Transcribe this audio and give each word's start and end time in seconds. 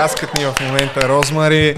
Пляскат 0.00 0.38
ни 0.38 0.44
в 0.44 0.54
момента 0.60 1.08
Розмари. 1.08 1.76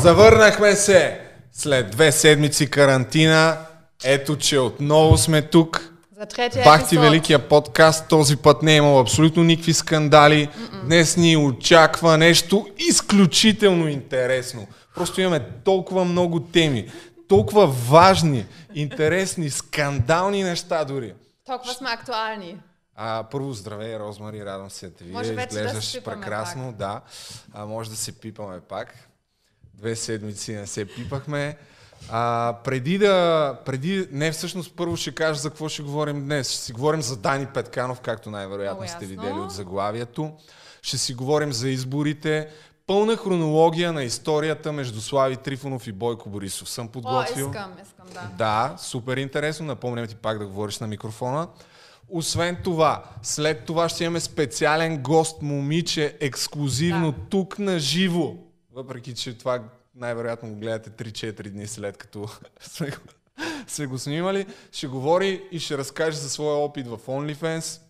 Завърнахме 0.00 0.76
се 0.76 1.20
след 1.52 1.90
две 1.90 2.12
седмици 2.12 2.70
карантина. 2.70 3.56
Ето, 4.04 4.36
че 4.36 4.58
отново 4.58 5.16
сме 5.16 5.42
тук. 5.42 5.92
За 6.18 6.26
третия 6.26 6.64
Бахти 6.64 6.84
епизод. 6.84 7.04
Великия 7.04 7.38
подкаст. 7.48 8.08
Този 8.08 8.36
път 8.36 8.62
не 8.62 8.72
е 8.72 8.76
имал 8.76 9.00
абсолютно 9.00 9.44
никакви 9.44 9.72
скандали. 9.72 10.48
Днес 10.84 11.16
ни 11.16 11.36
очаква 11.36 12.18
нещо 12.18 12.66
изключително 12.78 13.88
интересно. 13.88 14.66
Просто 14.94 15.20
имаме 15.20 15.40
толкова 15.64 16.04
много 16.04 16.40
теми. 16.40 16.90
Толкова 17.28 17.66
важни, 17.66 18.46
интересни, 18.74 19.50
скандални 19.50 20.42
неща 20.42 20.84
дори. 20.84 21.14
Толкова 21.46 21.72
сме 21.72 21.88
актуални. 21.90 22.56
А, 22.96 23.24
първо 23.30 23.52
здравей, 23.52 23.98
Розмари, 23.98 24.44
радвам 24.44 24.70
се 24.70 24.88
да 24.88 24.94
те 24.94 25.04
видя. 25.04 25.22
Да 25.22 25.42
Изглеждаш 25.42 25.92
пипаме 25.92 26.20
прекрасно, 26.20 26.72
да. 26.72 27.00
А, 27.52 27.66
може 27.66 27.90
да 27.90 27.96
се 27.96 28.12
пипаме 28.12 28.60
пак. 28.60 28.94
Две 29.74 29.96
седмици 29.96 30.54
не 30.54 30.66
се 30.66 30.84
пипахме. 30.84 31.56
А, 32.10 32.54
преди 32.64 32.98
да... 32.98 33.58
Преди, 33.64 34.08
не, 34.12 34.32
всъщност 34.32 34.76
първо 34.76 34.96
ще 34.96 35.14
кажа 35.14 35.40
за 35.40 35.50
какво 35.50 35.68
ще 35.68 35.82
говорим 35.82 36.24
днес. 36.24 36.50
Ще 36.50 36.60
си 36.60 36.72
говорим 36.72 37.02
за 37.02 37.16
Дани 37.16 37.46
Петканов, 37.46 38.00
както 38.00 38.30
най-вероятно 38.30 38.88
сте 38.88 39.06
видели 39.06 39.32
от 39.32 39.50
заглавието. 39.50 40.32
Ще 40.82 40.98
си 40.98 41.14
говорим 41.14 41.52
за 41.52 41.68
изборите. 41.68 42.48
Пълна 42.86 43.16
хронология 43.16 43.92
на 43.92 44.04
историята 44.04 44.72
между 44.72 45.00
Слави 45.00 45.36
Трифонов 45.36 45.86
и 45.86 45.92
Бойко 45.92 46.30
Борисов. 46.30 46.68
Съм 46.70 46.86
О, 46.86 46.90
подготвил. 46.90 47.46
искам, 47.46 47.72
искам, 47.82 48.06
да. 48.14 48.30
Да, 48.38 48.76
супер 48.78 49.16
интересно. 49.16 49.66
Напомням 49.66 50.06
ти 50.06 50.14
пак 50.14 50.38
да 50.38 50.46
говориш 50.46 50.78
на 50.78 50.86
микрофона. 50.86 51.48
Освен 52.08 52.56
това, 52.64 53.04
след 53.22 53.64
това 53.64 53.88
ще 53.88 54.04
имаме 54.04 54.20
специален 54.20 55.02
гост, 55.02 55.42
момиче, 55.42 56.16
ексклюзивно 56.20 57.12
Да. 57.12 57.18
тук 57.30 57.58
на 57.58 57.78
живо. 57.78 58.34
Въпреки, 58.72 59.14
че 59.14 59.38
това 59.38 59.62
най-вероятно 59.94 60.48
го 60.48 60.56
гледате 60.56 60.90
3-4 60.90 61.48
дни 61.50 61.66
след 61.66 61.96
като 61.96 62.28
сме 62.60 62.90
го, 62.90 62.96
сме 63.66 63.86
го 63.86 63.98
снимали. 63.98 64.46
Ще 64.72 64.86
говори 64.86 65.42
и 65.52 65.58
ще 65.60 65.78
разкаже 65.78 66.16
за 66.16 66.30
своя 66.30 66.56
опит 66.56 66.86
в 66.86 66.98
OnlyFans. 67.06 67.80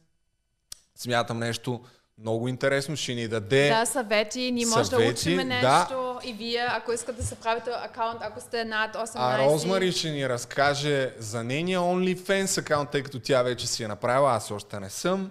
Смятам 0.95 1.39
нещо 1.39 1.81
много 2.19 2.49
интересно. 2.49 2.97
Ще 2.97 3.15
ни 3.15 3.29
даде... 3.29 3.69
Да, 3.69 3.87
съвети, 3.87 4.53
ние 4.53 4.67
може 4.67 4.91
да 4.91 4.97
Съвети, 4.97 5.11
учиме 5.11 5.45
да. 5.45 5.79
нещо 5.79 6.19
и 6.25 6.33
вие, 6.33 6.67
ако 6.71 6.93
искате 6.93 7.21
да 7.21 7.27
се 7.27 7.35
правите 7.35 7.71
акаунт, 7.85 8.19
ако 8.21 8.41
сте 8.41 8.65
над 8.65 8.95
18. 8.95 9.11
А 9.15 9.39
Розмари 9.39 9.93
ще 9.93 10.11
ни 10.11 10.29
разкаже 10.29 11.15
за 11.19 11.45
нейния 11.45 11.81
OnlyFans 11.81 12.59
акаунт, 12.59 12.91
тъй 12.91 13.03
като 13.03 13.21
тя 13.21 13.43
вече 13.43 13.67
си 13.67 13.85
е 13.85 13.89
направила, 13.89 14.33
аз 14.33 14.51
още 14.51 14.81
не 14.81 14.91
съм. 14.91 15.31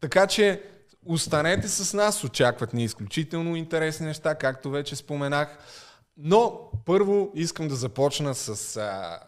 Така 0.00 0.26
че 0.26 0.62
останете 1.06 1.68
с 1.68 1.94
нас, 1.94 2.24
очакват 2.24 2.72
ни 2.72 2.84
изключително 2.84 3.56
интересни 3.56 4.06
неща, 4.06 4.34
както 4.34 4.70
вече 4.70 4.96
споменах. 4.96 5.58
Но 6.16 6.70
първо 6.86 7.30
искам 7.34 7.68
да 7.68 7.74
започна 7.74 8.34
с 8.34 8.76
а, 8.76 9.20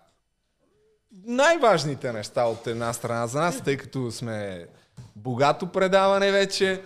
най-важните 1.26 2.12
неща 2.12 2.44
от 2.44 2.66
една 2.66 2.92
страна 2.92 3.26
за 3.26 3.40
нас, 3.40 3.62
тъй 3.64 3.76
като 3.76 4.10
сме 4.10 4.66
богато 5.16 5.66
предаване 5.66 6.32
вече. 6.32 6.82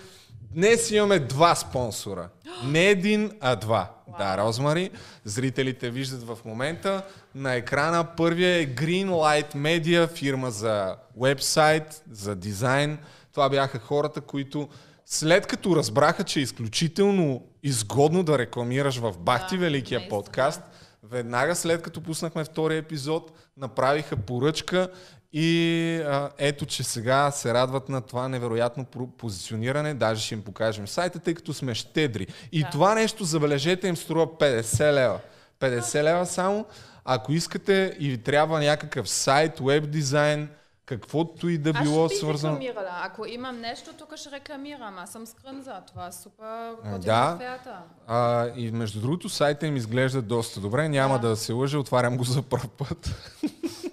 Днес 0.50 0.90
имаме 0.90 1.18
два 1.18 1.54
спонсора. 1.54 2.28
Не 2.64 2.86
един, 2.86 3.30
а 3.40 3.56
два. 3.56 3.90
Да, 4.18 4.38
Розмари. 4.38 4.90
Зрителите 5.24 5.90
виждат 5.90 6.22
в 6.22 6.38
момента 6.44 7.02
на 7.34 7.54
екрана. 7.54 8.04
Първия 8.16 8.56
е 8.56 8.66
Greenlight 8.66 9.54
Media, 9.54 10.08
фирма 10.08 10.50
за 10.50 10.96
вебсайт, 11.20 12.02
за 12.10 12.36
дизайн. 12.36 12.98
Това 13.32 13.48
бяха 13.48 13.78
хората, 13.78 14.20
които 14.20 14.68
след 15.06 15.46
като 15.46 15.76
разбраха, 15.76 16.24
че 16.24 16.40
е 16.40 16.42
изключително 16.42 17.42
изгодно 17.62 18.22
да 18.22 18.38
рекламираш 18.38 18.98
в 18.98 19.14
Бахти 19.18 19.54
Да, 19.56 19.60
Великия 19.60 19.98
наистина. 19.98 20.18
подкаст, 20.18 20.62
веднага 21.02 21.54
след 21.54 21.82
като 21.82 22.00
пуснахме 22.00 22.44
втория 22.44 22.78
епизод, 22.78 23.32
направиха 23.56 24.16
поръчка 24.16 24.88
и 25.32 25.60
а, 25.98 26.30
ето, 26.38 26.66
че 26.66 26.84
сега 26.84 27.30
се 27.30 27.54
радват 27.54 27.88
на 27.88 28.00
това 28.00 28.28
невероятно 28.28 28.84
позициониране. 29.18 29.94
Даже 29.94 30.22
ще 30.22 30.34
им 30.34 30.42
покажем 30.42 30.88
сайта, 30.88 31.18
тъй 31.18 31.34
като 31.34 31.54
сме 31.54 31.74
щедри. 31.74 32.26
И 32.52 32.62
Да. 32.62 32.70
това 32.70 32.94
нещо, 32.94 33.24
забележете, 33.24 33.88
им 33.88 33.96
струва 33.96 34.26
50 34.28 34.92
лева. 34.92 35.18
50 35.60 36.02
лева 36.02 36.26
само. 36.26 36.66
Ако 37.04 37.32
искате 37.32 37.96
и 37.98 38.10
ви 38.10 38.18
трябва 38.18 38.60
някакъв 38.60 39.08
сайт, 39.08 39.60
веб 39.60 39.90
дизайн, 39.90 40.48
каквото 40.86 41.48
и 41.48 41.58
да 41.58 41.72
било 41.72 42.04
Аз 42.04 42.10
бих 42.12 42.18
свързано. 42.18 42.52
рекламирала. 42.52 43.00
Ако 43.02 43.26
имам 43.26 43.60
нещо, 43.60 43.90
тук 43.92 44.16
ще 44.16 44.30
рекламирам. 44.30 44.98
Аз 44.98 45.10
съм 45.12 45.26
скрън 45.26 45.62
за 45.62 45.80
това. 45.82 46.06
е 46.06 46.12
Супер 46.12 46.72
Да. 46.98 47.32
оферта. 47.34 47.78
А, 48.06 48.48
и 48.56 48.70
между 48.70 49.00
другото, 49.00 49.28
сайта 49.28 49.66
им 49.66 49.76
изглежда 49.76 50.22
доста 50.22 50.60
добре. 50.60 50.88
Няма 50.88 51.18
да, 51.18 51.28
Да. 51.28 51.36
се 51.36 51.52
лъжа, 51.52 51.78
отварям 51.78 52.16
го 52.16 52.24
за 52.24 52.42
първ 52.42 52.68
път. 52.68 53.10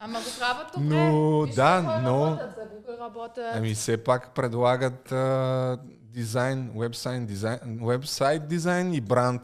Ама 0.00 0.18
го 0.18 0.26
правят 0.38 0.66
добре. 0.76 0.96
Но, 0.96 1.42
Виж 1.42 1.54
да, 1.54 1.84
какво 1.86 2.00
но- 2.02 2.26
работят, 2.26 2.54
За 2.56 2.62
Google 2.62 3.00
работят. 3.00 3.44
Ами 3.54 3.74
все 3.74 3.96
пак 3.96 4.30
предлагат 4.30 5.12
а, 5.12 5.78
дизайн, 6.02 6.70
вебсайт 6.76 7.26
дизайн, 7.26 7.58
вебсайт 7.82 8.48
дизайн 8.48 8.94
и 8.94 9.00
бранд 9.00 9.42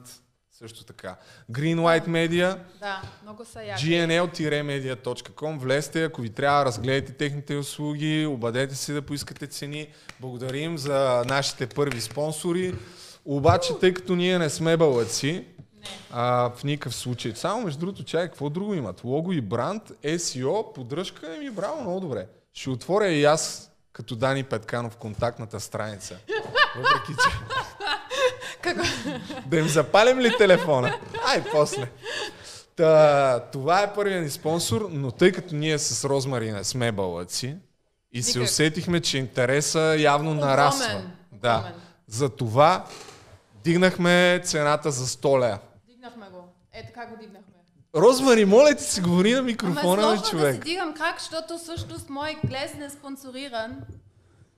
също 0.52 0.84
така. 0.84 1.16
Greenlight 1.50 2.06
Media, 2.06 2.58
Да, 2.80 3.02
много 3.22 3.44
са 3.44 3.62
яки. 3.62 3.84
gnl-media.com. 3.84 5.58
Влезте, 5.58 6.04
ако 6.04 6.20
ви 6.20 6.30
трябва, 6.30 6.64
разгледайте 6.64 7.12
техните 7.12 7.56
услуги, 7.56 8.26
обадете 8.26 8.74
се 8.74 8.92
да 8.92 9.02
поискате 9.02 9.46
цени. 9.46 9.88
Благодарим 10.20 10.78
за 10.78 11.24
нашите 11.26 11.66
първи 11.66 12.00
спонсори. 12.00 12.74
Обаче, 13.24 13.78
тъй 13.80 13.94
като 13.94 14.16
ние 14.16 14.38
не 14.38 14.50
сме 14.50 14.76
балъци, 14.76 15.32
Не. 15.32 15.44
А, 16.12 16.50
в 16.56 16.64
никакъв 16.64 16.94
случай. 16.94 17.32
Само 17.34 17.62
между 17.64 17.80
другото, 17.80 18.04
чай, 18.04 18.26
какво 18.26 18.50
друго 18.50 18.74
имат? 18.74 19.04
Лого 19.04 19.32
и 19.32 19.40
бранд, 19.40 19.82
SEO, 20.04 20.72
поддръжка, 20.74 21.36
ми 21.38 21.50
браво, 21.50 21.80
много 21.82 22.00
добре. 22.00 22.26
Ще 22.52 22.70
отворя 22.70 23.08
и 23.08 23.24
аз 23.24 23.70
като 23.92 24.16
Дани 24.16 24.42
Петканов 24.44 24.96
контактната 24.96 25.60
страница. 25.60 26.16
Въпреки, 26.76 27.12
че... 27.12 27.38
Какво? 28.60 28.84
Да 29.46 29.58
им 29.58 29.68
запалим 29.68 30.20
ли 30.20 30.36
телефона? 30.38 30.98
Ай, 31.26 31.44
после. 31.52 31.88
Та, 32.76 33.40
това 33.52 33.82
е 33.82 33.94
първият 33.94 34.24
ни 34.24 34.30
спонсор, 34.30 34.88
но 34.90 35.10
тъй 35.10 35.32
като 35.32 35.54
ние 35.54 35.78
с 35.78 36.08
Розмари 36.08 36.52
не 36.52 36.64
сме 36.64 36.92
балъци 36.92 37.56
и 38.12 38.22
се 38.22 38.38
Никак. 38.38 38.50
усетихме, 38.50 39.00
че 39.00 39.18
интереса 39.18 39.96
явно 39.98 40.30
Огромен, 40.30 40.48
нараства. 40.50 41.02
Да. 41.32 41.56
огромен. 41.58 41.80
За 42.08 42.28
това 42.28 42.84
дигнахме 43.64 44.40
цената 44.44 44.90
за 44.90 45.06
100 45.06 45.40
лея. 45.40 45.58
Е, 46.74 46.86
така 46.86 47.06
го 47.06 47.16
дигнахме. 47.16 47.54
Розмари, 47.96 48.44
моля 48.44 48.74
ти 48.74 48.84
си 48.84 49.00
говори 49.00 49.32
на 49.32 49.38
Ама 49.38 49.46
микрофона 49.46 49.80
е 49.82 49.96
на 49.96 50.02
сложно 50.02 50.16
да 50.20 50.24
си 50.24 50.30
човек. 50.30 50.64
дигам 50.64 50.94
крак, 50.94 51.20
защото 51.20 51.58
всъщност 51.58 52.10
мой 52.10 52.36
глез 52.46 52.74
не 52.74 52.84
е 52.84 52.90
спонсориран. 52.90 53.76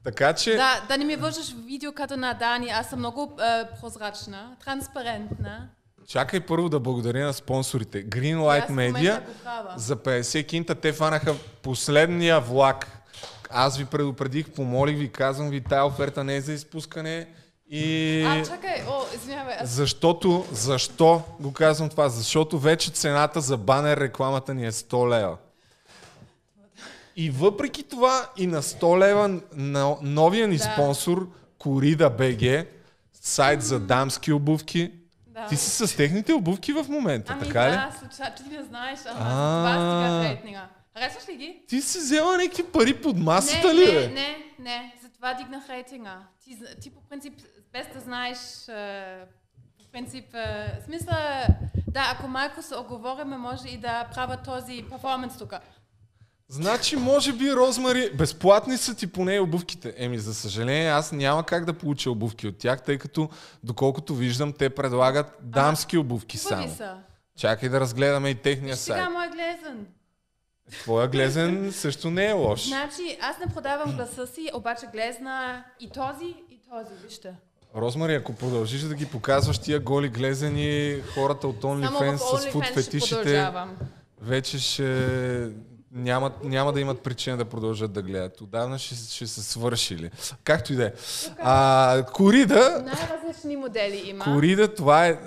Така 0.04 0.32
че, 0.32 0.56
Да, 0.56 0.84
да 0.88 0.98
не 0.98 1.04
ми 1.04 1.16
вържеш 1.16 1.54
видео 1.66 1.92
като 1.92 2.16
на 2.16 2.34
Дани. 2.34 2.68
Аз 2.70 2.90
съм 2.90 2.98
много 2.98 3.32
е, 3.40 3.64
прозрачна, 3.80 4.56
транспарентна. 4.64 5.68
чакай 6.08 6.40
първо 6.40 6.68
да 6.68 6.80
благодаря 6.80 7.26
на 7.26 7.32
спонсорите. 7.32 8.06
Greenlight 8.06 8.68
Media 8.70 9.20
за 9.76 9.96
50 9.96 10.46
кинта 10.46 10.74
те 10.74 10.92
фанаха 10.92 11.34
последния 11.62 12.40
влак. 12.40 12.88
Аз 13.50 13.78
ви 13.78 13.84
предупредих, 13.84 14.50
помолих 14.50 14.98
ви, 14.98 15.12
казвам 15.12 15.50
ви, 15.50 15.60
тая 15.60 15.86
оферта 15.86 16.24
не 16.24 16.36
е 16.36 16.40
за 16.40 16.52
изпускане. 16.52 17.28
И... 17.70 18.22
А, 18.22 18.44
чакай, 18.44 18.82
о, 18.88 19.14
извинявай, 19.14 19.54
аз 19.60 19.68
Защото, 19.70 20.44
защо 20.52 21.22
го 21.40 21.52
казвам 21.52 21.88
това? 21.88 22.08
Защото 22.08 22.58
вече 22.58 22.90
цената 22.90 23.40
за 23.40 23.56
банер 23.56 23.96
рекламата 23.96 24.54
ни 24.54 24.66
е 24.66 24.72
100 24.72 25.08
лева. 25.10 25.36
И 27.16 27.30
въпреки 27.30 27.82
това 27.82 28.30
и 28.36 28.46
на 28.46 28.62
100 28.62 28.98
лева 28.98 29.40
на 29.54 29.96
новия 30.02 30.48
ни 30.48 30.56
Да. 30.56 30.62
спонсор 30.64 31.28
Корида 31.58 32.10
БГ, 32.10 32.66
сайт 33.12 33.62
за 33.62 33.80
дамски 33.80 34.32
обувки. 34.32 34.92
да. 35.26 35.46
Ти 35.46 35.56
си 35.56 35.86
с 35.86 35.96
техните 35.96 36.32
обувки 36.32 36.72
в 36.72 36.86
момента, 36.88 37.32
Ами 37.32 37.46
така 37.46 37.66
ли? 37.68 37.72
да, 37.72 37.92
случай, 37.98 38.34
ти 38.34 38.42
не 38.56 38.64
знаеш, 38.64 38.98
ама 39.06 39.18
това 39.18 39.72
стига 39.72 40.28
рейтинга. 40.28 40.68
Харесваш 40.94 41.28
ли 41.28 41.36
ги? 41.36 41.62
Ти 41.68 41.82
си 41.82 41.98
взела 41.98 42.36
някакви 42.36 42.62
пари 42.62 42.94
под 42.94 43.18
масата 43.18 43.68
не, 43.68 43.74
ли, 43.74 43.92
не, 43.92 44.06
не, 44.08 44.36
не, 44.58 44.94
затова 45.02 45.34
дигнах 45.34 45.68
рейтинга. 45.68 46.18
Ти, 46.44 46.58
ти 46.80 46.90
по 46.90 47.00
принцип, 47.00 47.34
без 47.76 47.86
да 47.94 48.00
знаеш, 48.00 48.38
по 49.78 49.90
принцип, 49.92 50.34
е, 50.34 50.80
смисъл, 50.84 51.14
да, 51.88 52.12
ако 52.12 52.28
малко 52.28 52.62
се 52.62 52.76
оговориме, 52.76 53.36
може 53.36 53.68
и 53.68 53.76
да 53.76 54.08
правя 54.14 54.36
този 54.44 54.84
перформанс 54.90 55.38
тук. 55.38 55.54
Значи, 56.48 56.96
може 56.96 57.32
би, 57.32 57.52
Розмари, 57.52 58.10
безплатни 58.14 58.76
са 58.76 58.94
ти 58.94 59.06
поне 59.06 59.40
обувките. 59.40 59.94
Еми, 59.96 60.18
за 60.18 60.34
съжаление, 60.34 60.88
аз 60.88 61.12
няма 61.12 61.46
как 61.46 61.64
да 61.64 61.72
получа 61.72 62.10
обувки 62.10 62.48
от 62.48 62.58
тях, 62.58 62.82
тъй 62.82 62.98
като, 62.98 63.28
доколкото 63.64 64.14
виждам, 64.14 64.52
те 64.52 64.70
предлагат 64.70 65.38
дамски 65.42 65.98
обувки 65.98 66.38
Хубави 66.38 66.62
само. 66.62 66.76
са. 66.76 66.96
Чакай 67.38 67.68
да 67.68 67.80
разгледаме 67.80 68.30
и 68.30 68.34
техния 68.34 68.76
сайт. 68.76 68.98
Сега 68.98 69.10
мой 69.10 69.28
глезен. 69.28 69.86
Твоя 70.70 71.08
глезен 71.08 71.72
също 71.72 72.10
не 72.10 72.26
е 72.26 72.32
лош. 72.32 72.68
Значи, 72.68 73.18
аз 73.20 73.38
не 73.38 73.54
продавам 73.54 73.96
гласа 73.96 74.26
си, 74.26 74.50
обаче 74.54 74.86
глезна 74.86 75.64
и 75.80 75.90
този, 75.90 76.24
и 76.50 76.60
този, 76.70 76.94
вижте. 77.02 77.34
Розмари, 77.76 78.14
ако 78.14 78.32
продължиш 78.32 78.80
да 78.80 78.94
ги 78.94 79.06
показваш 79.06 79.58
тия 79.58 79.80
голи 79.80 80.08
глезени, 80.08 81.02
хората 81.14 81.48
от 81.48 81.62
OnlyFans 81.62 82.16
с 82.16 82.46
фуд 82.52 82.66
фетишите, 82.66 83.52
вече 84.20 84.58
ще 84.58 85.50
няма, 85.92 86.32
няма 86.42 86.72
да 86.72 86.80
имат 86.80 87.00
причина 87.00 87.36
да 87.36 87.44
продължат 87.44 87.92
да 87.92 88.02
гледат. 88.02 88.40
Отдавна 88.40 88.78
ще, 88.78 88.94
ще 88.94 89.26
се 89.26 89.42
свършили. 89.42 90.10
Както 90.44 90.72
и 90.72 90.76
да 90.76 90.86
е. 90.86 90.92
Корида, 92.12 92.82
Най-различни 92.84 93.56
модели 93.56 94.02
има. 94.08 94.24
Корида, 94.24 94.74
това 94.74 95.06
е 95.06 95.18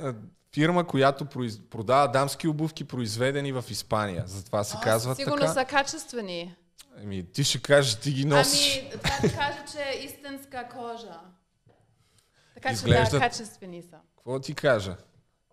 фирма, 0.53 0.87
която 0.87 1.25
произ... 1.25 1.59
продава 1.69 2.07
дамски 2.07 2.47
обувки, 2.47 2.83
произведени 2.83 3.51
в 3.51 3.65
Испания. 3.69 4.23
Затова 4.27 4.63
се 4.63 4.77
казва 4.83 5.15
Сигурно 5.15 5.37
така. 5.37 5.53
са 5.53 5.65
качествени. 5.65 6.55
Ами, 7.03 7.23
ти 7.33 7.43
ще 7.43 7.61
кажеш, 7.61 7.95
ти 7.95 8.11
ги 8.11 8.25
носиш. 8.25 8.79
Ами, 8.81 8.89
това 8.89 9.17
да 9.21 9.35
кажа, 9.35 9.57
че 9.71 9.99
е 9.99 10.05
истинска 10.05 10.67
кожа. 10.77 11.19
Така 12.61 12.69
че 12.69 12.75
Изглеждат- 12.75 13.11
да, 13.11 13.19
качествени 13.19 13.81
са. 13.81 13.97
Какво 14.17 14.39
ти 14.39 14.53
кажа? 14.53 14.95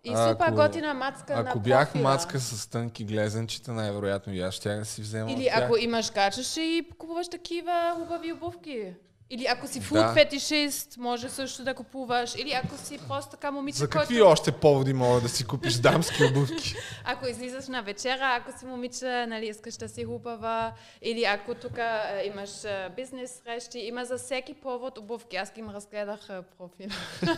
И 0.03 0.09
Ако- 0.09 0.29
супер 0.31 0.51
готина 0.51 0.93
мацка 0.93 1.33
на 1.35 1.39
Ако 1.41 1.59
бях 1.59 1.91
профила. 1.91 2.03
мацка 2.03 2.39
с 2.39 2.67
тънки 2.67 3.03
глезенчета, 3.03 3.73
най-вероятно 3.73 4.33
и 4.33 4.41
аз 4.41 4.53
ще 4.53 4.69
да 4.71 4.85
си 4.85 5.01
взема 5.01 5.31
Или 5.31 5.49
ако 5.53 5.77
имаш 5.77 6.09
ще 6.43 6.61
и 6.61 6.89
купуваш 6.97 7.27
такива 7.29 7.95
хубави 7.95 8.33
обувки. 8.33 8.93
Или 9.29 9.45
ако 9.49 9.67
си 9.67 9.81
фуд 9.81 9.97
Да. 9.97 10.13
фетишист, 10.13 10.97
може 10.97 11.29
също 11.29 11.63
да 11.63 11.73
купуваш. 11.73 12.35
Или 12.35 12.51
ако 12.51 12.77
си 12.77 12.99
просто 13.07 13.31
така 13.31 13.51
момиче, 13.51 13.77
За 13.77 13.89
какви 13.89 14.15
който... 14.15 14.29
още 14.29 14.51
поводи 14.51 14.93
мога 14.93 15.21
да 15.21 15.29
си 15.29 15.45
купиш 15.45 15.73
дамски 15.87 16.23
обувки? 16.23 16.75
Ако 17.05 17.27
излизаш 17.27 17.67
на 17.67 17.81
вечера, 17.83 18.37
ако 18.39 18.59
си 18.59 18.65
момиче, 18.65 19.25
нали, 19.27 19.45
искаш 19.47 19.75
да 19.75 19.89
си 19.89 20.03
хубава, 20.05 20.71
или 21.01 21.23
ако 21.23 21.53
тук 21.55 21.77
имаш 22.25 22.49
бизнес 22.95 23.41
срещи, 23.45 23.79
има 23.79 24.05
за 24.05 24.17
всеки 24.17 24.53
повод 24.53 24.97
обувки. 24.97 25.35
Аз 25.35 25.51
ги 25.53 25.59
им 25.59 25.69
разгледах 25.69 26.29
а, 26.29 26.43
профил. 26.57 26.89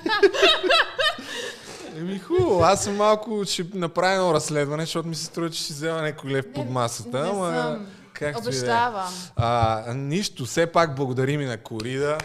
Еми 1.98 2.20
хубаво, 2.20 2.62
аз 2.64 2.84
съм 2.84 2.96
малко, 2.96 3.46
ще 3.46 3.66
направя 3.74 4.14
едно 4.14 4.34
разследване, 4.34 4.84
защото 4.84 5.08
ми 5.08 5.16
се 5.16 5.26
струва, 5.26 5.50
че 5.50 5.64
ще 5.64 5.74
взема 5.74 6.02
някой 6.02 6.32
лев 6.32 6.54
под 6.54 6.70
масата. 6.70 7.24
не 7.24 7.30
ама 7.30 7.62
съм. 7.62 7.88
Както 8.20 8.42
да 8.42 8.50
е. 8.50 8.52
Обещавам. 8.52 9.14
А, 9.36 9.94
нищо, 9.94 10.46
все 10.46 10.72
пак 10.72 10.96
благодарим 10.96 11.42
и 11.42 11.46
на 11.46 11.58
Корида, 11.58 12.18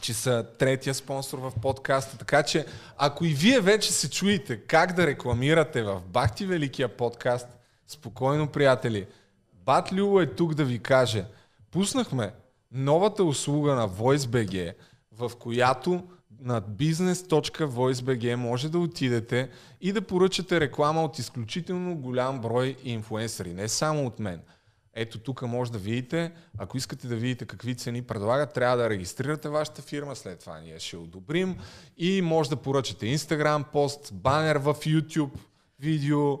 че 0.00 0.14
са 0.14 0.46
третия 0.58 0.94
спонсор 0.94 1.38
в 1.38 1.52
подкаста. 1.62 2.18
Така 2.18 2.42
че, 2.42 2.66
ако 2.96 3.24
и 3.24 3.34
вие 3.34 3.60
вече 3.60 3.92
се 3.92 4.10
чуете 4.10 4.60
как 4.60 4.92
да 4.92 5.06
рекламирате 5.06 5.82
в 5.82 6.00
Бахти 6.06 6.46
Великия 6.46 6.88
подкаст, 6.88 7.48
спокойно, 7.86 8.48
приятели, 8.48 9.06
Бат 9.52 9.92
Любо 9.92 10.20
е 10.20 10.26
тук 10.26 10.54
да 10.54 10.64
ви 10.64 10.78
каже. 10.78 11.24
Пуснахме 11.70 12.32
новата 12.72 13.24
услуга 13.24 13.74
на 13.74 13.88
VoiceBG, 13.88 14.74
в 15.12 15.32
която 15.38 16.02
на 16.40 16.62
business.voicebg 16.62 18.34
може 18.34 18.68
да 18.68 18.78
отидете 18.78 19.50
и 19.80 19.92
да 19.92 20.02
поръчате 20.02 20.60
реклама 20.60 21.04
от 21.04 21.18
изключително 21.18 21.96
голям 21.96 22.40
брой 22.40 22.76
инфуенсъри, 22.84 23.52
не 23.52 23.68
само 23.68 24.06
от 24.06 24.18
мен. 24.18 24.40
Ето 24.98 25.18
тук 25.18 25.42
може 25.42 25.72
да 25.72 25.78
видите, 25.78 26.32
ако 26.58 26.76
искате 26.76 27.06
да 27.06 27.16
видите 27.16 27.44
какви 27.44 27.74
цени 27.74 28.02
предлагат, 28.02 28.52
трябва 28.52 28.76
да 28.76 28.90
регистрирате 28.90 29.48
вашата 29.48 29.82
фирма, 29.82 30.16
след 30.16 30.40
това 30.40 30.60
ние 30.60 30.78
ще 30.78 30.96
одобрим 30.96 31.56
и 31.98 32.22
може 32.22 32.50
да 32.50 32.56
поръчате 32.56 33.06
Instagram 33.06 33.64
пост, 33.72 34.10
банер 34.14 34.56
в 34.56 34.74
YouTube, 34.74 35.38
видео, 35.80 36.38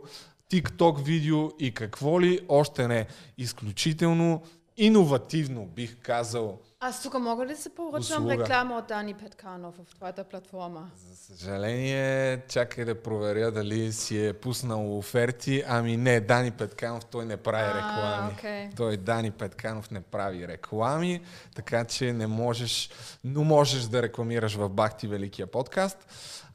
TikTok 0.50 1.04
видео 1.04 1.50
и 1.58 1.74
какво 1.74 2.20
ли 2.20 2.40
още 2.48 2.88
не. 2.88 3.06
Изключително 3.38 4.42
иновативно 4.76 5.66
бих 5.66 5.96
казал. 6.02 6.60
Аз 6.80 7.02
тук 7.02 7.14
мога 7.14 7.46
ли 7.46 7.48
да 7.48 7.56
се 7.56 7.68
поръчам 7.68 8.24
Услуга. 8.26 8.42
реклама 8.42 8.76
от 8.76 8.86
Дани 8.86 9.14
Петканов 9.14 9.74
в 9.76 9.94
твоята 9.94 10.24
платформа? 10.24 10.90
За 10.96 11.16
съжаление, 11.16 12.40
чакай 12.48 12.84
да 12.84 13.02
проверя 13.02 13.50
дали 13.50 13.92
си 13.92 14.26
е 14.26 14.32
пуснал 14.32 14.98
оферти. 14.98 15.62
Ами 15.68 15.96
не, 15.96 16.20
Дани 16.20 16.50
Петканов, 16.50 17.04
той 17.04 17.24
не 17.24 17.36
прави 17.36 17.70
А, 17.70 17.76
реклами. 17.76 18.32
окей. 18.38 18.70
Той 18.76 18.96
Дани 18.96 19.30
Петканов 19.30 19.90
не 19.90 20.00
прави 20.00 20.48
реклами, 20.48 21.20
така 21.54 21.84
че 21.84 22.12
не 22.12 22.26
можеш, 22.26 22.90
но 23.24 23.44
можеш 23.44 23.82
да 23.82 24.02
рекламираш 24.02 24.54
в 24.54 24.68
Бахти 24.68 25.06
Великия 25.08 25.46
подкаст. 25.46 25.98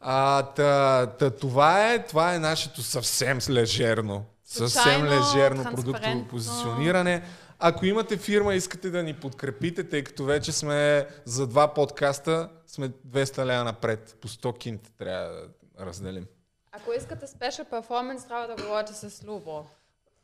А, 0.01 0.43
та, 0.43 1.05
та, 1.05 1.29
това 1.31 1.93
е, 1.93 2.05
това 2.05 2.33
е 2.35 2.39
нашето 2.39 2.83
съвсем 2.83 3.39
лежерно, 3.49 4.25
съвсем 4.45 5.03
лежерно 5.05 5.63
продуктово 5.63 6.27
позициониране. 6.27 7.23
Ако 7.63 7.85
имате 7.85 8.17
фирма 8.17 8.53
и 8.53 8.57
искате 8.57 8.89
да 8.89 9.03
ни 9.03 9.13
подкрепите, 9.13 9.89
тъй 9.89 10.03
като 10.03 10.23
вече 10.23 10.51
сме 10.51 11.07
за 11.25 11.47
два 11.47 11.73
подкаста, 11.73 12.49
сме 12.67 12.89
200 12.89 13.45
лева 13.45 13.63
напред. 13.63 14.17
По 14.21 14.27
100 14.27 14.57
кинта 14.57 14.89
трябва 14.97 15.29
да 15.29 15.47
разделим. 15.85 16.25
Ако 16.71 16.93
искате 16.93 17.27
special 17.27 17.69
performance, 17.69 18.27
трябва 18.27 18.47
да 18.47 18.63
говорите 18.63 18.93
с 18.93 19.23
Любо. 19.23 19.65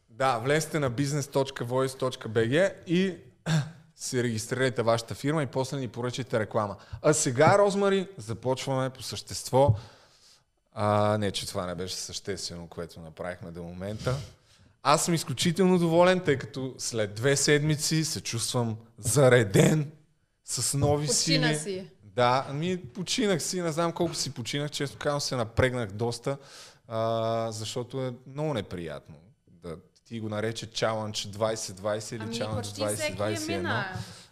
Да, 0.10 0.38
влезте 0.38 0.80
на 0.80 0.92
business.voice.bg 0.92 2.74
и 2.88 3.18
си 3.95 4.24
регистрирайте 4.24 4.81
вашата 4.81 5.16
фирма 5.16 5.44
и 5.44 5.48
после 5.48 5.78
ни 5.78 5.88
поръчайте 5.88 6.40
реклама. 6.40 6.75
А 7.01 7.13
сега, 7.13 7.57
Розмари, 7.57 8.07
започваме 8.18 8.90
по 8.90 9.04
същество. 9.04 9.75
А, 10.74 11.18
не, 11.18 11.31
че 11.31 11.48
това 11.48 11.66
не 11.66 11.75
беше 11.75 11.95
съществено, 11.95 12.68
което 12.68 13.00
направихме 13.00 13.51
до 13.51 13.63
момента. 13.63 14.16
Аз 14.89 15.06
съм 15.06 15.13
изключително 15.13 15.80
доволен, 15.80 16.19
тъй 16.19 16.38
като 16.38 16.75
след 16.78 17.13
две 17.13 17.36
седмици 17.36 18.06
се 18.06 18.22
чувствам 18.22 18.78
зареден 18.98 19.92
с 20.45 20.78
нови 20.78 21.07
Почина 21.07 21.48
сили. 21.48 21.60
си. 21.60 21.89
Да, 22.04 22.48
ми 22.54 22.78
починах 22.78 23.42
си, 23.42 23.62
не 23.62 23.72
знам 23.72 23.92
колко 23.92 24.16
си 24.16 24.34
починах, 24.34 24.72
често 24.72 24.98
казвам 24.98 25.22
се 25.22 25.36
напрегнах 25.36 25.92
доста, 25.92 26.38
а, 26.88 27.51
защото 27.51 28.01
е 28.06 28.13
много 28.28 28.54
неприятно. 28.54 29.16
Да, 29.48 29.78
ти 30.06 30.19
го 30.19 30.30
нарече 30.30 30.72
Challenge 30.72 31.28
2020 31.28 32.16
или 32.16 32.24
Ами 32.24 32.38
е 32.38 32.40
2021. 32.40 33.57
мина. 33.57 33.86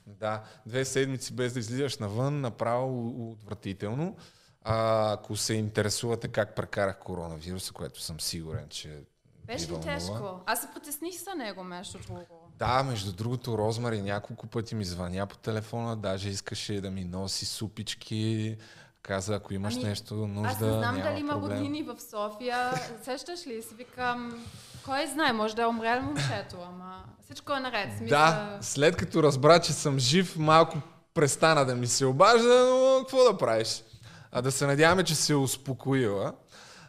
Да, 0.08 0.44
две 0.66 0.86
седмици 0.86 1.34
без 1.34 1.54
да 1.54 1.60
излизаш 1.60 1.98
навън, 1.98 2.42
направо 2.42 3.32
отвратително. 3.32 4.16
А, 4.62 5.14
ако 5.14 5.36
се 5.36 5.54
интересувате 5.54 6.28
как 6.28 6.56
прекарах 6.56 7.00
коронавируса, 7.00 7.74
което 7.74 8.02
съм 8.02 8.20
сигурен, 8.20 8.66
че 8.70 9.04
Беше 9.48 9.72
ли 9.72 9.82
тежко? 9.82 10.40
Аз 10.46 10.62
се 10.62 10.68
потесних 10.74 11.24
за 11.24 11.36
него, 11.36 11.64
между 11.64 11.98
друго. 12.00 12.26
Да, 12.56 12.84
между 12.84 13.14
другото, 13.14 13.58
Розмари 13.58 14.02
няколко 14.02 14.48
пъти 14.48 14.76
ми 14.76 14.86
звъня 14.86 15.28
по 15.28 15.38
телефона, 15.38 15.96
даже 15.96 16.30
искаше 16.30 16.82
да 16.82 16.92
ми 16.92 17.04
носи 17.04 17.46
супички. 17.46 18.58
Каза, 19.02 19.36
ако 19.36 19.54
имаш 19.54 19.74
Ами, 19.76 19.84
нещо 19.84 20.14
нужда, 20.14 20.50
Аз 20.50 20.60
не 20.62 20.72
знам 20.72 21.02
дали 21.04 21.20
има 21.20 21.34
проблем. 21.34 21.50
воднини 21.50 21.84
в 21.84 21.96
София. 22.02 22.72
Сещаш 23.04 23.48
ли? 23.48 23.62
Си 23.62 23.76
викам, 23.76 24.46
кой 24.86 25.08
знае, 25.08 25.34
може 25.34 25.56
да 25.56 25.62
е 25.62 25.66
умрял 25.66 26.02
момчето, 26.02 26.58
ама 26.68 27.04
всичко 27.24 27.54
е 27.54 27.60
наред. 27.60 27.98
Смисъл, 27.98 28.18
Да, 28.18 28.58
след 28.62 28.96
като 28.96 29.24
разбра, 29.24 29.60
че 29.60 29.74
съм 29.74 30.00
жив, 30.00 30.38
малко 30.38 30.78
престана 31.14 31.66
да 31.66 31.76
ми 31.76 31.88
се 31.88 32.06
обажда, 32.06 32.66
но 32.66 33.00
какво 33.00 33.24
да 33.24 33.38
правиш? 33.38 33.84
А 34.32 34.42
да 34.42 34.52
се 34.52 34.68
надяваме, 34.68 35.04
че 35.04 35.16
се 35.16 35.34
е 35.34 35.36
успокоила. 35.36 36.34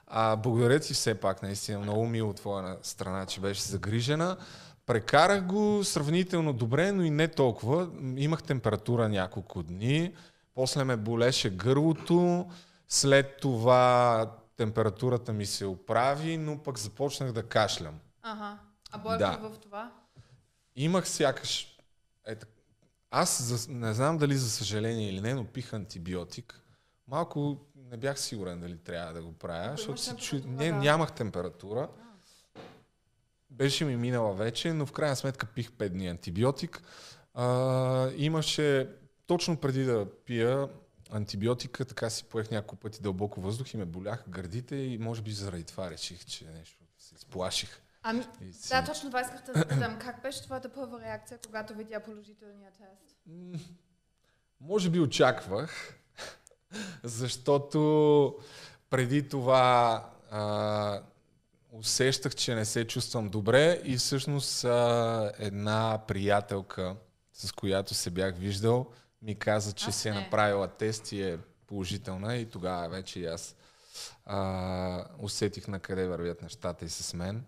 А, 0.06 0.36
благодаря 0.36 0.80
ти 0.80 0.94
все 0.94 1.14
пак, 1.14 1.42
наистина 1.42 1.78
много 1.78 2.06
мило 2.06 2.30
от 2.30 2.36
твоя 2.36 2.76
страна, 2.82 3.26
че 3.26 3.40
беше 3.40 3.62
загрижена. 3.62 4.36
Прекарах 4.86 5.46
го 5.46 5.84
сравнително 5.84 6.52
добре, 6.52 6.92
но 6.92 7.02
и 7.02 7.10
не 7.10 7.28
толкова. 7.28 7.88
Имах 8.16 8.42
температура 8.42 9.08
няколко 9.08 9.62
дни, 9.62 10.14
после 10.54 10.84
ме 10.84 10.96
болеше 10.96 11.50
гърлото, 11.50 12.46
след 12.88 13.36
това 13.40 14.32
температурата 14.56 15.32
ми 15.32 15.46
се 15.46 15.66
оправи, 15.66 16.36
но 16.36 16.58
пък 16.58 16.78
започнах 16.78 17.32
да 17.32 17.42
кашлям. 17.42 17.98
Ага. 18.22 18.58
А 18.90 18.98
Бойко 18.98 19.18
Да. 19.18 19.38
в 19.42 19.58
това? 19.58 19.92
Имах 20.76 21.08
сякаш... 21.08 21.78
Ето, 22.26 22.46
аз 23.10 23.42
за, 23.42 23.72
не 23.72 23.94
знам 23.94 24.18
дали 24.18 24.36
за 24.36 24.50
съжаление 24.50 25.08
или 25.08 25.20
не, 25.20 25.34
но 25.34 25.44
пих 25.44 25.72
антибиотик. 25.72 26.60
Малко 27.08 27.56
не 27.74 27.96
бях 27.96 28.20
сигурен 28.20 28.60
дали 28.60 28.78
трябва 28.78 29.12
да 29.12 29.22
го 29.22 29.32
правя, 29.32 29.70
защото 29.70 29.90
имаш 29.90 30.00
се 30.00 30.16
чу... 30.16 30.40
не, 30.46 30.72
нямах 30.72 31.12
температура. 31.12 31.88
Беше 33.50 33.84
ми 33.84 33.96
минала 33.96 34.34
вече, 34.34 34.72
но 34.72 34.86
в 34.86 34.92
крайна 34.92 35.16
сметка 35.16 35.46
пих 35.46 35.70
5 35.70 35.88
дни 35.88 36.08
антибиотик. 36.08 36.82
А, 37.34 38.10
имаше, 38.16 38.96
точно 39.26 39.56
преди 39.56 39.84
да 39.84 40.06
пия 40.24 40.68
антибиотика, 41.10 41.84
така 41.84 42.10
си 42.10 42.24
поех 42.24 42.50
няколко 42.50 42.76
пъти 42.76 43.02
дълбоко 43.02 43.40
въздух 43.40 43.74
и 43.74 43.76
ме 43.76 43.84
боляха 43.84 44.24
гърдите 44.30 44.76
и 44.76 44.98
може 44.98 45.22
би 45.22 45.32
заради 45.32 45.64
това 45.64 45.90
реших, 45.90 46.24
че 46.24 46.44
нещо 46.44 46.84
се 46.98 47.14
изплаших. 47.14 47.80
Ами, 48.02 48.24
си- 48.52 48.68
да, 48.68 48.84
точно 48.84 49.08
това 49.10 49.20
исках 49.20 49.42
да 49.46 49.52
запитам. 49.52 49.98
Как 49.98 50.22
беше 50.22 50.42
твоята 50.42 50.68
първа 50.68 51.00
реакция, 51.00 51.38
когато 51.46 51.74
видя 51.74 52.00
положителния 52.00 52.70
тест? 52.70 53.16
Може 54.60 54.90
би 54.90 55.00
очаквах, 55.00 55.98
защото 57.02 58.34
преди 58.90 59.28
това 59.28 60.04
а, 60.30 61.00
усещах, 61.72 62.34
че 62.34 62.54
не 62.54 62.64
се 62.64 62.86
чувствам 62.86 63.28
добре 63.28 63.80
и 63.84 63.96
всъщност 63.96 64.64
а, 64.64 65.32
една 65.38 66.00
приятелка, 66.08 66.96
с 67.32 67.52
която 67.52 67.94
се 67.94 68.10
бях 68.10 68.36
виждал, 68.36 68.86
ми 69.22 69.38
каза, 69.38 69.72
че 69.72 69.88
Аз 69.88 69.96
си 69.96 70.08
е 70.08 70.12
направила 70.12 70.68
тест 70.68 71.12
и 71.12 71.22
е 71.22 71.38
положителна 71.66 72.36
и 72.36 72.50
тогава 72.50 72.88
вече 72.88 73.20
и 73.20 73.26
аз 73.26 73.56
а, 74.26 75.04
усетих 75.18 75.68
на 75.68 75.80
къде 75.80 76.06
вървят 76.06 76.42
нещата 76.42 76.84
и 76.84 76.88
с 76.88 77.14
мен. 77.14 77.44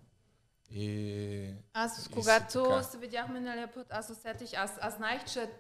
И, 0.71 1.55
Аз, 1.73 2.07
и 2.07 2.09
когато 2.09 2.83
се 2.91 2.99
видяхме 2.99 3.41
на 3.41 3.69
път, 3.75 3.87
аз 3.91 4.11
усетих, 4.11 4.51
аз, 4.57 4.71
аз 4.81 4.97
знаех, 4.97 5.25
че 5.25 5.51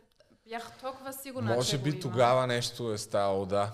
бях 0.49 0.73
толкова 0.73 1.12
сигурна, 1.12 1.55
Може 1.55 1.71
че 1.71 1.78
би 1.78 1.90
има. 1.90 2.00
тогава 2.00 2.47
нещо 2.47 2.93
е 2.93 2.99
ставало, 2.99 3.47
да. 3.47 3.73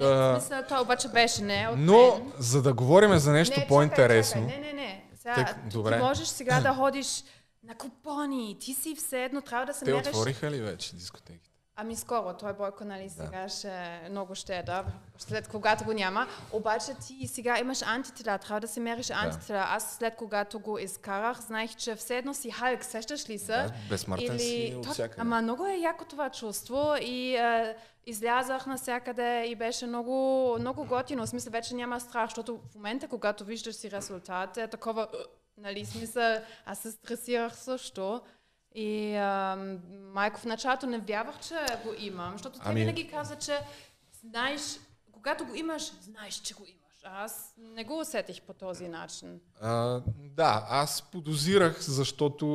Не, 0.00 0.38
смисъл, 0.38 0.62
той 0.68 0.80
обаче 0.80 1.08
беше 1.08 1.42
не 1.42 1.68
от 1.68 1.78
Но, 1.78 2.14
мен. 2.14 2.32
за 2.38 2.62
да 2.62 2.72
говорим 2.74 3.18
за 3.18 3.32
нещо 3.32 3.60
не, 3.60 3.66
по-интересно, 3.66 4.40
Чакай, 4.40 4.56
чакай. 4.56 4.72
Не, 4.72 4.82
не, 4.82 4.82
не. 4.82 5.04
Сега, 5.16 5.44
ти, 5.44 5.68
добре. 5.68 5.96
ти 5.96 6.02
можеш 6.02 6.28
сега 6.28 6.60
да 6.62 6.74
ходиш 6.74 7.24
на 7.62 7.74
купони. 7.74 8.56
Ти 8.60 8.74
си 8.74 8.94
все 8.94 9.24
едно, 9.24 9.40
трябва 9.40 9.66
да 9.66 9.74
се 9.74 9.84
те 9.84 9.92
мериш. 9.92 10.08
отвориха 10.08 10.50
ли 10.50 10.60
вече 10.60 10.96
дискотеките? 10.96 11.49
Ами 11.82 11.96
скоро, 11.96 12.32
той 12.32 12.52
Бойко, 12.52 12.84
нали, 12.84 13.08
сега 13.08 13.48
ще 13.48 14.00
много 14.10 14.34
ще 14.34 14.56
е 14.56 14.62
да, 14.62 14.84
след 15.18 15.48
когато 15.48 15.84
го 15.84 15.92
няма. 15.92 16.26
Обаче 16.52 16.94
ти 17.06 17.26
сега 17.26 17.58
имаш 17.58 17.82
антитела, 17.82 18.38
трябва 18.38 18.60
да 18.60 18.68
си 18.68 18.80
мериш 18.80 19.10
антитела. 19.10 19.64
Аз 19.68 19.96
след 19.96 20.16
когато 20.16 20.60
го 20.60 20.78
изкарах, 20.78 21.40
знаех, 21.40 21.76
че 21.76 21.94
все 21.94 22.18
едно 22.18 22.34
си 22.34 22.50
Халк, 22.50 22.84
сещаш 22.84 23.28
ли 23.28 23.38
се? 23.38 23.52
Да, 23.52 23.72
безсмъртен 23.88 24.38
си 24.38 24.74
от 24.76 24.86
всякъде. 24.86 25.20
Ама 25.22 25.42
много 25.42 25.66
е 25.66 25.76
яко 25.76 26.04
това 26.04 26.30
чувство 26.30 26.94
и 27.00 27.36
е, 27.36 27.76
излязах 28.06 28.66
навсякъде 28.66 29.44
и 29.46 29.54
беше 29.54 29.86
много, 29.86 30.56
много 30.60 30.84
готино. 30.84 31.26
В 31.26 31.28
смисъл 31.28 31.52
вече 31.52 31.74
няма 31.74 32.00
страх, 32.00 32.26
защото 32.26 32.60
в 32.72 32.74
момента, 32.74 33.08
когато 33.08 33.44
виждаш 33.44 33.74
си 33.74 33.90
резултат, 33.90 34.56
е 34.56 34.68
такова, 34.68 35.08
нали, 35.58 35.86
смисъл, 35.86 36.38
аз 36.66 36.78
се 36.78 36.90
стресирах 36.90 37.56
също. 37.56 38.20
И 38.74 39.14
ам, 39.14 39.78
майко 40.12 40.40
в 40.40 40.44
началото 40.44 40.86
не 40.86 40.98
вярвах, 40.98 41.40
че 41.40 41.54
го 41.84 41.94
имам, 41.98 42.32
защото 42.32 42.58
те 42.58 42.64
Ами- 42.68 42.80
винаги 42.80 43.08
каза, 43.08 43.36
че 43.36 43.58
знаеш, 44.20 44.60
когато 45.12 45.44
го 45.46 45.54
имаш, 45.54 45.92
знаеш, 46.02 46.34
че 46.34 46.54
го 46.54 46.62
имаш. 46.62 46.80
А 47.04 47.24
Аз 47.24 47.54
не 47.58 47.84
го 47.84 48.00
усетих 48.00 48.42
по 48.42 48.52
този 48.52 48.88
начин. 48.88 49.40
А, 49.60 50.00
да, 50.16 50.66
аз 50.68 51.02
подозирах, 51.02 51.80
защото, 51.80 52.46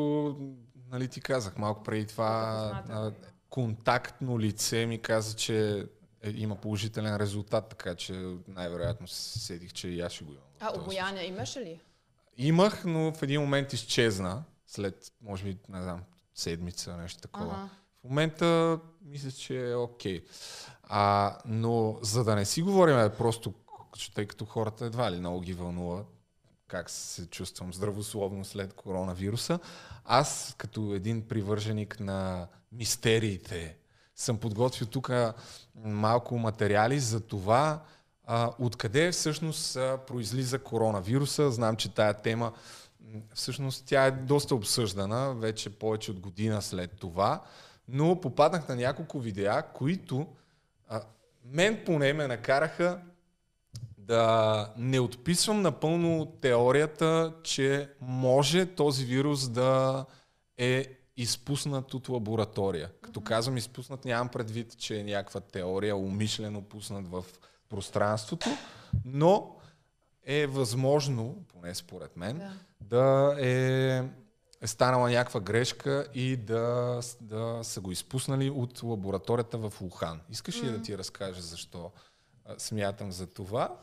нали 0.92 1.08
ти 1.08 1.22
казах, 1.22 1.58
малко 1.58 1.84
преди 1.84 2.08
това 2.08 2.84
а, 2.90 3.12
контактно 3.50 4.40
лице 4.40 4.86
ми 4.86 5.02
каза, 5.02 5.36
че 5.36 5.88
е, 6.22 6.30
има 6.36 6.56
положителен 6.56 7.16
резултат, 7.18 7.70
така 7.70 7.96
че 7.96 8.14
най-вероятно 8.48 9.08
се 9.08 9.40
сетих, 9.40 9.74
че 9.74 9.88
и 9.88 10.02
аз 10.02 10.12
ще 10.12 10.24
го 10.24 10.32
имам. 10.32 10.44
А 10.60 10.80
обояния 10.80 11.26
имаш 11.26 11.58
ли? 11.58 11.80
Имах, 12.38 12.86
но 12.86 13.14
в 13.14 13.24
един 13.24 13.42
момент 13.42 13.74
изчезна, 13.74 14.44
след, 14.76 15.12
може 15.22 15.44
би, 15.44 15.58
не 15.70 15.82
знам, 15.82 16.04
седмица, 16.36 16.98
нещо 16.98 17.22
такова. 17.22 17.54
Ага. 17.54 17.70
В 18.02 18.04
момента 18.04 18.80
мисля, 19.02 19.32
че 19.32 19.70
е 19.70 19.76
окей. 19.76 20.24
А, 20.84 21.38
но 21.46 22.00
за 22.02 22.24
да 22.24 22.36
не 22.36 22.46
си 22.46 22.62
говорим 22.62 23.00
е 23.00 23.16
просто, 23.16 23.54
тъй 24.16 24.26
като 24.26 24.46
хората 24.46 24.86
едва 24.86 25.12
ли 25.12 25.20
много 25.20 25.42
ги 25.42 25.54
вълнува 25.54 26.04
как 26.68 26.90
се 26.90 27.28
чувствам 27.28 27.74
здравословно 27.74 28.46
след 28.46 28.74
коронавируса, 28.74 29.60
аз 30.06 30.56
като 30.58 30.94
един 30.96 31.28
привърженик 31.28 32.00
на 32.00 32.48
мистериите 32.72 33.78
съм 34.16 34.38
подготвил 34.38 34.88
тук 34.88 35.12
малко 35.76 36.38
материали 36.38 37.00
за 37.00 37.20
това 37.20 37.84
а, 38.24 38.52
откъде 38.60 39.12
всъщност 39.12 39.76
а, 39.76 39.98
произлиза 40.08 40.60
коронавируса. 40.60 41.52
Знам, 41.52 41.76
че 41.76 41.94
тая 41.94 42.14
тема 42.14 42.54
всъщност 43.34 43.86
тя 43.86 44.06
е 44.06 44.12
доста 44.12 44.56
обсъждана, 44.56 45.34
вече 45.34 45.70
повече 45.70 46.12
от 46.12 46.20
година 46.20 46.62
след 46.62 46.92
това, 47.00 47.42
но 47.88 48.22
попаднах 48.22 48.68
на 48.68 48.76
няколко 48.76 49.20
видеа, 49.20 49.64
които 49.74 50.28
а, 50.88 51.02
мен 51.46 51.82
поне 51.86 52.14
ме 52.14 52.28
накараха 52.28 53.00
да 53.98 54.74
не 54.78 55.00
отписвам 55.00 55.62
напълно 55.62 56.26
теорията, 56.42 57.34
че 57.44 57.90
може 58.02 58.66
този 58.66 59.06
вирус 59.06 59.50
да 59.50 60.06
е 60.58 60.86
изпуснат 61.18 61.94
от 61.94 62.10
лаборатория. 62.10 62.92
Като 63.02 63.22
казвам 63.22 63.58
изпуснат, 63.58 64.06
нямам 64.06 64.30
предвид, 64.30 64.78
че 64.78 65.00
е 65.00 65.04
някаква 65.04 65.40
теория, 65.40 65.96
умишлено 65.96 66.62
пуснат 66.62 67.08
в 67.08 67.26
пространството, 67.70 68.50
но 69.06 69.56
е 70.26 70.48
възможно, 70.48 71.44
поне 71.48 71.76
според 71.76 72.18
мен, 72.18 72.38
Да. 72.38 72.52
да 72.82 73.36
е, 73.40 74.04
е 74.62 74.68
станала 74.68 75.10
някаква 75.10 75.40
грешка 75.40 76.08
и 76.14 76.38
да, 76.38 77.00
да 77.22 77.60
са 77.64 77.82
го 77.82 77.92
изпуснали 77.92 78.50
от 78.50 78.84
лабораторията 78.84 79.58
в 79.58 79.82
Ухан. 79.82 80.22
Искаш 80.30 80.64
ли 80.64 80.72
да 80.72 80.82
ти 80.82 80.98
разкажа 80.98 81.42
защо 81.42 81.92
а, 82.46 82.60
смятам 82.60 83.12
за 83.12 83.28
това? 83.28 83.76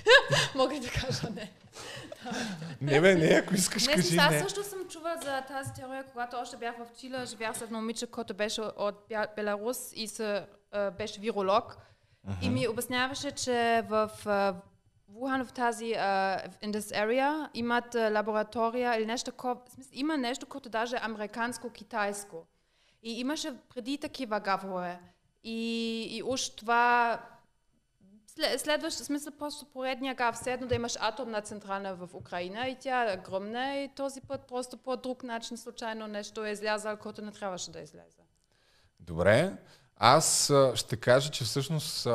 Мога 0.54 0.80
да 0.80 0.88
кажа 0.90 1.30
не. 1.34 1.52
Не 2.80 3.00
бе, 3.00 3.14
не, 3.14 3.26
ако 3.26 3.54
искаш, 3.54 3.86
Не, 3.86 3.94
кажи 3.94 4.16
аз 4.16 4.30
не. 4.30 4.40
също 4.40 4.64
съм 4.64 4.88
чувала 4.88 5.16
за 5.24 5.42
тази 5.48 5.72
теория, 5.72 6.04
когато 6.12 6.36
още 6.36 6.56
бях 6.56 6.74
в 6.76 6.98
Чила, 7.00 7.26
живях 7.26 7.58
с 7.58 7.62
едно 7.62 7.78
момиче, 7.78 8.06
което 8.06 8.34
беше 8.34 8.60
от 8.60 9.04
Беларус 9.36 9.92
и 9.94 10.08
се, 10.08 10.46
беше 10.98 11.20
виролог. 11.20 11.76
И 12.42 12.50
ми 12.50 12.68
обясняваше, 12.68 13.30
че 13.30 13.84
в 13.88 14.10
Wuhan, 15.20 15.44
в 15.44 15.52
тази, 15.52 15.92
а, 15.94 16.38
в- 16.50 16.58
in 16.66 16.72
this 16.72 16.94
area, 17.06 17.48
имат 17.54 17.94
а, 17.94 18.10
лаборатория 18.10 18.96
или 18.96 19.06
нещо 19.06 19.30
такова. 19.30 19.56
Има 19.92 20.16
нещо, 20.16 20.46
което 20.46 20.68
даже 20.68 20.96
американско-китайско. 20.96 22.46
И 23.02 23.20
имаше 23.20 23.54
преди 23.74 23.98
такива 23.98 24.40
гаворе. 24.40 25.00
И, 25.44 26.02
и 26.10 26.22
уж 26.22 26.48
това 26.48 27.20
След, 28.26 28.60
следващ 28.60 28.96
смисъл 28.98 29.32
просто 29.38 29.64
поредния 29.66 30.14
гав, 30.14 30.34
все 30.34 30.52
едно 30.52 30.66
да 30.66 30.74
имаш 30.74 30.96
атомна 31.00 31.40
централа 31.40 31.94
в 31.94 32.14
Украина 32.14 32.68
и 32.68 32.76
тя 32.80 33.12
е 33.12 33.18
огромна 33.18 33.76
и 33.76 33.88
този 33.88 34.20
път 34.20 34.40
просто 34.48 34.76
по 34.76 34.96
друг 34.96 35.22
начин 35.22 35.56
случайно 35.56 36.06
нещо 36.06 36.44
е 36.44 36.50
излязал, 36.50 36.96
което 36.96 37.22
не 37.22 37.32
трябваше 37.32 37.70
да 37.70 37.80
излезе. 37.80 38.22
Добре, 39.00 39.56
аз 39.96 40.52
ще 40.74 40.96
кажа, 40.96 41.30
че 41.30 41.44
всъщност 41.44 42.08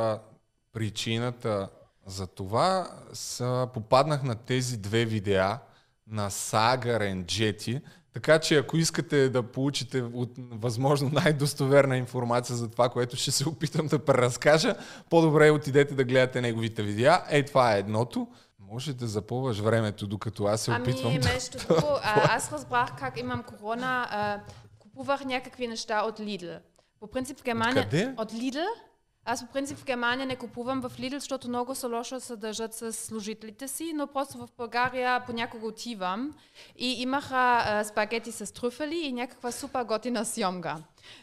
причината 0.74 1.70
за 2.06 2.28
това 2.28 2.90
са, 3.14 3.68
попаднах 3.74 4.24
на 4.24 4.36
тези 4.36 4.78
две 4.78 5.06
видеа 5.06 5.60
на 6.08 6.30
Сага 6.30 7.00
Ренджети, 7.00 7.82
така 8.14 8.40
че 8.40 8.58
ако 8.58 8.78
искате 8.78 9.30
да 9.30 9.44
получите 9.44 10.02
от, 10.02 10.32
възможно 10.38 11.10
най-достоверна 11.10 11.98
информация 11.98 12.56
за 12.56 12.72
това, 12.72 12.90
което 12.90 13.16
ще 13.16 13.32
се 13.32 13.50
опитам 13.50 13.88
да 13.88 14.06
преразкажа, 14.06 14.76
по-добре 15.10 15.52
отидете 15.52 15.96
да 15.96 16.04
гледате 16.04 16.42
неговите 16.42 16.84
видеа. 16.84 17.24
Ей, 17.30 17.46
това 17.46 17.76
е 17.76 17.80
едното. 17.80 18.28
Може 18.60 18.94
да 18.94 19.08
запълваш 19.08 19.60
времето, 19.60 20.08
докато 20.08 20.46
аз 20.46 20.62
се 20.62 20.72
опитвам 20.72 21.12
ами, 21.12 21.20
да... 21.20 21.30
между 21.34 21.58
друго, 21.68 22.00
аз 22.04 22.52
разбрах 22.52 22.96
как 23.00 23.20
имам 23.20 23.44
корона, 23.44 24.42
купувах 24.80 25.26
някакви 25.26 25.68
неща 25.68 26.02
от 26.02 26.20
Lidl. 26.20 26.60
По 27.00 27.08
принцип 27.08 27.40
в 27.40 27.44
Германия... 27.44 28.16
От 28.18 28.32
Lidl. 28.34 28.66
Аз 29.28 29.46
по 29.46 29.54
принцип 29.54 29.78
в 29.78 29.86
Германия 29.86 30.26
не 30.28 30.36
купувам 30.36 30.82
в 30.82 30.90
Lidl, 30.90 31.18
защото 31.18 31.48
много 31.48 31.76
са 31.76 31.88
лошо 31.88 32.20
се 32.20 32.36
държат 32.36 32.74
с 32.74 32.94
служителите 32.94 33.68
си, 33.68 33.94
но 33.96 34.08
просто 34.08 34.38
в 34.38 34.50
България 34.58 35.24
понякога 35.26 35.68
отивам 35.68 36.34
и 36.78 37.02
имаха 37.02 37.36
а, 37.66 37.84
спагети 37.84 38.32
с 38.32 38.54
трюфели 38.54 38.98
и 38.98 39.12
някаква 39.14 39.52
супер 39.52 39.84
готина 39.84 40.26
сьомга. 40.26 40.78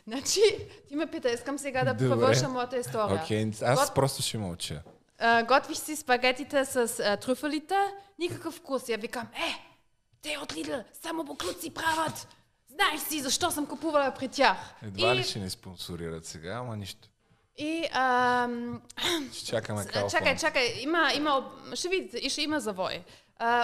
Значи, 0.07 0.41
ти 0.89 0.97
ме 0.97 1.07
пита, 1.07 1.31
искам 1.31 1.59
сега 1.59 1.85
да 1.85 1.95
Добре. 1.95 2.09
провърша 2.09 2.49
моята 2.49 2.79
история. 2.79 3.21
Окей, 3.25 3.51
аз 3.63 3.79
Гот- 3.81 3.95
просто 3.95 4.23
ще 4.23 4.39
мълча. 4.39 4.83
а, 5.19 5.43
готвиш 5.43 5.77
си 5.77 5.97
спагетите 5.97 6.65
с 6.65 6.77
а, 7.01 7.17
трюфелите, 7.17 7.77
никакъв 8.19 8.55
вкус. 8.55 8.89
Я 8.89 8.99
викам, 8.99 9.27
е, 9.35 9.67
те 10.23 10.39
от 10.43 10.53
Lidl 10.53 10.85
само 11.03 11.25
буклуци 11.25 11.75
правят. 11.75 12.29
Знаеш 12.69 13.01
си, 13.01 13.21
защо 13.21 13.51
съм 13.51 13.67
купувала 13.67 14.15
при 14.19 14.29
тях. 14.29 14.57
Едва 14.83 15.13
и, 15.15 15.17
ли 15.17 15.23
ще 15.25 15.39
ни 15.39 15.51
спонсорират 15.51 16.27
сега, 16.27 16.53
ама 16.53 16.77
нищо. 16.77 17.09
Ще 19.33 19.47
чакаме 19.47 19.83
С- 19.83 19.87
калфон. 19.87 20.11
Чакай, 20.11 20.37
чакай, 20.37 20.75
има, 20.79 21.11
има, 21.17 21.51
ще 21.75 21.89
видите, 21.89 22.19
и 22.19 22.31
ще 22.31 22.43
има 22.43 22.61
завой. 22.61 23.05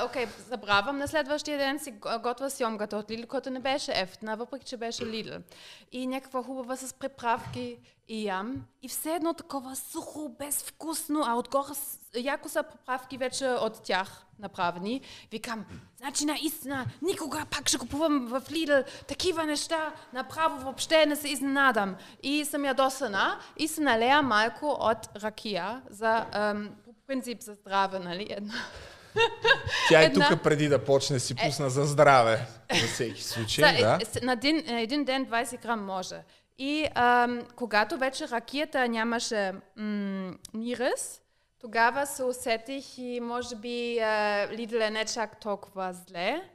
Окей, 0.05 0.27
забравям. 0.49 0.99
На 0.99 1.09
следващия 1.09 1.59
ден 1.59 1.79
си 1.79 1.91
го- 1.91 2.09
готва 2.21 2.51
сьомгата 2.51 2.97
от 2.97 3.09
Lidl, 3.09 3.27
която 3.27 3.51
не 3.51 3.61
беше 3.61 3.93
ефтина, 3.95 4.37
въпреки 4.37 4.65
че 4.65 4.77
беше 4.77 5.03
Lidl. 5.03 5.43
И 5.93 6.07
някаква 6.07 6.43
хубава 6.43 6.77
с 6.77 6.93
приправки 6.93 7.79
и 8.09 8.25
ям. 8.25 8.57
И 8.83 8.89
все 8.89 9.13
едно 9.13 9.35
такова 9.35 9.77
сухо, 9.77 10.29
безвкусно, 10.29 11.23
а 11.27 11.35
отгоре 11.35 11.73
яко 12.17 12.49
са 12.49 12.63
приправки 12.63 13.19
вече 13.19 13.47
от 13.47 13.83
тях 13.83 14.25
направени. 14.39 15.01
Викам, 15.33 15.65
значи 15.97 16.25
наистина, 16.25 16.87
никога 17.03 17.43
пак 17.51 17.69
ще 17.69 17.79
купувам 17.79 18.27
в 18.27 18.41
Lidl 18.43 18.85
такива 18.99 19.45
неща, 19.45 19.93
направо 20.13 20.57
въобще 20.59 21.07
не 21.07 21.17
се 21.17 21.29
изненадам. 21.29 21.97
И 22.23 22.45
съм 22.45 22.65
ядосана 22.65 23.39
и 23.57 23.69
се 23.69 23.81
налея 23.81 24.23
малко 24.23 24.77
от 24.81 24.99
ракия 25.17 25.83
за, 25.91 26.27
ам, 26.33 26.71
по 26.85 26.91
принцип 27.07 27.41
за 27.41 27.55
здраве, 27.55 27.99
нали? 27.99 28.27
Една. 28.31 28.55
Тя 29.89 30.03
и 30.03 30.07
една- 30.07 30.29
тук 30.29 30.43
преди 30.43 30.69
да 30.69 30.85
почне 30.85 31.19
си 31.19 31.35
пусна 31.37 31.71
за 31.71 31.85
здраве. 31.85 32.47
За 32.73 32.87
всеки 32.87 33.25
случай, 33.25 33.65
За, 33.67 33.83
да. 33.83 33.99
е, 34.01 34.05
с- 34.05 34.23
на 34.23 34.33
един, 34.33 34.69
един 34.69 35.05
ден 35.05 35.27
20 35.27 35.63
грам 35.63 35.85
може. 35.85 36.17
И 36.59 36.87
ам, 36.95 37.43
когато 37.57 37.97
вече 37.97 38.29
ракията 38.29 38.89
нямаше 38.89 39.53
м- 39.77 40.33
мирис, 40.55 41.21
тогава 41.61 42.07
се 42.07 42.25
усетих 42.25 42.99
и 42.99 43.21
може 43.21 43.57
би 43.57 43.99
а, 43.99 44.49
Лидл 44.53 44.77
е 44.77 44.91
не 44.91 45.05
чак 45.05 45.41
толкова 45.41 45.93
зле. 45.93 46.51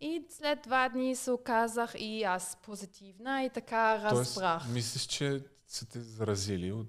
И 0.00 0.24
след 0.30 0.62
два 0.62 0.88
дни 0.88 1.16
се 1.16 1.30
оказах 1.30 1.94
и 1.98 2.22
аз 2.22 2.56
позитивна 2.62 3.44
и 3.44 3.50
така 3.50 3.98
Тоест, 4.10 4.36
разбрах. 4.36 4.68
мислиш, 4.68 5.02
че 5.02 5.40
са 5.66 5.88
те 5.88 6.00
заразили 6.00 6.72
от 6.72 6.88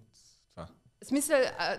това? 0.49 0.67
В 1.03 1.05
смисъл, 1.07 1.39
а, 1.57 1.77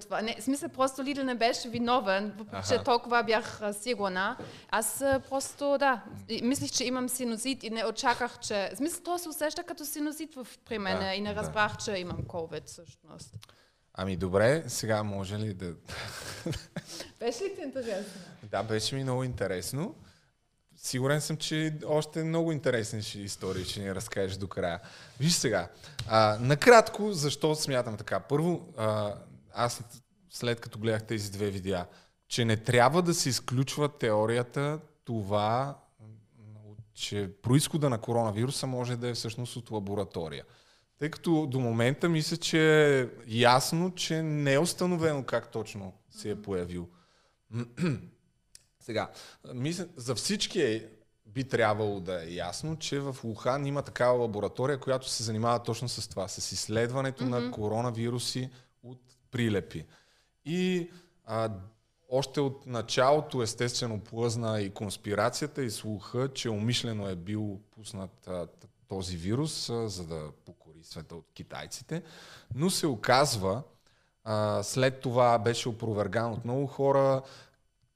това? 0.00 0.22
Не, 0.22 0.36
в 0.40 0.42
смисъл, 0.42 0.68
просто 0.68 1.04
Лидл 1.04 1.22
не 1.22 1.34
беше 1.34 1.68
виновен, 1.68 2.34
въпреки 2.38 2.68
че 2.68 2.84
толкова 2.84 3.22
бях 3.22 3.60
сигурна. 3.72 4.36
Аз 4.70 5.04
просто, 5.28 5.78
да, 5.78 6.02
мислих, 6.42 6.70
че 6.72 6.84
имам 6.84 7.08
синузит 7.08 7.62
и 7.62 7.70
не 7.70 7.84
очаках, 7.86 8.38
че... 8.38 8.70
В 8.74 8.76
смисъл, 8.76 9.02
то 9.04 9.18
се 9.18 9.28
усеща 9.28 9.62
като 9.62 9.84
синузит 9.84 10.34
в, 10.34 10.46
при 10.64 10.78
мен 10.78 10.98
Да, 10.98 11.14
и 11.14 11.20
не 11.20 11.34
да. 11.34 11.40
разбрах, 11.40 11.76
че 11.76 11.92
имам 11.92 12.18
COVID 12.18 12.66
всъщност. 12.66 13.34
Ами 13.94 14.16
добре, 14.16 14.64
сега 14.66 15.02
може 15.02 15.38
ли 15.38 15.54
да... 15.54 15.74
Беше 17.20 17.44
ли 17.44 17.54
ти 17.54 17.62
интересно? 17.62 18.12
Да, 18.42 18.62
беше 18.62 18.94
ми 18.94 19.02
много 19.02 19.24
интересно. 19.24 19.94
Сигурен 20.76 21.20
съм, 21.20 21.36
че 21.36 21.74
още 21.86 22.24
много 22.24 22.52
интересни 22.52 23.02
ще 23.02 23.18
истории 23.18 23.64
ще 23.64 23.80
ни 23.80 23.94
разкажеш 23.94 24.36
до 24.36 24.48
края. 24.48 24.80
Виж 25.20 25.32
сега, 25.32 25.68
а, 26.08 26.38
накратко, 26.40 27.12
защо 27.12 27.54
смятам 27.54 27.96
така. 27.96 28.20
Първо, 28.20 28.74
а, 28.76 29.14
аз 29.52 29.82
след 30.30 30.60
като 30.60 30.78
гледах 30.78 31.06
тези 31.06 31.30
две 31.30 31.50
видеа, 31.50 31.86
че 32.28 32.44
не 32.44 32.56
трябва 32.56 33.02
да 33.02 33.14
се 33.14 33.28
изключва 33.28 33.98
теорията 33.98 34.80
това, 35.04 35.78
че 36.94 37.30
происхода 37.42 37.90
на 37.90 37.98
коронавируса 37.98 38.66
може 38.66 38.96
да 38.96 39.08
е 39.08 39.14
всъщност 39.14 39.56
от 39.56 39.70
лаборатория. 39.70 40.44
Тъй 41.00 41.10
като 41.10 41.46
до 41.46 41.60
момента 41.60 42.08
мисля, 42.08 42.36
че 42.36 42.86
е 43.00 43.08
ясно, 43.26 43.94
че 43.94 44.22
не 44.22 44.52
е 44.52 44.58
установено 44.58 45.24
как 45.24 45.50
точно 45.50 45.92
се 46.10 46.30
е 46.30 46.42
появил. 46.42 46.88
Сега, 48.80 49.10
мисля, 49.54 49.86
за 49.96 50.14
всички 50.14 50.62
е, 50.62 50.88
би 51.26 51.44
трябвало 51.44 52.00
да 52.00 52.24
е 52.24 52.34
ясно, 52.34 52.76
че 52.76 53.00
в 53.00 53.16
Лухан 53.24 53.66
има 53.66 53.82
такава 53.82 54.18
лаборатория, 54.18 54.80
която 54.80 55.08
се 55.08 55.22
занимава 55.22 55.62
точно 55.62 55.88
с 55.88 56.08
това, 56.08 56.28
с 56.28 56.52
изследването 56.52 57.24
mm-hmm. 57.24 57.44
на 57.44 57.50
коронавируси 57.50 58.50
от 58.82 59.00
прилепи. 59.30 59.86
И 60.44 60.90
а, 61.24 61.50
още 62.08 62.40
от 62.40 62.66
началото, 62.66 63.42
естествено, 63.42 64.00
плъзна 64.00 64.60
и 64.60 64.70
конспирацията 64.70 65.62
и 65.62 65.70
слуха, 65.70 66.28
че 66.34 66.50
умишлено 66.50 67.08
е 67.08 67.16
бил 67.16 67.60
пуснат 67.70 68.28
а, 68.28 68.46
този 68.88 69.16
вирус, 69.16 69.70
а, 69.70 69.88
за 69.88 70.06
да 70.06 70.30
света 70.82 71.14
от 71.14 71.26
китайците. 71.34 72.02
Но 72.54 72.70
се 72.70 72.86
оказва, 72.86 73.62
а, 74.24 74.62
след 74.62 75.00
това 75.00 75.38
беше 75.38 75.68
опроверган 75.68 76.32
от 76.32 76.44
много 76.44 76.66
хора. 76.66 77.22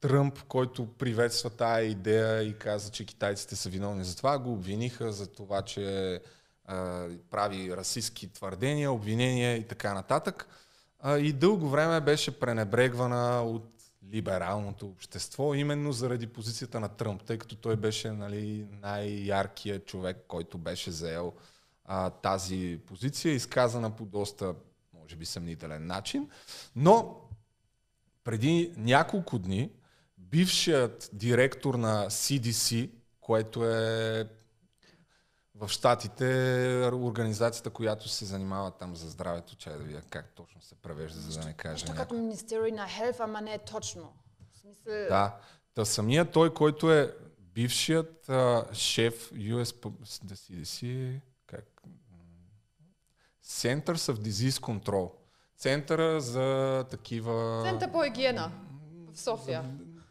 Тръмп, 0.01 0.43
който 0.43 0.87
приветства 0.97 1.49
тая 1.49 1.85
идея 1.85 2.43
и 2.43 2.57
каза, 2.57 2.91
че 2.91 3.05
китайците 3.05 3.55
са 3.55 3.69
виновни 3.69 4.03
за 4.03 4.17
това, 4.17 4.39
го 4.39 4.53
обвиниха 4.53 5.11
за 5.11 5.27
това, 5.27 5.61
че 5.61 6.19
а, 6.65 7.07
прави 7.31 7.77
расистски 7.77 8.33
твърдения, 8.33 8.91
обвинения 8.91 9.57
и 9.57 9.67
така 9.67 9.93
нататък. 9.93 10.47
А, 10.99 11.17
и 11.17 11.33
дълго 11.33 11.69
време 11.69 12.01
беше 12.01 12.39
пренебрегвана 12.39 13.43
от 13.43 13.71
либералното 14.11 14.87
общество, 14.87 15.53
именно 15.53 15.91
заради 15.91 16.27
позицията 16.27 16.79
на 16.79 16.89
Тръмп, 16.89 17.23
тъй 17.23 17.37
като 17.37 17.55
той 17.55 17.75
беше 17.75 18.11
нали, 18.11 18.67
най-яркият 18.81 19.85
човек, 19.85 20.17
който 20.27 20.57
беше 20.57 20.91
заел 20.91 21.33
а, 21.85 22.09
тази 22.09 22.79
позиция, 22.87 23.33
изказана 23.33 23.95
по 23.95 24.05
доста, 24.05 24.55
може 24.93 25.15
би, 25.15 25.25
съмнителен 25.25 25.87
начин. 25.87 26.29
Но 26.75 27.21
преди 28.23 28.73
няколко 28.77 29.39
дни 29.39 29.71
бившият 30.17 31.09
директор 31.13 31.73
на 31.73 32.05
CDC, 32.05 32.89
което 33.21 33.65
е 33.65 34.29
в 35.55 35.69
Штатите 35.69 36.25
организацията, 36.93 37.69
която 37.69 38.09
се 38.09 38.25
занимава 38.25 38.71
там 38.71 38.95
за 38.95 39.09
здравето, 39.09 39.55
чай 39.55 39.77
да 39.77 39.83
видя 39.83 40.01
как 40.09 40.35
точно 40.35 40.61
се 40.61 40.75
превежда, 40.75 41.19
за 41.19 41.39
да 41.39 41.45
не 41.45 41.53
кажа 41.53 41.71
Нещо 41.71 41.93
като 41.95 42.13
Министерство 42.13 42.75
на 42.75 42.87
Health, 42.87 43.15
ама 43.19 43.41
не 43.41 43.53
е 43.53 43.57
точно. 43.57 44.13
В 44.53 44.57
смисъл... 44.57 44.93
Да, 44.93 45.37
та 45.73 45.85
самия 45.85 46.31
той, 46.31 46.53
който 46.53 46.91
е 46.91 47.15
бившият 47.39 48.29
а, 48.29 48.65
шеф 48.73 49.31
US 49.31 49.91
CDC, 50.05 51.19
Centers 53.47 54.13
of 54.13 54.17
Disease 54.17 54.59
Control. 54.59 55.11
Центъра 55.57 56.21
за 56.21 56.83
такива... 56.89 57.63
Център 57.63 57.91
по 57.91 58.03
хигиена 58.03 58.51
в 59.13 59.19
София. 59.19 59.63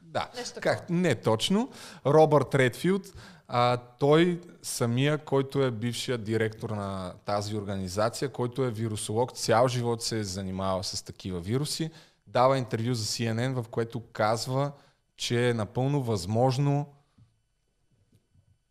Да, 0.03 0.31
Нещо 0.37 0.61
как, 0.63 0.91
не 0.91 1.15
точно. 1.15 1.71
Робърт 2.07 2.55
Редфилд, 2.55 3.13
а, 3.49 3.77
той 3.77 4.41
самия, 4.63 5.19
който 5.19 5.63
е 5.63 5.71
бившият 5.71 6.25
директор 6.25 6.71
на 6.71 7.15
тази 7.25 7.57
организация, 7.57 8.29
който 8.29 8.65
е 8.65 8.71
вирусолог, 8.71 9.33
цял 9.33 9.69
живот 9.69 10.03
се 10.03 10.19
е 10.19 10.25
занимавал 10.25 10.83
с 10.83 11.03
такива 11.03 11.41
вируси, 11.41 11.91
дава 12.27 12.59
интервю 12.59 12.95
за 12.95 13.05
CNN, 13.05 13.63
в 13.63 13.69
което 13.69 14.01
казва, 14.01 14.73
че 15.17 15.49
е 15.49 15.55
напълно 15.55 16.03
възможно 16.03 16.87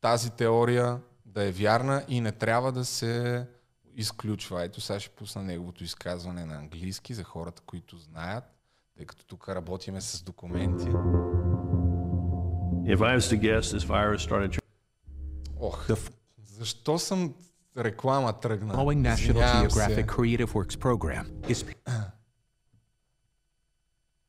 тази 0.02 0.30
теория 0.30 1.00
да 1.26 1.44
е 1.44 1.52
вярна 1.52 2.04
и 2.08 2.22
не 2.22 2.32
трябва 2.32 2.72
да 2.72 2.86
се 2.86 3.46
изключва. 3.96 4.64
Ето 4.64 4.82
сега 4.82 5.00
ще 5.00 5.10
пусна 5.16 5.44
неговото 5.44 5.84
изказване 5.84 6.46
на 6.46 6.56
английски 6.56 7.14
за 7.14 7.24
хората, 7.24 7.62
които 7.66 7.98
знаят, 7.98 8.44
тъй 8.98 9.06
като 9.06 9.26
тук 9.26 9.50
работиме 9.50 10.02
с 10.02 10.24
документи. 10.24 10.86
If 12.86 12.98
I 13.00 13.18
was 13.18 13.36
to 13.36 13.40
guess, 13.40 13.62
this 13.78 13.86
virus 13.88 14.18
started 14.30 14.60
Ох, 15.60 15.88
защо 16.46 17.00
съм 17.00 17.34
реклама 17.78 18.34
тръгна? 18.40 18.74
following 18.74 19.16
National. 19.16 19.68
Geographic 19.68 20.06
Creative 20.06 20.48
Works 20.48 20.76
program 20.80 21.26
is 21.48 21.76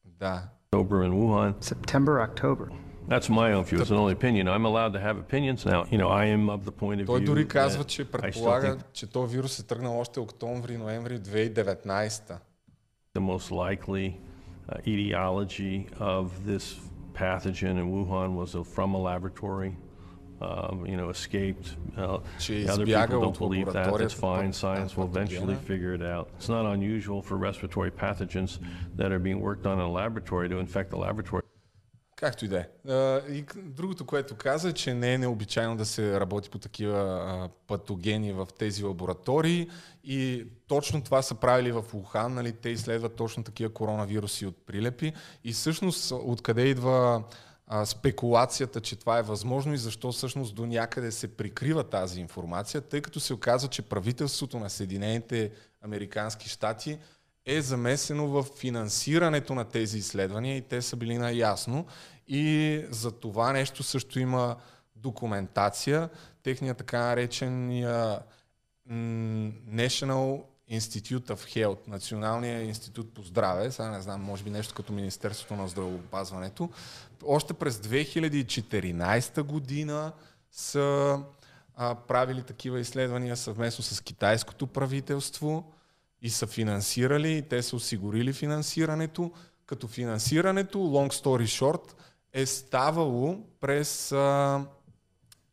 Да. 0.04 0.48
October 0.72 1.04
in 1.08 1.12
Wuhan. 1.12 1.52
September, 1.64 2.14
October. 2.28 2.66
That's 3.09 3.29
my 3.29 3.53
own 3.53 3.63
view. 3.63 3.79
It's 3.81 3.89
an 3.91 3.97
only 3.97 4.13
opinion. 4.13 4.47
I'm 4.47 4.65
allowed 4.71 4.93
to 4.97 4.99
have 5.07 5.17
opinions 5.27 5.65
now. 5.65 5.81
You 5.93 5.97
know, 6.01 6.09
I 6.21 6.25
am 6.35 6.43
of 6.49 6.61
the 6.69 6.75
point 6.83 7.01
of 7.01 7.05
Той 7.07 7.19
view 7.19 7.25
дори 7.25 7.47
казва, 7.47 7.83
that 7.83 7.87
че 7.87 8.01
I 8.01 8.05
still 8.05 8.11
предполага, 8.11 8.67
think 8.67 8.83
че 8.93 9.07
този 9.07 9.35
вирус 9.35 9.59
е 9.59 9.63
тръгнал 9.67 9.99
още 9.99 10.19
октомври, 10.19 10.77
ноември 10.77 11.19
2019. 11.19 12.37
the 13.17 13.21
most 13.21 13.51
likely 13.51 14.07
uh, 14.69 14.77
etiology 14.85 15.87
of 15.99 16.25
this 16.45 16.65
pathogen 17.13 17.75
in 17.81 17.87
Wuhan 17.95 18.29
was 18.41 18.55
uh, 18.55 18.63
from 18.75 18.89
a 18.95 19.01
laboratory. 19.11 19.71
Um, 20.41 20.85
you 20.91 20.95
know, 20.99 21.09
escaped. 21.09 21.67
Uh, 21.97 22.17
Че 22.39 22.65
other 22.69 22.85
people 22.85 22.87
избягал 22.87 23.21
don't 23.21 23.27
от 23.27 23.37
believe 23.39 23.65
that. 23.65 23.73
That's 23.73 23.91
лабораторията, 23.91 24.15
fine. 24.15 24.47
път- 24.51 24.55
Science 24.55 24.91
will 24.97 25.07
eventually 25.13 25.55
патогена. 25.55 25.67
figure 25.69 25.93
it 25.99 26.01
out. 26.01 26.25
It's 26.39 26.49
not 26.49 26.65
unusual 26.77 27.21
for 27.21 27.35
respiratory 27.49 27.91
pathogens 28.03 28.51
that 28.97 29.11
are 29.11 29.19
being 29.19 29.41
worked 29.41 29.65
on 29.65 29.73
in 29.79 29.85
a 29.91 29.91
laboratory 30.01 30.47
to 30.53 30.57
infect 30.65 30.89
the 30.91 30.99
laboratory. 31.07 31.42
Както 32.16 32.44
и 32.44 32.48
да 32.48 32.58
е. 32.58 32.68
И 33.32 33.44
другото, 33.56 34.06
което 34.06 34.36
каза, 34.36 34.72
че 34.72 34.94
не 34.94 35.14
е 35.14 35.18
необичайно 35.18 35.76
да 35.76 35.86
се 35.86 36.20
работи 36.20 36.50
по 36.50 36.58
такива 36.58 37.50
патогени 37.66 38.32
в 38.32 38.48
тези 38.58 38.84
лаборатории 38.84 39.70
и 40.04 40.46
точно 40.66 41.02
това 41.02 41.22
са 41.22 41.34
правили 41.34 41.72
в 41.72 41.84
Ухан, 41.94 42.34
нали, 42.34 42.52
те 42.52 42.68
изследват 42.68 43.16
точно 43.16 43.44
такива 43.44 43.72
коронавируси 43.72 44.46
от 44.46 44.66
прилепи 44.66 45.12
и 45.44 45.52
всъщност 45.52 46.12
откъде 46.12 46.62
идва 46.62 47.24
спекулацията, 47.84 48.80
че 48.80 48.96
това 48.96 49.18
е 49.18 49.22
възможно 49.22 49.74
и 49.74 49.78
защо 49.78 50.12
всъщност 50.12 50.54
до 50.54 50.66
някъде 50.66 51.12
се 51.12 51.36
прикрива 51.36 51.84
тази 51.84 52.20
информация, 52.20 52.80
тъй 52.80 53.00
като 53.00 53.20
се 53.20 53.34
оказва, 53.34 53.68
че 53.68 53.82
правителството 53.82 54.58
на 54.58 54.70
Съединените 54.70 55.50
Американски 55.82 56.48
щати 56.48 56.98
е 57.46 57.60
замесено 57.60 58.28
в 58.28 58.46
финансирането 58.58 59.54
на 59.54 59.64
тези 59.64 59.98
изследвания 59.98 60.56
и 60.56 60.62
те 60.62 60.82
са 60.82 60.96
били 60.96 61.18
наясно. 61.18 61.86
И 62.28 62.84
за 62.90 63.12
това 63.12 63.52
нещо 63.52 63.82
също 63.82 64.20
има 64.20 64.56
документация. 64.96 66.08
Техният 66.42 66.78
така 66.78 66.98
наречения 66.98 68.18
м, 68.86 69.52
National 69.70 70.42
Institute 70.70 71.26
of 71.26 71.36
Health, 71.36 71.88
Националния 71.88 72.62
институт 72.62 73.14
по 73.14 73.22
здраве, 73.22 73.70
сега 73.70 73.90
не 73.90 74.00
знам, 74.00 74.22
може 74.22 74.44
би 74.44 74.50
нещо 74.50 74.74
като 74.74 74.92
Министерството 74.92 75.54
на 75.54 75.68
здравеопазването, 75.68 76.70
още 77.24 77.54
през 77.54 77.76
2014 77.76 79.42
година 79.42 80.12
са 80.50 81.18
а, 81.76 81.94
правили 81.94 82.42
такива 82.42 82.80
изследвания 82.80 83.36
съвместно 83.36 83.84
с 83.84 84.00
китайското 84.00 84.66
правителство 84.66 85.73
и 86.24 86.30
са 86.30 86.46
финансирали, 86.46 87.32
и 87.32 87.42
те 87.42 87.62
са 87.62 87.76
осигурили 87.76 88.32
финансирането, 88.32 89.32
като 89.66 89.88
финансирането, 89.88 90.78
long 90.78 91.12
story 91.12 91.44
short, 91.44 91.92
е 92.32 92.46
ставало 92.46 93.46
през, 93.60 94.12
а, 94.12 94.64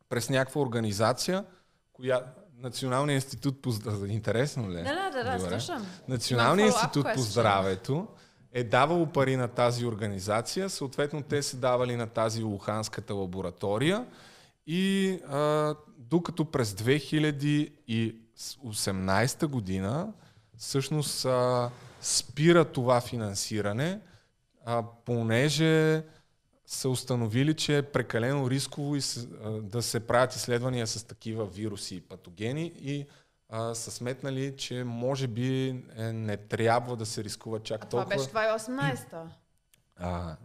през 0.09 0.29
някаква 0.29 0.61
организация, 0.61 1.45
коя, 1.93 2.21
Националният 2.57 3.23
институт 3.23 3.61
по 3.61 3.71
здравето. 3.71 4.05
Интересно 4.05 4.71
ли? 4.71 4.79
е? 4.79 4.83
Да, 4.83 5.09
да, 5.09 5.23
да, 5.23 5.37
Добре. 5.37 5.59
слушам. 5.59 5.87
Follow-up 6.09 6.65
институт 6.65 7.07
по 7.15 7.21
здравето 7.21 8.07
е 8.51 8.63
давало 8.63 9.05
пари 9.05 9.35
на 9.35 9.47
тази 9.47 9.85
организация, 9.85 10.69
съответно 10.69 11.23
те 11.23 11.43
са 11.43 11.57
давали 11.57 11.95
на 11.95 12.07
тази 12.07 12.43
Луханската 12.43 13.13
лаборатория 13.13 14.05
и 14.67 15.11
а, 15.29 15.75
докато 15.97 16.45
през 16.45 16.73
2018 16.73 19.45
година 19.45 20.13
всъщност 20.61 21.25
а, 21.25 21.69
спира 22.01 22.65
това 22.65 23.01
финансиране, 23.01 23.99
а, 24.65 24.83
понеже 25.05 26.03
са 26.65 26.89
установили, 26.89 27.53
че 27.53 27.77
е 27.77 27.81
прекалено 27.81 28.49
рисково 28.49 28.95
и 28.95 29.01
с, 29.01 29.27
а, 29.43 29.49
да 29.51 29.81
се 29.81 29.99
правят 29.99 30.35
изследвания 30.35 30.87
с 30.87 31.03
такива 31.03 31.45
вируси 31.45 31.95
и 31.95 32.01
патогени 32.01 32.73
и 32.75 33.05
а, 33.49 33.73
са 33.73 33.91
сметнали, 33.91 34.55
че 34.57 34.83
може 34.83 35.27
би 35.27 35.67
е, 35.97 36.03
не 36.03 36.37
трябва 36.37 36.95
да 36.95 37.05
се 37.05 37.23
рискува 37.23 37.59
чак 37.59 37.89
Това 37.89 38.05
толкова. 38.05 38.15
беше 38.17 38.29
2018-та. 38.29 39.27
А, 39.95 40.35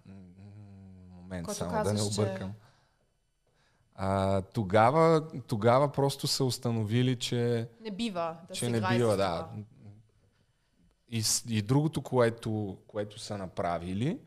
момент, 1.10 1.46
Който 1.46 1.58
само 1.58 1.70
да 1.72 1.92
не 1.92 1.98
казваш, 1.98 2.14
че- 2.14 2.20
объркам. 2.20 2.52
А, 3.94 4.42
тогава, 4.42 5.28
тогава 5.40 5.92
просто 5.92 6.26
са 6.26 6.44
установили, 6.44 7.16
че 7.16 7.68
Не 7.80 7.90
бива 7.90 8.36
да 8.48 8.54
че 8.54 8.68
не 8.70 8.80
бива, 8.80 9.16
да. 9.16 9.48
И, 11.08 11.22
и 11.48 11.62
другото, 11.62 12.02
което, 12.02 12.76
което 12.86 13.18
са 13.18 13.38
направили, 13.38 14.18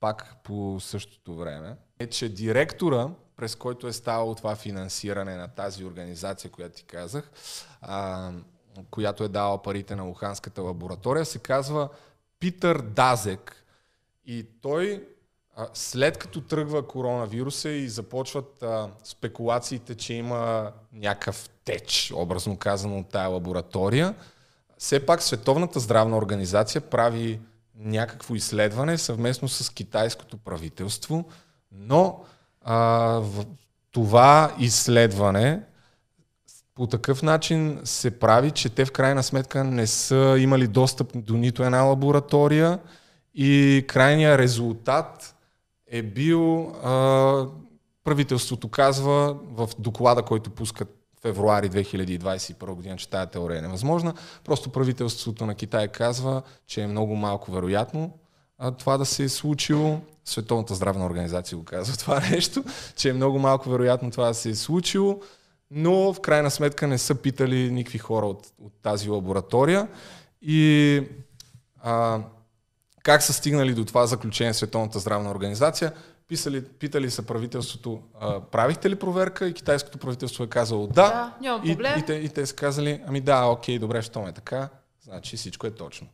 пак 0.00 0.36
по 0.44 0.80
същото 0.80 1.34
време, 1.36 1.76
е, 1.98 2.06
че 2.06 2.28
директора, 2.28 3.08
през 3.36 3.56
който 3.56 3.86
е 3.86 3.92
ставало 3.92 4.34
това 4.34 4.56
финансиране 4.56 5.36
на 5.36 5.48
тази 5.48 5.84
организация, 5.84 6.50
която 6.50 6.76
ти 6.76 6.84
казах, 6.84 7.30
а, 7.80 8.30
която 8.90 9.24
е 9.24 9.28
дала 9.28 9.62
парите 9.62 9.96
на 9.96 10.02
Луханската 10.02 10.62
лаборатория, 10.62 11.24
се 11.24 11.38
казва 11.38 11.88
Питър 12.40 12.82
Дазек. 12.82 13.64
И 14.26 14.46
той, 14.60 15.08
а, 15.56 15.68
след 15.74 16.18
като 16.18 16.40
тръгва 16.40 16.86
коронавируса 16.86 17.68
и 17.68 17.88
започват 17.88 18.62
а, 18.62 18.90
спекулациите, 19.04 19.94
че 19.94 20.14
има 20.14 20.72
някакъв 20.92 21.48
теч, 21.64 22.12
образно 22.16 22.56
казано, 22.56 22.98
от 22.98 23.08
тая 23.08 23.28
лаборатория, 23.28 24.14
все 24.78 25.06
пак 25.06 25.22
Световната 25.22 25.80
здравна 25.80 26.16
организация 26.16 26.80
прави 26.80 27.40
някакво 27.76 28.34
изследване 28.34 28.98
съвместно 28.98 29.48
с 29.48 29.70
китайското 29.70 30.36
правителство, 30.36 31.24
но 31.72 32.24
а, 32.62 32.76
в 33.22 33.44
това 33.90 34.54
изследване 34.58 35.60
по 36.74 36.86
такъв 36.86 37.22
начин 37.22 37.80
се 37.84 38.18
прави, 38.18 38.50
че 38.50 38.68
те 38.68 38.84
в 38.84 38.92
крайна 38.92 39.22
сметка 39.22 39.64
не 39.64 39.86
са 39.86 40.36
имали 40.38 40.66
достъп 40.66 41.10
до 41.14 41.34
нито 41.34 41.62
една 41.62 41.82
лаборатория 41.82 42.78
и 43.34 43.84
крайният 43.88 44.38
резултат 44.38 45.34
е 45.86 46.02
бил, 46.02 46.68
а, 46.68 47.46
правителството 48.04 48.68
казва 48.68 49.36
в 49.44 49.68
доклада, 49.78 50.22
който 50.22 50.50
пускат 50.50 51.03
февруари 51.24 51.70
2021 51.70 52.74
година, 52.74 52.96
че 52.96 53.08
тая 53.08 53.26
теория 53.26 53.58
е 53.58 53.62
невъзможна. 53.62 54.14
Просто 54.44 54.70
правителството 54.70 55.46
на 55.46 55.54
Китай 55.54 55.88
казва, 55.88 56.42
че 56.66 56.82
е 56.82 56.86
много 56.86 57.16
малко 57.16 57.52
вероятно 57.52 58.10
а, 58.58 58.70
това 58.70 58.98
да 58.98 59.04
се 59.04 59.24
е 59.24 59.28
случило. 59.28 60.00
Световната 60.24 60.74
здравна 60.74 61.06
организация 61.06 61.58
го 61.58 61.64
казва 61.64 61.96
това 61.98 62.20
нещо, 62.20 62.64
че 62.96 63.10
е 63.10 63.12
много 63.12 63.38
малко 63.38 63.70
вероятно 63.70 64.10
това 64.10 64.26
да 64.26 64.34
се 64.34 64.50
е 64.50 64.54
случило, 64.54 65.20
но 65.70 66.12
в 66.12 66.20
крайна 66.20 66.50
сметка 66.50 66.86
не 66.86 66.98
са 66.98 67.14
питали 67.14 67.70
никакви 67.70 67.98
хора 67.98 68.26
от, 68.26 68.46
от 68.62 68.72
тази 68.82 69.08
лаборатория. 69.08 69.88
И 70.42 71.02
а, 71.82 72.20
как 73.02 73.22
са 73.22 73.32
стигнали 73.32 73.74
до 73.74 73.84
това 73.84 74.06
заключение 74.06 74.54
Световната 74.54 74.98
здравна 74.98 75.30
организация? 75.30 75.92
Писали, 76.28 76.64
питали 76.64 77.10
са 77.10 77.22
правителството, 77.22 78.02
а, 78.20 78.40
правихте 78.40 78.90
ли 78.90 78.96
проверка? 78.96 79.48
И 79.48 79.54
китайското 79.54 79.98
правителство 79.98 80.44
е 80.44 80.46
казало 80.46 80.86
да. 80.86 80.92
Да, 80.92 81.34
няма 81.40 81.60
и, 81.64 81.72
проблем. 81.72 81.98
и, 81.98 82.02
те, 82.02 82.12
и 82.12 82.28
те 82.28 82.46
са 82.46 82.54
казали, 82.54 83.02
ами 83.06 83.20
да, 83.20 83.44
окей, 83.44 83.78
добре, 83.78 84.02
щом 84.02 84.26
е 84.26 84.32
така, 84.32 84.68
значи 85.02 85.36
всичко 85.36 85.66
е 85.66 85.70
точно. 85.70 86.06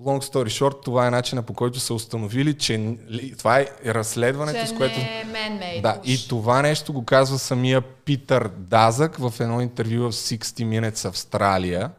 Long 0.00 0.32
story 0.32 0.46
short, 0.46 0.84
това 0.84 1.06
е 1.06 1.10
начина 1.10 1.42
по 1.42 1.54
който 1.54 1.80
са 1.80 1.94
установили, 1.94 2.54
че 2.54 2.96
това 3.38 3.60
е 3.60 3.66
разследването, 3.86 4.60
Че 4.60 4.66
с 4.66 4.76
което... 4.76 4.98
не 4.98 5.76
е. 5.76 5.80
Да, 5.80 6.00
и 6.04 6.28
това 6.28 6.62
нещо 6.62 6.92
го 6.92 7.04
казва 7.04 7.38
самия 7.38 7.80
Питър 7.80 8.48
Дазък 8.48 9.16
в 9.16 9.34
едно 9.40 9.60
интервю 9.60 10.10
в 10.10 10.12
60 10.12 10.38
Minutes 10.44 11.08
Австралия, 11.08 11.90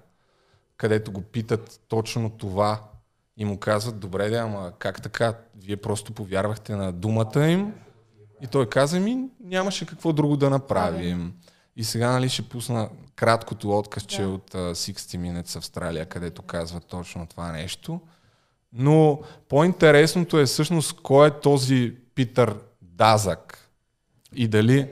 където 0.78 1.12
го 1.12 1.22
питат 1.22 1.82
точно 1.88 2.30
това 2.30 2.88
и 3.39 3.45
му 3.45 3.58
казват, 3.60 3.99
добре, 3.99 4.30
да, 4.30 4.38
ама 4.38 4.71
как 4.80 5.02
така, 5.02 5.34
вие 5.63 5.78
просто 5.78 6.13
повярвахте 6.13 6.75
на 6.75 6.91
думата 6.93 7.47
им 7.49 7.73
и 8.41 8.47
той 8.47 8.69
каза 8.69 8.99
ми, 8.99 9.17
нямаше 9.43 9.86
какво 9.86 10.13
друго 10.13 10.38
да 10.38 10.49
направим. 10.49 11.34
И 11.75 11.84
сега 11.84 12.12
нали, 12.12 12.30
ще 12.30 12.49
пусна 12.49 12.89
краткото 13.15 13.78
откъсче 13.78 14.21
Да. 14.21 14.28
от 14.30 14.52
uh, 14.52 14.71
60 14.71 14.93
Minutes 15.17 15.56
Австралия, 15.56 16.06
където 16.06 16.41
казва 16.41 16.80
точно 16.80 17.28
това 17.28 17.52
нещо. 17.52 18.02
Но 18.73 19.19
по-интересното 19.49 20.39
е 20.39 20.45
всъщност 20.45 21.02
кой 21.02 21.28
е 21.28 21.39
този 21.39 21.95
Питър 22.15 22.56
Дазък 22.82 23.69
и 24.36 24.47
дали 24.47 24.91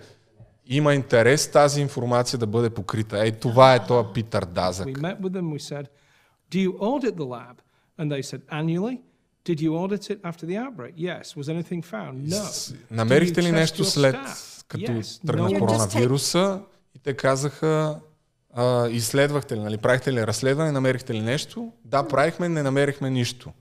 има 0.65 0.93
интерес 0.95 1.51
тази 1.51 1.81
информация 1.81 2.39
да 2.39 2.47
бъде 2.47 2.69
покрита. 2.69 3.19
Ей, 3.19 3.31
това 3.31 3.75
е 3.75 3.85
този 3.85 4.07
Питър 4.13 4.45
Дазък. 4.45 4.87
We 4.87 4.97
met 4.97 5.19
with 5.19 5.29
them. 5.31 5.57
We 5.57 5.59
said, 5.59 5.87
"Do 6.51 6.69
you 6.69 6.77
audit 6.77 7.15
the 7.15 7.25
lab?" 7.25 7.53
And 7.99 8.11
they 8.11 8.21
said, 8.23 8.41
"Annually." 8.49 8.97
Did 9.45 9.61
you 9.61 9.71
audit 9.75 10.03
it 10.09 10.19
after 10.23 10.45
the 10.45 10.57
outbreak? 10.57 10.93
Yes. 10.97 11.35
Was 11.35 11.47
anything 11.49 11.81
found? 11.85 12.13
No. 12.29 12.43
С- 12.43 12.73
Намерихте 12.91 13.41
Do 13.41 13.43
ли 13.43 13.47
you 13.47 13.51
test 13.51 13.55
нещо 13.55 13.83
your 13.83 13.87
след 13.87 14.15
staff? 14.15 14.65
като 14.67 14.83
Yes. 14.83 15.27
тръгна 15.27 15.49
No. 15.49 15.59
коронавируса? 15.59 16.61
И 16.95 16.99
те 16.99 17.13
казаха, 17.13 17.99
а, 18.53 18.87
изследвахте 18.89 19.55
ли, 19.55 19.59
нали, 19.59 19.77
правихте 19.77 20.13
ли 20.13 20.27
разследване, 20.27 20.71
намерихте 20.71 21.13
ли 21.13 21.21
нещо? 21.21 21.71
Да, 21.85 22.07
правихме, 22.07 22.49
не 22.49 22.63
намерихме 22.63 23.09
нищо. 23.09 23.51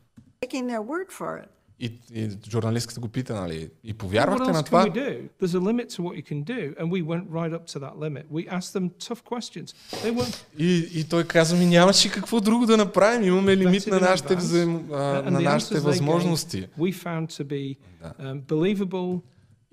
taking 0.46 0.64
their 0.64 0.80
word 0.80 1.12
for 1.12 1.42
it. 1.42 1.48
И, 1.80 1.92
и 2.14 2.30
журналистката 2.50 3.00
го 3.00 3.08
пита, 3.08 3.34
нали, 3.34 3.70
и 3.84 3.94
повярвахте 3.94 4.52
на 4.52 4.62
това? 4.62 4.86
we 4.86 4.92
do? 4.92 5.28
There's 5.42 5.54
a 5.54 5.60
limit 5.60 5.90
to 5.90 6.02
what 6.02 6.14
you 6.16 6.22
can 6.22 6.42
do, 6.42 6.74
and 6.80 6.90
we 6.90 7.02
went 7.02 7.24
right 7.30 7.52
up 7.52 7.66
to 7.66 7.78
that 7.78 7.98
limit. 7.98 8.24
We 8.32 8.48
asked 8.48 8.72
them 8.72 8.90
tough 9.08 9.22
questions. 9.24 9.74
They 10.04 10.12
weren't. 10.14 10.44
И, 10.58 10.88
и 10.94 11.04
той 11.04 11.24
каза 11.24 11.56
ми, 11.56 11.66
нямаше 11.66 12.10
какво 12.10 12.40
друго 12.40 12.66
да 12.66 12.76
направим, 12.76 13.28
имаме 13.28 13.56
лимит 13.56 13.86
на 13.86 14.00
нашите, 14.00 14.36
взаим, 14.36 14.88
а, 14.92 15.30
на 15.30 15.40
нашите 15.40 15.80
възможности. 15.80 16.68
gave, 16.78 16.92
we 16.92 17.04
found 17.04 17.26
to 17.26 17.44
be 17.44 17.76
um, 18.20 18.42
believable. 18.42 19.20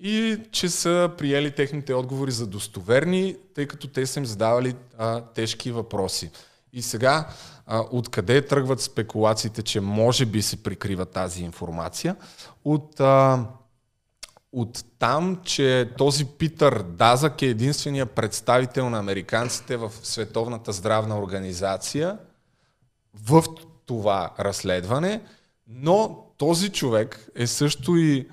И 0.00 0.36
че 0.50 0.68
са 0.68 1.10
приели 1.18 1.50
техните 1.50 1.94
отговори 1.94 2.30
за 2.30 2.46
достоверни, 2.46 3.36
тъй 3.54 3.66
като 3.66 3.88
те 3.88 4.06
са 4.06 4.18
им 4.20 4.26
задавали 4.26 4.74
а, 4.98 5.20
тежки 5.20 5.70
въпроси. 5.70 6.30
И 6.72 6.82
сега, 6.82 7.28
откъде 7.68 8.46
тръгват 8.46 8.80
спекулациите, 8.80 9.62
че 9.62 9.80
може 9.80 10.26
би 10.26 10.42
се 10.42 10.62
прикрива 10.62 11.06
тази 11.06 11.44
информация? 11.44 12.16
От, 12.64 13.00
а, 13.00 13.44
от 14.52 14.84
там, 14.98 15.40
че 15.44 15.90
този 15.98 16.24
Питър 16.24 16.82
Дазък 16.82 17.42
е 17.42 17.46
единствения 17.46 18.06
представител 18.06 18.90
на 18.90 18.98
американците 18.98 19.76
в 19.76 19.92
Световната 20.02 20.72
здравна 20.72 21.18
организация 21.18 22.18
в 23.14 23.44
това 23.86 24.30
разследване, 24.38 25.20
но 25.68 26.24
този 26.36 26.70
човек 26.70 27.28
е 27.34 27.46
също 27.46 27.96
и 27.96 28.28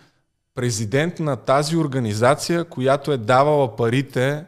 президент 0.56 1.20
на 1.20 1.36
тази 1.36 1.78
организация, 1.78 2.66
която 2.66 3.12
е 3.12 3.18
давала 3.18 3.76
парите 3.76 4.46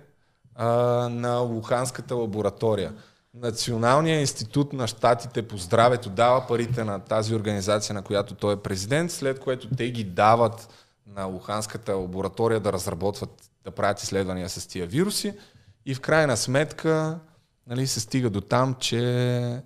а, 0.55 0.67
на 1.09 1.37
Луханската 1.37 2.15
лаборатория. 2.15 2.93
Националният 3.33 4.21
институт 4.21 4.73
на 4.73 4.87
щатите 4.87 5.47
по 5.47 5.57
здравето 5.57 6.09
дава 6.09 6.47
парите 6.47 6.83
на 6.83 6.99
тази 6.99 7.35
организация, 7.35 7.95
на 7.95 8.01
която 8.01 8.35
той 8.35 8.53
е 8.53 8.57
президент, 8.57 9.11
след 9.11 9.39
което 9.39 9.75
те 9.75 9.91
ги 9.91 10.03
дават 10.03 10.69
на 11.07 11.25
Луханската 11.25 11.95
лаборатория 11.95 12.59
да 12.59 12.73
разработват, 12.73 13.49
да 13.63 13.71
правят 13.71 14.03
изследвания 14.03 14.49
с 14.49 14.67
тия 14.67 14.87
вируси 14.87 15.33
и 15.85 15.95
в 15.95 16.01
крайна 16.01 16.37
сметка 16.37 17.19
нали, 17.67 17.87
се 17.87 17.99
стига 17.99 18.29
до 18.29 18.41
там, 18.41 18.75
че 18.79 19.63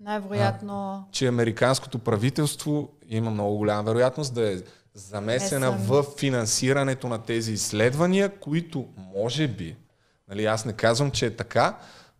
Най-вероятно... 0.00 1.08
че 1.12 1.26
американското 1.26 1.98
правителство 1.98 2.90
има 3.08 3.30
много 3.30 3.56
голяма 3.56 3.82
вероятност 3.82 4.34
да 4.34 4.52
е 4.52 4.56
замесена 4.94 5.72
Месен. 5.72 5.86
в 5.86 6.04
финансирането 6.18 7.08
на 7.08 7.22
тези 7.22 7.52
изследвания, 7.52 8.38
които 8.38 8.86
може 8.96 9.48
би, 9.48 9.76
нали, 10.28 10.44
аз 10.44 10.64
не 10.64 10.72
казвам, 10.72 11.10
че 11.10 11.26
е 11.26 11.36
така, 11.36 11.78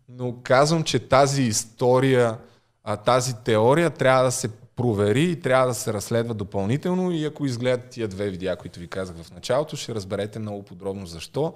но 0.09 0.35
казвам, 0.43 0.83
че 0.83 0.99
тази 0.99 1.41
история, 1.43 2.37
а, 2.83 2.97
тази 2.97 3.35
теория 3.35 3.89
трябва 3.89 4.23
да 4.23 4.31
се 4.31 4.49
провери 4.75 5.23
и 5.23 5.39
трябва 5.39 5.67
да 5.67 5.73
се 5.73 5.93
разследва 5.93 6.33
допълнително 6.33 7.11
и 7.11 7.25
ако 7.25 7.45
изгледат 7.45 7.89
тия 7.89 8.07
две 8.07 8.29
видеа, 8.29 8.55
които 8.55 8.79
ви 8.79 8.87
казах 8.87 9.15
в 9.15 9.31
началото, 9.31 9.75
ще 9.75 9.95
разберете 9.95 10.39
много 10.39 10.63
подробно 10.63 11.05
защо. 11.05 11.53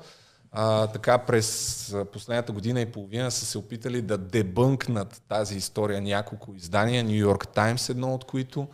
а, 0.51 0.87
така 0.87 1.17
през 1.17 1.95
последната 2.13 2.51
година 2.51 2.81
и 2.81 2.91
половина 2.91 3.31
са 3.31 3.45
се 3.45 3.57
опитали 3.57 4.01
да 4.01 4.17
дебънкнат 4.17 5.21
тази 5.27 5.57
история 5.57 6.01
няколко 6.01 6.53
издания, 6.55 7.03
Нью 7.03 7.15
Йорк 7.15 7.47
Таймс 7.47 7.89
едно 7.89 8.13
от 8.13 8.23
които, 8.23 8.67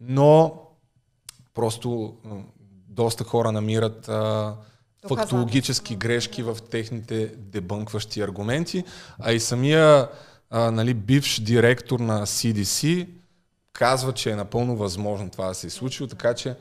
но 0.00 0.62
просто 1.54 2.16
доста 2.88 3.24
хора 3.24 3.52
намират 3.52 4.08
а, 4.08 4.56
фактологически 5.08 5.96
грешки 5.96 6.42
в 6.42 6.58
техните 6.70 7.26
дебънкващи 7.36 8.20
аргументи, 8.20 8.84
а 9.18 9.32
и 9.32 9.40
самия 9.40 10.08
а, 10.50 10.70
нали, 10.70 10.94
бивш 10.94 11.40
директор 11.40 12.00
на 12.00 12.20
CDC 12.22 13.08
казва, 13.72 14.12
че 14.12 14.30
е 14.30 14.36
напълно 14.36 14.76
възможно 14.76 15.30
това 15.30 15.46
да 15.46 15.54
се 15.54 15.66
е 15.66 15.70
случило, 15.70 16.06
така 16.06 16.34
че 16.34 16.54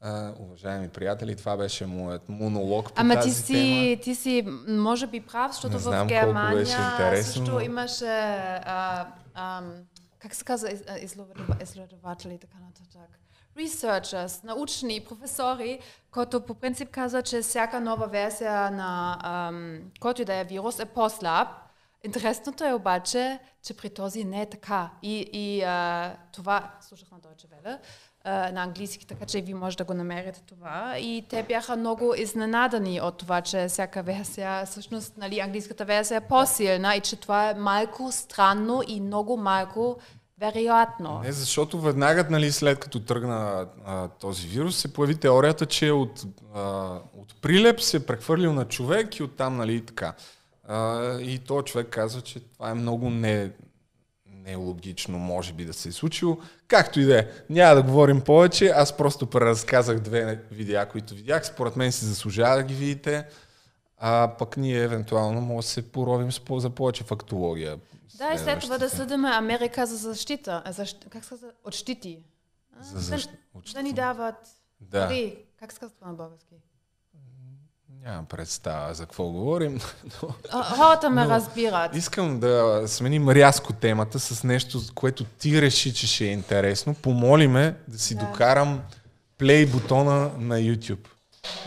а, 0.00 0.32
уважаеми 0.38 0.88
приятели, 0.88 1.36
това 1.36 1.56
беше 1.56 1.86
моят 1.86 2.28
монолог 2.28 2.86
по 2.86 2.92
Ама 2.96 3.14
тази 3.14 3.30
ти 3.30 3.36
си, 3.36 3.52
тема. 3.52 4.02
ти 4.02 4.14
си, 4.14 4.44
може 4.68 5.06
би 5.06 5.20
прав, 5.22 5.52
защото 5.52 5.78
в 5.78 6.04
Германия 6.06 6.56
беше 6.56 6.76
интересно, 6.92 7.32
също 7.46 7.60
имаше, 7.60 8.04
а, 8.04 9.06
ам, 9.34 9.72
как 10.18 10.34
се 10.34 10.44
казва, 10.44 10.68
из- 10.68 10.82
а, 10.88 10.98
изследова- 10.98 11.62
изследователи 11.62 12.34
и 12.34 12.38
така 12.38 12.56
нататък. 12.58 13.10
Researchers, 13.56 15.04
професори, 15.08 15.78
които 16.10 16.40
по 16.40 16.54
принцип 16.54 16.90
каза, 16.90 17.22
че 17.22 17.42
всяка 17.42 17.80
нова 17.80 18.06
версия 18.06 18.70
на 18.70 19.18
ам, 19.22 19.80
който 20.00 20.22
и 20.22 20.24
да 20.24 20.34
е 20.34 20.44
вирус 20.44 20.78
е 20.78 20.84
по-слаб. 20.84 21.48
Интересното 22.04 22.64
е 22.64 22.72
обаче, 22.72 23.38
че 23.62 23.76
при 23.76 23.90
този 23.90 24.24
не 24.24 24.42
е 24.42 24.46
така. 24.46 24.90
И, 25.02 25.28
и 25.32 25.62
а, 25.62 26.16
това, 26.32 26.70
слушах 26.80 27.10
на 27.10 27.18
Deutsche 27.18 27.46
Welle, 27.46 27.78
а, 28.24 28.52
на 28.52 28.62
английски, 28.62 29.06
така 29.06 29.26
че 29.26 29.40
ви 29.40 29.54
може 29.54 29.76
да 29.76 29.84
го 29.84 29.94
намерите 29.94 30.42
това. 30.46 30.98
И 30.98 31.26
те 31.28 31.42
бяха 31.42 31.76
много 31.76 32.14
изненадани 32.14 33.00
от 33.00 33.18
това, 33.18 33.40
че 33.40 33.68
всяка 33.68 34.02
версия, 34.02 34.66
всъщност, 34.66 35.16
нали, 35.16 35.40
английската 35.40 35.84
версия 35.84 36.16
е 36.16 36.28
по-силна 36.28 36.96
и 36.96 37.00
че 37.00 37.16
това 37.16 37.50
е 37.50 37.54
малко 37.54 38.12
странно 38.12 38.82
и 38.88 39.00
много 39.00 39.36
малко 39.36 39.98
вероятно. 40.40 41.20
Не, 41.24 41.32
защото 41.32 41.80
веднага, 41.80 42.26
нали, 42.30 42.52
след 42.52 42.78
като 42.78 43.00
тръгна 43.00 43.66
а, 43.84 44.08
този 44.08 44.46
вирус, 44.46 44.76
се 44.76 44.92
появи 44.92 45.14
теорията, 45.14 45.66
че 45.66 45.90
от, 45.90 46.24
а, 46.54 46.98
от 47.16 47.40
прилеп 47.42 47.80
се 47.80 47.96
е 47.96 48.06
прехвърлил 48.06 48.52
на 48.52 48.64
човек 48.64 49.16
и 49.16 49.22
оттам, 49.22 49.56
нали, 49.56 49.86
така. 49.86 50.14
А, 50.68 51.18
и 51.20 51.38
този 51.38 51.64
човек 51.64 51.88
казва, 51.90 52.20
че 52.20 52.40
това 52.40 52.70
е 52.70 52.74
много 52.74 53.10
не, 53.10 53.50
нелогично, 54.26 55.18
може 55.18 55.52
би 55.52 55.64
да 55.64 55.72
се 55.72 55.88
е 55.88 55.92
случило. 55.92 56.38
Както 56.68 57.00
и 57.00 57.04
да 57.04 57.18
е. 57.18 57.26
Няма 57.50 57.74
да 57.74 57.82
говорим 57.82 58.20
повече. 58.20 58.66
Аз 58.66 58.96
просто 58.96 59.26
преразказах 59.26 60.00
две 60.00 60.40
видеа, 60.50 60.88
които 60.88 61.14
видях. 61.14 61.46
Според 61.46 61.76
мен 61.76 61.92
си 61.92 62.04
заслужава 62.04 62.56
да 62.56 62.62
ги 62.62 62.74
видите. 62.74 63.26
А 63.98 64.32
пък 64.38 64.56
ние 64.56 64.82
евентуално 64.82 65.40
може 65.40 65.66
да 65.66 65.70
се 65.70 65.92
поровим 65.92 66.30
за 66.58 66.70
повече 66.70 67.04
фактология. 67.04 67.78
Да, 68.14 68.32
и 68.32 68.38
след 68.38 68.60
това 68.60 68.78
да 68.78 68.90
съдиме 68.90 69.28
Америка 69.28 69.86
за 69.86 69.96
защита. 69.96 70.62
а, 70.64 70.72
Защ... 70.72 71.06
Как 71.10 71.24
се? 71.24 71.34
От 71.64 71.74
щити. 71.74 72.18
А, 72.72 72.84
За 72.84 72.94
да- 72.94 73.00
защ- 73.18 73.30
от 73.54 73.64
Да 73.74 73.82
ни 73.82 73.92
дават 73.92 74.34
Да. 74.80 75.06
пари. 75.06 75.36
Как 75.56 75.72
се 75.72 75.78
казва 75.78 75.94
това 75.94 76.08
на 76.08 76.14
български? 76.14 76.54
Нямам 78.00 78.26
представа 78.26 78.94
за 78.94 79.02
какво 79.02 79.24
говорим. 79.24 79.80
Но 80.22 80.28
Хората 80.64 81.10
ме 81.10 81.24
Но- 81.24 81.30
разбират. 81.30 81.96
искам 81.96 82.40
да 82.40 82.82
сменим 82.86 83.28
рязко 83.28 83.72
темата 83.72 84.20
с 84.20 84.44
нещо, 84.44 84.80
което 84.94 85.24
ти 85.24 85.62
реши, 85.62 85.94
че 85.94 86.06
ще 86.06 86.24
е 86.24 86.32
интересно. 86.32 86.94
Помоли 86.94 87.48
ме 87.48 87.76
да 87.88 87.98
си 87.98 88.14
Да. 88.14 88.20
докарам 88.20 88.82
плей 89.38 89.66
бутона 89.66 90.30
на 90.38 90.56
YouTube. 90.56 91.08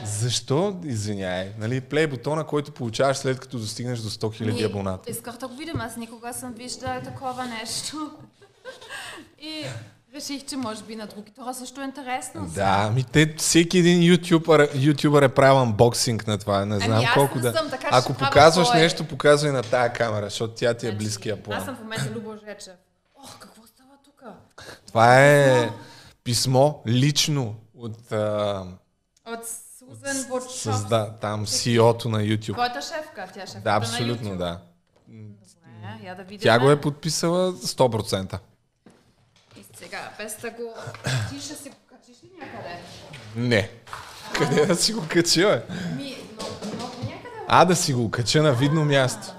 Защо? 0.05 0.79
Извиняй. 0.83 1.51
Нали, 1.59 1.81
плей 1.81 2.07
бутона, 2.07 2.43
който 2.43 2.71
получаваш 2.71 3.17
след 3.17 3.39
като 3.39 3.57
достигнеш 3.57 3.99
до 3.99 4.09
100 4.09 4.41
000 4.41 4.53
Ми, 4.53 4.63
абоната. 4.63 5.11
Исках 5.11 5.37
да 5.37 5.47
го 5.47 5.55
видим, 5.55 5.79
аз 5.79 5.97
никога 5.97 6.33
съм 6.33 6.53
виждала 6.53 7.01
такова 7.01 7.45
нещо. 7.45 8.11
И 9.39 9.65
реших, 10.15 10.45
че 10.45 10.57
може 10.57 10.83
би 10.83 10.95
на 10.95 11.07
други 11.07 11.31
хора 11.39 11.53
също 11.53 11.81
е 11.81 11.83
интересно. 11.83 12.51
Да, 12.55 12.91
ми 12.95 13.03
те, 13.03 13.35
всеки 13.37 13.77
един 13.77 14.03
ютубър, 14.03 14.69
ютубър 14.75 15.21
е 15.21 15.29
правил 15.29 15.61
анбоксинг 15.61 16.27
на 16.27 16.37
това. 16.37 16.65
Не 16.65 16.79
знам 16.79 16.97
Ами 16.97 17.07
колко 17.13 17.39
да... 17.39 17.53
съм, 17.53 17.69
така 17.69 17.89
Ако 17.91 18.13
показваш 18.13 18.67
свое. 18.67 18.81
нещо, 18.81 19.07
показвай 19.07 19.51
на 19.51 19.63
тая 19.63 19.93
камера, 19.93 20.25
защото 20.25 20.53
тя 20.53 20.73
ти 20.73 20.85
е 20.85 20.89
Значи, 20.89 21.03
близкия 21.03 21.43
план. 21.43 21.57
Аз 21.57 21.65
съм 21.65 21.75
в 21.75 21.79
момента 21.79 22.11
Любо 22.15 22.33
Жечев. 22.45 22.73
Ох, 23.23 23.39
какво 23.39 23.61
става 23.67 23.89
тук? 24.05 24.23
Това 24.87 25.25
е 25.25 25.69
писмо 26.23 26.73
лично 26.87 27.55
от 27.77 28.11
а, 28.11 28.63
От 29.25 29.39
Сузан 29.89 30.25
Бочов. 30.29 30.51
създа, 30.51 31.11
там 31.21 31.45
CEO-то 31.45 32.09
на 32.09 32.19
YouTube. 32.19 32.53
Твоята 32.53 32.81
шефка, 32.81 33.27
тя 33.33 33.41
е 33.43 33.47
шефка 33.47 33.61
Да, 33.63 33.75
абсолютно, 33.75 34.29
на 34.29 34.35
YouTube. 34.35 34.37
да. 34.37 34.59
Добре, 35.07 36.07
я 36.07 36.15
да 36.15 36.23
видим. 36.23 36.39
Тя 36.39 36.59
го 36.59 36.71
е 36.71 36.81
подписала 36.81 37.53
100%. 37.53 38.39
И 39.55 39.65
сега, 39.75 40.11
без 40.17 40.37
да 40.41 40.49
го... 40.49 40.73
Ти 41.29 41.39
ще 41.39 41.55
си 41.55 41.71
качиш 41.89 42.23
ли 42.23 42.29
някъде? 42.39 42.79
Не. 43.35 43.69
Къде 44.33 44.65
да 44.65 44.75
си 44.75 44.93
го 44.93 45.03
кача, 45.09 45.41
бе? 45.41 45.75
Ми, 45.95 46.17
но, 46.39 46.45
но 46.77 46.85
някъде... 46.85 47.29
А, 47.47 47.65
да 47.65 47.75
си 47.75 47.93
го 47.93 48.11
кача 48.11 48.43
на 48.43 48.53
видно 48.53 48.85
място. 48.85 49.33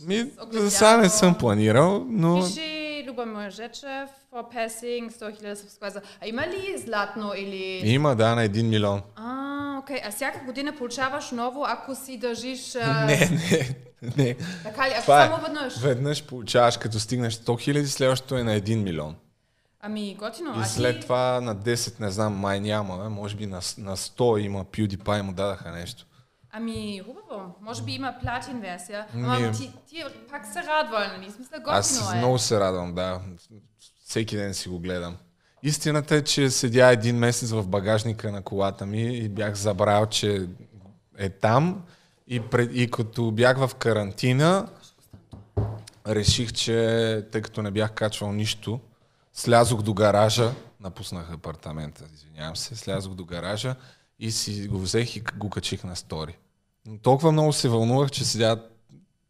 Ми, 0.00 0.30
за 0.52 0.70
сега 0.70 0.96
не 0.96 1.08
съм 1.08 1.38
планирал, 1.38 2.04
но... 2.08 2.44
Пиши 2.44 2.83
Любомир 3.14 3.50
Жечев, 3.50 4.10
for 4.32 4.42
passing 4.52 5.10
100 5.10 5.42
000 5.42 5.54
subscribers. 5.54 6.02
А 6.20 6.26
има 6.26 6.42
ли 6.42 6.78
златно 6.78 7.32
или... 7.36 7.82
Има, 7.84 8.16
да, 8.16 8.34
на 8.34 8.48
1 8.48 8.62
милион. 8.62 9.02
А, 9.16 9.78
окей. 9.78 10.00
А 10.04 10.10
всяка 10.10 10.44
година 10.44 10.76
получаваш 10.76 11.30
ново, 11.30 11.64
ако 11.68 11.94
си 11.94 12.18
държиш... 12.18 12.74
а, 12.74 13.04
Не, 13.06 13.16
не, 13.16 13.76
не. 14.16 14.36
Така 14.62 14.88
ли? 14.88 14.92
Ако 14.92 15.02
Това 15.02 15.24
е. 15.24 15.28
само 15.28 15.42
веднъж? 15.42 15.78
Веднъж 15.78 16.24
получаваш, 16.24 16.76
като 16.76 17.00
стигнеш 17.00 17.34
100 17.34 17.60
хиляди, 17.60 17.88
следващото 17.88 18.36
е 18.36 18.42
на 18.42 18.60
1 18.60 18.82
милион. 18.82 19.16
Ами, 19.80 20.16
готино. 20.18 20.54
И 20.56 20.60
а 20.60 20.64
след 20.64 20.96
ти... 20.96 21.02
това 21.02 21.40
на 21.40 21.56
10, 21.56 22.00
не 22.00 22.10
знам, 22.10 22.34
май 22.34 22.60
няма, 22.60 23.10
може 23.10 23.36
би 23.36 23.46
на, 23.46 23.60
на 23.78 23.96
100 23.96 24.40
има 24.40 24.64
PewDiePie 24.64 25.22
му 25.22 25.32
дадаха 25.32 25.70
нещо. 25.70 26.06
Ами, 26.56 27.02
хубаво. 27.06 27.54
Може 27.60 27.82
би 27.82 27.92
има 27.92 28.14
платин 28.22 28.60
версия. 28.60 29.06
Ама 29.14 29.38
Ми- 29.38 29.52
ти, 29.52 29.72
ти 29.88 30.04
пак 30.30 30.46
се 30.46 30.58
радва, 30.62 30.98
нали? 31.16 31.30
Смисъл, 31.30 31.58
готино 31.58 31.78
Аз 31.78 32.12
е. 32.12 32.16
много 32.16 32.38
се 32.38 32.60
радвам, 32.60 32.94
да. 32.94 33.20
Всеки 34.04 34.36
ден 34.36 34.54
си 34.54 34.68
го 34.68 34.78
гледам. 34.78 35.16
Истината 35.62 36.14
е, 36.16 36.22
че 36.22 36.50
седя 36.50 36.92
един 36.92 37.16
месец 37.18 37.50
в 37.50 37.66
багажника 37.66 38.32
на 38.32 38.42
колата 38.42 38.86
ми 38.86 39.02
и 39.02 39.28
бях 39.28 39.54
забрал, 39.54 40.06
че 40.06 40.48
е 41.18 41.28
там. 41.28 41.82
И, 42.26 42.40
пред, 42.40 42.70
и 42.74 42.90
като 42.90 43.30
бях 43.30 43.58
в 43.58 43.74
карантина, 43.74 44.68
реших, 46.06 46.52
че 46.52 47.26
тъй 47.32 47.42
като 47.42 47.62
не 47.62 47.70
бях 47.70 47.92
качвал 47.92 48.32
нищо, 48.32 48.80
слязох 49.32 49.82
до 49.82 49.94
гаража, 49.94 50.52
напуснах 50.80 51.32
апартамента, 51.32 52.04
извинявам 52.14 52.56
се, 52.56 52.76
слязох 52.76 53.14
до 53.14 53.24
гаража 53.24 53.76
и 54.18 54.30
си 54.30 54.68
го 54.68 54.78
взех 54.78 55.16
и 55.16 55.20
го 55.20 55.50
качих 55.50 55.84
на 55.84 55.96
стори. 55.96 56.36
Толкова 57.02 57.32
много 57.32 57.52
се 57.52 57.68
вълнувах, 57.68 58.10
че 58.10 58.24
седя 58.24 58.62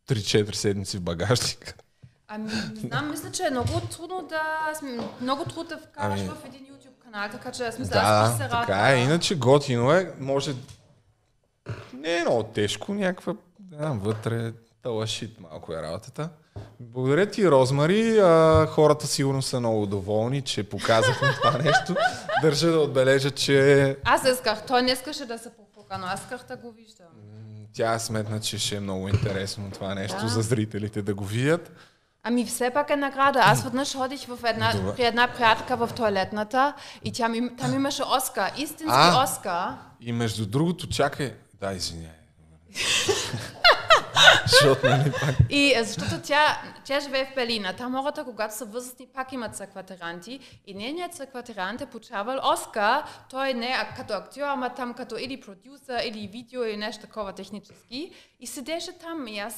3-4 0.08 0.54
седмици 0.54 0.98
в 0.98 1.02
багажника. 1.02 1.74
Ами, 2.28 2.44
не 2.74 2.80
знам, 2.80 3.10
мисля, 3.10 3.30
че 3.30 3.42
е 3.42 3.50
много 3.50 3.80
трудно 3.80 4.26
да... 4.28 4.72
Много 5.20 5.44
трудно 5.44 5.64
да 5.64 5.78
вкараш 5.78 6.20
Ами- 6.20 6.28
в 6.28 6.44
един 6.44 6.60
YouTube 6.66 6.98
канал, 7.04 7.28
така 7.32 7.52
че 7.52 7.62
аз 7.62 7.78
мисля, 7.78 7.96
аз 7.96 8.28
Да, 8.28 8.34
ще 8.34 8.36
се 8.36 8.44
радвам. 8.44 8.66
така 8.66 8.92
е. 8.92 8.96
Иначе 8.96 9.34
готино 9.34 9.92
е. 9.92 10.12
Може... 10.20 10.54
Не 11.92 12.16
е 12.16 12.20
много 12.20 12.42
тежко, 12.42 12.94
някаква... 12.94 13.34
Знам, 13.72 13.98
вътре 14.00 14.52
талашит 14.82 15.40
малко 15.40 15.72
е 15.72 15.82
работата. 15.82 16.28
Благодаря 16.80 17.30
ти, 17.30 17.50
Розмари. 17.50 18.18
А, 18.18 18.66
хората 18.66 19.06
сигурно 19.06 19.42
са 19.42 19.60
много 19.60 19.86
доволни, 19.86 20.42
че 20.42 20.62
показахме 20.64 21.34
това 21.34 21.58
нещо. 21.58 21.94
Държа 22.42 22.70
да 22.70 22.78
отбележа, 22.80 23.30
че 23.30 23.96
Аз 24.04 24.28
исках, 24.28 24.66
той 24.66 24.82
не 24.82 24.92
искаше 24.92 25.24
да 25.26 25.38
се 25.38 25.50
попука, 25.50 25.98
но 25.98 26.06
аз 26.06 26.20
исках 26.20 26.44
да 26.48 26.56
го 26.56 26.72
виждам. 26.72 27.06
Тя 27.74 27.98
сметна, 27.98 28.40
че 28.40 28.58
ще 28.58 28.76
е 28.76 28.80
много 28.80 29.08
интересно 29.08 29.70
това 29.70 29.94
нещо 29.94 30.16
Да. 30.20 30.28
за 30.28 30.42
зрителите 30.42 31.02
да 31.02 31.14
го 31.14 31.24
видят. 31.24 31.72
Ами 32.22 32.46
все 32.46 32.70
пак 32.70 32.90
е 32.90 32.96
награда. 32.96 33.40
Аз 33.42 33.64
веднъж 33.64 33.94
ходих 33.96 34.26
в 34.26 34.38
една, 34.44 34.72
Добре. 34.72 34.94
при 34.94 35.04
една 35.04 35.28
приятелка 35.28 35.76
в 35.76 35.90
туалетната 35.96 36.72
и 37.04 37.12
тя 37.12 37.28
ми, 37.28 37.56
там 37.56 37.74
имаше 37.74 38.02
Оскар, 38.16 38.52
истински 38.56 38.84
А. 38.88 39.24
Оскар. 39.24 39.68
И 40.00 40.12
между 40.12 40.46
другото, 40.46 40.88
чакай... 40.88 41.34
Да, 41.60 41.72
извиняй. 41.72 42.10
Защото, 44.46 44.88
нали, 44.88 45.12
пак... 45.12 45.34
И 45.50 45.74
защото 45.78 46.22
тя, 46.22 46.62
тя 46.84 47.00
живее 47.00 47.24
в 47.24 47.34
Берлин, 47.34 47.66
а 47.66 47.72
там 47.72 47.94
хората, 47.94 48.24
когато 48.24 48.54
са 48.54 48.64
възрастни, 48.64 49.06
пак 49.06 49.32
имат 49.32 49.56
съкватеранти. 49.56 50.40
И 50.66 50.74
нейният 50.74 51.14
съкватерант 51.14 51.80
е 51.80 51.86
получавал 51.86 52.52
Оскар. 52.52 53.02
Той 53.30 53.54
не 53.54 53.66
е 53.66 53.76
като 53.96 54.12
актьор, 54.12 54.42
ама 54.42 54.74
там 54.74 54.94
като 54.94 55.16
или 55.16 55.40
продюсер, 55.40 56.00
или 56.04 56.28
видео, 56.28 56.64
или 56.64 56.76
нещо 56.76 57.06
такова 57.06 57.32
технически. 57.32 58.12
И 58.40 58.46
седеше 58.46 58.98
там 58.98 59.28
и 59.28 59.38
аз 59.38 59.54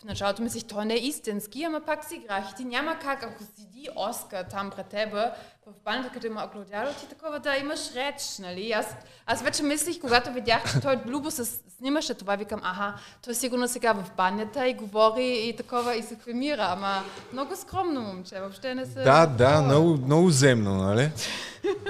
в 0.00 0.04
началото 0.04 0.42
мислих, 0.42 0.64
той 0.64 0.84
не 0.84 0.94
е 0.94 0.98
истински, 0.98 1.64
ама 1.64 1.80
пак 1.80 2.04
си 2.04 2.14
играх. 2.14 2.50
И 2.50 2.54
ти 2.54 2.64
няма 2.64 2.98
как, 2.98 3.22
ако 3.22 3.42
седи 3.56 3.88
Оскар 3.96 4.44
там 4.44 4.70
пред 4.70 4.86
тебе 4.86 5.30
в 5.70 5.84
банята, 5.84 6.10
къде 6.14 6.26
има 6.26 6.42
аплодиало, 6.42 6.92
ти 7.00 7.08
такова 7.08 7.38
да 7.38 7.56
имаш 7.56 7.80
реч, 7.94 8.38
нали? 8.38 8.72
Аз, 8.72 8.86
аз 9.26 9.42
вече 9.42 9.62
мислих, 9.62 10.00
когато 10.00 10.32
видях, 10.32 10.72
че 10.72 10.80
той 10.80 11.00
любо 11.06 11.30
се 11.30 11.44
снимаше 11.78 12.14
това, 12.14 12.36
викам, 12.36 12.60
аха, 12.62 12.94
той 13.24 13.34
сигурно 13.34 13.68
сега 13.68 13.92
в 13.92 14.04
банята 14.16 14.68
и 14.68 14.74
говори 14.74 15.48
и 15.48 15.56
такова 15.56 15.96
и 15.96 16.02
се 16.02 16.16
филмира, 16.16 16.66
ама 16.70 17.02
много 17.32 17.56
скромно 17.56 18.00
момче, 18.00 18.40
въобще 18.40 18.74
не 18.74 18.86
се... 18.86 19.02
Да, 19.02 19.26
да, 19.26 19.62
много, 19.62 19.96
много 19.96 20.30
земно, 20.30 20.74
нали? 20.74 21.10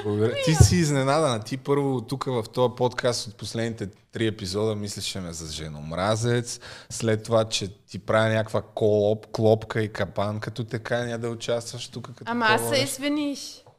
Благодаря. 0.05 0.35
Ти 0.45 0.55
си 0.55 0.77
изненадана. 0.77 1.41
Ти 1.41 1.57
първо 1.57 2.01
тук 2.01 2.25
в 2.25 2.45
този 2.53 2.75
подкаст 2.77 3.27
от 3.27 3.35
последните 3.35 3.87
три 4.13 4.27
епизода 4.27 4.75
мислеше 4.75 5.21
ме 5.21 5.33
за 5.33 5.53
женомразец, 5.53 6.61
след 6.91 7.23
това, 7.23 7.45
че 7.45 7.69
ти 7.69 7.99
прави 7.99 8.35
някаква 8.35 8.63
колоп, 8.63 9.27
клопка 9.33 9.83
и 9.83 9.93
капан, 9.93 10.41
като 10.41 10.65
така 10.65 11.05
няма 11.05 11.19
да 11.19 11.31
участваш 11.31 11.89
тук. 11.89 12.07
Като 12.07 12.25
Ама 12.27 12.47
аз 12.49 12.69
се 12.69 13.11
нещо. 13.11 13.70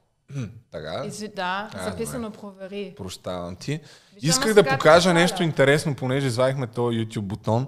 Така? 0.71 1.03
Изви... 1.05 1.27
Да, 1.35 1.69
А, 1.73 1.83
записано 1.83 2.31
провери. 2.31 2.93
Прощавам 2.97 3.55
ти. 3.55 3.71
Виждам, 3.71 4.29
Исках 4.29 4.53
да 4.53 4.63
покажа 4.63 5.09
те 5.09 5.13
нещо 5.13 5.35
хваля. 5.35 5.47
интересно, 5.47 5.95
понеже 5.95 6.27
извадихме 6.27 6.67
този 6.67 6.97
YouTube 6.97 7.21
бутон. 7.21 7.67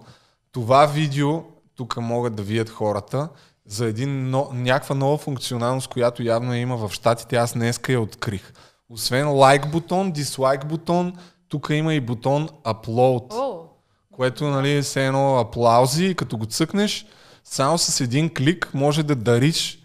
Това 0.51 0.85
видео, 0.85 1.43
тук 1.75 1.97
могат 1.97 2.35
да 2.35 2.43
видят 2.43 2.69
хората, 2.69 3.29
за 3.65 3.85
един 3.85 4.29
но, 4.29 4.49
някаква 4.53 4.95
нова 4.95 5.17
функционалност, 5.17 5.87
която 5.87 6.23
явно 6.23 6.55
има 6.55 6.77
в 6.77 6.93
Штатите, 6.93 7.35
аз 7.35 7.53
днеска 7.53 7.91
я 7.91 8.01
открих. 8.01 8.53
Освен 8.89 9.31
лайк 9.31 9.71
бутон, 9.71 10.11
дислайк 10.11 10.67
бутон, 10.67 11.13
тук 11.49 11.67
има 11.71 11.93
и 11.93 11.99
бутон 11.99 12.49
Upload, 12.49 13.33
О, 13.33 13.63
което 14.11 14.47
нали, 14.47 14.71
е 14.71 14.81
все 14.81 15.05
едно 15.05 15.39
аплаузи 15.39 16.05
и 16.05 16.15
като 16.15 16.37
го 16.37 16.45
цъкнеш, 16.45 17.05
само 17.43 17.77
с 17.77 18.01
един 18.01 18.33
клик 18.33 18.69
може 18.73 19.03
да 19.03 19.15
дариш 19.15 19.82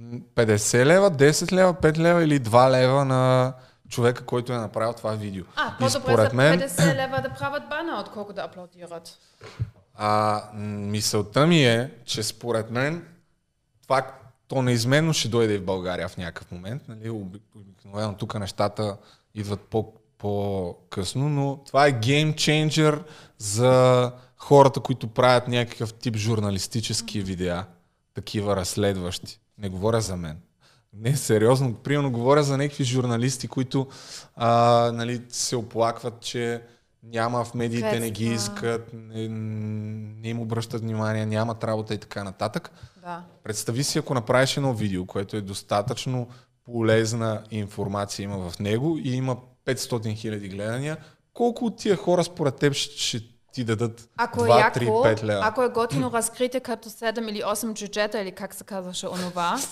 50 0.00 0.84
лева, 0.84 1.10
10 1.10 1.52
лева, 1.52 1.74
5 1.74 1.98
лева 1.98 2.24
или 2.24 2.40
2 2.40 2.70
лева 2.70 3.04
на 3.04 3.52
човека, 3.88 4.24
който 4.24 4.52
е 4.52 4.58
направил 4.58 4.92
това 4.92 5.12
видео. 5.12 5.44
а, 5.56 5.86
и 5.86 5.90
според 5.90 6.32
мен, 6.32 6.60
50 6.60 6.94
лева 6.96 7.22
да 7.22 7.30
правят 7.30 7.62
бана, 7.68 8.00
отколко 8.00 8.32
да 8.32 8.42
аплодират. 8.42 9.18
а, 9.94 10.42
мисълта 10.54 11.46
ми 11.46 11.64
е, 11.64 11.90
че 12.04 12.22
според 12.22 12.70
мен 12.70 13.06
това 13.82 14.06
то 14.48 14.62
неизменно 14.62 15.12
ще 15.12 15.28
дойде 15.28 15.54
и 15.54 15.58
в 15.58 15.64
България 15.64 16.08
в 16.08 16.16
някакъв 16.16 16.50
момент. 16.50 16.82
Нали? 16.88 17.10
Оби- 17.10 17.40
Обикновено 17.56 18.14
тук 18.14 18.34
нещата 18.34 18.96
идват 19.34 19.60
по, 19.60 19.92
по-късно, 20.18 21.28
но 21.28 21.58
това 21.66 21.86
е 21.86 21.92
гейм 21.92 22.34
ченджер 22.34 23.02
за 23.38 24.12
хората, 24.36 24.80
които 24.80 25.08
правят 25.08 25.48
някакъв 25.48 25.94
тип 25.94 26.16
журналистически 26.16 27.20
видеа, 27.20 27.64
такива 28.14 28.56
разследващи. 28.56 29.40
Не 29.60 29.68
говоря 29.68 30.00
за 30.00 30.16
мен. 30.16 30.36
Не, 30.92 31.16
сериозно. 31.16 31.74
Примерно 31.74 32.12
говоря 32.12 32.42
за 32.42 32.56
някакви 32.56 32.84
журналисти, 32.84 33.48
които 33.48 33.86
а, 34.36 34.92
нали, 34.94 35.22
се 35.28 35.56
оплакват, 35.56 36.20
че 36.20 36.62
няма 37.02 37.44
в 37.44 37.54
медиите, 37.54 38.00
не 38.00 38.10
ги 38.10 38.24
искат, 38.24 38.90
не, 38.92 39.28
не 39.28 40.28
им 40.28 40.40
обръщат 40.40 40.80
внимание, 40.80 41.26
нямат 41.26 41.64
работа 41.64 41.94
и 41.94 41.98
така 41.98 42.24
нататък. 42.24 42.70
Да. 43.02 43.22
Представи 43.42 43.84
си, 43.84 43.98
ако 43.98 44.14
направиш 44.14 44.56
едно 44.56 44.74
видео, 44.74 45.06
което 45.06 45.36
е 45.36 45.40
достатъчно 45.40 46.28
полезна 46.64 47.42
информация 47.50 48.24
има 48.24 48.50
в 48.50 48.58
него 48.58 48.98
и 49.04 49.10
има 49.10 49.36
500 49.66 50.16
хиляди 50.16 50.48
гледания, 50.48 50.96
колко 51.32 51.64
от 51.66 51.76
тия 51.76 51.96
хора 51.96 52.24
според 52.24 52.56
теб 52.56 52.72
ще 52.72 53.29
ти 53.52 53.64
дадат 53.64 54.08
Ако 54.16 54.44
е 54.44 54.48
2, 54.48 54.58
яко, 54.58 54.78
3, 54.78 54.86
5 54.86 55.22
лева? 55.22 55.40
ако 55.44 55.62
е 55.62 55.68
готино 55.68 56.10
разкрите 56.12 56.60
като 56.60 56.88
7 56.88 57.30
или 57.30 57.42
8 57.42 57.74
джуджета, 57.74 58.20
или 58.20 58.32
как 58.32 58.54
се 58.54 58.64
казваше 58.64 59.08
онова. 59.08 59.58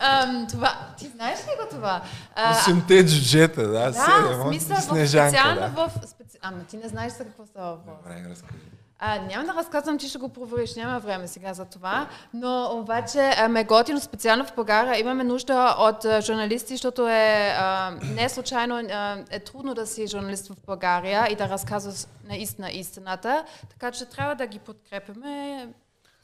Ам, 0.00 0.46
това, 0.50 0.78
ти 0.98 1.08
знаеш 1.08 1.38
ли 1.38 1.50
го 1.62 1.68
това? 1.70 2.02
А, 2.34 2.60
Осемте 2.60 3.06
джуджета, 3.06 3.62
да, 3.62 3.90
да, 3.90 3.92
седем, 3.92 4.38
в 4.38 4.42
смисъл, 4.48 4.76
в 4.76 4.80
специално 4.80 5.60
да. 5.60 5.68
в... 5.76 5.90
Специ... 6.06 6.38
Ама 6.42 6.64
ти 6.64 6.76
не 6.76 6.88
знаеш 6.88 7.12
за 7.12 7.24
какво 7.24 7.46
става 7.46 7.70
въпрос. 7.70 7.96
Добре, 7.96 8.30
разкажи. 8.30 8.75
А, 8.98 9.18
няма 9.18 9.44
да 9.44 9.54
разказвам, 9.54 9.98
ти 9.98 10.08
ще 10.08 10.18
го 10.18 10.28
провериш, 10.28 10.74
няма 10.74 10.98
време 11.00 11.28
сега 11.28 11.54
за 11.54 11.64
това, 11.64 12.08
но 12.34 12.70
обаче 12.72 13.46
ме 13.50 13.64
готино 13.64 14.00
специално 14.00 14.46
в 14.46 14.54
България. 14.56 15.00
Имаме 15.00 15.24
нужда 15.24 15.76
от 15.78 16.24
журналисти, 16.24 16.74
защото 16.74 17.08
е 17.08 17.54
а, 17.58 17.90
не 17.90 18.28
случайно 18.28 18.74
а, 18.76 19.24
е 19.30 19.40
трудно 19.40 19.74
да 19.74 19.86
си 19.86 20.06
журналист 20.06 20.48
в 20.48 20.56
България 20.66 21.26
и 21.30 21.36
да 21.36 21.48
разказваш 21.48 22.06
наистина 22.28 22.70
истината, 22.70 23.44
така 23.70 23.90
че 23.90 24.04
трябва 24.04 24.34
да 24.34 24.46
ги 24.46 24.58
подкрепяме. 24.58 25.68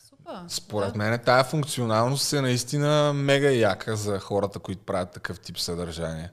Супер. 0.08 0.34
Според 0.48 0.92
да. 0.92 0.98
мен 0.98 1.20
тая 1.24 1.44
функционалност 1.44 2.32
е 2.32 2.40
наистина 2.40 3.12
мега 3.12 3.50
яка 3.50 3.96
за 3.96 4.18
хората, 4.18 4.58
които 4.58 4.82
правят 4.82 5.10
такъв 5.10 5.40
тип 5.40 5.58
съдържание. 5.58 6.30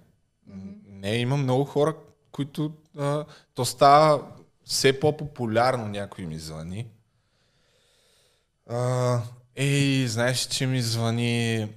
Не, 0.88 1.16
има 1.16 1.38
много 1.38 1.66
хора, 1.66 1.96
които 2.32 2.72
а, 3.00 3.26
то 3.54 3.66
става 3.66 4.22
все 4.70 5.00
по-популярно, 5.00 5.88
някой 5.88 6.26
ми 6.26 6.40
звъни. 6.40 6.88
А, 8.70 9.20
ей, 9.56 10.08
знаеш, 10.08 10.40
че 10.40 10.68
ми 10.68 10.82
звъни 10.82 11.68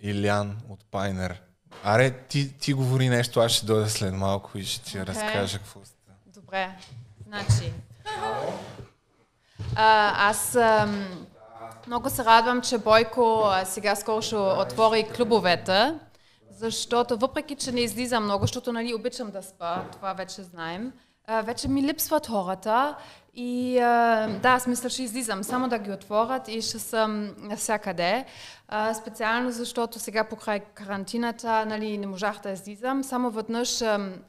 Илян 0.00 0.58
от 0.68 0.84
Пайнер. 0.90 1.42
Аре, 1.84 2.10
ти, 2.10 2.58
ти 2.58 2.72
говори 2.72 3.08
нещо, 3.08 3.40
аз 3.40 3.52
ще 3.52 3.66
дойда 3.66 3.90
след 3.90 4.14
малко 4.14 4.58
и 4.58 4.64
ще 4.64 4.84
ти 4.84 5.00
Окей. 5.00 5.14
разкажа 5.14 5.58
какво 5.58 5.80
става. 5.84 6.18
Добре, 6.26 6.70
значи. 7.26 7.72
А, 9.76 10.28
аз 10.28 10.54
ам, 10.54 11.26
много 11.86 12.10
се 12.10 12.24
радвам, 12.24 12.62
че 12.62 12.78
Бойко 12.78 13.42
а, 13.44 13.64
сега 13.64 13.96
скоро 13.96 14.22
ще 14.22 14.36
отвори 14.36 15.08
клубовете, 15.16 15.94
защото 16.50 17.16
въпреки, 17.16 17.54
че 17.56 17.72
не 17.72 17.80
излизам 17.80 18.24
много, 18.24 18.44
защото 18.44 18.72
нали, 18.72 18.94
обичам 18.94 19.30
да 19.30 19.42
спа, 19.42 19.84
това 19.92 20.12
вече 20.12 20.42
знаем, 20.42 20.92
вече 21.28 21.68
ми 21.68 21.82
липсват 21.82 22.26
хората 22.26 22.96
и 23.34 23.74
да, 24.42 24.48
аз 24.48 24.66
мисля, 24.66 24.88
ще 24.88 25.02
излизам 25.02 25.44
само 25.44 25.68
да 25.68 25.78
ги 25.78 25.92
отворят 25.92 26.48
и 26.48 26.62
ще 26.62 26.78
съм 26.78 27.34
навсякъде. 27.38 28.24
Специално 28.94 29.50
защото 29.50 29.98
сега 29.98 30.24
покрай 30.24 30.60
карантината 30.60 31.66
нали, 31.66 31.98
не 31.98 32.06
можах 32.06 32.40
да 32.40 32.50
излизам. 32.50 33.04
Само 33.04 33.30
веднъж 33.30 33.68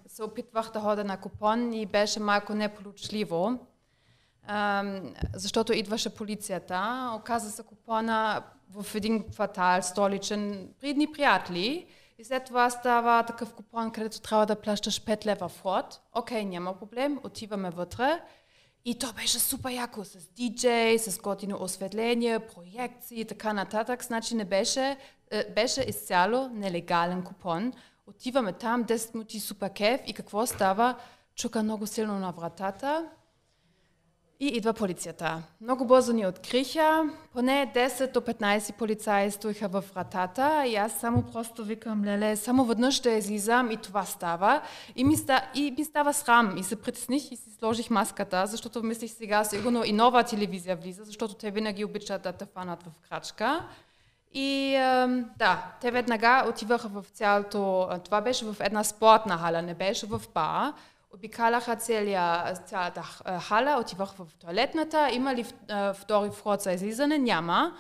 се 0.08 0.24
опитвах 0.24 0.72
да 0.72 0.80
ходя 0.80 1.04
на 1.04 1.18
купон 1.18 1.74
и 1.74 1.86
беше 1.86 2.20
малко 2.20 2.54
неполучливо. 2.54 3.60
Защото 5.34 5.74
идваше 5.74 6.16
полицията, 6.16 7.10
оказа 7.16 7.52
се 7.52 7.64
купона 7.64 8.44
в 8.70 8.96
един 8.96 9.32
квартал 9.32 9.82
столичен 9.82 10.70
при 10.82 10.90
едни 10.90 11.12
приятели 11.12 11.88
и 12.18 12.24
след 12.26 12.46
това 12.46 12.70
става 12.70 13.24
такъв 13.24 13.54
купон, 13.54 13.92
където 13.92 14.22
трябва 14.22 14.46
да 14.46 14.62
плащаш 14.62 15.02
5 15.02 15.26
лева 15.26 15.50
вход. 15.50 16.02
Окей, 16.14 16.46
няма 16.46 16.80
проблем, 16.80 17.20
отиваме 17.24 17.70
вътре. 17.70 18.22
И 18.86 19.00
то 19.00 19.14
беше 19.14 19.40
супер 19.40 19.70
яко, 19.70 20.04
с 20.04 20.28
диджей, 20.28 21.00
с 21.00 21.20
готино 21.20 21.58
осветление, 21.64 22.40
проекции 22.40 23.20
и 23.20 23.26
така 23.26 23.54
нататък. 23.54 24.04
Значи 24.04 24.36
не 24.36 24.46
беше, 24.46 24.98
е, 25.32 25.44
беше 25.56 25.82
изцяло 25.82 26.50
нелегален 26.54 27.24
купон. 27.24 27.74
Отиваме 28.08 28.54
там, 28.54 28.84
10 28.84 29.14
минути 29.14 29.40
супер 29.40 29.74
кеф 29.74 30.02
и 30.08 30.14
какво 30.14 30.46
става? 30.46 30.96
Чука 31.36 31.64
много 31.64 31.88
силно 31.88 32.20
на 32.20 32.32
вратата. 32.32 33.10
И 34.44 34.48
идва 34.48 34.74
полицията. 34.74 35.44
Много 35.62 35.86
бързо 35.86 36.14
ни 36.14 36.28
откриха. 36.28 37.10
Поне 37.34 37.72
10 37.76 38.14
до 38.14 38.22
15 38.22 38.74
полицаи 38.74 39.32
стоиха 39.32 39.68
в 39.68 39.84
вратата 39.94 40.64
и 40.68 40.76
аз 40.76 40.92
само 41.00 41.24
просто 41.24 41.64
викам, 41.64 42.06
леле, 42.06 42.36
само 42.36 42.66
веднъж 42.66 42.96
ще 42.96 43.10
излизам 43.10 43.72
и 43.72 43.78
това 43.78 44.06
става. 44.06 44.62
И 44.96 45.04
ми, 45.04 45.18
ста, 45.18 45.42
и 45.56 45.74
ми 45.78 45.86
става 45.86 46.14
срам 46.14 46.58
и 46.58 46.64
се 46.64 46.76
притесних 46.76 47.32
и 47.32 47.36
си 47.36 47.50
сложих 47.60 47.90
маската, 47.90 48.48
защото 48.48 48.84
мислих 48.84 49.12
сега 49.12 49.44
сигурно 49.44 49.84
и 49.84 49.92
нова 49.92 50.24
телевизия 50.24 50.76
влиза, 50.76 51.04
защото 51.04 51.34
те 51.34 51.52
винаги 51.52 51.86
обичат 51.86 52.22
да 52.22 52.32
те 52.32 52.46
фанат 52.46 52.84
в 52.84 53.10
крачка. 53.10 53.66
И 54.34 54.74
да, 55.38 55.64
те 55.82 55.92
веднага 55.92 56.46
отиваха 56.50 56.88
в 56.88 57.06
цялото... 57.14 57.90
Това 58.06 58.22
беше 58.22 58.46
в 58.46 58.56
една 58.60 58.84
спортна 58.84 59.38
hala, 59.38 59.62
не 59.62 59.74
беше 59.74 60.06
в 60.06 60.22
бар. 60.34 60.74
Обикаляха 61.14 61.76
целия, 61.76 62.54
цялата 62.66 63.02
хала, 63.40 63.80
отиваха 63.82 64.26
в 64.26 64.36
туалетната, 64.40 65.10
има 65.12 65.36
ли 65.36 65.46
втори 65.94 66.30
вход 66.30 66.62
за 66.62 66.72
излизане? 66.72 67.18
Няма. 67.18 67.78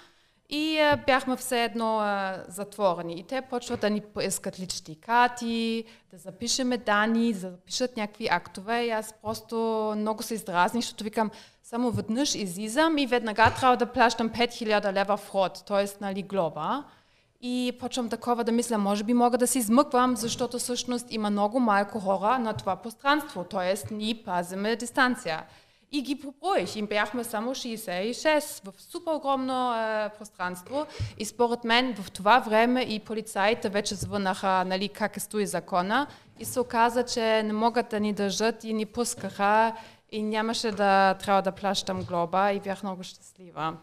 И 0.49 0.93
бяхме 1.05 1.36
все 1.36 1.63
едно 1.63 2.01
затворени. 2.47 3.19
И 3.19 3.23
те 3.23 3.41
почват 3.41 3.79
да 3.79 3.89
ни 3.89 4.01
поискат 4.01 4.59
лични 4.59 4.99
карти, 4.99 5.86
да 6.11 6.17
запишеме 6.17 6.77
данни, 6.77 7.34
да 7.34 7.39
запишат 7.39 7.97
някакви 7.97 8.27
актове. 8.31 8.81
И 8.81 8.89
аз 8.89 9.13
просто 9.21 9.55
много 9.97 10.23
се 10.23 10.34
издразних, 10.34 10.84
защото 10.84 11.03
викам, 11.03 11.31
само 11.63 11.91
веднъж 11.91 12.36
излизам 12.36 12.97
и 12.97 13.07
веднага 13.07 13.53
трябва 13.59 13.77
да 13.77 13.86
плащам 13.86 14.29
5000 14.29 14.93
лева 14.93 15.17
вход, 15.17 15.63
т.е. 15.67 15.86
нали 16.01 16.23
глоба. 16.23 16.84
И 17.46 17.78
почвам 17.80 18.10
такова 18.10 18.44
да 18.44 18.52
мисля, 18.52 18.78
може 18.78 19.04
би 19.04 19.14
мога 19.14 19.38
да 19.38 19.48
се 19.48 19.60
измъквам, 19.60 20.16
защото 20.16 20.60
всъщност 20.60 21.06
има 21.10 21.30
много 21.30 21.60
малко 21.60 22.00
хора 22.00 22.39
на 22.39 22.54
това 22.54 22.76
пространство, 22.76 23.44
т.е. 23.44 23.94
ние 23.94 24.24
пазиме 24.26 24.76
дистанция. 24.76 25.44
и 25.91 26.02
ги 26.02 26.20
поброих. 26.20 26.76
Им 26.76 26.88
бяхме 26.88 27.24
само 27.24 27.52
66 27.52 28.66
в 28.66 28.82
супер 28.82 29.12
огромно 29.12 29.76
е, 29.76 30.10
пространство. 30.18 30.86
И 31.18 31.26
според 31.26 31.64
мен 31.64 31.96
в 31.96 32.12
това 32.12 32.39
време 32.39 32.82
и 32.82 33.00
полицаите 33.00 33.70
вече 33.70 33.96
звънаха 33.96 34.66
нали, 34.66 34.89
как 34.89 35.18
е 35.18 35.20
стои 35.20 35.48
закона. 35.48 36.08
И 36.39 36.46
се 36.46 36.60
оказа, 36.60 37.04
че 37.04 37.44
не 37.44 37.54
могат 37.54 37.89
да 37.89 38.00
ни 38.00 38.14
държат 38.14 38.64
и 38.64 38.74
ни 38.74 38.86
пускаха. 38.86 39.76
И 40.12 40.24
нямаше 40.24 40.72
да 40.72 41.14
трябва 41.14 41.41
да 41.41 41.52
плащам 41.52 42.04
глоба 42.04 42.52
и 42.52 42.60
бях 42.60 42.84
много 42.84 43.04
щастлива. 43.04 43.78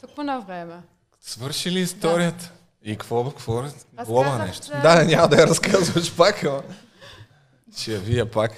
Тъкмо 0.00 0.24
на 0.24 0.40
време. 0.40 0.82
Свърши 1.30 1.70
ли 1.70 1.80
историята? 1.80 2.52
И 2.82 2.92
какво, 2.92 3.30
какво? 3.30 3.62
Глоба 4.04 4.24
казах, 4.24 4.46
нещо. 4.46 4.66
че- 4.66 4.72
Да, 4.72 5.04
няма 5.04 5.28
да 5.28 5.36
я 5.36 5.46
разказваш 5.46 6.16
пак, 6.16 6.44
ама. 6.44 6.62
Ще 7.76 7.92
я 7.92 8.00
вия 8.00 8.30
пак. 8.30 8.52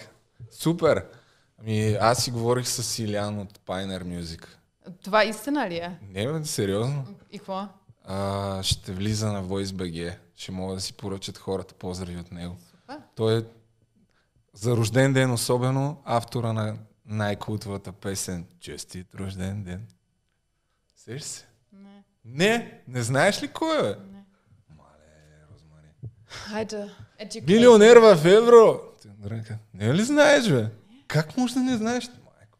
Супер. 0.51 1.07
Ами, 1.61 1.93
аз 1.93 2.25
си 2.25 2.31
говорих 2.31 2.68
с 2.68 2.99
Илян 2.99 3.39
от 3.39 3.59
Pioneer 3.59 4.03
Music. 4.03 4.47
Това 5.03 5.25
истина 5.25 5.70
ли 5.70 5.77
е? 5.77 5.99
Не, 6.03 6.29
бе, 6.29 6.45
сериозно. 6.45 7.05
И 7.31 7.39
какво? 7.39 7.68
А, 8.05 8.62
ще 8.62 8.93
влиза 8.93 9.33
на 9.33 9.45
VoiceBG. 9.45 10.16
Ще 10.37 10.53
могат 10.53 10.77
да 10.77 10.81
си 10.81 10.93
поръчат 10.93 11.39
хората 11.39 11.75
поздрави 11.75 12.16
от 12.16 12.33
него. 12.33 12.57
Супер. 12.70 12.99
Той 13.16 13.39
е 13.39 13.43
за 14.55 14.77
рожден 14.77 15.12
ден 15.12 15.33
особено 15.33 16.03
автора 16.05 16.53
на 16.53 16.77
най-култовата 17.07 17.93
песен 17.93 18.47
Честит 18.61 19.14
рожден 19.14 19.64
ден. 19.64 19.87
Сеш 20.97 21.23
се? 21.23 21.47
Не. 22.25 22.49
Не, 22.49 22.81
не 22.89 23.03
знаеш 23.03 23.43
ли 23.43 23.49
кой 23.49 23.79
е? 23.79 23.83
бе? 23.83 23.89
Мале, 24.70 24.99
Розмари. 25.53 25.87
Хайде, 26.27 26.89
educate. 27.20 27.47
Милионер 27.49 27.97
в 27.97 28.27
евро! 28.27 28.81
Ти, 29.03 29.09
Дрънка, 29.09 29.59
Не 29.75 29.95
ли 29.95 30.03
знаеш, 30.05 30.49
бе? 30.49 30.66
Как 31.09 31.37
може 31.37 31.55
да 31.55 31.61
не 31.61 31.77
знаеш? 31.77 32.09
Майко. 32.09 32.59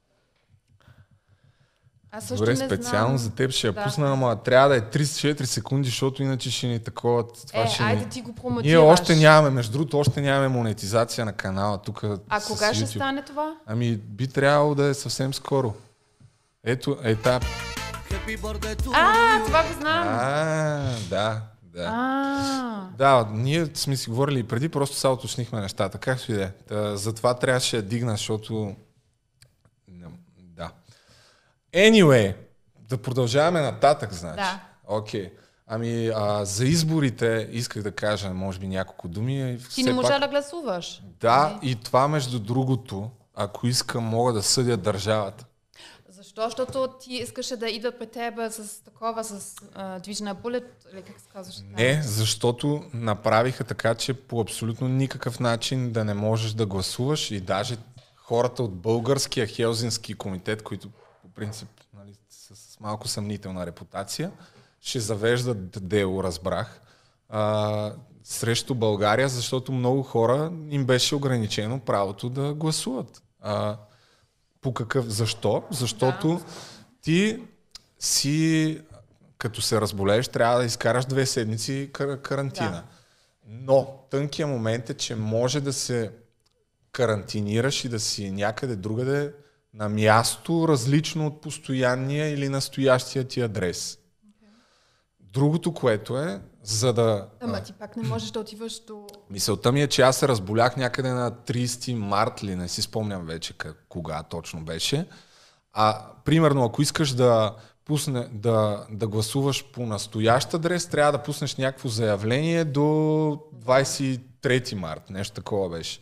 Аз 2.11 2.25
също 2.25 2.37
Добре, 2.37 2.51
не 2.53 2.67
специално 2.67 3.09
знам. 3.09 3.19
за 3.21 3.35
теб 3.35 3.51
ще 3.51 3.67
я 3.67 3.73
Да. 3.73 3.85
пусна, 3.85 4.13
ама 4.13 4.37
трябва 4.37 4.69
да 4.69 4.77
е 4.77 4.81
34 4.81 5.45
секунди, 5.45 5.89
защото 5.89 6.23
иначе 6.23 6.51
ще 6.51 6.67
ни 6.67 6.79
такова. 6.81 7.29
Това 7.29 7.63
Е, 7.63 7.69
ще 7.69 7.83
айде 7.83 8.05
ни... 8.05 8.11
ти 8.11 8.23
го 8.23 8.35
промотираш. 8.35 8.67
Ние 8.67 8.79
още 8.79 9.17
нямаме, 9.17 9.51
между 9.51 9.73
другото, 9.73 9.99
още 9.99 10.21
нямаме 10.21 10.49
монетизация 10.49 11.25
на 11.25 11.33
канала 11.33 11.79
тук. 11.79 12.05
А 12.29 12.41
кога 12.41 12.75
ще 12.75 12.85
YouTube. 12.85 12.95
стане 12.95 13.23
това? 13.23 13.57
Ами 13.67 13.97
би 13.97 14.27
трябвало 14.29 14.75
да 14.75 14.85
е 14.85 14.95
съвсем 14.95 15.35
скоро. 15.35 15.75
Ето, 16.65 16.99
етап. 17.03 17.45
А, 18.95 19.45
това 19.47 19.63
го 19.63 19.73
знам. 19.73 20.09
А, 20.09 20.95
да, 21.11 21.41
да. 21.63 21.91
А, 21.93 22.89
Да, 22.99 23.29
ние 23.31 23.67
сме 23.75 23.97
си 23.97 24.11
говорили 24.11 24.39
и 24.39 24.43
преди, 24.43 24.69
просто 24.69 24.97
сега 24.97 25.13
уточнихме 25.13 25.61
нещата. 25.61 25.99
Както 25.99 26.33
и 26.33 26.35
да 26.35 26.43
е. 26.45 26.51
Та, 26.51 26.97
Затова 26.97 27.35
трябваше 27.35 27.77
да 27.77 27.83
дигна, 27.83 28.13
защото... 28.13 28.77
Не, 29.89 30.07
Да. 30.39 30.71
Anyway, 31.75 32.37
да 32.79 32.99
продължаваме 32.99 33.61
нататък, 33.61 34.13
значи. 34.13 34.37
Да. 34.37 34.61
Окей. 34.87 35.33
Ами, 35.67 36.11
а, 36.15 36.45
за 36.45 36.65
изборите 36.65 37.49
исках 37.53 37.83
да 37.83 37.93
кажа, 37.93 38.31
може 38.31 38.59
би, 38.59 38.69
няколко 38.69 39.09
думи. 39.09 39.59
ти 39.59 39.65
Все 39.65 39.83
не 39.83 39.93
можа 39.93 40.09
пак- 40.09 40.21
да 40.21 40.29
гласуваш. 40.29 41.03
Да, 41.21 41.59
и 41.63 41.77
това, 41.77 42.09
между 42.09 42.39
другото, 42.39 43.11
ако 43.35 43.67
искам, 43.67 44.05
мога 44.05 44.33
да 44.33 44.43
съдя 44.43 44.77
държавата. 44.77 45.45
Защо? 46.37 46.65
Защото 46.67 46.89
ти 47.01 47.15
искаше 47.15 47.57
да 47.57 47.69
идва 47.69 47.93
при 47.93 48.07
тебе 48.07 48.51
с 48.51 48.85
такова, 48.85 49.25
с 49.25 49.57
а, 49.75 49.99
движна 49.99 50.35
булет, 50.35 50.87
или 50.93 51.03
как 51.03 51.21
се 51.21 51.27
казваш? 51.33 51.57
Не, 51.77 52.03
защото 52.03 52.85
направиха 52.95 53.65
така, 53.65 53.95
че 53.95 54.15
по 54.15 54.41
абсолютно 54.41 54.89
никакъв 54.89 55.41
начин 55.41 55.93
да 55.93 56.05
не 56.05 56.15
можеш 56.15 56.53
да 56.53 56.67
гласуваш 56.67 57.31
и 57.31 57.41
даже 57.41 57.77
хората 58.17 58.63
от 58.63 58.75
българския 58.75 59.47
Хелзински 59.47 60.15
комитет, 60.15 60.63
които 60.63 60.89
по 61.23 61.29
принцип 61.29 61.69
нали, 61.97 62.15
са 62.31 62.57
с 62.57 62.81
малко 62.81 63.09
съмнителна 63.09 63.67
репутация, 63.67 64.33
ще 64.81 65.01
завеждат 65.01 65.89
дело, 65.89 66.25
разбрах, 66.25 66.81
а, 67.29 67.93
срещу 68.25 68.75
България, 68.75 69.29
защото 69.29 69.73
много 69.73 70.03
хора 70.03 70.53
им 70.71 70.85
беше 70.85 71.15
ограничено 71.15 71.81
правото 71.81 72.29
да 72.31 72.55
гласуват. 72.55 73.23
А, 73.41 73.77
по 74.63 74.75
какъв? 74.75 75.07
Защо? 75.09 75.65
Защото 75.71 76.41
ти 77.03 77.43
си, 77.99 78.81
като 79.39 79.61
се 79.61 79.81
разболееш, 79.81 80.29
трябва 80.29 80.59
да 80.59 80.65
изкараш 80.65 81.05
две 81.05 81.27
седмици 81.27 81.91
кар- 81.93 82.23
карантина. 82.23 82.71
Да. 82.71 82.85
Но 83.47 84.05
тънкият 84.11 84.51
момент 84.51 84.91
е, 84.91 84.95
че 84.95 85.17
може 85.17 85.61
да 85.61 85.73
се 85.73 86.11
карантинираш 86.93 87.85
и 87.85 87.89
да 87.89 88.01
си 88.01 88.31
някъде 88.31 88.77
другаде 88.77 89.33
на 89.75 89.89
място, 89.89 90.69
различно 90.69 91.27
от 91.27 91.41
постоянния 91.41 92.29
или 92.29 92.49
настоящия 92.49 93.25
ти 93.25 93.41
адрес. 93.41 93.99
Другото, 95.33 95.75
което 95.75 96.19
е, 96.19 96.41
за 96.63 96.93
да... 96.93 97.29
Ама 97.41 97.63
ти 97.63 97.73
пак 97.73 97.97
не 97.97 98.09
можеш 98.09 98.31
да 98.31 98.41
отиваш 98.41 98.85
до... 98.85 99.07
Мисълта 99.31 99.73
ми 99.73 99.83
е, 99.83 99.87
че 99.87 100.03
аз 100.03 100.17
се 100.17 100.29
разболях 100.29 100.77
някъде 100.77 101.11
на 101.11 101.33
30 101.33 101.95
март 101.95 102.45
ли, 102.45 102.57
не 102.57 102.69
си 102.69 102.83
спомням 102.83 103.27
вече 103.27 103.53
как, 103.53 103.85
кога 103.89 104.23
точно 104.23 104.65
беше. 104.65 105.07
А 105.73 106.07
примерно, 106.25 106.65
ако 106.65 106.83
искаш 106.83 107.13
да, 107.13 107.57
пусне, 107.85 108.29
да, 108.33 108.87
да 108.91 109.09
гласуваш 109.09 109.65
по 109.73 109.87
настоящ 109.87 110.55
адрес, 110.55 110.87
трябва 110.87 111.13
да 111.13 111.23
пуснеш 111.23 111.57
някакво 111.57 111.89
заявление 111.89 112.65
до 112.65 112.81
23 113.55 114.75
март. 114.75 115.11
Нещо 115.11 115.35
такова 115.35 115.69
беше. 115.69 116.01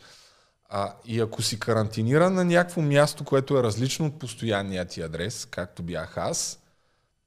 А, 0.68 0.94
и 1.04 1.20
ако 1.20 1.42
си 1.42 1.60
карантиниран 1.60 2.34
на 2.34 2.44
някакво 2.44 2.80
място, 2.82 3.24
което 3.24 3.58
е 3.58 3.62
различно 3.62 4.06
от 4.06 4.18
постоянния 4.18 4.84
ти 4.84 5.02
адрес, 5.02 5.46
както 5.50 5.82
бях 5.82 6.18
аз, 6.18 6.59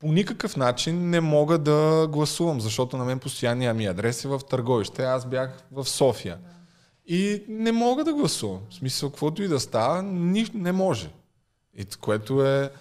по 0.03 0.11
никакъв 0.11 0.57
начин 0.57 1.09
не 1.09 1.21
мога 1.21 1.57
да 1.57 2.07
гласувам, 2.09 2.61
защото 2.61 2.97
на 2.97 3.05
мен 3.05 3.19
постоянния 3.19 3.73
ми 3.73 3.85
адрес 3.85 4.25
е 4.25 4.27
в 4.27 4.41
Търговище, 4.49 5.03
аз 5.03 5.25
бях 5.25 5.63
в 5.71 5.85
София. 5.85 6.39
И 7.05 7.43
не 7.47 7.71
мога 7.71 8.03
да 8.03 8.13
гласувам. 8.13 8.61
В 8.69 8.73
смисъл, 8.73 9.09
каквото 9.09 9.43
и 9.43 9.47
да 9.47 9.59
става, 9.59 10.01
ни, 10.03 10.47
не 10.53 10.71
може. 10.71 11.09
И 11.73 11.85
което 11.85 12.45
е 12.45 12.71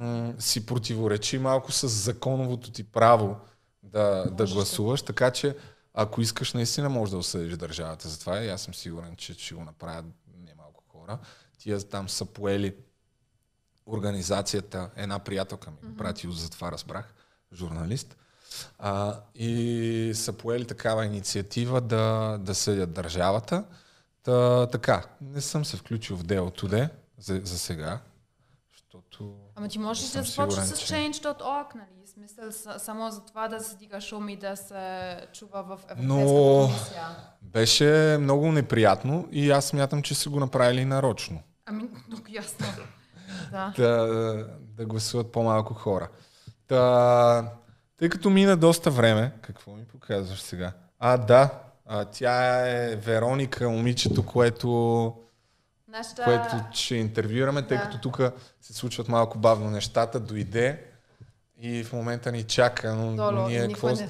м- 0.00 0.32
си 0.38 0.66
противоречи 0.66 1.38
малко 1.38 1.72
с 1.72 1.88
законовото 1.88 2.70
ти 2.70 2.84
право 2.84 3.36
да, 3.82 4.24
да 4.30 4.46
гласуваш, 4.46 5.02
така 5.02 5.30
че 5.30 5.56
ако 5.94 6.20
искаш, 6.20 6.52
наистина 6.52 6.88
можеш 6.88 7.10
да 7.10 7.18
осъдиш 7.18 7.56
държавата. 7.56 8.08
Затова 8.08 8.42
и 8.42 8.48
аз 8.48 8.62
съм 8.62 8.74
сигурен, 8.74 9.16
че 9.16 9.34
ще 9.34 9.54
го 9.54 9.64
направят 9.64 10.04
немалко 10.46 10.84
хора. 10.88 11.18
Тия 11.58 11.88
там 11.88 12.08
са 12.08 12.24
поели 12.24 12.74
организацията, 13.86 14.90
една 14.96 15.18
приятелка 15.18 15.70
ми 15.70 15.88
го 15.88 15.96
прати, 15.96 16.28
за 16.30 16.50
това 16.50 16.72
разбрах, 16.72 17.14
журналист, 17.52 18.16
а, 18.78 19.20
и 19.34 20.12
са 20.14 20.32
поели 20.32 20.66
такава 20.66 21.06
инициатива 21.06 21.80
да, 21.80 22.36
да 22.40 22.54
съдят 22.54 22.92
държавата. 22.92 23.64
Та, 24.22 24.66
така, 24.66 25.04
не 25.20 25.40
съм 25.40 25.64
се 25.64 25.76
включил 25.76 26.16
в 26.16 26.22
делото 26.22 26.68
де, 26.68 26.88
за, 27.18 27.40
за 27.44 27.58
сега, 27.58 28.00
защото... 28.72 29.34
Ама 29.54 29.68
ти 29.68 29.78
можеш 29.78 30.10
да 30.10 30.22
започнеш 30.22 30.66
с 30.66 30.92
change.org, 30.92 31.74
нали? 31.74 32.06
Смисъл, 32.06 32.44
само 32.78 33.10
за 33.10 33.20
това 33.20 33.48
да 33.48 33.60
се 33.60 33.76
дига 33.76 34.00
шум 34.00 34.28
и 34.28 34.36
да 34.36 34.56
се 34.56 35.26
чува 35.32 35.62
в 35.62 35.80
Европейската 35.90 36.02
Но- 36.02 36.66
комисия. 36.66 37.06
Беше 37.42 38.16
много 38.20 38.52
неприятно 38.52 39.28
и 39.32 39.50
аз 39.50 39.66
смятам, 39.66 40.02
че 40.02 40.14
са 40.14 40.30
го 40.30 40.40
направили 40.40 40.84
нарочно. 40.84 41.42
Ами, 41.66 41.88
много 42.08 42.24
ясно. 42.28 42.66
Да. 43.50 43.72
да, 43.76 44.46
да 44.60 44.86
гласуват 44.86 45.32
по-малко 45.32 45.74
хора. 45.74 46.08
Та, 46.68 47.52
тъй 47.98 48.08
като 48.08 48.30
мина 48.30 48.56
доста 48.56 48.90
време, 48.90 49.32
какво 49.42 49.72
ми 49.72 49.84
показваш 49.84 50.40
сега? 50.40 50.72
А, 50.98 51.16
да, 51.16 51.50
а, 51.86 52.04
тя 52.04 52.66
е 52.68 52.96
Вероника, 52.96 53.70
момичето, 53.70 54.26
което, 54.26 55.14
Нашата... 55.88 56.24
което 56.24 56.64
ще 56.72 56.94
интервюираме, 56.94 57.66
тъй 57.66 57.76
Да. 57.76 57.82
като 57.82 57.98
тук 57.98 58.20
се 58.60 58.74
случват 58.74 59.08
малко 59.08 59.38
бавно 59.38 59.70
нещата, 59.70 60.20
дойде 60.20 60.84
и 61.58 61.84
в 61.84 61.92
момента 61.92 62.32
ни 62.32 62.42
чака, 62.42 62.94
но 62.94 63.16
Долу, 63.16 63.48
ние 63.48 63.68
какво... 63.68 63.88
не- 63.88 64.08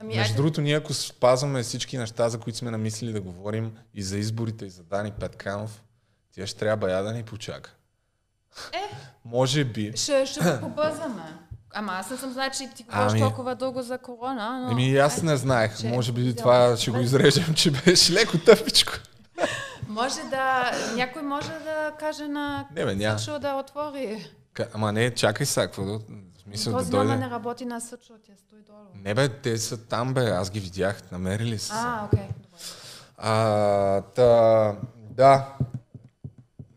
Ами, 0.00 0.16
Между 0.16 0.36
другото, 0.36 0.60
ние 0.60 0.76
ако 0.76 0.94
спазваме 0.94 1.62
всички 1.62 1.98
неща, 1.98 2.28
за 2.28 2.38
които 2.38 2.58
сме 2.58 2.70
намислили 2.70 3.12
да 3.12 3.20
говорим 3.20 3.72
и 3.94 4.02
за 4.02 4.18
изборите, 4.18 4.66
и 4.66 4.70
за 4.70 4.82
Дани 4.82 5.10
Петканов, 5.10 5.82
тя 6.34 6.46
ще 6.46 6.58
трябва 6.58 6.90
я 6.92 7.02
да 7.02 7.12
ни 7.12 7.22
почака. 7.22 7.74
Е. 8.72 8.94
Може 9.24 9.64
би. 9.64 9.92
Ще, 9.96 10.26
ще 10.26 10.40
го 10.40 10.60
побързаме. 10.60 11.22
Ама 11.74 11.92
аз 11.92 12.10
не 12.10 12.16
съм 12.16 12.32
знае, 12.32 12.50
че 12.50 12.70
ти 12.70 12.82
говориш 12.82 13.10
Ами- 13.10 13.20
толкова 13.20 13.54
дълго 13.54 13.82
за 13.82 13.98
корона, 13.98 14.60
но... 14.60 14.70
Еми, 14.70 14.88
и 14.88 14.98
аз 14.98 15.22
не 15.22 15.36
знаех. 15.36 15.76
Ще- 15.76 15.88
Може 15.88 16.12
би 16.12 16.36
това 16.36 16.76
ще 16.76 16.90
го 16.90 16.98
изрежем, 16.98 17.54
че 17.54 17.70
беше 17.70 18.12
леко 18.12 18.38
тъпичко. 18.38 18.92
Може 19.88 20.20
да... 20.22 20.70
Някой 20.94 21.22
може 21.22 21.48
да 21.48 21.92
каже 21.98 22.28
на... 22.28 22.66
Не, 22.72 22.84
бе, 22.84 22.94
няма. 22.94 23.18
Съчо 23.18 23.38
да 23.38 23.54
отвори. 23.54 24.30
Ка- 24.54 24.68
Ама 24.74 24.92
не, 24.92 25.10
чакай 25.10 25.46
сега, 25.46 25.66
какво 25.66 25.84
да... 25.84 25.92
В 25.92 26.00
смисъл 26.42 26.72
да 26.72 26.78
Този 26.78 26.92
номер 26.92 27.06
дойде. 27.06 27.20
не 27.20 27.30
работи 27.30 27.64
на 27.64 27.80
Съчо, 27.80 28.12
тя 28.26 28.32
стои 28.38 28.58
долу. 28.60 28.78
Не 28.94 29.14
бе, 29.14 29.28
те 29.28 29.58
са 29.58 29.76
там 29.78 30.14
бе, 30.14 30.26
аз 30.26 30.50
ги 30.50 30.60
видях, 30.60 31.02
намерили 31.12 31.58
са. 31.58 31.66
се. 31.66 31.72
А, 31.74 32.04
окей. 32.04 32.20
добре. 32.20 32.58
А, 33.18 34.00
та, 34.02 34.72
да. 35.10 35.48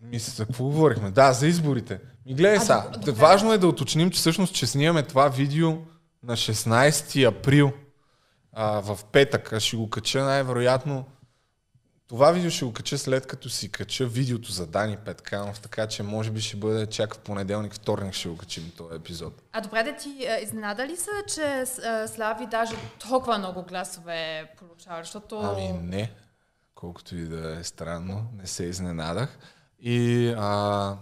Мисля, 0.10 0.32
за 0.32 0.45
какво 0.45 0.64
говорихме? 0.64 1.12
Да, 1.12 1.34
за 1.34 1.47
изборите. 1.47 1.99
Ми 2.26 2.34
гледай 2.34 2.57
А, 2.57 2.60
сега. 2.60 2.89
добре. 2.93 3.12
Важно 3.12 3.53
е 3.53 3.57
да 3.57 3.68
уточним, 3.68 4.12
че 4.12 4.20
всъщност, 4.20 4.55
че 4.55 4.68
снимаме 4.68 5.03
това 5.03 5.28
видео 5.30 5.78
на 6.24 6.38
16 6.38 7.28
април 7.28 7.72
а, 8.53 8.82
в 8.82 8.99
петък. 9.12 9.53
Аз 9.53 9.64
ще 9.64 9.78
го 9.78 9.89
кача 9.89 10.24
най-вероятно. 10.24 11.05
Това 12.07 12.32
видео 12.32 12.51
ще 12.51 12.66
го 12.66 12.74
кача 12.74 12.97
след 12.97 13.28
като 13.28 13.49
си 13.49 13.72
кача 13.72 14.05
видеото 14.05 14.51
за 14.51 14.68
Дани 14.68 14.97
Петканов, 14.97 15.60
така 15.60 15.88
че 15.88 16.03
може 16.03 16.32
би 16.32 16.41
ще 16.41 16.57
бъде 16.57 16.86
чак 16.86 17.16
в 17.16 17.20
понеделник, 17.20 17.74
вторник 17.74 18.14
ще 18.14 18.30
го 18.30 18.38
качим 18.38 18.72
този 18.78 18.95
епизод. 18.95 19.34
А 19.53 19.62
добре 19.62 19.84
да 19.84 19.95
ти 19.95 20.10
е, 20.10 20.43
изненада 20.43 20.88
ли 20.88 20.95
се, 20.97 21.10
че 21.36 21.43
е, 21.43 21.66
Слави 22.07 22.47
даже 22.51 22.76
толкова 23.10 23.38
много 23.38 23.64
гласове 23.64 24.51
получава, 24.57 25.03
защото... 25.03 25.39
Ами 25.39 25.80
не, 25.82 26.12
колкото 26.76 27.16
и 27.16 27.22
да 27.26 27.60
е 27.60 27.64
странно, 27.64 28.26
не 28.38 28.47
се 28.47 28.64
изненадах. 28.64 29.38
И 29.82 30.27
а, 30.38 30.97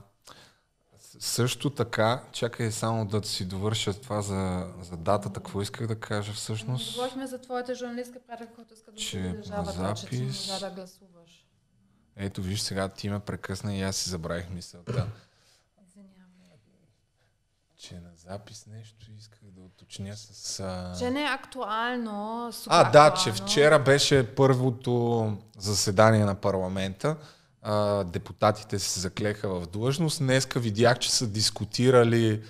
също 1.19 1.69
така, 1.69 2.23
чакай 2.31 2.71
само 2.71 3.05
да 3.05 3.23
си 3.23 3.45
довърша 3.45 3.93
това 3.93 4.21
за, 4.21 4.67
за 4.81 4.97
датата, 4.97 5.39
какво 5.39 5.61
исках 5.61 5.87
да 5.87 5.99
кажа 5.99 6.33
всъщност. 6.33 6.93
Говорихме 6.95 7.27
за 7.27 7.41
твоята 7.41 7.75
журналистка 7.75 8.19
практика, 8.27 8.53
която 8.55 8.73
иска 8.73 8.91
да 8.91 8.97
Че 8.97 9.19
държава, 9.19 9.73
на 9.73 9.93
че 9.95 10.05
ти 10.05 10.15
запис- 10.17 10.51
можа 10.53 10.69
да 10.69 10.75
гласуваш. 10.75 11.45
Ето 12.15 12.41
виж 12.41 12.61
сега 12.61 12.89
ти 12.89 13.09
ме 13.09 13.19
прекъсна 13.19 13.75
и 13.75 13.81
аз 13.81 13.95
си 13.95 14.09
забравих 14.09 14.49
мисълта. 14.49 15.07
Че 17.79 17.93
на 17.93 18.09
запис 18.15 18.65
нещо 18.67 19.11
исках 19.17 19.39
да 19.43 19.61
уточня 19.61 20.17
с... 20.17 20.59
А... 20.59 20.95
Че 20.99 21.11
не 21.11 21.21
е 21.21 21.25
актуално, 21.25 22.49
супер 22.53 22.75
А, 22.75 22.91
да, 22.91 23.05
актуално. 23.05 23.37
че 23.37 23.43
вчера 23.43 23.79
беше 23.79 24.35
първото 24.35 25.37
заседание 25.57 26.25
на 26.25 26.35
парламента. 26.35 27.17
А, 27.61 28.03
депутатите 28.03 28.79
се 28.79 28.99
заклеха 28.99 29.49
в 29.49 29.67
длъжност. 29.67 30.19
Днеска 30.19 30.59
видях, 30.59 30.99
че 30.99 31.11
са 31.11 31.27
дискутирали 31.27 32.41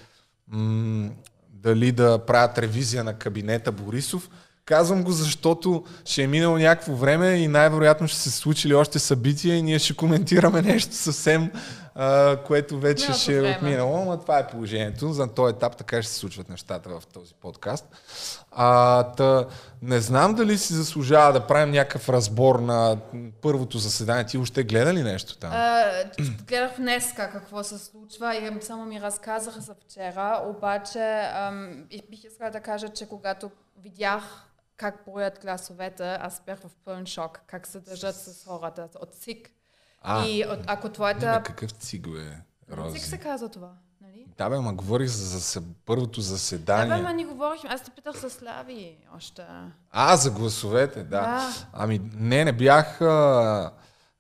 м- 0.48 1.10
дали 1.50 1.92
да 1.92 2.20
правят 2.26 2.58
ревизия 2.58 3.04
на 3.04 3.14
кабинета 3.14 3.72
Борисов. 3.72 4.30
Казвам 4.66 5.04
го, 5.04 5.12
защото 5.12 5.84
ще 6.06 6.24
е 6.24 6.28
минало 6.28 6.58
някакво 6.58 6.96
време 6.96 7.30
и 7.30 7.48
най-вероятно 7.48 8.08
ще 8.08 8.20
се 8.20 8.32
случили 8.32 8.74
още 8.74 9.00
събития 9.00 9.56
и 9.56 9.62
ние 9.62 9.80
ще 9.80 9.96
коментираме 9.96 10.62
нещо 10.62 10.96
съвсем, 10.96 11.52
а, 12.00 12.38
което 12.44 12.80
вече 12.80 13.04
Миналото 13.04 13.22
ще 13.22 13.38
е 13.38 13.56
отминало, 13.56 14.06
но 14.06 14.18
това 14.18 14.40
е 14.40 14.48
положението. 14.48 15.14
За 15.14 15.28
този 15.28 15.56
етап 15.56 15.78
така 15.78 16.02
ще 16.02 16.12
се 16.12 16.20
случват 16.20 16.50
нещата 16.50 16.90
в 16.90 17.04
този 17.14 17.34
подкаст. 17.34 17.86
А, 18.52 19.04
та, 19.04 19.46
не 19.82 20.00
знам 20.00 20.36
дали 20.36 20.58
си 20.58 20.74
заслужава 20.74 21.34
да 21.34 21.48
правим 21.48 21.72
някакъв 21.72 22.10
разбор 22.10 22.60
на 22.60 22.98
първото 23.42 23.78
заседание. 23.78 24.26
Ти 24.26 24.38
още 24.38 24.64
гледа 24.64 24.94
ли 24.94 25.04
нещо 25.04 25.38
там? 25.38 25.52
А, 25.54 26.04
гледах 26.48 26.78
днеска 26.78 27.30
какво 27.32 27.64
се 27.64 27.78
случва 27.78 28.36
и 28.36 28.62
само 28.62 28.86
ми 28.86 29.02
разказаха 29.02 29.62
за 29.62 29.76
вчера, 29.86 30.42
обаче 30.46 31.30
ам, 31.34 31.86
бих 32.10 32.24
искала 32.24 32.52
да 32.52 32.60
кажа, 32.60 32.90
че 32.90 33.10
когато 33.10 33.52
видях 33.84 34.24
как 34.78 35.04
броят 35.08 35.40
гласовете, 35.42 36.18
аз 36.22 36.42
бях 36.46 36.60
в 36.60 36.70
пълен 36.86 37.06
шок, 37.06 37.42
как 37.48 37.68
се 37.68 37.80
държат 37.80 38.16
с 38.16 38.46
хората 38.48 38.88
от 39.02 39.14
ЦИК. 39.14 39.52
А, 40.02 40.26
и 40.26 40.46
от, 40.46 40.60
ако 40.68 40.88
Не, 40.88 40.94
твоята... 40.94 41.38
бе, 41.38 41.44
какъв 41.44 41.72
циг, 41.72 42.08
бе, 42.10 42.24
ЦИК 42.62 42.78
Рози? 42.78 43.00
се 43.00 43.18
казва 43.18 43.50
това, 43.50 43.72
нали? 44.02 44.26
Да, 44.38 44.50
бе, 44.50 44.60
ма 44.60 44.74
говорих 44.74 45.08
за, 45.08 45.40
за 45.40 45.62
първото 45.86 46.20
Да, 46.20 46.26
заседание. 46.26 46.96
бе, 46.96 47.02
ма 47.02 47.14
ни 47.14 47.26
говорихме. 47.26 47.70
Аз 47.70 47.84
те 47.84 47.92
питах 47.92 48.16
за 48.16 48.30
Слави 48.30 48.98
още. 49.18 49.46
А, 49.92 50.18
за 50.18 50.32
гласовете, 50.32 51.00
да. 51.00 51.22
Да. 51.22 51.54
Ами, 51.74 52.02
не, 52.14 52.46
не 52.46 52.52
бях, 52.52 53.02
а, 53.02 53.72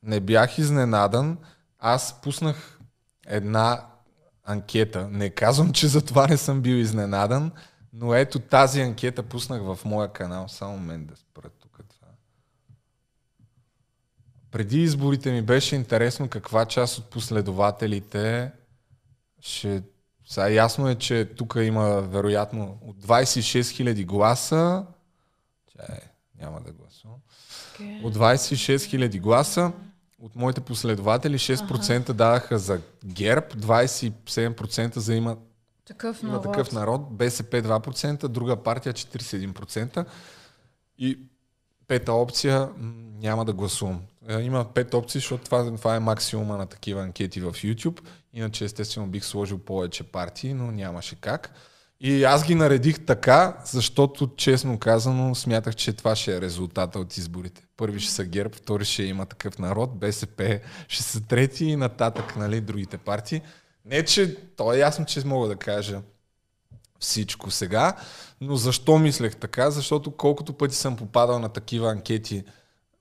не 0.03 0.19
бях 0.19 0.57
изненадан. 0.57 1.37
Аз 1.79 2.21
пуснах 2.21 2.79
една 3.27 3.85
анкета. 4.45 5.07
Не 5.07 5.29
казвам, 5.29 5.73
че 5.73 5.87
за 5.87 6.05
това 6.05 6.27
не 6.27 6.37
съм 6.37 6.61
бил 6.61 6.75
изненадан, 6.75 7.51
но 7.93 8.13
ето 8.13 8.39
тази 8.39 8.81
анкета 8.81 9.23
пуснах 9.23 9.61
в 9.63 9.79
моя 9.85 10.07
канал. 10.07 10.47
Само 10.47 10.77
мен 10.79 11.05
да 11.05 11.15
спра 11.15 11.41
тук 11.41 11.51
това. 11.51 11.56
Преди 14.51 14.81
изборите 14.81 15.31
ми 15.31 15.41
беше 15.41 15.75
интересно 15.75 16.29
каква 16.29 16.65
част 16.65 16.97
от 16.97 17.05
последователите 17.05 18.51
ще... 19.41 19.83
Сега 20.29 20.49
ясно 20.49 20.89
е, 20.89 20.95
че 20.95 21.25
тук 21.37 21.55
има 21.61 22.01
вероятно 22.01 22.77
от 22.81 22.97
26 22.97 23.61
000 23.61 24.05
гласа. 24.05 24.85
Чай, 25.77 25.99
няма 26.41 26.61
да 26.61 26.71
гласувам. 26.71 27.17
Okay. 27.79 28.03
От 28.03 28.15
26 28.15 28.75
000 28.75 29.19
гласа, 29.19 29.71
от 30.21 30.35
моите 30.35 30.61
последователи 30.61 31.39
6% 31.39 32.13
даваха 32.13 32.59
за 32.59 32.81
ГЕРБ, 33.05 33.47
27% 33.47 34.97
за 34.97 35.15
има, 35.15 35.37
Такъв 35.85 36.23
има 36.23 36.31
народ. 36.31 36.43
такъв 36.43 36.71
народ, 36.71 37.17
БСП 37.17 37.61
2%, 37.61 38.27
друга 38.27 38.63
партия 38.63 38.93
41% 38.93 40.05
и 40.97 41.19
пета 41.87 42.13
опция 42.13 42.69
няма 43.19 43.45
да 43.45 43.53
гласувам. 43.53 44.01
Е, 44.29 44.41
Има 44.41 44.65
пет 44.73 44.93
опции, 44.93 45.19
защото 45.19 45.43
това, 45.43 45.75
това 45.75 45.95
е 45.95 45.99
максимума 45.99 46.57
на 46.57 46.65
такива 46.65 47.01
анкети 47.01 47.41
в 47.41 47.51
YouTube. 47.51 47.99
Иначе 48.33 48.65
естествено 48.65 49.07
бих 49.07 49.25
сложил 49.25 49.57
повече 49.57 50.03
партии, 50.03 50.53
но 50.53 50.71
нямаше 50.71 51.15
как. 51.15 51.53
И 51.99 52.23
аз 52.23 52.45
ги 52.45 52.55
наредих 52.55 53.05
така, 53.05 53.57
защото 53.65 54.29
честно 54.35 54.79
казано 54.79 55.35
смятах, 55.35 55.75
че 55.75 55.93
това 55.93 56.15
ще 56.15 56.35
е 56.35 56.41
резултата 56.41 56.99
от 56.99 57.17
изборите. 57.17 57.63
Първи 57.77 57.99
ще 57.99 58.11
са 58.11 58.25
ГЕРБ, 58.25 58.55
втори 58.55 58.85
ще 58.85 59.03
има 59.03 59.25
такъв 59.25 59.59
народ, 59.59 59.99
БСП 59.99 60.59
ще 60.87 61.03
са 61.03 61.21
трети 61.21 61.65
и 61.65 61.75
нататък, 61.75 62.35
нали, 62.35 62.61
другите 62.61 62.97
партии. 62.97 63.41
Не, 63.85 64.05
че 64.05 64.35
то 64.55 64.73
е 64.73 64.77
ясно, 64.77 65.05
че 65.05 65.25
мога 65.25 65.47
да 65.47 65.55
кажа 65.55 66.01
всичко 66.99 67.51
сега, 67.51 67.95
но 68.41 68.55
защо 68.55 68.99
мислех 68.99 69.35
така? 69.35 69.71
Защото 69.71 70.11
колкото 70.11 70.53
пъти 70.53 70.75
съм 70.75 70.95
попадал 70.95 71.39
на 71.39 71.49
такива 71.49 71.91
анкети 71.91 72.43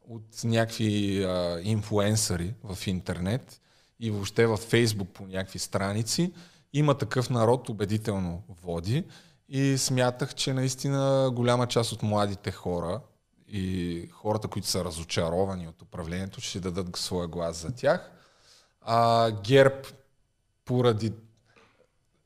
от 0.09 0.45
някакви 0.45 1.25
а, 1.25 1.61
инфуенсъри 1.63 2.55
в 2.65 2.87
интернет 2.87 3.61
и 4.01 4.11
въобще 4.11 4.47
във 4.47 4.61
Фейсбук 4.61 5.09
по 5.09 5.27
някакви 5.27 5.59
страници, 5.59 6.33
има 6.73 6.95
такъв 6.95 7.31
народ, 7.31 7.69
убедително 7.69 8.43
води 8.63 9.05
и 9.49 9.79
смятах, 9.79 10.35
че 10.35 10.53
наистина 10.53 11.31
голяма 11.33 11.67
част 11.67 11.93
от 11.93 12.03
младите 12.03 12.51
хора 12.51 13.01
и 13.49 14.09
хората, 14.13 14.49
които 14.49 14.69
са 14.69 14.85
разочаровани 14.85 15.69
от 15.69 15.83
управлението, 15.83 16.41
ще 16.41 16.61
дадат 16.61 16.97
своя 16.97 17.29
глас 17.29 17.63
за 17.63 17.75
тях. 17.75 18.11
А, 18.81 19.31
ГЕРБ 19.31 19.83
поради 20.65 21.13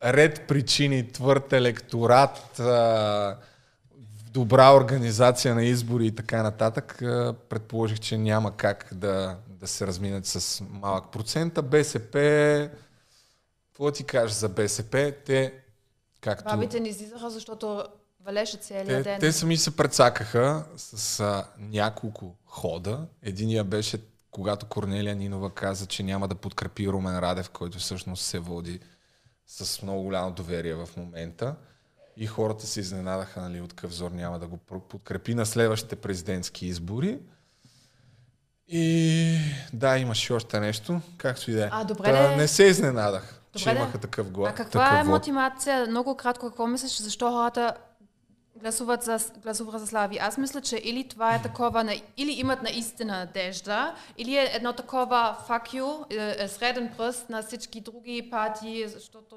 ред 0.04 0.46
причини, 0.48 1.12
твърд 1.12 1.52
електорат, 1.52 2.60
добра 4.32 4.74
организация 4.74 5.54
на 5.54 5.64
избори 5.64 6.06
и 6.06 6.14
така 6.14 6.42
нататък, 6.42 6.96
предположих, 7.48 7.98
че 7.98 8.18
няма 8.18 8.56
как 8.56 8.88
да, 8.92 9.36
да 9.48 9.66
се 9.66 9.86
разминат 9.86 10.26
с 10.26 10.64
малък 10.70 11.12
процент. 11.12 11.58
А 11.58 11.62
БСП, 11.62 12.70
какво 13.68 13.90
ти 13.90 14.04
кажеш 14.04 14.36
за 14.36 14.48
БСП? 14.48 15.12
Те, 15.26 15.54
както... 16.20 16.44
Бабите 16.44 16.80
не 16.80 16.88
излизаха, 16.88 17.30
защото 17.30 17.84
валеше 18.24 18.56
целият 18.56 18.86
Те, 18.86 19.02
ден. 19.02 19.20
те 19.20 19.32
сами 19.32 19.56
се 19.56 19.76
прецакаха 19.76 20.64
с 20.76 21.20
а, 21.20 21.44
няколко 21.58 22.34
хода. 22.46 23.06
Единия 23.22 23.64
беше 23.64 23.98
когато 24.30 24.66
Корнелия 24.66 25.16
Нинова 25.16 25.54
каза, 25.54 25.86
че 25.86 26.02
няма 26.02 26.28
да 26.28 26.34
подкрепи 26.34 26.88
Румен 26.88 27.18
Радев, 27.18 27.50
който 27.50 27.78
всъщност 27.78 28.24
се 28.24 28.38
води 28.38 28.80
с 29.50 29.82
много 29.82 30.02
голямо 30.02 30.30
доверие 30.30 30.74
в 30.74 30.88
момента. 30.96 31.54
И 32.16 32.26
хората 32.26 32.66
се 32.66 32.80
изненадаха, 32.80 33.40
нали, 33.40 33.60
от 33.60 33.72
какъв 33.72 33.92
зор 33.92 34.10
няма 34.10 34.38
да 34.38 34.46
го 34.46 34.56
подкрепи 34.56 35.34
на 35.34 35.46
следващите 35.46 35.96
президентски 35.96 36.66
избори. 36.66 37.18
И 38.68 39.38
да, 39.72 39.98
имаше 39.98 40.32
още 40.32 40.60
нещо, 40.60 41.00
както 41.16 41.50
и 41.50 41.54
да 41.54 41.64
е. 41.64 41.68
А, 41.72 41.84
добре 41.84 42.04
Та 42.04 42.28
де. 42.28 42.36
Не 42.36 42.48
се 42.48 42.64
изненадах, 42.64 43.40
че 43.56 43.64
Добре 43.64 43.74
де. 43.74 43.82
имаха 43.82 43.98
такъв 43.98 44.30
глас. 44.30 44.52
А 44.52 44.54
каква 44.54 45.00
е 45.00 45.04
мотивация? 45.04 45.86
Много 45.86 46.16
кратко, 46.16 46.46
какво 46.46 46.66
мислиш, 46.66 46.98
защо 46.98 47.30
хората 47.30 47.74
гласуват 48.60 49.02
за, 49.02 49.18
гласуват 49.42 49.80
за 49.80 49.86
Слави? 49.86 50.18
Аз 50.20 50.38
мисля, 50.38 50.60
че 50.60 50.76
или 50.76 51.08
това 51.08 51.34
е 51.34 51.42
такова, 51.42 51.84
на, 51.84 51.94
или 52.16 52.32
имат 52.32 52.62
наистина 52.62 53.18
надежда, 53.18 53.94
или 54.18 54.36
е 54.36 54.50
едно 54.54 54.72
такова 54.72 55.36
fuck 55.48 55.74
you, 55.74 56.16
е, 56.18 56.44
е 56.44 56.48
среден 56.48 56.90
пръст 56.96 57.30
на 57.30 57.42
всички 57.42 57.80
други 57.80 58.28
партии, 58.30 58.88
защото 58.88 59.36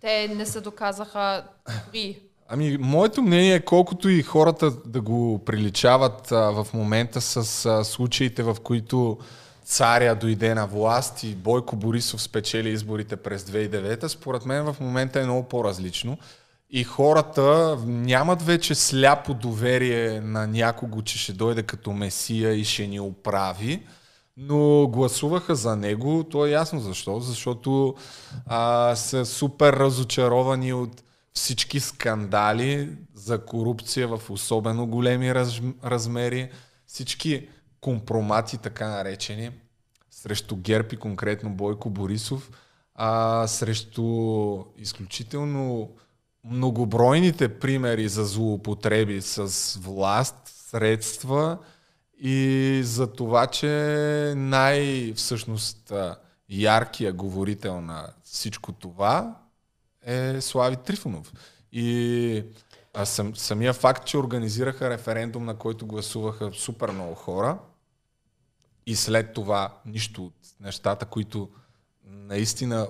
те 0.00 0.28
не 0.28 0.46
се 0.46 0.60
доказаха 0.60 1.44
добри. 1.84 2.20
Ами, 2.48 2.78
моето 2.80 3.22
мнение 3.22 3.54
е 3.54 3.64
колкото 3.64 4.08
и 4.08 4.22
хората 4.22 4.70
да 4.70 5.00
го 5.00 5.44
приличават 5.44 6.32
а, 6.32 6.50
в 6.50 6.66
момента 6.74 7.20
с 7.20 7.66
а, 7.66 7.84
случаите, 7.84 8.42
в 8.42 8.56
които 8.62 9.18
царя 9.64 10.14
дойде 10.14 10.54
на 10.54 10.66
власт 10.66 11.22
и 11.22 11.34
Бойко 11.34 11.76
Борисов 11.76 12.22
спечели 12.22 12.68
изборите 12.68 13.16
през 13.16 13.44
2009, 13.44 14.06
според 14.06 14.46
мен 14.46 14.64
в 14.64 14.76
момента 14.80 15.20
е 15.20 15.24
много 15.24 15.42
по-различно. 15.42 16.18
И 16.70 16.84
хората 16.84 17.78
нямат 17.86 18.42
вече 18.42 18.74
сляпо 18.74 19.34
доверие 19.34 20.20
на 20.20 20.46
някого, 20.46 21.02
че 21.02 21.18
ще 21.18 21.32
дойде 21.32 21.62
като 21.62 21.92
месия 21.92 22.54
и 22.54 22.64
ще 22.64 22.86
ни 22.86 23.00
оправи. 23.00 23.86
но 24.36 24.88
гласуваха 24.88 25.54
за 25.54 25.76
него. 25.76 26.24
То 26.30 26.46
е 26.46 26.50
ясно 26.50 26.80
защо. 26.80 27.20
Защото 27.20 27.94
а, 28.46 28.96
са 28.96 29.26
супер 29.26 29.72
разочаровани 29.72 30.72
от 30.72 31.02
всички 31.32 31.80
скандали 31.80 32.96
за 33.14 33.44
корупция 33.44 34.08
в 34.08 34.30
особено 34.30 34.86
големи 34.86 35.34
раз, 35.34 35.60
размери, 35.84 36.50
всички 36.86 37.48
компромати, 37.80 38.58
така 38.58 38.88
наречени, 38.88 39.50
срещу 40.10 40.56
ГЕРБ 40.56 40.88
и 40.92 40.96
конкретно 40.96 41.50
Бойко 41.50 41.90
Борисов, 41.90 42.50
а, 42.94 43.46
срещу 43.46 44.58
изключително 44.78 45.90
многобройните 46.50 47.58
примери 47.58 48.08
за 48.08 48.24
злоупотреби 48.24 49.22
с 49.22 49.74
власт, 49.82 50.36
средства 50.44 51.58
и 52.20 52.80
за 52.84 53.12
това, 53.12 53.46
че 53.46 53.68
най- 54.36 55.12
всъщност 55.16 55.90
а, 55.90 56.16
яркия 56.48 57.12
говорител 57.12 57.80
на 57.80 58.08
всичко 58.24 58.72
това 58.72 59.36
е 60.02 60.40
Слави 60.40 60.76
Трифонов. 60.76 61.32
И 61.72 62.44
а 62.94 63.04
сам, 63.04 63.36
самия 63.36 63.72
факт, 63.72 64.06
че 64.06 64.18
организираха 64.18 64.90
референдум, 64.90 65.44
на 65.44 65.54
който 65.54 65.86
гласуваха 65.86 66.52
супер 66.52 66.90
много 66.90 67.14
хора 67.14 67.58
и 68.86 68.96
след 68.96 69.32
това 69.32 69.78
нищо 69.86 70.24
от 70.24 70.34
нещата, 70.60 71.06
които 71.06 71.48
наистина 72.04 72.88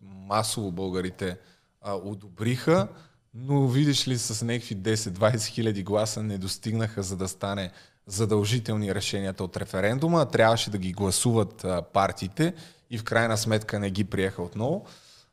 масово 0.00 0.72
българите 0.72 1.36
а, 1.80 1.94
одобриха, 1.94 2.88
но 3.34 3.68
видиш 3.68 4.08
ли 4.08 4.18
с 4.18 4.44
някакви 4.44 4.76
10-20 4.76 5.46
хиляди 5.46 5.82
гласа 5.82 6.22
не 6.22 6.38
достигнаха 6.38 7.02
за 7.02 7.16
да 7.16 7.28
стане 7.28 7.70
задължителни 8.06 8.94
решенията 8.94 9.44
от 9.44 9.56
референдума, 9.56 10.26
трябваше 10.26 10.70
да 10.70 10.78
ги 10.78 10.92
гласуват 10.92 11.64
а, 11.64 11.82
партиите 11.82 12.54
и 12.90 12.98
в 12.98 13.04
крайна 13.04 13.36
сметка 13.36 13.78
не 13.78 13.90
ги 13.90 14.04
приеха 14.04 14.42
отново. 14.42 14.86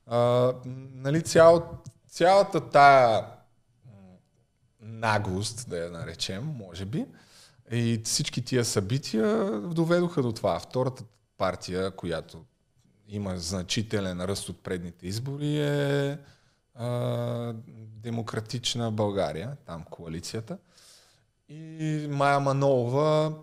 А, 0.08 0.52
нали, 0.94 1.22
цял, 1.22 1.82
цялата 2.08 2.70
тая 2.70 3.26
наглост, 4.82 5.70
да 5.70 5.78
я 5.78 5.92
наречем, 5.92 6.44
може 6.58 6.86
би, 6.86 7.06
и 7.72 8.02
всички 8.04 8.42
тия 8.42 8.66
събития 8.66 9.52
доведоха 9.62 10.22
до 10.22 10.32
това. 10.32 10.60
Втората 10.60 11.04
партия, 11.38 11.92
която 11.92 12.44
има 13.08 13.38
значителен 13.38 14.22
ръст 14.22 14.50
от 14.50 14.64
предните 14.64 15.08
избори 15.08 15.58
е 15.58 16.18
а, 16.76 17.54
Демократична 17.78 18.92
България, 18.92 19.58
там 19.66 19.84
коалицията. 19.90 20.58
И 21.50 22.08
Майя 22.12 22.40
Манолова, 22.40 23.34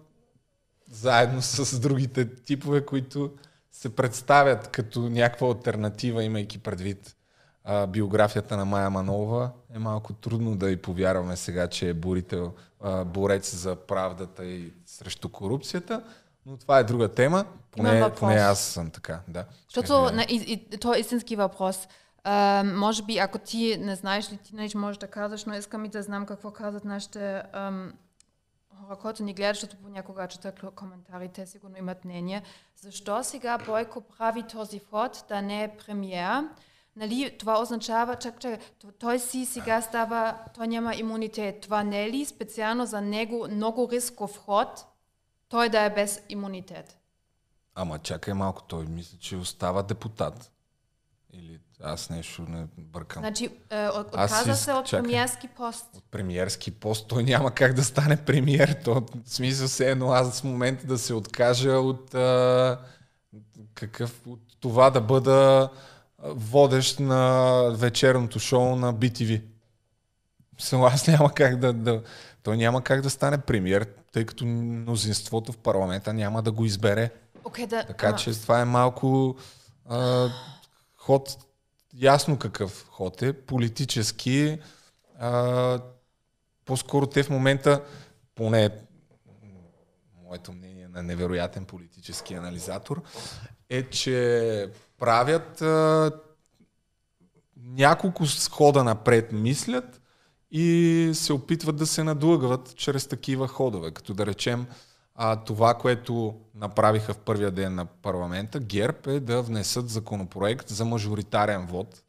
заедно 0.91 1.43
с 1.43 1.81
другите 1.81 2.35
типове, 2.35 2.87
които 2.87 3.33
се 3.73 3.97
представят 3.97 4.69
като 4.69 5.01
някаква 5.01 5.49
альтернатива, 5.49 6.25
имайки 6.25 6.59
предвид 6.59 7.17
а, 7.65 7.87
биографията 7.87 8.57
на 8.57 8.65
Майя 8.65 8.91
Манолова, 8.91 9.51
е 9.75 9.79
малко 9.79 10.13
трудно 10.13 10.57
да 10.57 10.71
й 10.71 10.77
повярваме 10.77 11.37
сега, 11.37 11.69
че 11.69 11.89
е 11.89 11.95
борител, 11.95 12.55
а, 12.81 13.05
борец 13.05 13.55
за 13.55 13.77
правдата 13.77 14.45
и 14.45 14.73
срещу 14.87 15.29
корупцията, 15.29 16.03
но 16.47 16.57
това 16.57 16.78
е 16.78 16.84
друга 16.84 17.09
тема. 17.09 17.45
Поне, 17.70 18.12
поне 18.18 18.34
аз 18.34 18.61
съм 18.61 18.90
така, 18.90 19.20
да. 19.28 19.45
Защото 19.68 20.09
Е, 20.18 20.26
и, 20.28 20.53
и, 20.53 20.78
то 20.78 20.95
е 20.95 20.99
истински 20.99 21.36
въпрос. 21.36 21.88
А, 22.24 22.64
може 22.64 23.03
би, 23.03 23.18
ако 23.18 23.38
ти 23.38 23.76
не 23.80 23.97
знаеш 23.97 24.32
ли, 24.32 24.36
ти 24.36 24.55
нещо 24.55 24.78
можеш 24.78 24.99
да 24.99 25.07
казваш, 25.07 25.45
но 25.45 25.55
искам 25.55 25.84
и 25.84 25.88
да 25.88 26.03
знам 26.03 26.26
какво 26.26 26.51
казват 26.51 26.84
нашите 26.84 27.43
ам, 27.53 27.93
хора, 28.80 28.97
които 28.97 29.22
ни 29.22 29.34
гледат, 29.34 29.57
защото 29.57 29.76
понякога 29.82 30.28
чета 30.28 30.53
коментарите, 30.76 31.47
сигурно 31.47 31.78
имат 31.78 32.05
мнение. 32.05 32.43
Защо 32.76 33.24
сега 33.24 33.59
Бойко 33.59 34.01
прави 34.01 34.43
този 34.43 34.78
ход 34.78 35.24
да 35.28 35.43
не 35.43 35.64
е 35.64 35.76
премиер? 35.86 36.45
Нали, 36.97 37.36
това 37.38 37.62
означава, 37.62 38.16
чак, 38.16 38.40
чак, 38.40 38.61
той 38.99 39.18
си 39.18 39.45
сега 39.47 39.80
става, 39.80 40.34
той 40.55 40.68
няма 40.68 40.95
имунитет. 40.95 41.61
Това 41.61 41.84
не 41.84 42.05
е 42.05 42.11
ли 42.11 42.24
специално 42.24 42.86
за 42.86 43.01
него 43.01 43.47
много 43.51 43.88
рисков 43.93 44.38
ход, 44.38 44.86
той 45.53 45.69
да 45.69 45.81
е 45.81 45.91
без 45.91 46.21
имунитет? 46.29 46.97
Ама 47.75 47.99
чакай 47.99 48.35
малко, 48.35 48.63
той 48.63 48.85
мисля, 48.85 49.19
че 49.19 49.37
остава 49.37 49.83
депутат. 49.83 50.53
Или 51.33 51.59
аз 51.83 52.11
нещо 52.11 52.43
не 52.43 52.67
бъркам. 52.79 53.23
Значи, 53.23 53.45
е, 53.71 53.89
от- 53.89 54.09
Аз 54.15 54.31
отказа 54.33 54.55
се 54.57 54.73
от 54.73 54.87
чакай. 54.87 55.03
премиерски 55.03 55.49
пост. 55.49 55.87
От 55.95 56.05
премиерски 56.05 56.71
пост 56.71 57.09
той 57.09 57.23
няма 57.23 57.51
как 57.51 57.73
да 57.73 57.85
стане 57.85 58.17
премиер. 58.17 58.77
То, 58.85 58.95
в 58.95 59.05
смисъл 59.27 59.69
се 59.69 59.91
едно 59.91 60.09
аз 60.09 60.41
в 60.41 60.45
момента 60.45 60.87
да 60.87 60.99
се 60.99 61.15
откажа 61.15 61.73
от, 61.73 62.15
а, 62.15 62.79
какъв, 63.75 64.21
от 64.27 64.41
това 64.61 64.91
да 64.91 65.01
бъда 65.01 65.69
водещ 66.19 67.01
на 67.01 67.43
вечерното 67.71 68.39
шоу 68.39 68.77
на 68.77 68.95
BTV. 68.95 69.43
Аз 70.73 71.07
няма 71.07 71.35
как 71.35 71.57
да, 71.57 71.73
да... 71.73 72.03
Той 72.43 72.57
няма 72.57 72.83
как 72.83 73.01
да 73.01 73.11
стане 73.11 73.39
премиер, 73.39 73.87
тъй 74.13 74.27
като 74.27 74.47
мнозинството 74.47 75.53
в 75.53 75.59
парламента 75.59 76.13
няма 76.13 76.43
да 76.43 76.53
го 76.53 76.65
избере. 76.65 77.11
Окей, 77.45 77.67
да. 77.67 77.85
Така 77.85 78.07
ама- 78.07 78.17
че 78.17 78.41
това 78.41 78.61
е 78.61 78.65
малко 78.65 79.37
а, 79.89 80.29
ход, 80.97 81.37
ясно 81.95 82.39
какъв 82.39 82.87
ход 82.89 83.23
е, 83.23 83.33
политически. 83.33 84.59
А, 85.19 85.81
по-скоро 86.65 87.07
те 87.07 87.23
в 87.23 87.31
момента, 87.31 87.85
поне 88.35 88.71
моето 90.25 90.53
мнение 90.53 90.89
на 90.89 91.03
невероятен 91.03 91.65
политически 91.65 92.35
анализатор, 92.35 93.03
е, 93.71 93.91
че 93.91 94.71
правят 94.99 95.63
а, 95.63 96.13
няколко 97.57 98.25
хода 98.51 98.85
напред 98.85 99.33
мислят 99.33 100.02
и 100.53 101.11
се 101.15 101.33
опитват 101.33 101.77
да 101.77 101.87
се 101.87 102.05
надлъгват 102.05 102.77
чрез 102.77 103.07
такива 103.07 103.49
ходове, 103.49 103.91
като 103.91 104.15
да 104.15 104.27
речем 104.27 104.67
а, 105.15 105.37
това, 105.37 105.75
което 105.75 106.35
направиха 106.55 107.15
в 107.15 107.19
първия 107.19 107.51
ден 107.51 107.75
на 107.75 107.85
парламента, 107.87 108.61
ГЕРБ 108.61 108.99
е 109.07 109.21
да 109.21 109.43
внесат 109.43 109.89
законопроект 109.89 110.69
за 110.69 110.85
мажоритарен 110.85 111.67
вод 111.67 112.03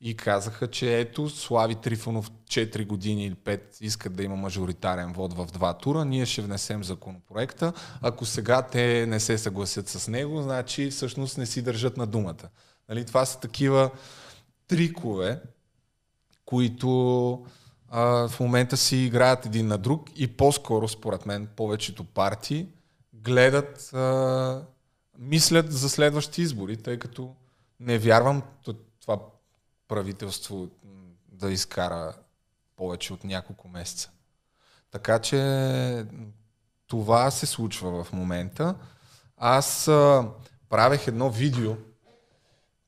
и 0.00 0.16
казаха, 0.16 0.66
че 0.66 0.98
ето 0.98 1.30
Слави 1.30 1.74
Трифонов 1.74 2.30
4 2.30 2.86
години 2.86 3.26
или 3.26 3.34
5 3.34 3.60
искат 3.80 4.16
да 4.16 4.22
има 4.22 4.36
мажоритарен 4.36 5.12
вод 5.12 5.34
в 5.34 5.46
два 5.46 5.74
тура, 5.74 6.04
ние 6.04 6.26
ще 6.26 6.42
внесем 6.42 6.84
законопроекта. 6.84 7.72
Ако 8.02 8.24
сега 8.24 8.62
те 8.62 9.06
не 9.06 9.20
се 9.20 9.38
съгласят 9.38 9.88
с 9.88 10.08
него, 10.08 10.42
значи 10.42 10.90
всъщност 10.90 11.38
не 11.38 11.46
си 11.46 11.62
държат 11.62 11.96
на 11.96 12.06
думата. 12.06 12.48
Нали, 12.88 13.04
това 13.04 13.24
са 13.24 13.40
такива 13.40 13.90
трикове, 14.68 15.40
които 16.44 17.46
а, 17.90 18.28
в 18.28 18.40
момента 18.40 18.76
си 18.76 18.96
играят 18.96 19.46
един 19.46 19.66
на 19.66 19.78
друг 19.78 20.08
и 20.16 20.36
по-скоро, 20.36 20.88
според 20.88 21.26
мен, 21.26 21.48
повечето 21.56 22.04
партии 22.04 22.68
гледат, 23.14 23.94
а, 23.94 24.62
мислят 25.18 25.72
за 25.72 25.88
следващи 25.88 26.42
избори, 26.42 26.76
тъй 26.76 26.98
като 26.98 27.34
не 27.80 27.98
вярвам 27.98 28.42
това 29.00 29.18
правителство 29.88 30.68
да 31.32 31.50
изкара 31.50 32.14
повече 32.76 33.12
от 33.12 33.24
няколко 33.24 33.68
месеца. 33.68 34.10
Така 34.90 35.18
че 35.18 36.04
това 36.86 37.30
се 37.30 37.46
случва 37.46 38.04
в 38.04 38.12
момента. 38.12 38.74
Аз 39.36 39.88
а, 39.88 40.28
правех 40.68 41.06
едно 41.06 41.30
видео, 41.30 41.76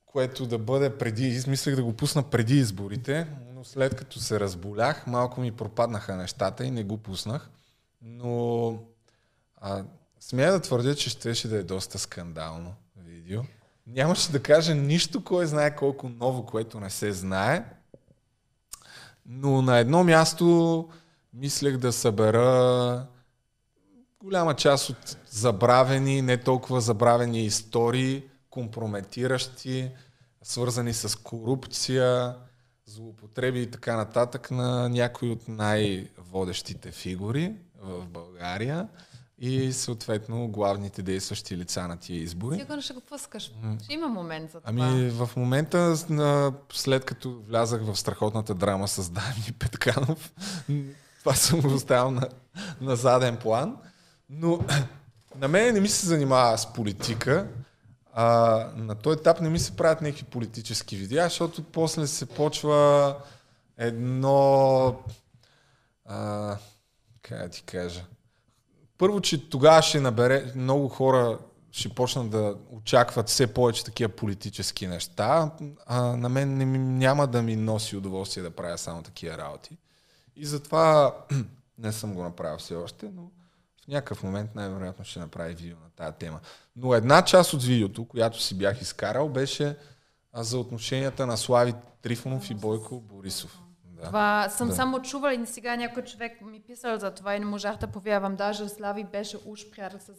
което 0.05 0.45
да 0.45 0.57
бъде 0.57 0.97
преди, 0.97 1.27
измислях 1.27 1.75
да 1.75 1.83
го 1.83 1.93
пусна 1.93 2.23
преди 2.23 2.57
изборите, 2.57 3.27
след 3.63 3.95
като 3.95 4.19
се 4.19 4.39
разболях, 4.39 5.07
малко 5.07 5.41
ми 5.41 5.51
пропаднаха 5.51 6.15
нещата 6.15 6.65
и 6.65 6.71
не 6.71 6.83
го 6.83 6.97
пуснах. 6.97 7.49
Но 8.01 8.77
а, 9.57 9.83
смея 10.19 10.51
да 10.51 10.59
твърдя, 10.59 10.95
че 10.95 11.09
щеше 11.09 11.47
да 11.47 11.57
е 11.57 11.63
доста 11.63 11.99
скандално 11.99 12.73
видео. 12.97 13.41
Нямаше 13.87 14.31
да 14.31 14.43
кажа 14.43 14.75
нищо, 14.75 15.23
кой 15.23 15.45
знае 15.45 15.75
колко 15.75 16.09
ново, 16.09 16.45
което 16.45 16.79
не 16.79 16.89
се 16.89 17.11
знае. 17.11 17.65
Но 19.25 19.61
на 19.61 19.77
едно 19.77 20.03
място 20.03 20.89
мислех 21.33 21.77
да 21.77 21.93
събера 21.93 23.07
голяма 24.19 24.55
част 24.55 24.89
от 24.89 25.17
забравени, 25.29 26.21
не 26.21 26.37
толкова 26.37 26.81
забравени 26.81 27.45
истории, 27.45 28.23
компрометиращи, 28.49 29.91
свързани 30.43 30.93
с 30.93 31.19
корупция, 31.19 32.35
злоупотреби 32.93 33.61
и 33.61 33.71
така 33.71 33.95
нататък 33.97 34.51
на 34.51 34.89
някои 34.89 35.29
от 35.29 35.47
най-водещите 35.47 36.91
фигури 36.91 37.53
в 37.81 38.07
България 38.07 38.87
и 39.39 39.73
съответно 39.73 40.47
главните 40.47 41.01
действащи 41.01 41.57
лица 41.57 41.87
на 41.87 41.97
тия 41.97 42.21
избори. 42.21 42.59
Сигурно 42.59 42.81
ще 42.81 42.93
го 42.93 43.01
пускаш. 43.01 43.51
Ще 43.83 43.93
има 43.93 44.07
момент 44.07 44.51
за 44.51 44.61
това. 44.61 44.69
Ами 44.69 45.09
в 45.09 45.29
момента, 45.37 45.95
след 46.73 47.05
като 47.05 47.41
влязах 47.47 47.81
в 47.83 47.95
страхотната 47.95 48.55
драма 48.55 48.87
с 48.87 49.09
Дани 49.09 49.53
Петканов, 49.59 50.33
това 51.19 51.33
съм 51.33 51.61
го 51.61 51.73
оставил 51.73 52.11
на, 52.11 52.27
на 52.81 52.95
заден 52.95 53.37
план, 53.37 53.77
но 54.29 54.59
на 55.39 55.47
мен 55.47 55.73
не 55.73 55.79
ми 55.79 55.87
се 55.87 56.05
занимава 56.05 56.57
с 56.57 56.73
политика. 56.73 57.47
А, 58.15 58.67
на 58.75 58.95
този 58.95 59.19
етап 59.19 59.41
не 59.41 59.49
ми 59.49 59.59
се 59.59 59.75
правят 59.75 60.01
някакви 60.01 60.23
политически 60.23 60.95
видеа, 60.95 61.23
защото 61.23 61.63
после 61.63 62.07
се 62.07 62.25
почва 62.25 63.15
едно... 63.77 64.99
А, 66.05 66.57
как 67.21 67.37
да 67.37 67.49
ти 67.49 67.63
кажа? 67.63 68.05
Първо, 68.97 69.21
че 69.21 69.49
тогава 69.49 69.81
ще 69.81 69.99
набере 69.99 70.51
много 70.55 70.89
хора 70.89 71.39
ще 71.71 71.89
почнат 71.89 72.29
да 72.29 72.55
очакват 72.71 73.29
все 73.29 73.53
повече 73.53 73.83
такива 73.83 74.09
политически 74.09 74.87
неща, 74.87 75.51
а 75.85 76.01
на 76.01 76.29
мен 76.29 76.57
не 76.57 76.65
няма 76.77 77.27
да 77.27 77.41
ми 77.41 77.55
носи 77.55 77.97
удоволствие 77.97 78.43
да 78.43 78.51
правя 78.51 78.77
само 78.77 79.03
такива 79.03 79.37
работи. 79.37 79.77
И 80.35 80.45
затова 80.45 81.15
не 81.77 81.91
съм 81.91 82.13
го 82.13 82.23
направил 82.23 82.57
все 82.57 82.75
още, 82.75 83.09
но 83.15 83.31
в 83.83 83.87
някакъв 83.87 84.23
момент 84.23 84.55
най-вероятно 84.55 85.05
ще 85.05 85.19
направя 85.19 85.49
видео 85.49 85.77
на 85.77 85.89
тази 85.95 86.17
тема. 86.17 86.39
Но 86.75 86.93
една 86.93 87.21
част 87.21 87.53
от 87.53 87.63
видеото, 87.63 88.05
която 88.05 88.41
си 88.41 88.57
бях 88.57 88.81
изкарал, 88.81 89.29
беше 89.29 89.77
за 90.35 90.57
отношенията 90.59 91.27
на 91.27 91.37
Слави 91.37 91.73
Трифонов 92.01 92.49
и 92.49 92.55
Бойко 92.55 93.01
Борисов. 93.01 93.59
Да. 93.83 94.03
Това 94.03 94.49
съм 94.49 94.67
Да. 94.67 94.75
само 94.75 95.01
чувала 95.01 95.33
и 95.33 95.45
сега 95.45 95.75
някой 95.75 96.03
човек 96.03 96.41
ми 96.41 96.59
писал 96.59 96.99
за 96.99 97.11
това 97.11 97.35
и 97.35 97.39
не 97.39 97.45
можах 97.45 97.77
да 97.77 97.87
повярвам. 97.87 98.35
Даже 98.35 98.69
Слави 98.69 99.03
беше 99.03 99.37
уж 99.45 99.69
приятел 99.71 99.99
с 99.99 100.09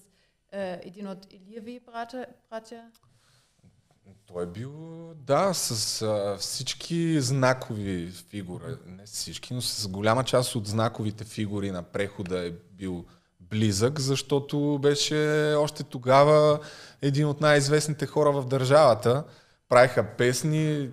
е, 0.52 0.80
един 0.82 1.08
от 1.08 1.32
Илиеви 1.32 1.80
братя. 1.86 2.26
братя. 2.50 2.82
Той 4.26 4.42
е 4.42 4.46
бил, 4.46 4.72
да, 5.14 5.54
с 5.54 6.02
а, 6.02 6.36
всички 6.38 7.20
знакови 7.20 8.10
фигури, 8.10 8.62
не 8.86 9.04
всички, 9.06 9.54
но 9.54 9.60
с 9.60 9.88
голяма 9.88 10.24
част 10.24 10.54
от 10.54 10.66
знаковите 10.66 11.24
фигури 11.24 11.70
на 11.70 11.82
прехода 11.82 12.46
е 12.46 12.50
бил 12.50 13.04
близък, 13.50 14.00
защото 14.00 14.78
беше 14.82 15.54
още 15.58 15.82
тогава 15.82 16.58
един 17.02 17.26
от 17.26 17.40
най-известните 17.40 18.06
хора 18.06 18.32
в 18.32 18.46
държавата. 18.46 19.24
Правиха 19.68 20.04
песни, 20.18 20.90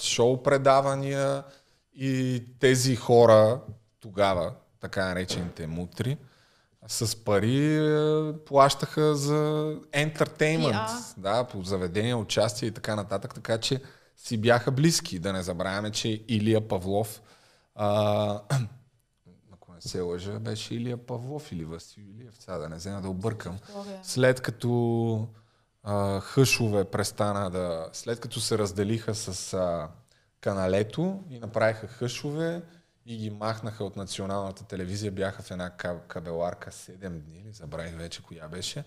шоу 0.00 0.42
предавания 0.42 1.42
и 1.94 2.44
тези 2.60 2.96
хора 2.96 3.60
тогава, 4.00 4.52
така 4.80 5.04
наречените 5.04 5.66
мутри, 5.66 6.16
с 6.86 7.24
пари 7.24 7.76
е, 7.76 8.32
плащаха 8.46 9.14
за 9.14 9.74
ентертеймент, 9.92 10.74
PR. 10.74 11.14
да, 11.18 11.44
по 11.44 11.62
заведения, 11.62 12.16
участие 12.16 12.68
и 12.68 12.72
така 12.72 12.96
нататък, 12.96 13.34
така 13.34 13.58
че 13.58 13.80
си 14.16 14.38
бяха 14.38 14.70
близки. 14.70 15.18
Да 15.18 15.32
не 15.32 15.42
забравяме, 15.42 15.90
че 15.90 16.24
Илия 16.28 16.68
Павлов, 16.68 17.22
а, 17.74 18.40
се 19.80 20.00
лъжа, 20.00 20.38
беше 20.38 20.74
Илия 20.74 20.96
Павлов 20.96 21.52
или 21.52 21.64
Васил 21.64 22.02
Илиев, 22.02 22.34
сега 22.38 22.58
да 22.58 22.68
не 22.68 22.76
взема 22.76 23.00
да 23.00 23.08
объркам. 23.08 23.58
След 24.02 24.40
като 24.40 25.28
а, 25.82 26.20
Хъшове 26.20 26.84
престана 26.84 27.50
да... 27.50 27.88
След 27.92 28.20
като 28.20 28.40
се 28.40 28.58
разделиха 28.58 29.14
с 29.14 29.54
а, 29.54 29.88
каналето 30.40 31.20
и 31.30 31.38
направиха 31.38 31.86
Хъшове 31.86 32.62
и 33.06 33.16
ги 33.16 33.30
махнаха 33.30 33.84
от 33.84 33.96
националната 33.96 34.64
телевизия, 34.64 35.12
бяха 35.12 35.42
в 35.42 35.50
една 35.50 35.70
каб- 35.70 36.06
кабеларка 36.08 36.70
7 36.70 37.08
дни, 37.08 37.38
или 37.44 37.52
забравих 37.52 37.96
вече 37.96 38.22
коя 38.22 38.48
беше. 38.48 38.84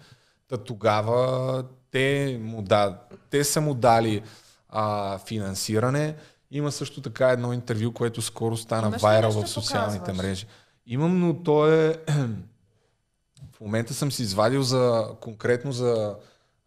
Та 0.47 0.57
тогава 0.57 1.63
те, 1.91 2.39
му 2.41 2.61
да, 2.61 2.99
те 3.29 3.43
са 3.43 3.61
му 3.61 3.73
дали 3.73 4.23
а, 4.69 5.17
финансиране. 5.17 6.15
Има 6.51 6.71
също 6.71 7.01
така 7.01 7.29
едно 7.29 7.53
интервю, 7.53 7.93
което 7.93 8.21
скоро 8.21 8.57
стана 8.57 8.87
Имаш 8.87 9.01
вайрал 9.01 9.31
в 9.31 9.47
социалните 9.47 9.99
показваш? 9.99 10.17
мрежи. 10.25 10.47
Имам, 10.86 11.19
но 11.19 11.43
то 11.43 11.73
е... 11.73 11.99
В 13.51 13.61
момента 13.61 13.93
съм 13.93 14.11
си 14.11 14.23
извадил 14.23 14.63
за, 14.63 15.07
конкретно 15.21 15.71
за 15.71 16.15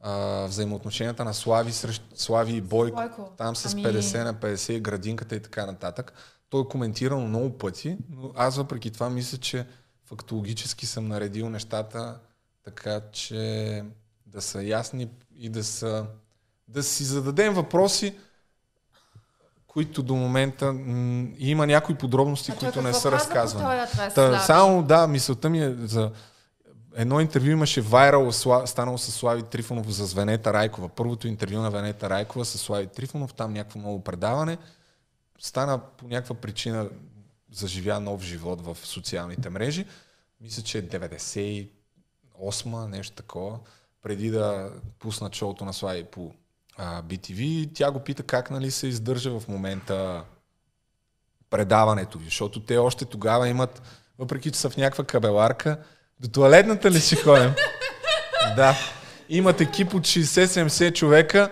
а, 0.01 0.47
взаимоотношенията 0.47 1.25
на 1.25 1.35
Слави, 1.35 1.73
срещу, 1.73 2.05
Слави 2.15 2.53
и 2.53 2.61
Бойко. 2.61 2.97
Бойко. 2.97 3.33
Там 3.37 3.57
с 3.57 3.75
Ами- 3.75 3.85
50 3.85 4.25
на 4.25 4.35
50, 4.35 4.81
градинката 4.81 5.37
и 5.37 5.41
така 5.41 5.67
нататък. 5.67 6.13
Той 6.51 6.63
е 6.63 6.69
коментирал 6.69 7.21
много 7.21 7.59
пъти, 7.59 7.97
но 8.11 8.33
аз 8.37 8.57
въпреки 8.57 8.91
това 8.91 9.11
мисля, 9.11 9.39
че 9.39 9.67
фактологически 10.05 10.87
съм 10.87 11.09
наредил 11.09 11.49
нещата 11.49 12.19
така, 12.65 13.01
че 13.13 13.85
да 14.27 14.43
са 14.43 14.63
ясни 14.63 15.09
и 15.37 15.49
да, 15.49 15.65
са, 15.65 16.07
да 16.69 16.83
си 16.83 17.05
зададем 17.05 17.55
въпроси, 17.55 18.15
които 19.77 20.03
до 20.03 20.15
момента 20.15 20.73
м- 20.73 21.27
има 21.39 21.67
някои 21.67 21.95
подробности, 21.95 22.51
А 22.51 22.59
които 22.59 22.83
не 22.83 22.95
са 22.95 23.13
разказвани. 23.13 23.81
Та, 24.15 24.39
само 24.39 24.83
да, 24.83 25.07
мисълта 25.07 25.51
ми 25.51 25.63
е 25.63 25.75
за 25.75 26.11
едно 26.95 27.21
интервю 27.21 27.51
имаше 27.51 27.81
вайрал, 27.81 28.33
станало 28.67 28.99
с 28.99 29.13
Слави 29.13 29.43
Трифонов 29.43 29.91
за 29.91 30.15
Венета 30.15 30.53
Райкова. 30.53 30.89
Първото 30.89 31.29
интервю 31.29 31.59
на 31.59 31.71
Венета 31.71 32.11
Райкова 32.11 32.45
с 32.45 32.59
Слави 32.59 32.87
Трифонов, 32.87 33.35
там 33.35 33.53
някакво 33.53 33.79
ново 33.79 34.05
предаване. 34.05 34.59
Стана 35.39 35.79
по 35.79 36.09
някаква 36.09 36.35
причина 36.35 36.89
заживя 37.53 38.01
нов 38.01 38.23
живот 38.23 38.65
в 38.65 38.77
социалните 38.83 39.51
мрежи. 39.51 39.87
Мисля, 40.41 40.63
че 40.63 40.79
е 40.79 40.83
98-ма, 40.83 42.89
нещо 42.89 43.17
такова, 43.17 43.59
преди 44.03 44.31
да 44.31 44.71
пуснат 44.99 45.35
шоуто 45.35 45.65
на 45.65 45.73
Слави 45.73 46.05
по 46.05 46.33
а, 46.77 47.03
BTV. 47.03 47.71
Тя 47.75 47.91
го 47.91 48.01
пита 48.01 48.23
как 48.23 48.51
нали, 48.51 48.71
се 48.71 48.87
издържа 48.87 49.41
в 49.41 49.49
момента 49.49 50.25
предаването 51.51 52.19
ви, 52.19 52.25
защото 52.25 52.61
те 52.61 52.77
още 52.77 53.05
тогава 53.05 53.49
имат, 53.49 53.83
въпреки 54.19 54.51
че 54.51 54.59
са 54.59 54.71
в 54.71 54.77
някаква 54.77 55.05
кабеларка, 55.05 55.79
до 56.21 56.29
туалетната 56.29 56.91
ли 56.91 57.01
ще 57.01 57.17
ходим? 57.17 57.55
да. 58.57 58.77
Имат 59.29 59.61
екип 59.61 59.95
от 59.95 60.03
60-70 60.03 60.95
човека. 60.95 61.51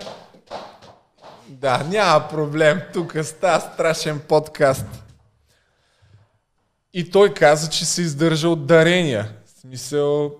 Да, 1.47 1.83
няма 1.83 2.27
проблем. 2.27 2.81
Тук 2.93 3.15
ста 3.23 3.59
страшен 3.59 4.19
подкаст. 4.19 4.85
И 6.93 7.11
той 7.11 7.33
каза, 7.33 7.69
че 7.69 7.85
се 7.85 8.01
издържа 8.01 8.49
от 8.49 8.65
дарения. 8.65 9.31
В 9.45 9.59
смисъл, 9.59 10.35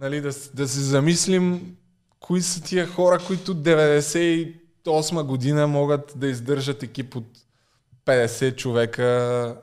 нали, 0.00 0.20
да, 0.20 0.30
да 0.54 0.68
се 0.68 0.80
замислим 0.80 1.76
кои 2.22 2.42
са 2.42 2.62
тия 2.62 2.86
хора, 2.86 3.20
които 3.26 3.54
98 3.54 5.22
година 5.22 5.66
могат 5.66 6.12
да 6.16 6.26
издържат 6.26 6.82
екип 6.82 7.16
от 7.16 7.38
50 8.06 8.56
човека, 8.56 9.56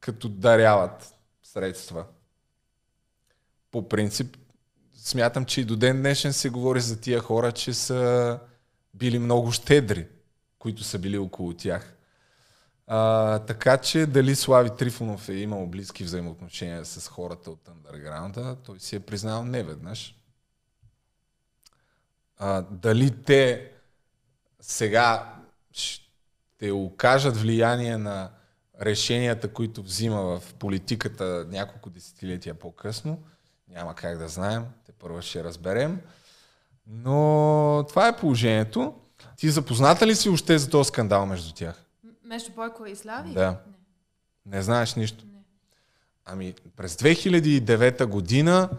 като 0.00 0.28
даряват 0.28 1.14
средства. 1.42 2.04
По 3.70 3.88
принцип, 3.88 4.36
смятам, 4.96 5.44
че 5.44 5.60
и 5.60 5.64
до 5.64 5.76
ден 5.76 5.98
днешен 5.98 6.32
се 6.32 6.50
говори 6.50 6.80
за 6.80 7.00
тия 7.00 7.20
хора, 7.20 7.52
че 7.52 7.74
са 7.74 8.38
били 8.94 9.18
много 9.18 9.52
щедри, 9.52 10.06
които 10.58 10.84
са 10.84 10.98
били 10.98 11.18
около 11.18 11.54
тях. 11.54 11.96
А, 12.86 13.38
така 13.38 13.76
че 13.76 14.06
дали 14.06 14.34
Слави 14.34 14.70
Трифонов 14.78 15.28
е 15.28 15.34
имал 15.34 15.66
близки 15.66 16.04
взаимоотношения 16.04 16.84
с 16.84 17.08
хората 17.08 17.50
от 17.50 17.68
андерграунда, 17.68 18.56
той 18.64 18.80
си 18.80 18.96
е 18.96 19.00
признал 19.00 19.44
неведнъж. 19.44 20.21
А, 22.44 22.62
дали 22.70 23.22
те 23.22 23.70
сега 24.60 25.34
ще 25.72 26.70
окажат 26.70 27.36
влияние 27.36 27.96
на 27.96 28.30
решенията, 28.80 29.48
които 29.52 29.82
взима 29.82 30.22
в 30.22 30.54
политиката 30.54 31.46
няколко 31.48 31.90
десетилетия 31.90 32.54
по-късно, 32.54 33.22
няма 33.68 33.94
как 33.94 34.18
да 34.18 34.28
знаем, 34.28 34.64
те 34.86 34.92
първо 34.92 35.22
ще 35.22 35.44
разберем. 35.44 36.00
Но 36.86 37.84
това 37.88 38.08
е 38.08 38.16
положението. 38.16 38.94
Ти 39.36 39.50
запозната 39.50 40.06
ли 40.06 40.14
си 40.14 40.28
още 40.28 40.58
за 40.58 40.70
този 40.70 40.88
скандал 40.88 41.26
между 41.26 41.54
тях? 41.54 41.84
Между 42.24 42.52
Бойко 42.52 42.86
и 42.86 42.96
Слави? 42.96 43.32
Да. 43.32 43.50
Не. 44.46 44.56
Не 44.56 44.62
знаеш 44.62 44.94
нищо. 44.94 45.24
Не. 45.32 45.40
Ами, 46.24 46.54
през 46.76 46.96
2009 46.96 48.06
година, 48.06 48.70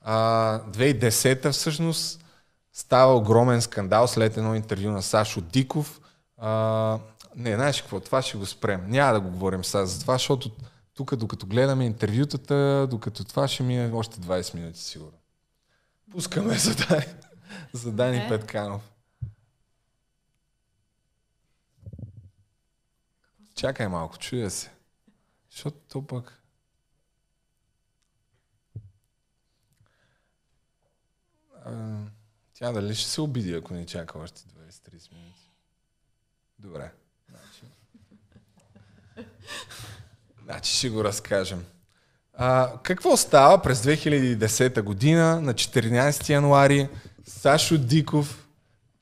а, 0.00 0.60
2010 0.70 1.50
всъщност, 1.52 2.25
става 2.76 3.16
огромен 3.16 3.62
скандал 3.62 4.08
след 4.08 4.36
едно 4.36 4.54
интервю 4.54 4.90
на 4.90 5.02
Сашо 5.02 5.40
Диков. 5.40 6.00
А, 6.38 6.98
не, 7.36 7.54
знаеш 7.54 7.80
какво, 7.80 8.00
това 8.00 8.22
ще 8.22 8.38
го 8.38 8.46
спрем. 8.46 8.90
Няма 8.90 9.12
да 9.12 9.20
го 9.20 9.30
говорим 9.30 9.64
сега 9.64 9.86
за 9.86 10.00
това, 10.00 10.14
защото 10.14 10.50
тук, 10.94 11.16
докато 11.16 11.46
гледаме 11.46 11.86
интервютата, 11.86 12.86
докато 12.90 13.24
това 13.24 13.48
ще 13.48 13.62
ми 13.62 13.84
е 13.84 13.90
още 13.92 14.20
20 14.20 14.54
минути 14.54 14.80
сигурно. 14.80 15.18
Пускаме 16.10 16.54
за 16.54 16.74
Дани, 16.74 17.06
за 17.72 17.92
Дани 17.92 18.20
Добре. 18.20 18.38
Петканов. 18.38 18.90
Чакай 23.54 23.88
малко, 23.88 24.18
чуя 24.18 24.50
се. 24.50 24.70
Защото 25.50 25.76
то 25.88 26.06
пък... 26.06 26.42
А, 31.64 31.96
тя 32.58 32.72
дали 32.72 32.94
ще 32.94 33.10
се 33.10 33.20
обиди, 33.20 33.54
ако 33.54 33.74
не 33.74 33.86
чака 33.86 34.18
още 34.18 34.40
20-30 34.40 35.12
минути? 35.12 35.50
Добре. 36.58 36.92
Значи, 37.28 37.62
значи 40.44 40.76
ще 40.76 40.90
го 40.90 41.04
разкажем. 41.04 41.64
А, 42.32 42.72
какво 42.82 43.16
става 43.16 43.62
през 43.62 43.82
2010 43.82 44.82
година 44.82 45.40
на 45.40 45.54
14 45.54 46.28
януари? 46.28 46.88
Сашо 47.26 47.78
Диков 47.78 48.48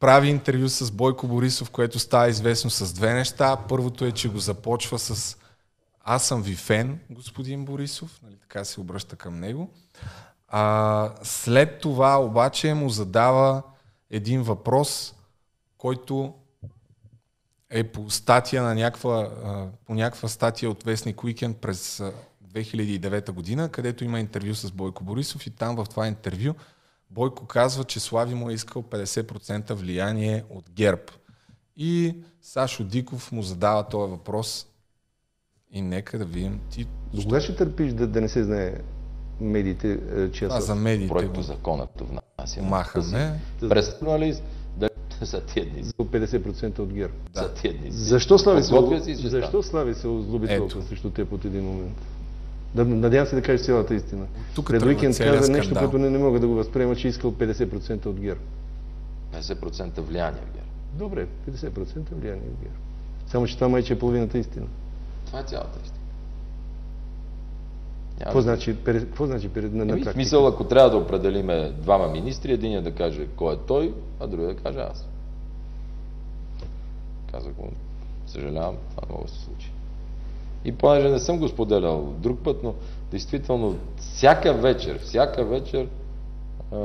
прави 0.01 0.29
интервю 0.29 0.69
с 0.69 0.91
Бойко 0.91 1.29
Борисов, 1.29 1.71
което 1.71 1.99
става 1.99 2.29
известно 2.29 2.71
с 2.71 2.93
две 2.93 3.13
неща. 3.13 3.57
Първото 3.69 4.05
е, 4.05 4.13
че 4.13 4.29
го 4.29 4.39
започва 4.39 4.99
с 4.99 5.37
Аз 6.01 6.27
съм 6.27 6.43
ви 6.43 6.55
фен, 6.55 7.01
господин 7.11 7.65
Борисов, 7.65 8.21
нали, 8.23 8.37
така 8.41 8.65
се 8.65 8.81
обръща 8.81 9.17
към 9.17 9.41
него. 9.41 9.71
А, 10.57 11.11
след 11.23 11.81
това 11.81 12.21
обаче 12.21 12.75
му 12.75 12.89
задава 12.89 13.63
един 14.11 14.43
въпрос, 14.43 15.15
който 15.79 16.35
е 17.71 17.85
по 17.85 18.11
статия 18.11 18.63
на 18.63 18.75
някаква, 18.75 19.31
по 19.87 19.95
някаква 19.95 20.29
статия 20.29 20.71
от 20.71 20.83
Вестник 20.83 21.25
Уикенд 21.25 21.57
през 21.57 22.01
а, 22.01 22.13
2009 22.49 23.31
година, 23.31 23.69
където 23.69 24.05
има 24.05 24.21
интервю 24.21 24.55
с 24.55 24.73
Бойко 24.73 25.05
Борисов 25.05 25.47
и 25.47 25.51
там 25.51 25.77
в 25.77 25.87
това 25.91 26.07
интервю 26.07 26.55
Бойко 27.11 27.47
казва, 27.47 27.85
че 27.85 28.01
Слави 28.01 28.35
му 28.35 28.51
е 28.51 28.55
искал 28.55 28.83
50% 28.83 29.73
влияние 29.73 30.45
от 30.51 30.71
ГЕРБ. 30.71 31.03
И 31.77 32.17
Сашо 32.43 32.85
Диков 32.85 33.33
му 33.33 33.43
задава 33.43 33.89
този 33.89 34.11
въпрос 34.11 34.67
и 35.71 35.83
нека 35.83 36.19
да 36.19 36.25
видим 36.25 36.61
ти. 36.71 36.87
До 37.15 37.23
кога 37.23 37.41
ще 37.41 37.57
търпиш 37.57 37.93
да, 37.93 38.07
да 38.07 38.21
не 38.21 38.29
се 38.29 38.45
знае 38.45 38.81
медиите, 39.41 39.99
е, 40.17 40.31
чия 40.31 40.49
Това 40.49 40.61
са? 40.61 40.67
за 40.67 40.75
медиите 40.75 41.13
проекто 41.13 41.41
го 41.41 41.43
закона 41.43 41.87
внасяме. 42.39 42.69
махаме. 42.69 43.41
Престъпналист 43.69 44.43
да 44.77 44.89
за 45.21 45.41
тия 45.41 45.67
дни. 45.67 45.83
За 45.83 45.93
50% 45.93 46.79
от 46.79 46.93
ГЕРБ. 46.93 47.15
За 47.35 47.55
тия 47.55 47.75
дни. 47.75 47.91
Защо 47.91 48.39
Слави 48.39 48.63
се, 48.63 49.15
защо 49.15 49.63
Слави 49.63 49.95
се 49.95 50.09
озлоби 50.09 50.57
толкова 50.59 50.83
срещу 50.83 51.11
теб 51.11 51.33
от 51.33 51.45
един 51.45 51.65
момент? 51.65 51.97
Да, 52.75 52.85
надявам 52.85 53.27
се 53.27 53.35
да 53.35 53.43
кажеш 53.43 53.67
цялата 53.67 53.95
истина. 53.95 54.27
Тук 54.55 54.67
Пред 54.67 54.83
уикенд 54.83 55.19
каза 55.19 55.53
нещо, 55.53 55.75
което 55.75 55.99
не, 55.99 56.11
не 56.11 56.19
мога 56.19 56.41
да 56.41 56.47
го 56.47 56.55
възприема, 56.55 56.97
че 56.97 57.09
искал 57.09 57.33
50% 57.33 58.07
от 58.07 58.21
ГЕРБ. 58.21 58.41
50% 59.35 60.01
влияние 60.01 60.41
в 60.41 60.55
ГЕРБ. 60.55 60.67
Добре, 60.93 61.27
50% 61.51 62.13
влияние 62.13 62.49
от 62.49 62.63
ГЕРБ. 62.63 62.75
Само, 63.27 63.47
че 63.47 63.55
това 63.55 63.69
майче 63.69 63.93
е 63.93 63.99
половината 63.99 64.39
истина. 64.39 64.67
Това 65.27 65.41
е 65.41 65.43
цялата 65.43 65.79
истина. 65.85 66.04
Няма 68.21 68.25
Какво 68.25 68.39
да- 68.39 68.43
значи, 68.43 68.77
какво 68.85 69.27
значи 69.27 69.51
на, 69.57 69.85
на 69.85 69.87
практика? 69.87 70.13
смисъл, 70.13 70.47
ако 70.47 70.65
трябва 70.65 70.91
да 70.91 70.97
определиме 70.97 71.73
двама 71.79 72.09
министри, 72.09 72.53
един 72.53 72.83
да 72.83 72.93
каже 72.93 73.27
кой 73.37 73.55
е 73.55 73.59
той, 73.67 73.95
а 74.21 74.27
другия 74.27 74.49
да 74.49 74.57
каже 74.57 74.79
аз. 74.79 75.09
Казах 77.33 77.53
му, 77.59 77.71
съжалявам, 78.27 78.77
това 78.97 79.23
да 79.23 79.29
се 79.29 79.45
случи. 79.45 79.71
И 80.65 80.73
понеже 80.73 81.11
не 81.11 81.19
съм 81.19 81.39
го 81.39 81.49
споделял 81.49 82.13
друг 82.19 82.39
път, 82.39 82.63
но 82.63 82.75
действително 83.11 83.77
всяка 83.97 84.55
вечер, 84.55 84.99
всяка 84.99 85.45
вечер 85.45 85.89
а, 86.73 86.79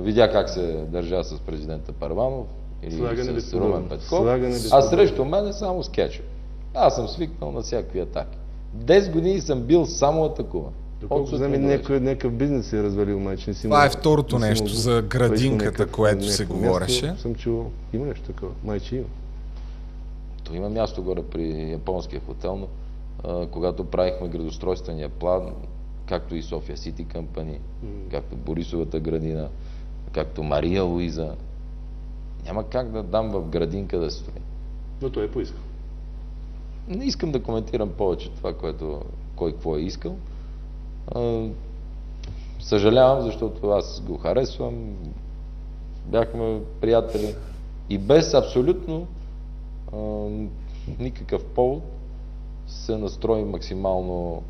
видя 0.00 0.32
как 0.32 0.48
се 0.48 0.84
държа 0.88 1.24
с 1.24 1.40
президента 1.40 1.92
Парванов 1.92 2.46
или 2.82 2.96
Слагане 2.96 3.40
с. 3.40 3.54
Румен 3.54 3.88
Петков, 3.88 4.08
Слагане 4.08 4.56
а 4.70 4.82
срещу 4.82 5.24
мен 5.24 5.48
е 5.48 5.52
само 5.52 5.82
скетчове. 5.82 6.28
Аз 6.74 6.94
съм 6.94 7.08
свикнал 7.08 7.52
на 7.52 7.60
всякакви 7.60 8.00
атаки. 8.00 8.38
10 8.76 9.12
години 9.12 9.40
съм 9.40 9.60
бил 9.60 9.86
само 9.86 10.24
атакуван. 10.24 10.72
Доколко 11.00 11.36
знам, 11.36 11.52
някой, 11.52 12.00
някакъв 12.00 12.32
бизнес 12.32 12.66
се 12.66 12.78
е 12.78 12.82
развалил 12.82 13.20
майчин 13.20 13.54
си. 13.54 13.62
Това 13.62 13.78
му- 13.78 13.86
е 13.86 13.90
второто 13.90 14.38
не 14.38 14.48
нещо 14.48 14.62
му 14.64 14.68
за 14.68 15.02
градинката, 15.02 15.64
някакъв- 15.64 15.90
което 15.90 16.26
се 16.26 16.44
говореше. 16.44 17.06
място 17.06 17.22
Съм 17.22 17.34
чувал. 17.34 17.70
Има 17.92 18.06
нещо 18.06 18.24
такова. 18.24 18.52
Майче 18.64 18.96
има. 18.96 19.06
То 20.44 20.54
има 20.54 20.68
място 20.70 21.02
горе 21.02 21.22
при 21.22 21.70
японския 21.70 22.20
хотел, 22.20 22.56
но 22.56 22.66
а, 23.24 23.46
когато 23.46 23.84
правихме 23.84 24.28
градостройствения 24.28 25.08
план, 25.08 25.52
както 26.06 26.34
и 26.34 26.42
София 26.42 26.76
Сити 26.76 27.06
Company, 27.06 27.58
както 28.10 28.36
Борисовата 28.36 29.00
градина, 29.00 29.48
както 30.12 30.42
Мария 30.42 30.82
Луиза, 30.82 31.34
няма 32.44 32.64
как 32.64 32.90
да 32.90 33.02
дам 33.02 33.30
в 33.30 33.42
градинка 33.42 33.98
да 33.98 34.10
строи. 34.10 34.40
Но 35.02 35.10
той 35.10 35.24
е 35.24 35.30
поискал. 35.30 35.60
Не 36.90 37.04
искам 37.04 37.32
да 37.32 37.42
коментирам 37.42 37.88
повече 37.88 38.30
това, 38.30 38.54
което 38.54 39.02
кой 39.36 39.52
какво 39.52 39.76
е 39.76 39.80
искал. 39.80 40.16
Съжалявам, 42.60 43.20
защото 43.20 43.70
аз 43.70 44.00
го 44.00 44.18
харесвам, 44.18 44.96
бяхме 46.06 46.60
приятели 46.80 47.34
и 47.90 47.98
без 47.98 48.34
абсолютно 48.34 49.06
никакъв 50.98 51.44
повод 51.44 51.82
се 52.66 52.96
настрои 52.96 53.44
максимално 53.44 54.42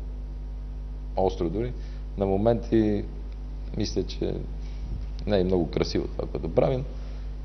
остро 1.17 1.49
дори. 1.49 1.73
На 2.17 2.25
моменти 2.25 3.05
мисля, 3.77 4.03
че 4.03 4.35
не 5.27 5.39
е 5.39 5.43
много 5.43 5.69
красиво 5.71 6.07
това, 6.07 6.27
което 6.27 6.55
правим. 6.55 6.85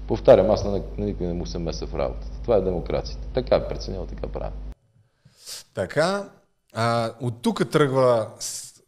Повтарям, 0.09 0.51
аз 0.51 0.65
на, 0.65 0.83
никой 0.99 1.27
не 1.27 1.33
му 1.33 1.47
се 1.47 1.59
меса 1.59 1.87
в 1.87 1.95
работата. 1.95 2.39
Това 2.43 2.57
е 2.57 2.61
демокрацията. 2.61 3.29
Така 3.35 3.57
е 3.57 3.69
преценил, 3.69 4.07
така 4.07 4.27
правим. 4.27 4.66
Така, 5.75 6.31
а, 6.73 7.13
от 7.21 7.43
тук 7.43 7.71
тръгва 7.71 8.31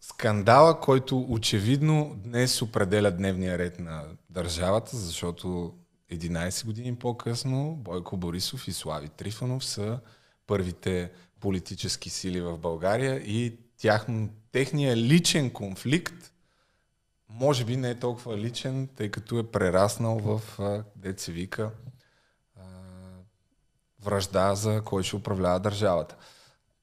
скандала, 0.00 0.80
който 0.80 1.26
очевидно 1.28 2.14
днес 2.16 2.62
определя 2.62 3.10
дневния 3.10 3.58
ред 3.58 3.78
на 3.78 4.04
държавата, 4.30 4.96
защото 4.96 5.74
11 6.12 6.66
години 6.66 6.96
по-късно 6.96 7.76
Бойко 7.76 8.16
Борисов 8.16 8.68
и 8.68 8.72
Слави 8.72 9.08
Трифонов 9.08 9.64
са 9.64 10.00
първите 10.46 11.10
политически 11.40 12.10
сили 12.10 12.40
в 12.40 12.58
България 12.58 13.16
и 13.16 13.58
тяхно, 13.78 14.28
техния 14.52 14.96
личен 14.96 15.50
конфликт 15.50 16.32
може 17.28 17.64
би 17.64 17.76
не 17.76 17.90
е 17.90 17.98
толкова 17.98 18.38
личен, 18.38 18.88
тъй 18.96 19.10
като 19.10 19.38
е 19.38 19.50
прераснал 19.50 20.18
в, 20.18 20.40
дет 20.96 21.20
вика, 21.20 21.70
връжда 24.02 24.54
за 24.54 24.82
кой 24.84 25.02
ще 25.02 25.16
управлява 25.16 25.60
държавата. 25.60 26.16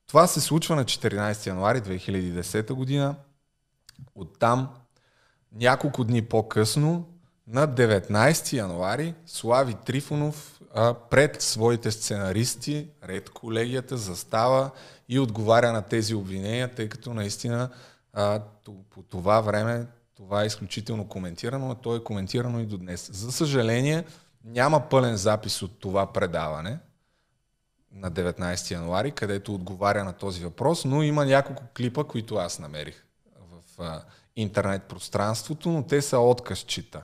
Това 0.08 0.28
се 0.28 0.42
случва 0.42 0.76
на 0.76 0.86
14 0.86 1.48
януари 1.48 1.82
2010 1.82 2.74
година. 2.74 3.16
Оттам 4.16 4.70
няколко 5.52 6.04
дни 6.04 6.22
по-късно, 6.22 7.08
на 7.48 7.68
19 7.68 8.54
януари, 8.54 9.14
Слави 9.26 9.74
Трифонов 9.74 10.62
а, 10.76 10.94
пред 10.94 11.42
своите 11.42 11.92
сценаристи, 11.92 12.88
ред 13.04 13.30
колегията, 13.30 13.98
застава 13.98 14.72
и 15.10 15.20
отговаря 15.20 15.72
на 15.72 15.82
тези 15.82 16.16
обвинения, 16.16 16.76
тъй 16.76 16.90
като 16.90 17.14
наистина 17.14 17.70
а, 18.14 18.42
по 18.90 19.02
това 19.02 19.42
време 19.42 19.88
това 20.16 20.44
е 20.44 20.48
изключително 20.48 21.08
коментирано, 21.08 21.72
а 21.72 21.76
то 21.76 21.96
е 21.96 22.04
коментирано 22.04 22.60
и 22.60 22.66
до 22.66 22.78
днес. 22.78 23.10
За 23.14 23.32
съжаление, 23.32 24.04
няма 24.46 24.90
пълен 24.90 25.16
запис 25.16 25.62
от 25.62 25.80
това 25.80 26.14
предаване, 26.14 26.80
на 27.96 28.12
19 28.12 28.72
януари, 28.72 29.12
където 29.12 29.56
отговаря 29.56 30.04
на 30.04 30.14
този 30.14 30.44
въпрос, 30.44 30.86
но 30.86 31.04
има 31.04 31.26
няколко 31.26 31.64
клипа, 31.78 32.04
които 32.04 32.36
аз 32.36 32.60
намерих 32.60 33.06
в 33.52 33.84
а, 33.84 34.02
интернет 34.36 34.84
пространството, 34.84 35.70
но 35.70 35.84
те 35.84 36.02
са 36.02 36.20
откъсчита. 36.20 37.04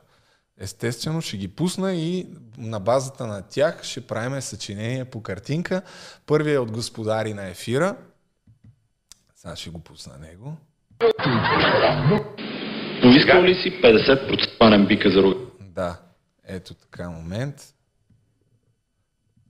Естествено 0.59 1.21
ще 1.21 1.37
ги 1.37 1.47
пусна 1.47 1.93
и 1.93 2.27
на 2.57 2.79
базата 2.79 3.27
на 3.27 3.41
тях 3.41 3.83
ще 3.83 4.07
правим 4.07 4.41
съчинение 4.41 5.05
по 5.05 5.23
картинка. 5.23 5.81
Първият 6.25 6.55
е 6.55 6.59
от 6.59 6.71
господари 6.71 7.33
на 7.33 7.47
ефира. 7.47 7.95
Сега 9.35 9.55
ще 9.55 9.69
го 9.69 9.79
пусна 9.79 10.17
него. 10.17 10.57
Поискал 13.01 13.43
ли 13.43 13.53
си 13.53 13.81
50% 13.83 14.57
панен 14.59 14.87
бика 14.87 15.11
за 15.11 15.23
рога? 15.23 15.45
Да, 15.59 15.99
ето 16.47 16.73
така 16.73 17.09
момент. 17.09 17.55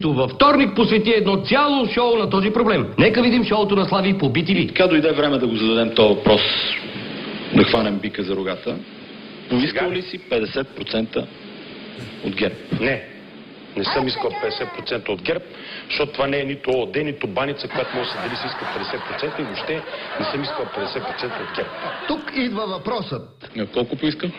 Във 0.03 0.31
вторник 0.31 0.75
посвети 0.75 1.09
едно 1.11 1.37
цяло 1.37 1.87
шоу 1.87 2.17
на 2.17 2.29
този 2.29 2.51
проблем. 2.51 2.87
Нека 2.97 3.21
видим 3.21 3.43
шоуто 3.43 3.75
на 3.75 3.85
Слави 3.85 4.17
побити 4.17 4.55
ли. 4.55 4.67
Така 4.67 4.87
дойде 4.87 5.11
време 5.11 5.37
да 5.37 5.47
го 5.47 5.55
зададем 5.55 5.95
този 5.95 6.15
въпрос, 6.15 6.41
да 7.55 7.63
хванем 7.63 7.99
бика 7.99 8.23
за 8.23 8.35
рогата. 8.35 8.75
Поискал 9.49 9.91
ли 9.91 10.01
си 10.01 10.19
50% 10.19 11.25
от 12.25 12.35
ГЕРБ? 12.35 12.55
Не. 12.79 13.03
Не 13.77 13.83
съм 13.83 14.07
искал 14.07 14.31
50% 14.31 15.09
от 15.09 15.21
ГЕРБ, 15.21 15.45
защото 15.89 16.11
това 16.11 16.27
не 16.27 16.39
е 16.39 16.43
нито 16.43 16.71
ООД, 16.71 16.95
нито 16.95 17.27
баница, 17.27 17.67
която 17.67 17.97
може 17.97 18.09
да 18.09 18.15
се 18.15 18.21
дели 18.21 18.35
си 18.35 18.47
иска 18.47 18.65
50% 19.35 19.39
и 19.39 19.43
въобще 19.43 19.81
не 20.19 20.25
съм 20.25 20.43
искал 20.43 20.65
50% 20.65 21.25
от 21.25 21.55
ГЕРБ. 21.55 21.69
Тук 22.07 22.31
идва 22.35 22.67
въпросът. 22.67 23.51
А 23.59 23.65
колко 23.65 23.95
поиска? 23.95 24.31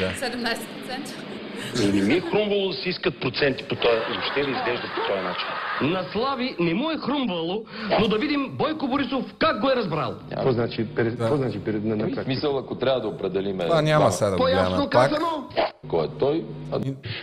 Да. 0.00 0.12
17%. 0.14 1.92
Не 1.92 2.02
ми 2.02 2.14
е 2.14 2.20
хрумвало 2.20 2.68
да 2.68 2.74
се 2.74 2.88
искат 2.88 3.20
проценти 3.20 3.64
по 3.64 3.74
този, 3.74 3.96
въобще 3.96 4.42
да 4.42 4.50
изглежда 4.50 4.90
по 4.94 5.00
този 5.06 5.20
начин. 5.20 5.48
На 5.82 6.04
Слави 6.12 6.56
не 6.60 6.74
му 6.74 6.90
е 6.90 6.96
хрумвало, 6.96 7.64
но 8.00 8.08
да 8.08 8.18
видим 8.18 8.48
Бойко 8.52 8.88
Борисов 8.88 9.34
как 9.38 9.60
го 9.60 9.70
е 9.70 9.76
разбрал. 9.76 10.14
Какво 10.30 10.52
значи, 10.52 10.86
перед, 10.96 11.14
значи 11.14 11.64
перед 11.64 11.84
на, 11.84 11.96
на 11.96 12.02
практика? 12.02 12.24
смисъл, 12.24 12.58
ако 12.58 12.74
трябва 12.74 13.00
да 13.00 13.08
определиме... 13.08 13.64
Това 13.64 13.82
няма 13.82 14.12
сега 14.12 14.30
да 14.30 14.36
го 14.36 14.42
По-ясно 14.42 14.70
гледаме 14.70 14.90
пак. 14.90 15.10
казано, 15.10 15.48
кой 15.88 16.04
е 16.04 16.08
той. 16.18 16.44
А... 16.72 16.78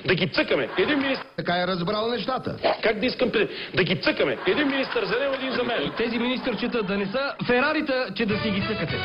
Да 0.07 0.15
ги 0.15 0.29
цъкаме. 0.29 0.69
Един 0.77 0.99
министр... 0.99 1.25
Така 1.37 1.61
е 1.61 1.67
разбрал 1.67 2.07
нещата. 2.07 2.55
Как 2.83 2.99
да 2.99 3.05
искам... 3.05 3.31
Да 3.75 3.83
ги 3.83 4.01
цъкаме. 4.01 4.37
Един 4.47 4.67
министър 4.67 5.05
за 5.05 5.19
него, 5.19 5.33
един 5.33 5.51
за 5.51 5.63
мен. 5.63 5.91
Тези 5.97 6.19
министърчета 6.19 6.83
да 6.83 6.97
не 6.97 7.05
са 7.05 7.19
Ферарита, 7.47 8.07
че 8.15 8.25
да 8.25 8.37
си 8.37 8.49
ги 8.49 8.61
цъкате. 8.61 8.95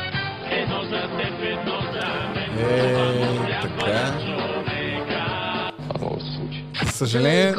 Е, 0.51 0.65
така. 3.61 4.13
Това 5.93 6.19
се 6.19 6.35
случи. 6.37 6.62
Съжаление. 6.73 7.53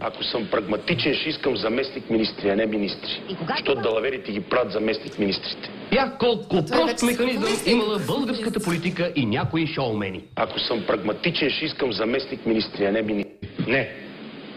Ако 0.00 0.24
съм 0.24 0.48
прагматичен, 0.50 1.14
ще 1.14 1.28
искам 1.28 1.56
заместник 1.56 2.10
министри, 2.10 2.50
а 2.50 2.56
не 2.56 2.66
министри. 2.66 3.22
Защото 3.48 3.80
далаверите 3.82 4.32
ги 4.32 4.40
правят 4.40 4.72
заместник 4.72 5.18
министрите. 5.18 5.70
Я 5.92 6.12
колко 6.18 6.48
прост 6.48 7.02
механизъм 7.02 7.52
имала 7.66 7.98
българската 8.06 8.60
политика 8.64 9.12
и 9.16 9.26
някои 9.26 9.66
шоумени. 9.66 10.24
Ако 10.36 10.58
съм 10.58 10.84
прагматичен, 10.86 11.50
ще 11.50 11.64
искам 11.64 11.92
заместник 11.92 12.46
министри, 12.46 12.86
а 12.86 12.92
не 12.92 13.02
министри. 13.02 13.48
Не. 13.66 13.88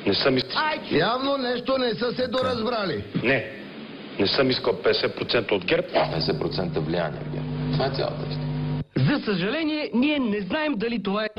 Не 0.07 0.13
съм 0.13 0.37
искал. 0.37 0.61
Явно 0.91 1.37
нещо 1.37 1.77
не 1.77 1.93
са 1.93 2.11
се 2.11 2.27
доразбрали. 2.27 3.03
Не. 3.23 3.45
Не 4.19 4.27
съм 4.27 4.49
искал 4.49 4.73
50% 4.73 5.51
от 5.51 5.65
ГЕРБ. 5.65 5.87
50% 5.87 6.79
влияние. 6.79 7.19
в 7.19 7.33
ГЕРБ. 7.33 7.47
Това 7.73 7.85
е 7.85 7.89
цялата 7.89 8.25
истина. 8.29 8.53
За 8.97 9.25
съжаление, 9.25 9.91
ние 9.93 10.19
не 10.19 10.41
знаем 10.41 10.73
дали 10.77 11.03
това 11.03 11.25
е 11.25 11.29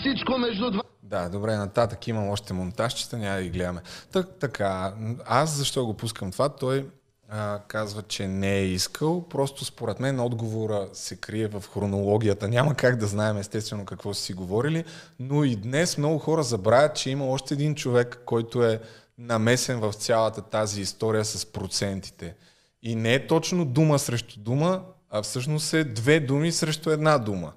всичко 0.00 0.38
между 0.38 0.70
два. 0.70 0.82
Да, 1.10 1.28
добре, 1.28 1.56
нататък 1.56 2.08
имам 2.08 2.28
още 2.28 2.52
монтажчета, 2.52 3.18
няма 3.18 3.36
да 3.36 3.42
ги 3.42 3.50
гледаме. 3.50 3.80
Так, 4.12 4.28
така, 4.40 4.94
аз 5.26 5.56
защо 5.56 5.86
го 5.86 5.94
пускам 5.94 6.32
това? 6.32 6.48
Той 6.48 6.88
а, 7.28 7.60
казва, 7.68 8.02
че 8.02 8.28
не 8.28 8.56
е 8.56 8.66
искал, 8.66 9.28
просто 9.28 9.64
според 9.64 10.00
мен 10.00 10.20
отговора 10.20 10.88
се 10.92 11.16
крие 11.16 11.48
в 11.48 11.64
хронологията. 11.72 12.48
Няма 12.48 12.74
как 12.74 12.96
да 12.96 13.06
знаем 13.06 13.36
естествено 13.36 13.84
какво 13.84 14.14
са 14.14 14.22
си 14.22 14.32
говорили, 14.32 14.84
но 15.20 15.44
и 15.44 15.56
днес 15.56 15.98
много 15.98 16.18
хора 16.18 16.42
забравят, 16.42 16.96
че 16.96 17.10
има 17.10 17.26
още 17.26 17.54
един 17.54 17.74
човек, 17.74 18.22
който 18.26 18.64
е 18.64 18.80
намесен 19.18 19.80
в 19.80 19.92
цялата 19.92 20.42
тази 20.42 20.80
история 20.80 21.24
с 21.24 21.46
процентите. 21.46 22.34
И 22.82 22.94
не 22.94 23.14
е 23.14 23.26
точно 23.26 23.64
дума 23.64 23.98
срещу 23.98 24.40
дума, 24.40 24.82
а 25.10 25.22
всъщност 25.22 25.74
е 25.74 25.84
две 25.84 26.20
думи 26.20 26.52
срещу 26.52 26.90
една 26.90 27.18
дума. 27.18 27.52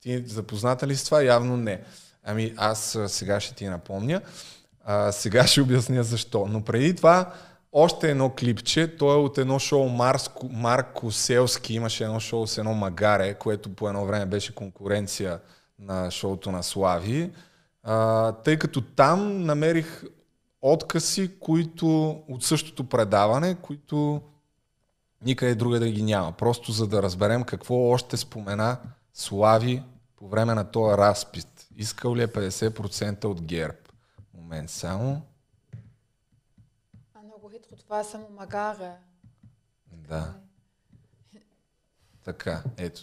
Ти 0.00 0.24
запозната 0.26 0.86
ли 0.86 0.96
с 0.96 1.04
това? 1.04 1.22
Явно 1.22 1.56
не. 1.56 1.82
Ами 2.30 2.54
аз 2.56 2.98
сега 3.06 3.40
ще 3.40 3.54
ти 3.54 3.68
напомня. 3.68 4.20
А, 4.84 5.12
сега 5.12 5.46
ще 5.46 5.60
обясня 5.60 6.02
защо. 6.02 6.46
Но 6.48 6.64
преди 6.64 6.96
това 6.96 7.32
още 7.72 8.10
едно 8.10 8.30
клипче. 8.30 8.96
То 8.96 9.12
е 9.12 9.16
от 9.16 9.38
едно 9.38 9.58
шоу 9.58 9.88
Марско, 9.88 10.48
Марко 10.48 11.10
Селски. 11.10 11.74
Имаше 11.74 12.04
едно 12.04 12.20
шоу 12.20 12.46
с 12.46 12.58
едно 12.58 12.74
магаре, 12.74 13.34
което 13.34 13.74
по 13.74 13.88
едно 13.88 14.06
време 14.06 14.26
беше 14.26 14.54
конкуренция 14.54 15.40
на 15.78 16.10
шоуто 16.10 16.50
на 16.50 16.62
Слави. 16.62 17.30
А, 17.82 18.32
тъй 18.32 18.58
като 18.58 18.80
там 18.80 19.42
намерих 19.42 20.02
откази, 20.62 21.38
които 21.40 22.10
от 22.28 22.44
същото 22.44 22.84
предаване, 22.84 23.54
които 23.54 24.20
никъде 25.24 25.54
друга 25.54 25.80
да 25.80 25.88
ги 25.88 26.02
няма. 26.02 26.32
Просто 26.32 26.72
за 26.72 26.86
да 26.86 27.02
разберем 27.02 27.44
какво 27.44 27.74
още 27.74 28.16
спомена 28.16 28.76
Слави 29.14 29.82
по 30.16 30.28
време 30.28 30.54
на 30.54 30.64
този 30.64 30.98
разпит. 30.98 31.57
Искал 31.78 32.16
ли 32.16 32.22
е 32.22 32.28
50% 32.28 33.24
от 33.24 33.42
ГЕРБ? 33.42 33.78
Момент 34.34 34.70
само. 34.70 35.22
А 37.14 37.22
много 37.22 37.48
хитро, 37.48 37.76
това 37.76 38.00
е 38.00 38.04
само 38.04 38.30
магаре. 38.30 38.92
Да. 39.92 40.34
Така, 42.24 42.62
ето. 42.76 43.02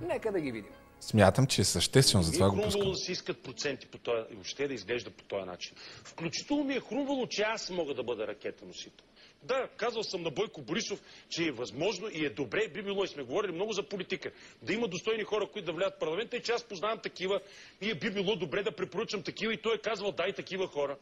Нека 0.00 0.32
да 0.32 0.40
ги 0.40 0.52
видим. 0.52 0.72
Смятам, 1.00 1.46
че 1.46 1.60
е 1.60 1.64
съществено, 1.64 2.22
затова 2.22 2.50
го 2.50 2.62
пускам. 2.62 2.90
да 2.90 2.96
се 2.96 3.12
искат 3.12 3.42
проценти 3.42 3.86
по 3.86 3.98
този, 3.98 4.26
и 4.30 4.34
въобще 4.34 4.68
да 4.68 4.74
изглежда 4.74 5.10
по 5.10 5.24
този 5.24 5.44
начин. 5.44 5.76
Включително 6.04 6.64
ми 6.64 6.74
е 6.74 6.80
хрумвало, 6.80 7.26
че 7.26 7.42
аз 7.42 7.70
мога 7.70 7.94
да 7.94 8.04
бъда 8.04 8.26
ракетен 8.26 8.68
носител. 8.68 9.05
Да, 9.46 9.68
казал 9.76 10.02
съм 10.02 10.22
на 10.22 10.30
Бойко 10.30 10.62
Борисов, 10.62 11.02
че 11.28 11.44
е 11.44 11.52
възможно 11.52 12.08
и 12.12 12.26
е 12.26 12.30
добре, 12.30 12.68
би 12.68 12.82
било 12.82 13.04
и 13.04 13.08
сме 13.08 13.22
говорили 13.22 13.52
много 13.52 13.72
за 13.72 13.82
политика, 13.82 14.30
да 14.62 14.72
има 14.72 14.88
достойни 14.88 15.24
хора, 15.24 15.48
които 15.52 15.66
да 15.66 15.72
влядат 15.72 15.94
в 15.94 15.98
парламента 15.98 16.36
и 16.36 16.42
че 16.42 16.52
аз 16.52 16.64
познавам 16.64 16.98
такива 17.02 17.40
и 17.80 17.90
е 17.90 17.94
би 17.94 18.10
било 18.10 18.36
добре 18.36 18.62
да 18.62 18.72
препоръчам 18.72 19.22
такива 19.22 19.54
и 19.54 19.62
той 19.62 19.74
е 19.74 19.78
казвал 19.78 20.12
дай 20.12 20.32
такива 20.32 20.66
хора. 20.66 20.96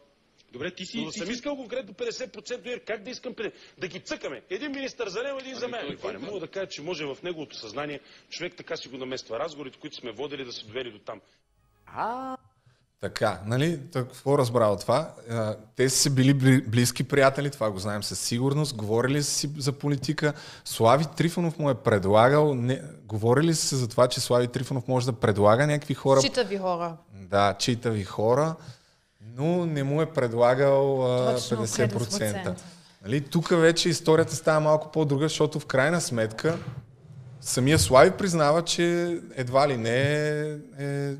Добре, 0.52 0.74
ти 0.74 0.86
си... 0.86 0.98
Но 0.98 1.04
да 1.04 1.10
ти 1.10 1.18
съм 1.18 1.26
си- 1.26 1.32
искал 1.32 1.56
конкретно 1.56 1.94
50% 1.94 2.76
и 2.76 2.84
как 2.84 3.02
да 3.02 3.10
искам 3.10 3.34
50%? 3.34 3.52
Да 3.78 3.88
ги 3.88 4.00
цъкаме. 4.00 4.42
Един 4.50 4.70
министър 4.72 5.08
за 5.08 5.22
него, 5.22 5.38
един 5.38 5.54
за 5.54 5.68
мен. 5.68 5.86
той 5.86 5.96
Това 5.96 6.12
не 6.12 6.18
мога 6.18 6.40
да 6.40 6.48
кажа, 6.48 6.66
че 6.68 6.82
може 6.82 7.04
в 7.04 7.16
неговото 7.22 7.56
съзнание 7.56 8.00
човек 8.30 8.56
така 8.56 8.76
си 8.76 8.88
го 8.88 8.96
намества. 8.96 9.38
Разговорите, 9.38 9.78
които 9.78 9.96
сме 9.96 10.12
водили, 10.12 10.44
да 10.44 10.52
се 10.52 10.66
довели 10.66 10.90
до 10.90 10.98
там. 10.98 11.20
Така, 13.00 13.40
нали? 13.46 13.80
Так, 13.92 14.06
какво 14.08 14.38
разбра 14.38 14.66
от 14.66 14.80
това? 14.80 15.10
Те 15.76 15.88
са 15.88 16.10
били 16.10 16.34
бли- 16.34 16.68
близки 16.68 17.04
приятели, 17.04 17.50
това 17.50 17.70
го 17.70 17.78
знаем 17.78 18.02
със 18.02 18.18
сигурност. 18.18 18.76
Говорили 18.76 19.22
са 19.22 19.30
си 19.30 19.50
за 19.58 19.72
политика. 19.72 20.32
Слави 20.64 21.04
Трифонов 21.16 21.58
му 21.58 21.70
е 21.70 21.74
предлагал. 21.74 22.54
Не, 22.54 22.82
говорили 23.04 23.54
са 23.54 23.66
се 23.66 23.76
за 23.76 23.88
това, 23.88 24.08
че 24.08 24.20
Слави 24.20 24.48
Трифонов 24.48 24.88
може 24.88 25.06
да 25.06 25.12
предлага 25.12 25.66
някакви 25.66 25.94
хора. 25.94 26.20
Читави 26.20 26.58
хора. 26.58 26.96
Да, 27.14 27.54
читави 27.58 28.04
хора, 28.04 28.54
но 29.36 29.66
не 29.66 29.82
му 29.82 30.02
е 30.02 30.06
предлагал 30.06 30.96
Точно, 31.34 31.66
50%. 31.66 31.92
50%. 31.92 32.54
Нали, 33.02 33.20
тук 33.20 33.48
вече 33.48 33.88
историята 33.88 34.36
става 34.36 34.60
малко 34.60 34.92
по-друга, 34.92 35.24
защото 35.24 35.60
в 35.60 35.66
крайна 35.66 36.00
сметка 36.00 36.58
самия 37.40 37.78
Слави 37.78 38.10
признава, 38.10 38.62
че 38.62 39.16
едва 39.36 39.68
ли 39.68 39.76
не 39.76 40.00
е, 40.02 40.56
е 40.78 41.14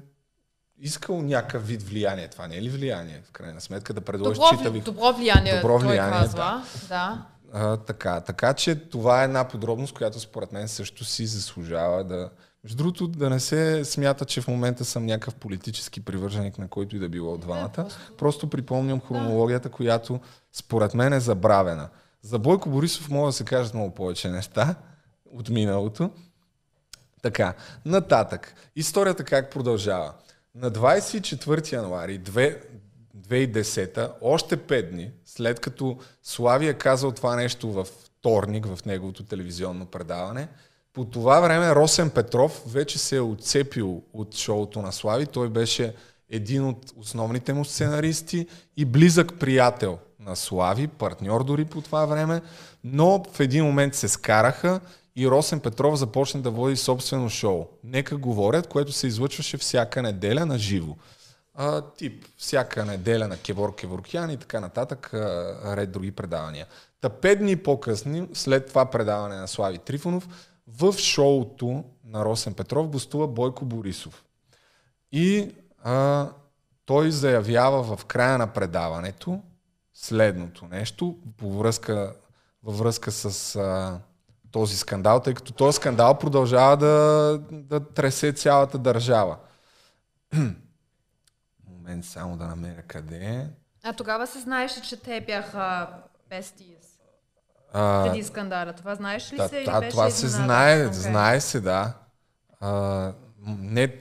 искал 0.79 1.22
някакъв 1.22 1.66
вид 1.66 1.83
влияние. 1.83 2.29
Това 2.29 2.47
не 2.47 2.57
е 2.57 2.62
ли 2.62 2.68
влияние, 2.68 3.22
в 3.29 3.33
крайна 3.33 3.61
сметка, 3.61 3.95
да 3.95 4.01
предложи 4.01 4.41
Добро, 4.41 4.57
читави... 4.59 4.81
добро 4.81 5.12
влияние, 5.12 5.57
Добро 5.57 5.79
той 5.79 5.89
влияние, 5.89 6.20
казва. 6.20 6.64
Да. 6.89 7.27
А, 7.53 7.77
така, 7.77 8.20
така 8.20 8.55
че 8.55 8.75
това 8.75 9.20
е 9.20 9.25
една 9.25 9.49
подробност, 9.49 9.95
която 9.95 10.20
според 10.20 10.53
мен 10.53 10.68
също 10.68 11.05
си 11.05 11.27
заслужава 11.27 12.05
да... 12.05 12.31
Между 12.64 12.77
другото, 12.77 13.09
да 13.09 13.31
не 13.31 13.41
се 13.41 13.85
смята, 13.85 14.25
че 14.25 14.41
в 14.41 14.49
момента 14.49 14.85
съм 14.85 15.07
някакъв 15.07 15.35
политически 15.35 16.05
привърженик 16.05 16.59
на 16.59 16.68
който 16.68 16.97
и 16.97 16.99
да 16.99 17.09
било 17.09 17.33
от 17.33 17.41
двамата. 17.41 17.72
просто- 17.72 17.99
Просто 18.18 18.51
припомням 18.51 19.01
хронологията, 19.01 19.68
която 19.68 20.20
според 20.53 20.95
мен 20.95 21.12
е 21.12 21.20
забравена. 21.20 21.89
За 22.22 22.39
Бойко 22.39 22.70
Борисов 22.70 23.09
мога 23.11 23.27
да 23.29 23.33
се 23.33 23.45
кажат 23.45 23.75
много 23.75 23.95
повече 23.95 24.31
неща 24.31 24.75
от 25.33 25.49
миналото. 25.49 26.11
Така, 27.22 27.55
нататък. 27.85 28.55
Историята 28.77 29.25
как 29.25 29.51
продължава? 29.51 30.12
На 30.55 30.70
24 30.70 31.72
януари 31.72 32.20
2 32.20 32.59
2010, 33.16 34.12
още 34.20 34.57
5 34.57 34.90
дни, 34.90 35.11
след 35.24 35.61
като 35.61 35.98
Слави 36.22 36.68
е 36.68 36.74
казал 36.74 37.12
това 37.12 37.36
нещо 37.36 37.72
във 37.72 37.88
вторник 37.88 38.66
в 38.66 38.84
неговото 38.84 39.24
телевизионно 39.24 39.86
предаване, 39.86 40.48
по 40.92 41.05
това 41.05 41.40
време 41.40 41.74
Росен 41.74 42.11
Петров 42.11 42.62
вече 42.66 42.98
се 42.98 43.16
е 43.16 43.20
отцепил 43.20 44.02
от 44.12 44.36
шоуто 44.36 44.82
на 44.82 44.92
Слави. 44.92 45.26
Той 45.26 45.48
беше 45.48 45.94
един 46.30 46.64
от 46.64 46.92
основните 46.96 47.52
му 47.52 47.64
сценаристи 47.64 48.46
и 48.76 48.84
близък 48.84 49.38
приятел 49.38 49.98
на 50.20 50.36
Слави, 50.36 50.88
партньор 50.88 51.44
дори 51.44 51.64
по 51.64 51.80
това 51.80 52.07
време, 52.07 52.42
но 52.84 53.24
в 53.32 53.40
един 53.40 53.64
момент 53.64 53.94
се 53.94 54.09
скараха 54.09 54.80
и 55.16 55.28
Росен 55.28 55.60
Петров 55.60 55.98
започна 55.98 56.42
да 56.42 56.50
води 56.50 56.76
собствено 56.76 57.28
шоу. 57.28 57.66
Нека 57.84 58.16
говорят, 58.16 58.66
което 58.66 58.92
се 58.92 59.06
излъчваше 59.06 59.56
всяка 59.56 60.02
неделя 60.02 60.46
на 60.46 60.58
живо. 60.58 60.96
А, 61.54 61.80
тип 61.80 62.24
всяка 62.36 62.84
неделя 62.84 63.28
на 63.28 63.36
Кевор 63.36 63.74
Кеворкян 63.74 64.30
и 64.30 64.36
така 64.36 64.60
нататък, 64.60 65.14
а, 65.14 65.76
ред 65.76 65.92
други 65.92 66.12
предавания. 66.12 66.66
Та 67.00 67.08
пет 67.08 67.38
дни 67.38 67.56
по-късно, 67.56 68.28
след 68.34 68.68
това 68.68 68.86
предаване 68.86 69.36
на 69.36 69.48
Слави 69.48 69.78
Трифонов, 69.78 70.28
в 70.68 70.92
шоуто 70.92 71.84
на 72.04 72.24
Росен 72.24 72.54
Петров 72.54 72.88
гостува 72.88 73.28
Бойко 73.28 73.64
Борисов. 73.64 74.24
И 75.12 75.54
а, 75.82 76.28
той 76.86 77.10
заявява 77.10 77.96
в 77.96 78.04
края 78.04 78.38
на 78.38 78.46
предаването 78.46 79.42
следното 79.94 80.66
нещо 80.66 81.18
по 81.36 81.52
връзка, 81.58 82.14
във 82.62 82.78
връзка 82.78 83.12
с 83.12 83.56
а, 83.56 84.00
този 84.55 84.76
скандал, 84.76 85.20
тъй 85.20 85.34
като 85.34 85.52
този 85.52 85.76
скандал 85.76 86.18
продължава 86.18 86.76
да, 86.76 87.40
да 87.50 87.80
тресе 87.80 88.32
цялата 88.32 88.78
държава. 88.78 89.36
Момент 91.68 92.05
само 92.05 92.36
да 92.36 92.46
намеря 92.46 92.82
къде 92.82 93.16
е. 93.16 93.46
А 93.82 93.92
тогава 93.92 94.26
се 94.26 94.40
знаеше, 94.40 94.82
че 94.82 94.96
те 94.96 95.20
бяха 95.20 95.88
besties. 96.30 96.86
А, 97.72 98.05
Преди 98.05 98.22
скандала. 98.22 98.72
Това 98.72 98.94
знаеш 98.94 99.32
ли 99.32 99.36
да, 99.36 99.48
се? 99.48 99.64
да, 99.64 99.88
това 99.88 100.11
се 100.11 100.28
знае, 100.28 100.86
Окей. 100.86 100.92
знае 100.92 101.40
се, 101.40 101.61
да. 101.61 101.92
А, 102.61 103.12
не, 103.46 103.98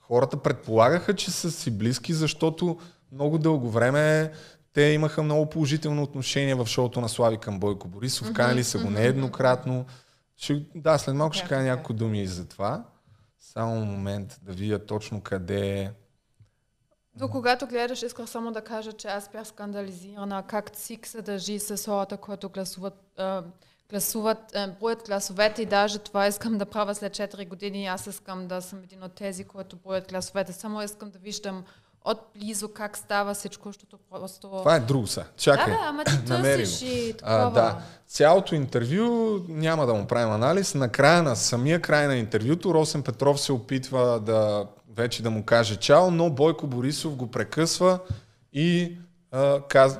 хората 0.00 0.36
предполагаха, 0.36 1.14
че 1.14 1.30
са 1.30 1.50
си 1.50 1.70
близки, 1.70 2.14
защото 2.14 2.78
много 3.12 3.38
дълго 3.38 3.70
време 3.70 4.32
те 4.78 4.82
имаха 4.82 5.22
много 5.22 5.46
положително 5.46 6.02
отношение 6.02 6.54
в 6.54 6.66
шоуто 6.66 7.00
на 7.00 7.08
Слави 7.08 7.36
към 7.36 7.60
Бойко 7.60 7.88
Борисов. 7.88 8.26
Мгм, 8.26 8.34
Канали 8.34 8.64
са 8.64 8.78
го 8.78 8.90
нееднократно. 8.90 9.86
Ще, 10.36 10.62
да, 10.74 10.98
след 10.98 11.14
малко 11.14 11.34
ще 11.34 11.48
кажа 11.48 11.62
няколко 11.62 11.92
думи 11.92 12.22
и 12.22 12.26
за 12.26 12.48
това. 12.48 12.84
Само 13.40 13.84
момент 13.84 14.40
да 14.42 14.52
видя 14.52 14.86
точно 14.86 15.20
къде 15.20 15.80
е. 15.80 15.90
До 17.14 17.28
когато 17.28 17.66
гледаш, 17.66 18.02
исках 18.02 18.28
само 18.28 18.52
да 18.52 18.60
кажа, 18.60 18.92
че 18.92 19.08
аз 19.08 19.28
бях 19.32 19.46
скандализирана 19.46 20.42
как 20.46 20.70
ЦИК 20.70 21.06
се 21.06 21.22
държи 21.22 21.58
с 21.58 21.84
хората, 21.84 22.16
които 22.16 22.48
гласуват, 22.48 23.18
е, 23.18 23.38
гласуват 23.90 24.54
е, 24.54 24.66
броят 24.80 25.02
гласовете 25.06 25.62
и 25.62 25.66
даже 25.66 25.98
това 25.98 26.26
искам 26.26 26.58
да 26.58 26.66
правя 26.66 26.94
след 26.94 27.12
4 27.12 27.48
години. 27.48 27.86
Аз 27.86 28.06
искам 28.06 28.48
да 28.48 28.62
съм 28.62 28.82
един 28.82 29.02
от 29.02 29.12
тези, 29.12 29.44
които 29.44 29.76
броят 29.76 30.08
гласовете. 30.08 30.52
Само 30.52 30.82
искам 30.82 31.10
да 31.10 31.18
виждам 31.18 31.64
отблизо 32.10 32.68
как 32.68 32.98
става 32.98 33.34
всичко, 33.34 33.68
защото 33.68 33.98
просто... 34.10 34.48
Това 34.48 34.76
е 34.76 34.80
друго 34.80 35.06
са. 35.06 35.24
Чакай. 35.36 35.64
Да, 35.64 35.70
бе, 35.70 35.76
ама 35.82 36.04
ти 36.04 36.24
търсиш 36.26 36.82
и 36.82 37.10
А, 37.10 37.16
такова. 37.16 37.50
да. 37.50 37.78
Цялото 38.06 38.54
интервю 38.54 39.04
няма 39.48 39.86
да 39.86 39.94
му 39.94 40.06
правим 40.06 40.32
анализ. 40.32 40.74
Накрая 40.74 41.22
на 41.22 41.36
самия 41.36 41.80
край 41.80 42.06
на 42.06 42.16
интервюто 42.16 42.74
Росен 42.74 43.02
Петров 43.02 43.40
се 43.40 43.52
опитва 43.52 44.20
да 44.20 44.66
вече 44.94 45.22
да 45.22 45.30
му 45.30 45.44
каже 45.44 45.76
чао, 45.76 46.10
но 46.10 46.30
Бойко 46.30 46.66
Борисов 46.66 47.16
го 47.16 47.30
прекъсва 47.30 47.98
и 48.52 48.96
а, 49.32 49.60
каз... 49.60 49.98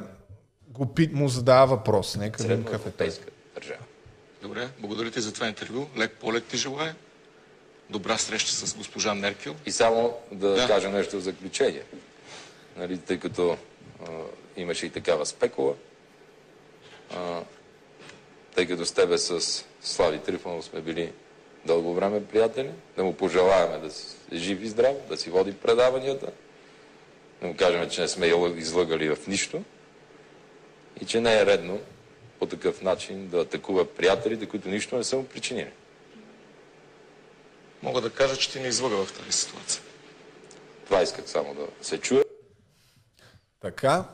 го 0.69 0.87
пит, 0.87 1.13
му 1.13 1.29
задава 1.29 1.67
въпрос. 1.67 2.17
Нека 2.17 2.43
видим 2.43 2.65
какъв 2.65 2.87
е 2.87 2.91
той. 2.91 3.11
държава. 3.55 3.81
Добре, 4.43 4.69
благодаря 4.81 5.11
ти 5.11 5.21
за 5.21 5.33
това 5.33 5.47
интервю. 5.49 5.87
Лек 5.99 6.13
полет 6.21 6.45
ти 6.45 6.57
желая. 6.57 6.95
Добра 7.91 8.19
среща 8.19 8.51
с 8.51 8.75
госпожа 8.75 9.15
Меркел. 9.15 9.55
И 9.67 9.73
само 9.73 10.17
да, 10.33 10.49
Да. 10.49 10.67
кажа 10.67 10.89
нещо 10.89 11.17
в 11.17 11.21
заключение. 11.21 11.83
Нали, 12.77 12.99
тъй 12.99 13.19
като 13.19 13.57
а, 14.03 14.11
имаше 14.57 14.87
и 14.87 14.91
такава 14.91 15.27
спекула, 15.27 15.75
а, 17.17 17.41
тъй 18.55 18.67
като 18.67 18.87
с 18.87 18.93
тебе 18.93 19.19
с 19.19 19.65
Слави 19.83 20.19
Трифонов 20.19 20.65
сме 20.65 20.81
били 20.81 21.13
дълго 21.67 21.95
време 21.95 22.25
приятели, 22.25 22.71
да 22.97 23.05
му 23.05 23.15
пожелаваме 23.15 23.79
да 23.79 23.91
си 23.91 24.17
жив 24.33 24.63
и 24.63 24.69
здрав, 24.69 24.97
да 25.09 25.17
си 25.17 25.31
води 25.31 25.53
предаванията, 25.53 26.31
да 27.41 27.47
му 27.47 27.57
кажем, 27.57 27.91
че 27.91 28.01
не 28.01 28.09
сме 28.09 28.27
излъгали 28.57 29.15
в 29.15 29.27
нищо 29.27 29.63
и 31.01 31.07
че 31.07 31.21
не 31.21 31.41
е 31.41 31.47
редно 31.47 31.81
по 32.39 32.47
такъв 32.47 32.83
начин 32.83 33.29
да 33.29 33.41
атакува 33.41 33.85
приятелите, 33.85 34.47
които 34.47 34.69
нищо 34.69 34.97
не 34.97 35.05
са 35.05 35.17
му 35.17 35.25
причинили. 35.25 35.71
Мога 37.83 38.01
да 38.01 38.11
кажа, 38.11 38.37
че 38.37 38.51
ти 38.51 38.61
не 38.61 38.69
излъга 38.69 38.97
в 38.97 39.13
тази 39.13 39.33
ситуация. 39.33 39.83
Това 40.85 41.03
исках 41.03 41.25
само 41.29 41.55
да 41.55 41.67
се 41.83 42.01
чуе. 42.01 42.25
Така. 43.61 44.05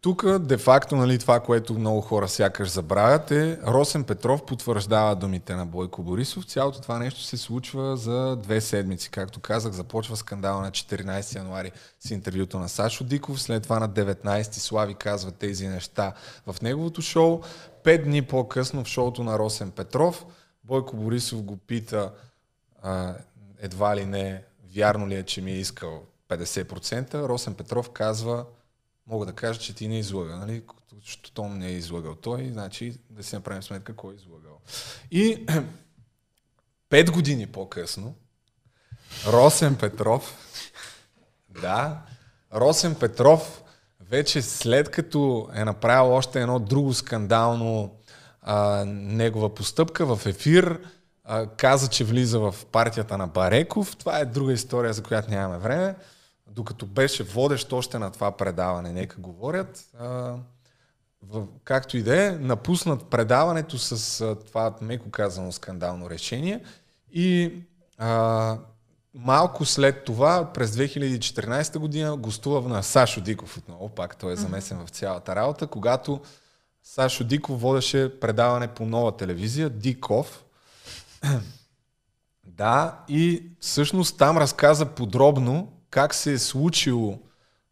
Тук, 0.00 0.38
де-факто, 0.38 0.96
нали, 0.96 1.18
това, 1.18 1.40
което 1.40 1.74
много 1.74 2.00
хора 2.00 2.28
сякаш 2.28 2.68
забравят 2.68 3.30
е, 3.30 3.58
Росен 3.66 4.04
Петров 4.04 4.46
потвърждава 4.46 5.16
думите 5.16 5.54
на 5.54 5.66
Бойко 5.66 6.02
Борисов. 6.02 6.46
Цялото 6.46 6.80
това 6.80 6.98
нещо 6.98 7.22
се 7.22 7.36
случва 7.36 7.96
за 7.96 8.36
две 8.36 8.60
седмици. 8.60 9.10
Както 9.10 9.40
казах, 9.40 9.72
започва 9.72 10.16
скандала 10.16 10.62
на 10.62 10.70
14 10.70 11.36
януари 11.36 11.72
с 12.00 12.10
интервюто 12.10 12.58
на 12.58 12.68
Сашо 12.68 13.04
Диков, 13.04 13.42
след 13.42 13.62
това 13.62 13.78
на 13.78 13.88
19 13.88 14.52
Слави 14.52 14.94
казва 14.94 15.30
тези 15.30 15.68
неща 15.68 16.12
в 16.46 16.62
неговото 16.62 17.02
шоу. 17.02 17.40
Пет 17.84 18.04
дни 18.04 18.22
по-късно 18.22 18.84
в 18.84 18.88
шоуто 18.88 19.24
на 19.24 19.38
Росен 19.38 19.70
Петров 19.70 20.26
Бойко 20.64 20.96
Борисов 20.96 21.42
го 21.42 21.56
пита 21.56 22.10
а, 22.84 23.14
едва 23.58 23.96
ли 23.96 24.04
не, 24.04 24.44
вярно 24.74 25.08
ли 25.08 25.14
е, 25.14 25.22
че 25.22 25.40
ми 25.40 25.50
е 25.50 25.58
искал 25.58 26.02
50%, 26.28 27.28
Росен 27.28 27.54
Петров 27.54 27.90
казва, 27.90 28.46
мога 29.06 29.26
да 29.26 29.32
кажа, 29.32 29.60
че 29.60 29.74
ти 29.74 29.88
не 29.88 29.96
е 29.96 29.98
излъга, 29.98 30.36
нали? 30.36 30.62
Защото 31.04 31.44
не 31.44 31.66
е 31.66 31.72
излъгал 31.72 32.14
той, 32.14 32.50
значи 32.52 33.00
да 33.10 33.22
си 33.22 33.34
направим 33.34 33.62
сметка 33.62 33.96
кой 33.96 34.14
е 34.14 34.16
излъгал. 34.16 34.60
И 35.10 35.46
пет 36.88 37.10
години 37.10 37.46
по-късно, 37.46 38.14
Росен 39.26 39.76
Петров, 39.76 40.36
да, 41.60 42.02
Росен 42.54 42.94
Петров 42.94 43.62
вече 44.00 44.42
след 44.42 44.90
като 44.90 45.48
е 45.54 45.64
направил 45.64 46.12
още 46.12 46.40
едно 46.40 46.58
друго 46.58 46.94
скандално 46.94 47.96
а, 48.42 48.84
негова 48.86 49.54
постъпка 49.54 50.16
в 50.16 50.26
ефир, 50.26 50.80
а, 51.24 51.46
каза, 51.46 51.88
че 51.88 52.04
влиза 52.04 52.40
в 52.40 52.54
партията 52.72 53.18
на 53.18 53.26
Бареков. 53.26 53.96
Това 53.96 54.18
е 54.18 54.24
друга 54.24 54.52
история, 54.52 54.92
за 54.92 55.02
която 55.02 55.30
нямаме 55.30 55.58
време. 55.58 55.94
Докато 56.46 56.86
беше 56.86 57.22
водещ 57.22 57.72
още 57.72 57.98
на 57.98 58.10
това 58.10 58.30
предаване, 58.30 58.92
нека 58.92 59.20
говорят. 59.20 59.84
А, 59.98 60.36
в, 61.22 61.46
както 61.64 61.96
и 61.96 62.02
да 62.02 62.26
е, 62.26 62.30
напуснат 62.30 63.04
предаването 63.04 63.78
с 63.78 64.20
а, 64.20 64.34
това, 64.34 64.74
меко 64.80 65.10
казано, 65.10 65.52
скандално 65.52 66.10
решение. 66.10 66.60
И 67.12 67.52
а, 67.98 68.58
малко 69.14 69.64
след 69.64 70.04
това, 70.04 70.52
през 70.52 70.70
2014 70.70 71.78
година, 71.78 72.16
гостува 72.16 72.68
на 72.68 72.82
Сашо 72.82 73.20
Диков 73.20 73.56
отново, 73.56 73.88
пак 73.88 74.16
той 74.16 74.32
е 74.32 74.36
замесен 74.36 74.86
в 74.86 74.90
цялата 74.90 75.36
работа, 75.36 75.66
когато 75.66 76.20
Сашо 76.82 77.24
Диков 77.24 77.60
водеше 77.60 78.20
предаване 78.20 78.68
по 78.68 78.86
нова 78.86 79.16
телевизия, 79.16 79.70
Диков. 79.70 80.43
да, 82.46 83.04
и 83.08 83.50
всъщност 83.60 84.18
там 84.18 84.38
разказа 84.38 84.86
подробно 84.86 85.72
как 85.90 86.14
се 86.14 86.32
е 86.32 86.38
случило, 86.38 87.18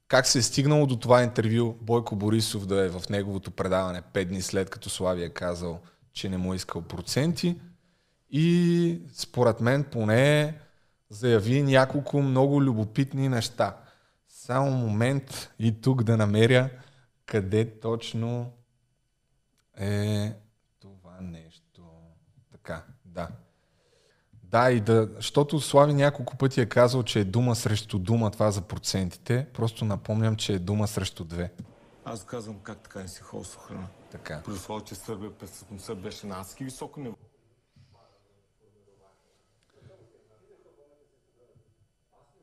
как 0.09 0.27
се 0.27 0.39
е 0.39 0.43
стигнало 0.43 0.87
до 0.87 0.97
това 0.97 1.23
интервю 1.23 1.77
Бойко 1.81 2.17
Борисов 2.17 2.67
да 2.67 2.85
е 2.85 2.89
в 2.89 3.03
неговото 3.11 3.51
предаване 3.51 4.03
пет 4.03 4.29
дни 4.29 4.43
след 4.43 4.71
като 4.71 4.91
Слави 4.91 5.25
е 5.25 5.29
казал, 5.29 5.81
че 6.13 6.29
не 6.29 6.39
му 6.39 6.53
е 6.53 6.57
искал 6.57 6.83
проценти. 6.83 7.61
И 8.31 9.01
според 9.13 9.61
мен 9.61 9.85
поне 9.85 10.59
заяви 11.11 11.63
няколко 11.63 12.23
много 12.23 12.63
любопитни 12.63 13.29
неща. 13.29 13.77
Само 14.29 14.71
момент 14.71 15.51
и 15.59 15.81
тук 15.81 16.03
да 16.03 16.17
намеря 16.17 16.71
къде 17.27 17.81
точно 17.81 18.53
е 19.77 20.33
това 20.81 21.21
нещо. 21.21 21.83
Така, 22.53 22.85
да. 23.05 23.29
Да, 24.53 24.71
и 24.71 24.81
да, 24.81 25.09
защото 25.17 25.61
Слави 25.61 25.95
няколко 25.95 26.37
пъти 26.37 26.61
е 26.61 26.67
казал, 26.67 27.03
че 27.03 27.21
е 27.21 27.25
дума 27.25 27.57
срещу 27.57 27.99
дума 27.99 28.31
това 28.31 28.51
за 28.51 28.63
процентите. 28.63 29.47
Просто 29.55 29.85
напомням, 29.85 30.37
че 30.37 30.53
е 30.53 30.59
дума 30.59 30.89
срещу 30.89 31.25
две. 31.25 31.53
Аз 32.05 32.25
казвам 32.25 32.59
как 32.59 32.79
така 32.79 32.99
не 32.99 33.09
си 33.09 33.21
ходил 33.21 33.45
с 33.45 33.57
храна. 33.57 33.87
Така. 34.11 34.43
При 34.45 34.53
условие, 34.53 34.85
че 34.85 34.95
Сърбия 34.95 35.31
престъпността 35.31 35.95
беше 35.95 36.27
на 36.27 36.41
адски 36.41 36.65
високо 36.65 37.01
ниво. 37.01 37.17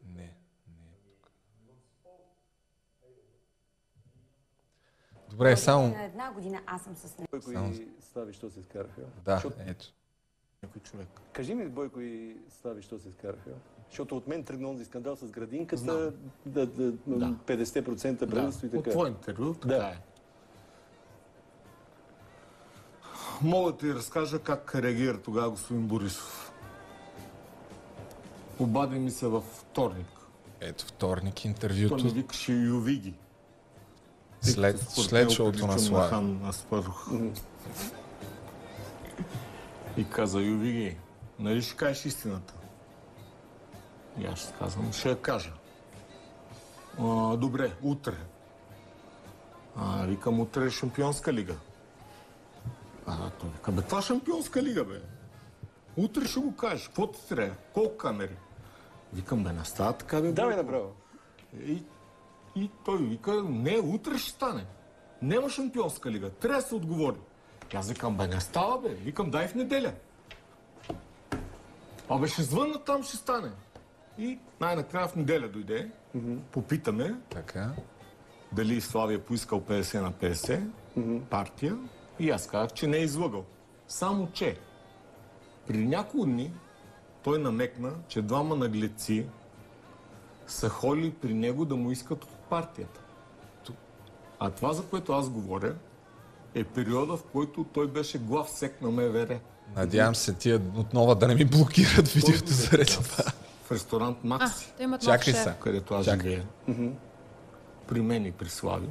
Не, 0.06 0.22
не. 0.22 0.34
Добре, 5.30 5.58
само... 5.58 5.88
На 5.88 6.04
една 6.04 6.32
година 6.32 6.62
аз 6.66 6.84
съм 6.84 6.96
с 6.96 7.18
него. 7.18 7.42
Само- 7.42 7.74
Слави, 8.14 8.34
що 8.34 8.50
се 8.50 8.60
изкараха? 8.60 9.02
Да, 9.26 9.44
ето. 9.60 9.94
Някой 10.64 10.82
човек. 10.82 11.08
Кажи 11.34 11.56
ми, 11.56 11.68
Бойко 11.68 12.02
и 12.02 12.36
Слави, 12.52 12.82
що 12.82 13.00
се 13.00 13.10
изкараха? 13.10 13.50
Защото 13.90 14.18
от 14.18 14.28
мен 14.28 14.44
тръгна 14.44 14.70
онзи 14.70 14.86
скандал 14.86 15.16
с 15.16 15.26
градинката, 15.26 15.82
Знам. 15.82 15.98
да, 16.46 16.66
да, 16.66 16.92
Да. 17.08 17.36
50% 17.48 17.84
правителство 18.22 18.66
и 18.66 18.70
От 18.70 18.74
така. 18.76 18.90
твое 18.90 19.10
интервю, 19.10 19.54
така 19.54 19.68
Да. 19.68 19.86
е. 19.86 19.98
Мога 23.42 23.72
да 23.72 23.78
ти 23.78 23.94
разкажа 23.94 24.40
как 24.40 24.76
реагира 24.76 25.18
тогава 25.18 25.50
господин 25.50 25.82
Борисов. 25.82 26.52
Обади 28.60 29.00
ми 29.00 29.12
се 29.12 29.28
във 29.28 29.44
вторник. 29.46 30.08
Ето 30.62 30.86
вторник 30.86 31.36
Той 31.36 31.42
ми 31.46 31.50
интервюто. 31.50 32.10
викаше 32.10 32.52
Ювиги. 32.54 33.14
След, 34.42 34.80
след 34.80 35.12
него 35.12 35.32
шоуто 35.32 35.60
на 35.60 35.76
приличам 35.76 36.52
Слави. 36.52 37.32
И 39.98 40.10
каза 40.10 40.42
Ювиги, 40.42 40.98
нали 41.40 41.62
ще 41.62 41.76
кажеш 41.76 42.06
истината? 42.06 42.54
И 44.20 44.26
аз 44.26 44.40
ще 44.40 44.54
казвам, 44.54 44.94
ще 44.94 45.10
я 45.10 45.22
кажа. 45.22 45.52
А, 47.00 47.38
добре, 47.38 47.72
утре. 47.82 48.16
А, 49.76 50.06
викам, 50.06 50.40
утре 50.40 50.66
е 50.66 50.70
Шампионска 50.70 51.34
лига. 51.34 51.56
А, 53.06 53.30
той 53.30 53.50
вика, 53.50 53.72
бе, 53.72 53.82
това 53.82 54.02
Шампионска 54.02 54.64
лига, 54.64 54.84
бе. 54.84 55.02
Утре 55.98 56.28
ще 56.28 56.40
го 56.40 56.56
кажеш, 56.56 56.88
какво 56.88 57.08
ти 57.08 57.28
трябва? 57.30 57.56
Колко 57.74 57.98
камери? 57.98 58.36
Викам, 59.14 59.44
бе, 59.44 59.54
не 59.54 59.66
става 59.66 59.94
така, 59.94 60.22
бе. 60.22 60.32
Да, 60.32 60.46
ми 60.46 60.54
Бойко. 60.54 60.64
направо. 60.64 60.92
И, 61.66 61.84
и 62.56 62.72
той 62.86 62.98
вика, 62.98 63.44
не, 63.44 63.80
утре 63.80 64.18
ще 64.18 64.32
стане. 64.32 64.66
Нема 65.22 65.50
шампионска 65.50 66.12
лига. 66.12 66.30
Трябва 66.30 66.62
да 66.62 66.68
се 66.68 66.76
отговори. 66.76 67.18
Аз 67.74 67.90
викам, 67.90 68.18
бе, 68.18 68.28
не 68.28 68.40
става, 68.40 68.82
бе. 68.82 68.90
Викам, 68.90 69.32
дай 69.32 69.48
в 69.48 69.56
неделя. 69.56 69.94
Абе, 72.10 72.28
ще 72.28 72.44
звънна 72.44 72.84
там, 72.84 73.04
ще 73.04 73.18
стане. 73.18 73.52
И 74.18 74.40
най-накрая 74.60 75.08
в 75.08 75.16
неделя 75.16 75.48
дойде. 75.48 75.92
Попитаме 76.52 77.16
Така. 77.30 77.72
дали 78.52 78.82
Славия 78.82 79.26
поискал 79.26 79.62
50 79.62 80.02
на 80.02 80.12
50 80.12 81.22
партия. 81.22 81.78
И 82.20 82.30
аз 82.30 82.48
казах, 82.48 82.74
че 82.74 82.88
не 82.88 82.98
е 82.98 83.02
излъгал. 83.02 83.46
Само, 83.88 84.32
че 84.34 84.58
При 85.68 85.88
няколко 85.88 86.26
дни 86.26 86.54
той 87.24 87.40
намекна, 87.40 87.92
че 88.08 88.22
двама 88.22 88.56
наглеци 88.56 89.26
са 90.48 90.70
холи 90.70 91.14
при 91.14 91.34
него 91.34 91.66
да 91.66 91.76
му 91.76 91.92
искат 91.92 92.24
от 92.24 92.30
партията. 92.30 93.02
А 94.40 94.50
това, 94.50 94.74
за 94.74 94.86
което 94.86 95.14
аз 95.14 95.30
говоря, 95.30 95.76
е 96.56 96.64
периода, 96.64 97.18
в 97.18 97.24
който 97.24 97.64
той 97.64 97.88
беше 97.88 98.18
глав 98.18 98.50
сек 98.50 98.82
на 98.82 98.92
МВР. 98.92 99.40
Надявам 99.76 100.16
се 100.16 100.34
тия 100.34 100.62
отново 100.76 101.16
да 101.16 101.28
не 101.28 101.36
ми 101.36 101.46
блокират 101.46 102.08
видеото 102.08 102.48
заради 102.48 102.92
това. 102.94 103.24
В 103.64 103.72
ресторант 103.72 104.18
Макси. 104.24 104.68
А, 104.74 104.78
те 104.78 104.84
имат 104.84 105.02
нов 105.02 105.06
Чакай 105.08 105.34
се. 105.34 105.54
където 105.60 105.94
аз 105.94 106.06
живея. 106.06 106.46
При 107.88 108.02
мен 108.02 108.26
и 108.26 108.32
при 108.32 108.50
Слави. 108.50 108.88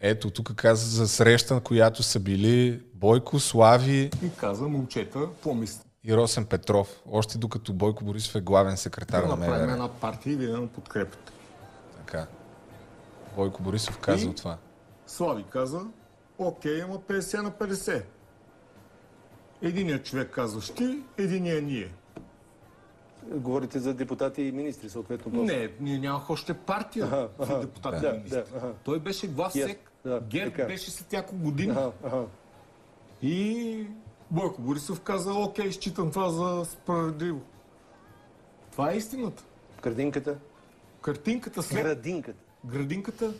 Ето, 0.00 0.30
тук 0.30 0.54
каза 0.54 0.86
за 0.88 1.08
среща, 1.08 1.54
на 1.54 1.60
която 1.60 2.02
са 2.02 2.20
били 2.20 2.82
Бойко, 2.94 3.40
Слави 3.40 4.10
И 4.22 4.30
каза, 4.30 4.64
момчета, 4.64 5.20
какво 5.20 5.54
мислите? 5.54 5.86
и 6.04 6.16
Росен 6.16 6.44
Петров. 6.46 7.02
Още 7.06 7.38
докато 7.38 7.72
Бойко 7.72 8.04
Борисов 8.04 8.34
е 8.34 8.40
главен 8.40 8.76
секретар 8.76 9.20
Да 9.20 9.28
на 9.28 9.36
направим 9.36 9.60
МВР. 9.60 9.72
една 9.72 9.88
партия 9.90 10.32
и 10.32 10.36
вие 10.36 10.56
ме 10.56 10.66
подкрепите. 10.68 11.32
Така. 11.96 12.26
Бойко 13.36 13.62
Борисов 13.62 13.98
казал 13.98 14.28
И? 14.28 14.34
това. 14.34 14.56
Слави 15.06 15.44
каза, 15.44 15.80
окей, 16.42 16.82
ама 16.82 16.98
50 16.98 17.42
на 17.42 17.50
50. 17.50 18.02
Единият 19.62 20.04
човек 20.04 20.30
казваш 20.30 20.70
ти, 20.70 21.02
единият 21.18 21.64
ние. 21.64 21.92
Говорите 23.24 23.78
за 23.78 23.94
депутати 23.94 24.42
и 24.42 24.52
министри, 24.52 24.88
съответно. 24.88 25.32
после. 25.32 25.56
Не, 25.56 25.72
ние 25.80 25.98
нямах 25.98 26.30
още 26.30 26.54
партия 26.54 27.04
Аха, 27.06 27.28
за 27.38 27.44
аха. 27.44 27.60
депутати 27.60 28.00
Да, 28.00 28.08
и 28.08 28.12
министри. 28.12 28.36
да, 28.42 28.56
аха. 28.56 28.72
Той 28.84 28.98
беше 29.00 29.26
глав 29.26 29.52
Yes, 29.52 29.66
сек. 29.66 29.90
да, 30.04 30.20
ГЕРБ 30.22 30.50
така. 30.50 30.66
беше 30.66 30.90
след 30.90 31.12
няколко 31.12 31.44
години. 31.44 31.70
Аха, 31.70 31.90
аха. 32.04 32.24
И 33.22 33.86
Бойко 34.30 34.62
Борисов 34.62 35.00
каза, 35.00 35.32
окей, 35.32 35.72
считам 35.72 36.10
това 36.10 36.28
за 36.28 36.64
справедливо. 36.64 37.40
Това 38.72 38.92
е 38.92 38.96
истината. 38.96 39.44
Градинката? 39.82 40.36
Картинката 41.02 41.62
след... 41.62 41.82
Градинката. 41.84 42.38
Градинката? 42.64 43.32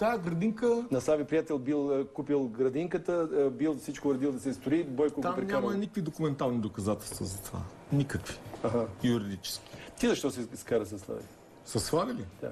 Да, 0.00 0.18
градинка... 0.18 0.84
На 0.90 1.00
Слави 1.00 1.24
приятел 1.24 1.58
бил 1.58 2.00
е, 2.00 2.04
купил 2.04 2.48
градинката, 2.48 3.28
е, 3.38 3.50
бил 3.50 3.78
всичко 3.78 4.14
редил 4.14 4.32
да 4.32 4.40
се 4.40 4.54
строи, 4.54 4.84
Бойко 4.84 5.14
го 5.14 5.20
Там 5.20 5.36
прекарал. 5.36 5.60
няма 5.60 5.74
никакви 5.74 6.02
документални 6.02 6.58
доказателства 6.58 7.26
за 7.26 7.42
това. 7.42 7.60
Никакви. 7.92 8.38
Аха. 8.62 8.86
Юридически. 9.04 9.70
Ти 9.98 10.08
защо 10.08 10.30
се 10.30 10.46
изкара 10.54 10.86
с 10.86 10.98
Слави? 10.98 11.22
С 11.64 11.80
Слави 11.80 12.14
ли? 12.14 12.24
Да. 12.40 12.50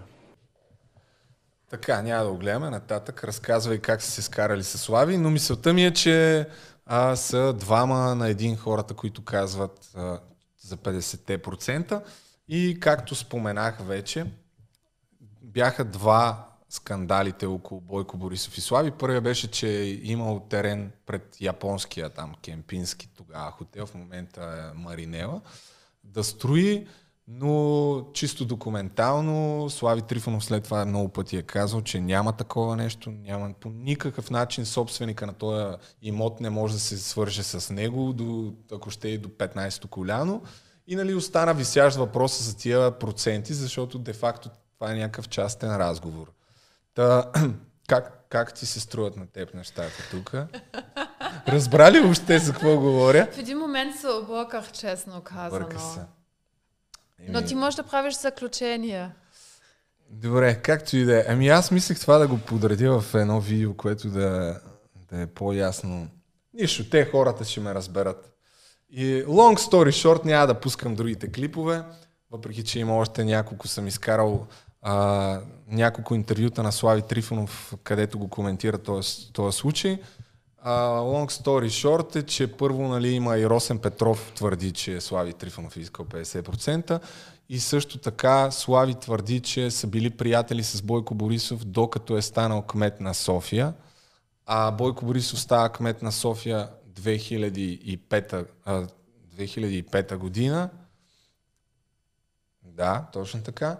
Така, 1.70 2.02
няма 2.02 2.24
да 2.24 2.30
го 2.30 2.36
гледаме 2.36 2.70
нататък. 2.70 3.24
Разказвай 3.24 3.78
как 3.78 4.02
са 4.02 4.10
се 4.10 4.22
скарали 4.22 4.64
с 4.64 4.78
Слави, 4.78 5.18
но 5.18 5.30
мисълта 5.30 5.74
ми 5.74 5.86
е, 5.86 5.92
че 5.92 6.48
а, 6.86 7.16
са 7.16 7.52
двама 7.52 8.14
на 8.14 8.28
един 8.28 8.56
хората, 8.56 8.94
които 8.94 9.24
казват 9.24 9.90
а, 9.96 10.20
за 10.60 10.76
50%. 10.76 12.02
И 12.48 12.80
както 12.80 13.14
споменах 13.14 13.78
вече, 13.80 14.26
бяха 15.42 15.84
два 15.84 16.47
скандалите 16.68 17.46
около 17.46 17.80
Бойко 17.80 18.16
Борисов 18.16 18.58
и 18.58 18.60
Слави. 18.60 18.90
Първият 18.90 19.24
беше, 19.24 19.50
че 19.50 19.68
е 19.68 19.88
имал 19.88 20.46
терен 20.50 20.92
пред 21.06 21.36
японския 21.40 22.10
там 22.10 22.34
кемпински 22.42 23.08
тогава 23.16 23.50
хотел, 23.50 23.86
в 23.86 23.94
момента 23.94 24.72
е 24.74 24.78
Маринела, 24.78 25.40
да 26.04 26.24
строи, 26.24 26.86
но 27.28 28.04
чисто 28.12 28.44
документално 28.44 29.70
Слави 29.70 30.02
Трифонов 30.02 30.44
след 30.44 30.64
това 30.64 30.84
много 30.84 31.08
пъти 31.08 31.36
е 31.36 31.42
казал, 31.42 31.80
че 31.80 32.00
няма 32.00 32.32
такова 32.32 32.76
нещо, 32.76 33.10
няма 33.10 33.52
по 33.60 33.70
никакъв 33.70 34.30
начин 34.30 34.66
собственика 34.66 35.26
на 35.26 35.32
този 35.32 35.76
имот 36.02 36.40
не 36.40 36.50
може 36.50 36.74
да 36.74 36.80
се 36.80 36.98
свърже 36.98 37.42
с 37.42 37.74
него, 37.74 38.12
до, 38.12 38.52
ако 38.72 38.90
ще 38.90 39.08
и 39.08 39.18
до 39.18 39.28
15-то 39.28 39.88
коляно. 39.88 40.42
И 40.86 40.96
нали 40.96 41.14
остана 41.14 41.54
висящ 41.54 41.96
въпроса 41.96 42.44
за 42.44 42.56
тия 42.56 42.98
проценти, 42.98 43.54
защото 43.54 43.98
де-факто 43.98 44.50
това 44.74 44.92
е 44.92 44.96
някакъв 44.96 45.28
частен 45.28 45.76
разговор. 45.76 46.32
Та, 46.98 47.32
как, 47.88 48.26
как 48.28 48.54
ти 48.54 48.66
се 48.66 48.80
струват 48.80 49.16
на 49.16 49.26
теб 49.26 49.54
нещата 49.54 50.08
тук? 50.10 50.34
Разбрали 51.48 52.00
въобще 52.00 52.38
за 52.38 52.52
какво 52.52 52.80
говоря? 52.80 53.28
В 53.32 53.38
един 53.38 53.58
момент 53.58 53.96
се 53.96 54.08
обърках, 54.08 54.72
честно 54.72 55.20
казано. 55.20 55.78
Се. 55.94 56.00
Но 57.28 57.42
ти 57.42 57.54
можеш 57.54 57.76
да 57.76 57.82
правиш 57.82 58.14
заключение. 58.14 59.10
Добре, 60.10 60.62
както 60.62 60.96
и 60.96 61.04
да 61.04 61.18
е. 61.18 61.24
Ами 61.28 61.48
аз 61.48 61.70
мислех 61.70 62.00
това 62.00 62.18
да 62.18 62.28
го 62.28 62.38
подредя 62.38 63.00
в 63.00 63.14
едно 63.14 63.40
видео, 63.40 63.74
което 63.74 64.08
да, 64.08 64.60
да 65.10 65.20
е 65.20 65.26
по-ясно. 65.26 66.08
Нищо, 66.54 66.90
те 66.90 67.04
хората 67.04 67.44
ще 67.44 67.60
ме 67.60 67.74
разберат. 67.74 68.32
И 68.90 69.24
long 69.24 69.58
story 69.58 69.88
short, 69.88 70.24
няма 70.24 70.46
да 70.46 70.60
пускам 70.60 70.94
другите 70.94 71.32
клипове, 71.32 71.82
въпреки 72.30 72.64
че 72.64 72.78
има 72.78 72.96
още 72.96 73.24
няколко, 73.24 73.68
съм 73.68 73.86
изкарал 73.86 74.46
а, 74.82 75.40
няколко 75.68 76.14
интервюта 76.14 76.62
на 76.62 76.72
Слави 76.72 77.02
Трифонов, 77.02 77.74
където 77.84 78.18
го 78.18 78.28
коментира 78.28 78.78
този, 78.78 79.30
случай. 79.50 79.98
А, 80.62 81.00
long 81.00 81.42
story 81.42 81.66
short 81.66 82.16
е, 82.16 82.22
че 82.22 82.56
първо 82.56 82.88
нали, 82.88 83.08
има 83.08 83.38
и 83.38 83.48
Росен 83.48 83.78
Петров 83.78 84.32
твърди, 84.34 84.72
че 84.72 85.00
Слави 85.00 85.32
Трифонов 85.32 85.76
е 85.76 85.80
искал 85.80 86.06
50%. 86.06 87.00
И 87.48 87.60
също 87.60 87.98
така 87.98 88.50
Слави 88.50 88.94
твърди, 88.94 89.40
че 89.40 89.70
са 89.70 89.86
били 89.86 90.10
приятели 90.10 90.64
с 90.64 90.82
Бойко 90.82 91.14
Борисов, 91.14 91.64
докато 91.64 92.16
е 92.16 92.22
станал 92.22 92.62
кмет 92.62 93.00
на 93.00 93.14
София. 93.14 93.74
А 94.46 94.70
Бойко 94.70 95.04
Борисов 95.04 95.40
става 95.40 95.68
кмет 95.68 96.02
на 96.02 96.12
София 96.12 96.68
2005, 96.88 98.46
а, 98.64 98.86
2005 99.36 100.16
година. 100.16 100.70
Да, 102.62 103.06
точно 103.12 103.42
така. 103.42 103.76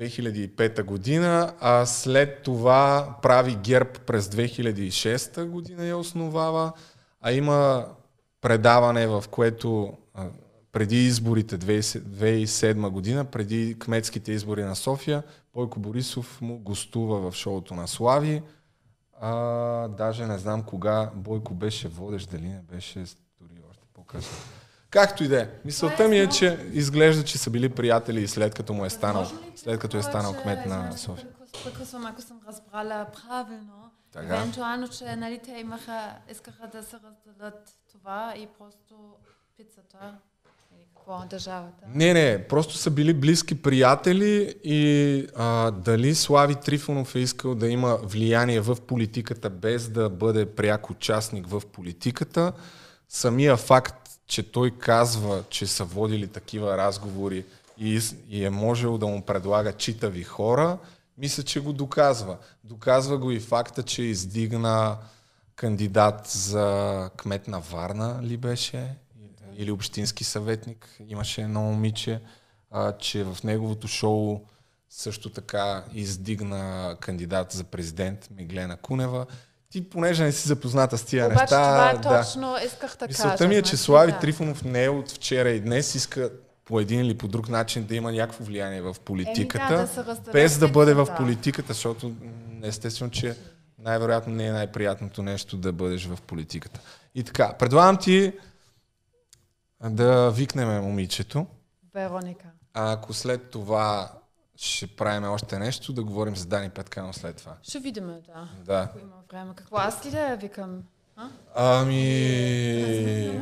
2005 0.00 0.82
година, 0.82 1.54
а 1.60 1.86
след 1.86 2.42
това 2.42 3.16
прави 3.22 3.54
ГЕРБ 3.54 3.90
през 4.06 4.28
2006 4.28 5.44
година 5.44 5.86
я 5.86 5.96
основава, 5.96 6.72
а 7.20 7.32
има 7.32 7.86
предаване, 8.40 9.06
в 9.06 9.24
което 9.30 9.92
преди 10.72 10.96
изборите 10.96 11.58
2007 11.58 12.88
година, 12.88 13.24
преди 13.24 13.76
кметските 13.78 14.32
избори 14.32 14.62
на 14.62 14.76
София, 14.76 15.22
Бойко 15.54 15.80
Борисов 15.80 16.40
му 16.40 16.58
гостува 16.58 17.30
в 17.30 17.34
шоуто 17.34 17.74
на 17.74 17.88
Слави. 17.88 18.42
А, 19.20 19.88
даже 19.88 20.26
не 20.26 20.38
знам 20.38 20.62
кога 20.62 21.10
Бойко 21.14 21.54
беше 21.54 21.88
водещ, 21.88 22.30
дали 22.30 22.48
не 22.48 22.62
беше 22.72 23.04
дори 23.40 23.62
още 23.70 23.86
по-късно. 23.94 24.59
Както 24.90 25.24
и 25.24 25.28
да 25.28 25.40
е. 25.40 25.48
Мисълта 25.64 26.08
ми 26.08 26.18
е, 26.18 26.28
че 26.28 26.58
изглежда, 26.72 27.24
че 27.24 27.38
са 27.38 27.50
били 27.50 27.68
приятели 27.68 28.20
и 28.22 28.28
след 28.28 28.54
като 28.54 28.72
му 28.72 28.84
е 28.84 28.90
станал, 28.90 29.26
след 29.56 29.80
като 29.80 29.96
е 29.96 30.02
станал 30.02 30.34
кмет 30.34 30.66
на 30.66 30.92
София. 30.96 31.28
Прекъсвам, 31.64 32.06
ако 32.06 32.22
съм 32.22 32.40
разбрала 32.48 33.06
правилно. 33.28 33.90
Така. 34.12 34.36
Евентуално, 34.36 34.88
че 34.88 35.16
нали, 35.16 35.40
те 35.44 35.50
имаха, 35.50 36.14
искаха 36.30 36.66
да 36.66 36.82
се 36.82 36.96
разделят 36.96 37.76
това 37.92 38.34
и 38.36 38.48
просто 38.58 38.94
пицата. 39.56 40.14
Или 40.76 40.84
какво, 40.94 41.22
държавата. 41.30 41.84
Не, 41.94 42.12
не, 42.12 42.48
просто 42.48 42.74
са 42.74 42.90
били 42.90 43.14
близки 43.14 43.62
приятели 43.62 44.54
и 44.64 45.26
а, 45.36 45.70
дали 45.70 46.14
Слави 46.14 46.54
Трифонов 46.54 47.14
е 47.14 47.18
искал 47.18 47.54
да 47.54 47.68
има 47.68 47.98
влияние 48.02 48.60
в 48.60 48.76
политиката 48.86 49.50
без 49.50 49.88
да 49.88 50.10
бъде 50.10 50.46
пряк 50.46 50.90
участник 50.90 51.46
в 51.46 51.62
политиката. 51.72 52.52
Самия 53.08 53.56
факт, 53.56 53.99
че 54.30 54.42
той 54.42 54.70
казва, 54.70 55.44
че 55.50 55.66
са 55.66 55.84
водили 55.84 56.26
такива 56.26 56.76
разговори 56.76 57.44
и, 57.78 58.00
и 58.28 58.44
е 58.44 58.50
можел 58.50 58.98
да 58.98 59.06
му 59.06 59.22
предлага 59.22 59.72
читави 59.72 60.22
хора, 60.22 60.78
мисля, 61.18 61.42
че 61.42 61.60
го 61.60 61.72
доказва. 61.72 62.36
Доказва 62.64 63.18
го 63.18 63.30
и 63.30 63.40
факта, 63.40 63.82
че 63.82 64.02
издигна 64.02 64.96
кандидат 65.56 66.26
за 66.26 67.10
кмет 67.16 67.48
на 67.48 67.60
Варна 67.60 68.20
ли 68.22 68.36
беше? 68.36 68.94
Или 69.56 69.70
общински 69.70 70.24
съветник. 70.24 70.88
Имаше 71.08 71.42
едно 71.42 71.60
момиче, 71.60 72.20
а, 72.70 72.92
че 72.92 73.24
в 73.24 73.38
неговото 73.44 73.88
шоу 73.88 74.40
също 74.90 75.30
така 75.30 75.84
издигна 75.94 76.96
кандидат 77.00 77.52
за 77.52 77.64
президент 77.64 78.28
Миглена 78.30 78.76
Кунева. 78.76 79.26
Ти, 79.70 79.90
понеже 79.90 80.24
не 80.24 80.32
си 80.32 80.48
запозната 80.48 80.98
с 80.98 81.04
тия 81.04 81.26
Обаче 81.26 81.40
неща... 81.40 81.92
това 81.92 82.10
да. 82.10 82.22
точно 82.22 82.56
исках 82.66 82.96
да 82.96 83.06
Мисълта 83.06 83.36
кажа. 83.36 83.48
ми 83.48 83.54
е, 83.54 83.62
че 83.62 83.68
значи, 83.70 83.82
Слави 83.82 84.12
да. 84.12 84.18
Трифонов 84.18 84.64
не 84.64 84.84
е 84.84 84.88
от 84.88 85.10
вчера 85.10 85.50
и 85.50 85.60
днес, 85.60 85.94
иска 85.94 86.30
по 86.64 86.80
един 86.80 87.00
или 87.00 87.18
по 87.18 87.28
друг 87.28 87.48
начин 87.48 87.84
да 87.84 87.94
има 87.94 88.12
някакво 88.12 88.44
влияние 88.44 88.82
в 88.82 88.96
политиката, 89.04 89.76
да 89.76 89.86
се 89.86 90.04
разделят 90.04 90.32
без 90.32 90.58
да 90.58 90.68
бъде 90.68 90.94
в 90.94 91.08
политиката, 91.16 91.72
защото 91.72 92.12
естествено, 92.62 93.10
че 93.10 93.36
най-вероятно 93.78 94.34
не 94.34 94.46
е 94.46 94.52
най-приятното 94.52 95.22
нещо 95.22 95.56
да 95.56 95.72
бъдеш 95.72 96.06
в 96.06 96.18
политиката. 96.22 96.80
И 97.14 97.24
така, 97.24 97.52
предлагам 97.58 97.96
ти 97.96 98.32
да 99.90 100.30
викнем 100.30 100.82
момичето, 100.82 101.46
Вероника. 101.94 102.46
а 102.74 102.92
ако 102.92 103.12
след 103.14 103.50
това 103.50 104.12
ще 104.56 104.86
правим 104.86 105.30
още 105.30 105.58
нещо, 105.58 105.92
да 105.92 106.04
говорим 106.04 106.36
за 106.36 106.46
Дани 106.46 106.70
Петканов 106.70 107.16
след 107.18 107.36
това. 107.36 107.56
Ще 107.62 107.78
видим, 107.78 108.06
да. 108.06 108.48
Да. 108.64 108.88
Ако 108.90 108.98
има 108.98 109.16
време. 109.32 109.54
Какво 109.56 109.76
аз 109.76 110.06
ли 110.06 110.10
да 110.10 110.20
я 110.20 110.36
викам? 110.36 110.82
А? 111.16 111.28
Ами... 111.54 113.40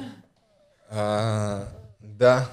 А, 0.90 1.60
да. 2.02 2.48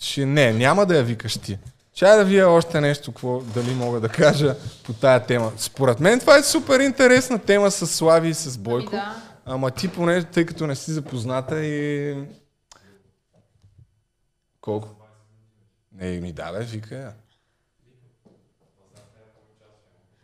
Ще, 0.00 0.26
не, 0.26 0.52
няма 0.52 0.86
да 0.86 0.96
я 0.96 1.02
викаш 1.02 1.38
ти. 1.38 1.58
Чай 1.94 2.16
да 2.16 2.24
вия 2.24 2.50
още 2.50 2.80
нещо, 2.80 3.12
какво, 3.12 3.40
дали 3.40 3.74
мога 3.74 4.00
да 4.00 4.08
кажа 4.08 4.56
по 4.84 4.92
тая 4.92 5.26
тема. 5.26 5.52
Според 5.56 6.00
мен 6.00 6.20
това 6.20 6.38
е 6.38 6.42
супер 6.42 6.80
интересна 6.80 7.38
тема 7.38 7.70
с 7.70 7.86
Слави 7.86 8.28
и 8.28 8.34
с 8.34 8.58
Бойко. 8.58 8.92
Ами 8.92 9.02
да. 9.02 9.22
Ама 9.44 9.70
ти 9.70 9.88
поне, 9.88 10.24
тъй 10.24 10.46
като 10.46 10.66
не 10.66 10.74
си 10.74 10.92
запозната 10.92 11.64
и... 11.64 12.14
Колко? 14.60 14.88
Не, 15.92 16.20
ми 16.20 16.32
да, 16.32 16.52
бе, 16.52 16.64
вика 16.64 17.14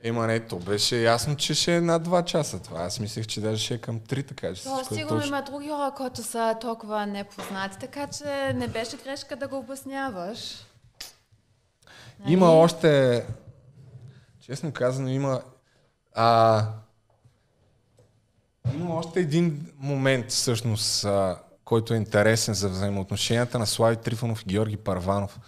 Ема 0.05 0.27
не, 0.27 0.41
то 0.41 0.57
беше 0.57 1.03
ясно, 1.03 1.37
че 1.37 1.55
ще 1.55 1.77
е 1.77 1.81
над 1.81 2.09
2 2.09 2.25
часа 2.25 2.63
това. 2.63 2.81
Аз 2.83 3.01
мислех, 3.01 3.27
че 3.27 3.41
даже 3.41 3.65
ще 3.65 3.75
е 3.75 3.79
към 3.79 4.01
3, 4.01 4.29
така 4.29 4.55
че 4.55 4.63
То, 4.63 4.85
сигурно 4.85 5.09
точно. 5.21 5.29
има 5.29 5.43
други 5.43 5.69
хора, 5.69 5.93
които 5.97 6.23
са 6.23 6.57
толкова 6.61 7.07
непознати, 7.07 7.77
така 7.81 8.07
че 8.07 8.53
не 8.55 8.69
беше 8.69 8.97
грешка 8.97 9.37
да 9.37 9.49
го 9.49 9.59
обясняваш. 9.59 10.39
Има 12.27 12.51
още, 12.51 13.25
честно 14.41 14.73
казано, 14.73 15.09
има, 15.09 15.43
а, 16.15 16.65
има 18.75 18.95
още 18.95 19.21
един 19.21 19.73
момент, 19.79 20.31
всъщност, 20.31 21.05
а, 21.05 21.39
който 21.65 21.95
е 21.95 21.97
интересен 21.97 22.55
за 22.55 22.69
взаимоотношенията 22.69 23.59
на 23.59 23.67
Слави 23.67 23.97
Трифонов 23.97 24.43
и 24.43 24.45
Георги 24.45 24.77
Парванов. 24.77 25.39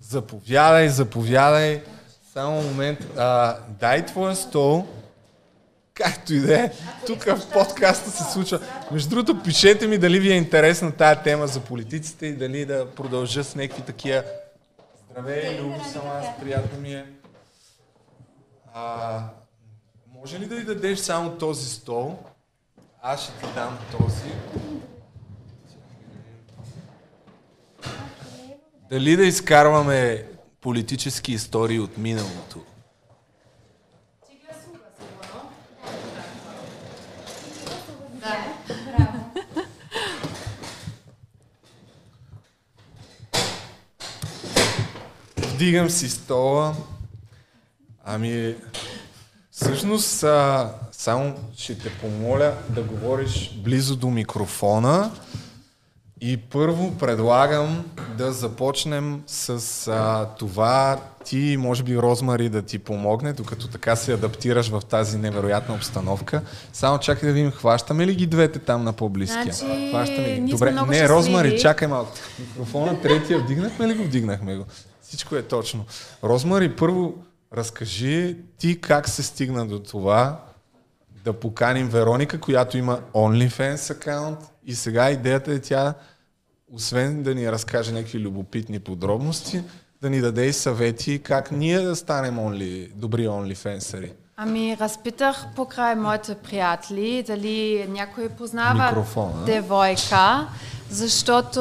Заповядай, 0.00 0.88
заповядай. 0.88 1.82
Само 2.36 2.62
момент. 2.62 2.98
А, 3.16 3.56
дай 3.68 4.06
твоя 4.06 4.36
стол. 4.36 4.86
Както 5.94 6.34
и 6.34 6.40
да 6.40 6.60
е. 6.60 6.72
Тук 7.06 7.24
в 7.24 7.52
подкаста 7.52 8.10
се 8.10 8.32
случва. 8.32 8.60
Между 8.92 9.10
другото, 9.10 9.42
пишете 9.42 9.86
ми 9.86 9.98
дали 9.98 10.20
ви 10.20 10.32
е 10.32 10.36
интересна 10.36 10.92
тая 10.92 11.22
тема 11.22 11.46
за 11.46 11.60
политиците 11.60 12.26
и 12.26 12.32
дали 12.32 12.64
да 12.64 12.90
продължа 12.90 13.44
с 13.44 13.54
някакви 13.54 13.82
такива 13.82 14.24
Здравей, 15.10 15.60
Любо 15.60 15.84
съм 15.84 16.02
аз, 16.08 16.26
приятно 16.40 16.80
ми 16.80 16.94
е. 16.94 17.06
А, 18.74 19.20
може 20.14 20.38
ли 20.38 20.46
да 20.46 20.56
й 20.56 20.64
дадеш 20.64 20.98
само 20.98 21.30
този 21.30 21.70
стол? 21.70 22.18
Аз 23.02 23.22
ще 23.22 23.32
ти 23.32 23.54
дам 23.54 23.78
този. 23.98 24.32
Дали 28.90 29.16
да 29.16 29.24
изкарваме 29.24 30.26
политически 30.66 31.32
истории 31.32 31.80
от 31.80 31.98
миналото? 31.98 32.60
Вдигам 45.36 45.90
си 45.90 46.10
стола. 46.10 46.76
Ами, 48.04 48.54
всъщност, 49.50 50.22
а, 50.22 50.74
само 50.92 51.50
ще 51.56 51.78
те 51.78 51.98
помоля 51.98 52.54
да 52.70 52.82
говориш 52.82 53.54
близо 53.64 53.96
до 53.96 54.10
микрофона. 54.10 55.10
И 56.20 56.36
първо 56.36 56.98
предлагам 56.98 57.84
да 58.18 58.32
започнем 58.32 59.22
с 59.26 59.88
а, 59.88 60.28
това 60.38 61.00
ти, 61.24 61.56
може 61.58 61.82
би 61.82 61.98
Розмари 61.98 62.48
да 62.48 62.62
ти 62.62 62.78
помогне, 62.78 63.32
докато 63.32 63.68
така 63.68 63.96
се 63.96 64.12
адаптираш 64.12 64.68
в 64.68 64.82
тази 64.88 65.18
невероятна 65.18 65.74
обстановка. 65.74 66.42
Само 66.72 66.98
чакай 66.98 67.28
да 67.28 67.32
видим, 67.32 67.50
хващаме 67.50 68.06
ли 68.06 68.14
ги 68.14 68.26
двете 68.26 68.58
там 68.58 68.84
на 68.84 68.92
по-близкия? 68.92 69.52
Значи, 69.52 69.90
хващаме 69.90 70.40
ги. 70.40 70.50
Добре, 70.50 70.70
не, 70.72 70.78
щастливи. 70.78 71.08
Розмари, 71.08 71.58
чакай 71.58 71.88
малко. 71.88 72.12
Микрофона 72.38 73.00
третия, 73.00 73.38
вдигнахме 73.38 73.88
ли 73.88 73.94
го? 73.94 74.04
Вдигнахме 74.04 74.56
го. 74.56 74.64
Всичко 75.02 75.36
е 75.36 75.42
точно. 75.42 75.84
Розмари, 76.24 76.76
първо 76.76 77.14
разкажи 77.54 78.36
ти 78.58 78.80
как 78.80 79.08
се 79.08 79.22
стигна 79.22 79.66
до 79.66 79.78
това 79.78 80.40
да 81.26 81.32
поканим 81.32 81.88
Вероника, 81.88 82.40
която 82.40 82.78
има 82.78 83.00
OnlyFans 83.14 83.90
акаунт 83.90 84.38
и 84.66 84.74
сега 84.74 85.10
идеята 85.10 85.52
е 85.52 85.58
тя, 85.58 85.94
освен 86.72 87.22
да 87.22 87.34
ни 87.34 87.52
разкаже 87.52 87.92
някакви 87.92 88.20
любопитни 88.20 88.78
подробности, 88.78 89.62
да 90.02 90.10
ни 90.10 90.20
даде 90.20 90.46
и 90.46 90.52
съвети 90.52 91.18
как 91.18 91.50
ние 91.52 91.80
да 91.80 91.96
станем 91.96 92.36
only, 92.36 92.92
добри 92.94 93.28
OnlyFansери. 93.28 94.12
Ами, 94.36 94.76
разпитах 94.80 95.46
покрай 95.56 95.94
моите 95.94 96.34
приятели 96.34 97.24
дали 97.26 97.86
някой 97.88 98.28
познава 98.28 98.84
Микрофона. 98.84 99.44
девойка, 99.46 100.46
защото 100.90 101.60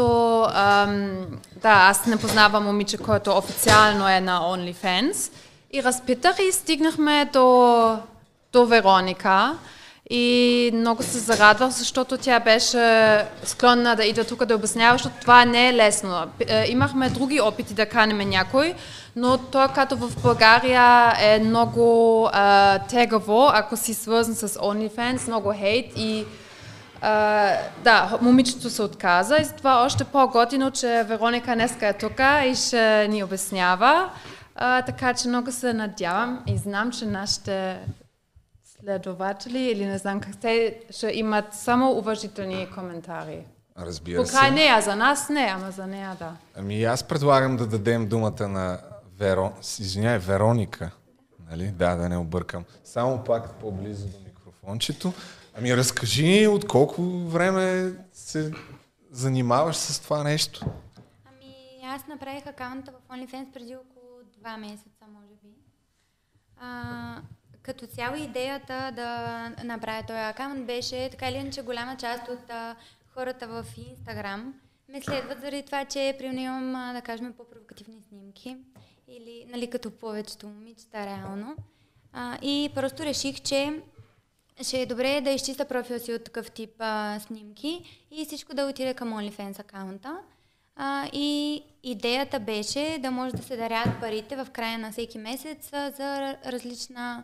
ам, 0.53 1.25
да, 1.61 1.71
аз 1.71 2.05
не 2.05 2.17
познавам 2.17 2.63
момиче, 2.63 2.97
което 2.97 3.37
официално 3.37 4.09
е 4.09 4.19
на 4.19 4.39
OnlyFans. 4.39 5.31
И 5.71 5.83
разпитах 5.83 6.35
и 6.39 6.51
стигнахме 6.51 7.29
до, 7.33 7.99
до 8.55 8.65
Вероника. 8.65 9.57
И 10.09 10.71
много 10.73 11.03
се 11.03 11.19
зарадвах, 11.19 11.69
защото 11.69 12.17
тя 12.17 12.39
беше 12.39 13.25
склонна 13.43 13.95
да 13.95 14.05
иде 14.05 14.23
тук 14.23 14.45
да 14.45 14.55
обяснява, 14.55 14.93
защото 14.93 15.15
това 15.21 15.45
не 15.45 15.69
е 15.69 15.73
лесно. 15.73 16.23
Е, 16.47 16.65
Имахме 16.71 17.09
други 17.09 17.41
опити 17.41 17.73
да 17.73 17.85
канеме 17.85 18.25
някой, 18.25 18.73
но 19.15 19.37
то 19.37 19.67
като 19.75 19.95
в 19.95 20.21
България 20.23 21.13
е 21.19 21.39
много 21.39 21.85
а, 22.33 22.79
тегаво, 22.79 23.49
ако 23.53 23.77
си 23.77 23.93
свързан 23.93 24.35
с 24.35 24.49
OnlyFans, 24.49 25.27
много 25.27 25.53
хейт 25.53 25.93
и 25.97 26.25
а, 27.01 27.51
да, 27.83 28.17
момичето 28.21 28.69
се 28.69 28.81
отказа 28.81 29.37
и 29.37 29.43
затова 29.43 29.85
още 29.85 30.03
по-готино, 30.03 30.71
че 30.71 31.03
Вероника 31.07 31.55
днеска 31.55 31.87
е 31.87 31.93
тук 31.93 32.19
и 32.45 32.55
ще 32.55 33.07
ни 33.07 33.23
обяснява. 33.23 34.09
А, 34.55 34.81
така 34.81 35.13
че 35.13 35.27
много 35.27 35.51
се 35.51 35.73
надявам 35.73 36.39
и 36.47 36.57
знам, 36.57 36.91
че 36.91 37.05
нашите 37.05 37.77
следователи 38.85 39.59
или 39.59 39.85
не 39.85 39.97
знам 39.97 40.19
как 40.19 40.37
те 40.37 40.81
ще 40.89 41.11
имат 41.13 41.53
само 41.53 41.91
уважителни 41.91 42.67
коментари. 42.75 43.45
Разбира 43.77 44.23
Покрай 44.23 44.49
се. 44.49 44.55
нея, 44.55 44.81
за 44.81 44.95
нас 44.95 45.29
не, 45.29 45.51
ама 45.55 45.71
за 45.71 45.87
нея 45.87 46.15
да. 46.19 46.37
Ами 46.55 46.83
аз 46.83 47.03
предлагам 47.03 47.57
да 47.57 47.67
дадем 47.67 48.07
думата 48.07 48.47
на 48.47 48.79
Веро... 49.17 49.51
Извинявай, 49.79 50.19
Вероника. 50.19 50.91
Нали? 51.49 51.67
Да, 51.67 51.95
да 51.95 52.09
не 52.09 52.17
объркам. 52.17 52.65
Само 52.83 53.23
пак 53.23 53.53
по-близо 53.53 54.07
до 54.07 54.17
микрофончето. 54.25 55.13
Ами 55.57 55.77
разкажи 55.77 56.27
ни 56.27 56.47
от 56.47 56.67
колко 56.67 57.01
време 57.27 57.93
се 58.13 58.51
занимаваш 59.11 59.75
с 59.75 59.99
това 59.99 60.23
нещо. 60.23 60.65
И 61.41 61.85
аз 61.85 62.07
направих 62.07 62.47
акаунта 62.47 62.91
в 62.91 63.13
OnlyFans 63.13 63.53
преди 63.53 63.75
около 63.75 64.19
два 64.39 64.57
месеца, 64.57 65.05
може 65.13 65.33
би. 65.43 65.49
А, 66.61 67.21
като 67.65 67.87
цяло 67.87 68.15
идеята 68.15 68.91
да 68.95 69.49
направя 69.63 70.03
този 70.07 70.19
акаунт 70.19 70.65
беше 70.65 71.09
така 71.09 71.29
или 71.29 71.37
иначе 71.37 71.61
голяма 71.61 71.97
част 71.97 72.27
от 72.27 72.49
а, 72.49 72.75
хората 73.13 73.47
в 73.47 73.65
Instagram 73.77 74.51
ме 74.89 75.01
следват 75.01 75.41
заради 75.41 75.63
това, 75.63 75.85
че 75.85 76.15
примерно 76.17 76.39
имам, 76.39 76.75
а, 76.75 76.93
да 76.93 77.01
кажем, 77.01 77.33
по-провокативни 77.37 78.01
снимки 78.01 78.57
или 79.07 79.45
нали, 79.49 79.69
като 79.69 79.91
повечето 79.91 80.47
момичета 80.47 81.05
реално. 81.05 81.55
А, 82.13 82.37
и 82.41 82.69
просто 82.75 83.03
реших, 83.03 83.41
че 83.41 83.81
ще 84.61 84.81
е 84.81 84.85
добре 84.85 85.21
да 85.21 85.29
изчиста 85.29 85.65
профила 85.65 85.99
си 85.99 86.13
от 86.13 86.23
такъв 86.23 86.51
тип 86.51 86.71
а, 86.79 87.19
снимки 87.19 88.05
и 88.11 88.25
всичко 88.25 88.53
да 88.53 88.67
отиде 88.67 88.93
към 88.93 89.13
OnlyFans 89.13 89.59
акаунта. 89.59 90.17
А, 90.75 91.09
и 91.13 91.63
идеята 91.83 92.39
беше 92.39 92.97
да 92.99 93.11
може 93.11 93.35
да 93.35 93.43
се 93.43 93.57
дарят 93.57 93.99
парите 93.99 94.35
в 94.35 94.47
края 94.53 94.79
на 94.79 94.91
всеки 94.91 95.17
месец 95.17 95.69
а, 95.73 95.91
за 95.91 96.03
ра- 96.03 96.51
различна 96.51 97.23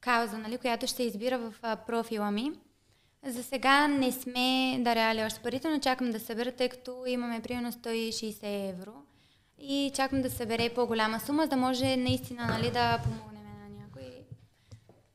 кауза, 0.00 0.38
нали, 0.38 0.58
която 0.58 0.86
ще 0.86 1.02
избира 1.02 1.38
в 1.38 1.54
а, 1.62 1.76
профила 1.76 2.30
ми. 2.30 2.52
За 3.26 3.42
сега 3.42 3.88
не 3.88 4.12
сме 4.12 4.78
даряли 4.80 5.24
още 5.24 5.40
парите, 5.40 5.68
но 5.68 5.78
чакам 5.78 6.10
да 6.10 6.20
събера, 6.20 6.52
тъй 6.52 6.68
като 6.68 7.04
имаме 7.06 7.40
примерно 7.40 7.72
160 7.72 8.70
евро. 8.70 8.92
И 9.58 9.92
чакам 9.94 10.22
да 10.22 10.30
събере 10.30 10.68
по-голяма 10.74 11.20
сума, 11.20 11.42
за 11.42 11.48
да 11.48 11.56
може 11.56 11.96
наистина 11.96 12.46
нали, 12.46 12.70
да 12.70 12.98
помогнем 13.04 13.42
на 13.42 13.80
някой. 13.80 14.02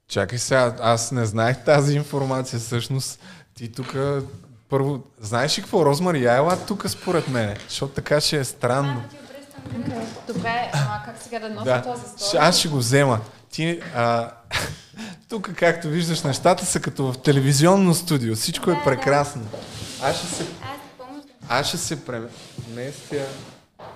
Чакай 0.07 0.37
сега, 0.39 0.75
аз 0.79 1.11
не 1.11 1.25
знаех 1.25 1.63
тази 1.63 1.95
информация 1.95 2.59
всъщност. 2.59 3.19
Ти 3.53 3.71
тук 3.71 3.95
първо, 4.69 4.99
знаеш 5.19 5.57
ли 5.57 5.61
какво, 5.61 5.85
Розмари, 5.85 6.23
я 6.23 6.35
ела 6.35 6.65
тук 6.65 6.89
според 6.89 7.27
мен, 7.27 7.57
защото 7.69 7.93
така 7.93 8.21
ще 8.21 8.37
е 8.37 8.43
странно. 8.43 9.03
Добре, 10.27 10.71
ама 10.73 11.01
как 11.05 11.17
сега 11.21 11.39
да 11.39 11.49
нося 11.49 11.65
Да, 11.65 11.81
този 11.81 12.03
стол? 12.17 12.39
аз 12.41 12.57
ще 12.59 12.67
го 12.67 12.77
взема. 12.77 13.19
Ти, 13.53 13.81
а, 13.95 14.31
тук, 15.29 15.53
както 15.55 15.87
виждаш, 15.87 16.21
нещата 16.21 16.65
са 16.65 16.79
като 16.79 17.11
в 17.11 17.21
телевизионно 17.21 17.93
студио. 17.93 18.35
Всичко 18.35 18.71
е 18.71 18.83
прекрасно. 18.83 19.47
Аз 20.03 20.17
ще 20.17 20.27
се, 20.27 20.45
аз 21.49 21.67
ще 21.67 21.77
се 21.77 22.05
преместя. 22.05 23.25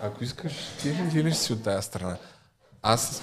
Ако 0.01 0.23
искаш, 0.23 0.53
ти 0.81 0.95
ти 1.11 1.23
ли 1.23 1.33
си 1.33 1.53
от 1.53 1.63
тази 1.63 1.87
страна? 1.87 2.17
Аз... 2.81 3.21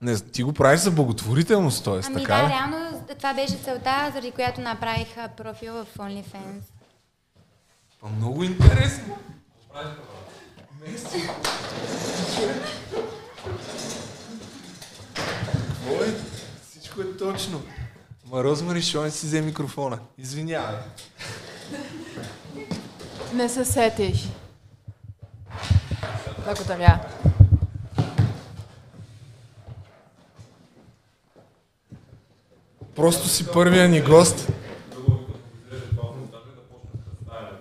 Не, 0.00 0.20
ти 0.20 0.42
го 0.42 0.52
правиш 0.52 0.80
за 0.80 0.90
благотворителност, 0.90 1.84
т.е. 1.84 2.00
Ами 2.06 2.14
така 2.14 2.36
да, 2.36 2.48
реално 2.48 3.04
това 3.16 3.34
беше 3.34 3.56
целта, 3.64 4.10
заради 4.12 4.30
която 4.30 4.60
направих 4.60 5.08
профил 5.36 5.72
в 5.72 5.86
OnlyFans. 5.98 6.62
А, 8.02 8.08
много 8.08 8.42
интересно. 8.42 9.18
Меси. 10.80 11.28
Е? 16.06 16.10
Всичко 16.70 17.00
е 17.00 17.16
точно. 17.18 17.62
Ма 18.24 18.44
Розмари, 18.44 18.82
що 18.82 19.02
не 19.02 19.10
си 19.10 19.26
взе 19.26 19.40
микрофона? 19.40 19.98
Извинявай. 20.18 20.76
Не 23.34 23.48
се 23.48 23.64
сетих. 23.64 24.16
Благодаря. 26.44 27.00
Просто 32.96 33.28
си 33.28 33.46
първия 33.46 33.88
ни 33.88 34.00
гост. 34.00 34.48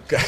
Как? 0.08 0.26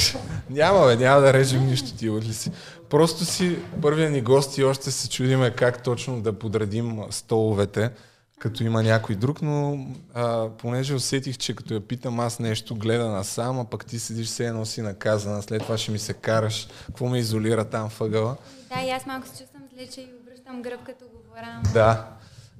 Няма, 0.50 0.86
бе, 0.86 0.96
няма 0.96 1.22
да 1.22 1.34
режем 1.34 1.66
нищо 1.66 1.98
ти, 1.98 2.10
ли 2.10 2.34
си. 2.34 2.52
Просто 2.90 3.26
си 3.26 3.58
първия 3.82 4.10
ни 4.10 4.22
гост 4.22 4.58
и 4.58 4.64
още 4.64 4.92
се 4.92 5.10
чудиме 5.10 5.52
как 5.52 5.84
точно 5.84 6.22
да 6.22 6.34
подредим 6.34 7.00
столовете, 7.10 7.92
като 8.40 8.64
има 8.64 8.84
някой 8.84 9.16
друг, 9.16 9.42
но 9.42 9.88
а, 10.14 10.50
понеже 10.50 10.96
усетих, 10.96 11.38
че 11.38 11.56
като 11.56 11.74
я 11.74 11.80
питам 11.80 12.20
аз 12.20 12.40
нещо, 12.40 12.76
гледа 12.76 13.08
насам, 13.08 13.60
а 13.60 13.66
пък 13.66 13.86
ти 13.86 14.00
седиш 14.00 14.28
все 14.28 14.48
едно 14.48 14.66
си 14.66 14.82
наказана, 14.82 15.42
след 15.42 15.62
това 15.62 15.78
ще 15.78 15.92
ми 15.92 16.00
се 16.00 16.14
караш, 16.14 16.68
какво 16.86 17.06
ме 17.06 17.20
изолира 17.20 17.66
там 17.66 17.90
въгъла. 18.00 18.36
Да, 18.76 18.82
и 18.82 18.90
аз 18.90 19.06
малко 19.06 19.28
се 19.28 19.38
чувствам 19.44 19.62
зле, 19.74 19.88
че 19.88 20.02
и 20.02 20.08
обръщам 20.22 20.62
гръб 20.62 20.84
като 20.86 21.06
говоря. 21.06 21.62
Да. 21.74 22.08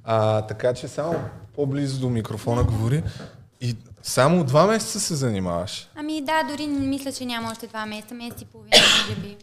А, 0.04 0.42
така 0.42 0.74
че 0.74 0.88
само 0.88 1.14
по-близо 1.54 2.00
до 2.00 2.08
микрофона 2.08 2.64
говори. 2.64 3.02
И 3.60 3.76
само 4.02 4.44
два 4.44 4.66
месеца 4.66 5.00
се 5.00 5.14
занимаваш. 5.14 5.88
Ами 5.94 6.20
да, 6.20 6.42
дори 6.42 6.66
не 6.66 6.86
мисля, 6.86 7.12
че 7.12 7.24
няма 7.24 7.50
още 7.50 7.66
два 7.66 7.86
месеца, 7.86 8.14
месец 8.14 8.42
и 8.42 8.44
половина, 8.44 8.76
може 9.08 9.20
би. 9.20 9.36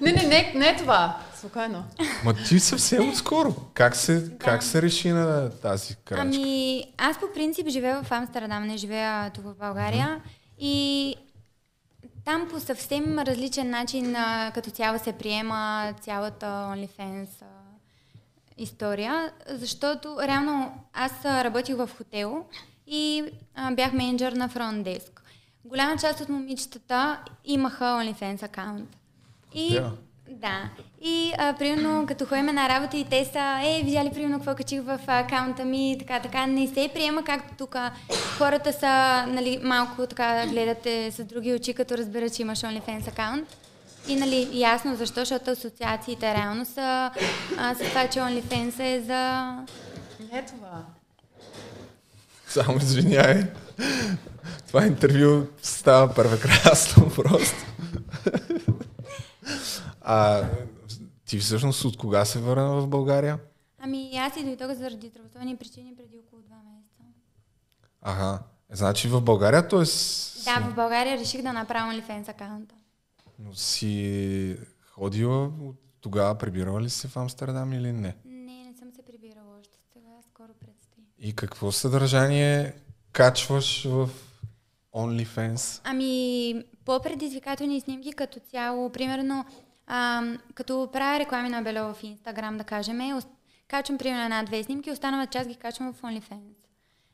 Не, 0.00 0.12
не, 0.12 0.22
не, 0.22 0.52
не 0.56 0.68
е 0.68 0.76
това. 0.76 1.18
Спокойно. 1.38 1.84
Ма 2.24 2.34
ти 2.34 2.60
съвсем 2.60 3.08
отскоро. 3.08 3.54
Как 3.74 3.96
се, 3.96 4.20
да. 4.20 4.38
как 4.38 4.62
се 4.62 4.82
реши 4.82 5.10
на 5.10 5.50
тази 5.50 5.96
крачка? 5.96 6.22
Ами, 6.22 6.84
аз 6.98 7.20
по 7.20 7.26
принцип 7.34 7.68
живея 7.68 8.02
в 8.02 8.12
Амстердам, 8.12 8.66
не 8.66 8.76
живея 8.76 9.30
тук 9.30 9.44
в 9.44 9.54
България. 9.54 10.06
Mm-hmm. 10.06 10.30
И 10.58 11.16
там 12.24 12.48
по 12.50 12.60
съвсем 12.60 13.18
различен 13.18 13.70
начин 13.70 14.16
като 14.54 14.70
цяло 14.70 14.98
се 14.98 15.12
приема 15.12 15.94
цялата 16.00 16.46
OnlyFans 16.46 17.28
история, 18.58 19.32
защото 19.48 20.16
реално 20.22 20.84
аз 20.92 21.24
работих 21.24 21.76
в 21.76 21.90
хотел 21.98 22.44
и 22.86 23.24
а, 23.54 23.70
бях 23.70 23.92
менеджер 23.92 24.32
на 24.32 24.48
Front 24.48 24.82
Desk. 24.82 25.19
Голяма 25.64 25.96
част 26.00 26.20
от 26.20 26.28
момичетата 26.28 27.18
имаха 27.44 27.84
OnlyFans 27.84 28.42
акаунт. 28.42 28.96
И 29.54 29.70
yeah. 29.70 29.90
Да. 30.30 30.70
И 31.02 31.32
а, 31.38 31.54
примерно, 31.58 32.06
като 32.06 32.26
ходим 32.26 32.46
на 32.46 32.68
работа 32.68 32.96
и 32.96 33.04
те 33.04 33.24
са, 33.24 33.60
е, 33.64 33.82
видя 33.84 34.04
ли 34.04 34.10
примерно 34.14 34.38
какво 34.38 34.54
качих 34.54 34.82
в 34.82 34.98
акаунта 35.06 35.64
ми, 35.64 35.96
така, 35.98 36.20
така, 36.20 36.46
не 36.46 36.66
се 36.66 36.90
приема 36.94 37.24
както 37.24 37.54
тук. 37.58 37.76
Хората 38.38 38.72
са, 38.72 39.24
нали, 39.28 39.60
малко 39.62 40.06
така 40.06 40.46
гледате 40.46 41.10
с 41.10 41.24
други 41.24 41.54
очи, 41.54 41.74
като 41.74 41.98
разбират, 41.98 42.34
че 42.34 42.42
имаш 42.42 42.58
OnlyFans 42.58 43.08
акаунт. 43.08 43.56
И 44.08 44.16
нали, 44.16 44.48
ясно 44.52 44.96
защо, 44.96 45.20
защото 45.20 45.50
асоциациите 45.50 46.34
реално 46.34 46.64
са 46.64 47.10
а, 47.58 47.74
с 47.74 47.78
това, 47.78 48.08
че 48.08 48.18
OnlyFans 48.18 48.80
е 48.80 49.00
за... 49.00 49.52
Не 50.32 50.38
е 50.38 50.44
това. 50.46 50.84
Само 52.48 52.76
извиняй. 52.76 53.44
Това 54.66 54.86
интервю 54.86 55.46
става 55.62 56.14
прекрасно 56.14 57.10
просто. 57.16 57.66
А 60.00 60.44
ти 61.24 61.38
всъщност 61.38 61.84
от 61.84 61.96
кога 61.96 62.24
се 62.24 62.38
върна 62.38 62.80
в 62.80 62.88
България? 62.88 63.38
Ами 63.78 64.10
аз 64.16 64.36
и 64.36 64.44
дойдох 64.44 64.72
заради 64.72 65.08
здравословни 65.08 65.56
причини 65.56 65.94
преди 65.96 66.18
около 66.18 66.42
два 66.42 66.56
месеца. 66.56 67.02
Ага. 68.02 68.38
Значи 68.70 69.08
в 69.08 69.20
България, 69.20 69.68
т.е. 69.68 69.84
Да, 70.44 70.70
в 70.70 70.74
България 70.74 71.18
реших 71.18 71.42
да 71.42 71.52
направя 71.52 71.92
OnlyFans 71.92 72.28
акаунта. 72.28 72.74
Но 73.38 73.54
си 73.54 74.56
ходила 74.90 75.44
от 75.44 75.76
тогава, 76.00 76.34
прибирала 76.38 76.80
ли 76.80 76.90
се 76.90 77.08
в 77.08 77.16
Амстердам 77.16 77.72
или 77.72 77.92
не? 77.92 78.16
Не, 78.24 78.64
не 78.64 78.74
съм 78.78 78.92
се 78.96 79.02
прибирала 79.02 79.58
още. 79.60 79.78
Сега 79.92 80.10
скоро 80.30 80.48
предстои. 80.60 81.04
И 81.18 81.36
какво 81.36 81.72
съдържание 81.72 82.74
качваш 83.12 83.84
в 83.84 84.10
OnlyFans? 84.94 85.80
Ами, 85.84 86.64
по-предизвикателни 86.84 87.80
снимки 87.80 88.12
като 88.12 88.40
цяло. 88.40 88.90
Примерно, 88.90 89.44
а, 89.86 90.22
като 90.54 90.88
правя 90.92 91.18
реклами 91.18 91.48
на 91.48 91.62
Бело 91.62 91.94
в 91.94 92.02
Инстаграм, 92.02 92.56
да 92.56 92.64
кажем, 92.64 93.20
качвам 93.68 93.98
примерно 93.98 94.24
една-две 94.24 94.62
снимки, 94.62 94.90
останалата 94.90 95.38
част 95.38 95.48
ги 95.48 95.54
качвам 95.54 95.92
в 95.92 96.02
OnlyFans. 96.02 96.54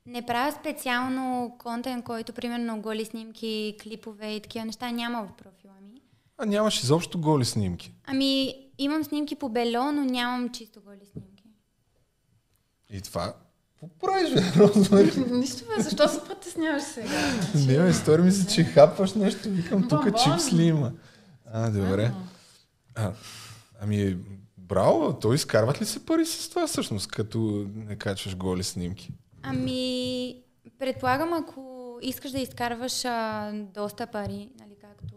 Не 0.07 0.27
правя 0.27 0.53
специално 0.53 1.57
контент, 1.59 2.05
който 2.05 2.33
примерно 2.33 2.81
голи 2.81 3.05
снимки, 3.05 3.77
клипове 3.83 4.27
и 4.35 4.41
такива 4.41 4.65
неща 4.65 4.91
няма 4.91 5.23
в 5.23 5.37
профила 5.37 5.75
ми. 5.83 6.01
А 6.39 6.47
нямаш 6.47 6.83
изобщо 6.83 7.21
голи 7.21 7.45
снимки? 7.45 7.93
Ами, 8.05 8.55
имам 8.79 9.05
снимки 9.05 9.37
по 9.37 9.49
бело, 9.49 9.93
но 9.93 10.05
нямам 10.05 10.49
чисто 10.49 10.81
голи 10.81 11.07
снимки. 11.13 11.45
И 12.91 13.01
това 13.01 13.35
какво 13.81 13.99
правиш, 13.99 14.35
бе, 14.35 15.37
Нищо, 15.37 15.65
бе, 15.65 15.83
защо 15.83 16.09
се 16.09 16.25
притесняваш 16.25 16.83
сега? 16.83 17.33
Не, 17.55 17.79
бе, 17.79 17.93
стори 17.93 18.23
ми 18.23 18.33
се, 18.33 18.55
че 18.55 18.65
хапваш 18.65 19.15
нещо. 19.15 19.51
Викам, 19.51 19.89
тук 19.89 20.05
чипс 20.05 20.53
ли 20.53 20.65
има? 20.65 20.93
А, 21.53 21.71
добре. 21.71 22.13
А, 22.95 23.13
ами, 23.81 24.17
браво, 24.59 25.19
то 25.21 25.33
изкарват 25.33 25.81
ли 25.81 25.85
се 25.85 26.07
пари 26.07 26.27
с 26.27 26.49
това 26.49 26.67
всъщност, 26.67 27.07
като 27.07 27.67
не 27.75 27.97
качваш 27.97 28.37
голи 28.37 28.65
снимки? 28.65 29.13
Ами, 29.43 30.43
предполагам, 30.79 31.33
ако 31.33 31.99
искаш 32.03 32.31
да 32.31 32.39
изкарваш 32.39 33.05
а, 33.05 33.53
доста 33.75 34.07
пари, 34.07 34.51
нали, 34.61 34.77
както 34.81 35.15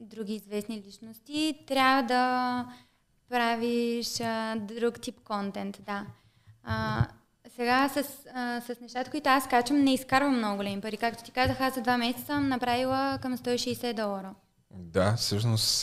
други 0.00 0.34
известни 0.34 0.82
личности, 0.86 1.58
трябва 1.66 2.02
да 2.02 2.66
правиш 3.28 4.20
а, 4.20 4.56
друг 4.56 5.00
тип 5.00 5.20
контент, 5.24 5.80
да. 5.86 6.06
А, 6.62 7.06
сега 7.58 7.88
с, 7.88 8.04
а, 8.34 8.60
с 8.60 8.80
нещата, 8.80 9.10
които 9.10 9.28
аз 9.28 9.48
качвам, 9.48 9.84
не 9.84 9.94
изкарвам 9.94 10.38
много 10.38 10.56
големи 10.56 10.80
пари. 10.80 10.96
Както 10.96 11.24
ти 11.24 11.30
казах, 11.30 11.60
аз 11.60 11.74
за 11.74 11.80
два 11.80 11.98
месеца 11.98 12.26
съм 12.26 12.48
направила 12.48 13.18
към 13.22 13.38
160 13.38 13.92
долара. 13.92 14.34
Да, 14.70 15.14
всъщност 15.16 15.82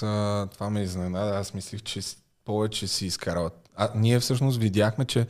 това 0.52 0.70
ме 0.70 0.82
изненада. 0.82 1.38
Аз 1.38 1.54
мислих, 1.54 1.84
че 1.84 2.00
повече 2.46 2.88
си 2.88 3.06
изкарват. 3.06 3.70
А 3.76 3.90
ние 3.96 4.20
всъщност 4.20 4.58
видяхме, 4.58 5.06
че 5.06 5.28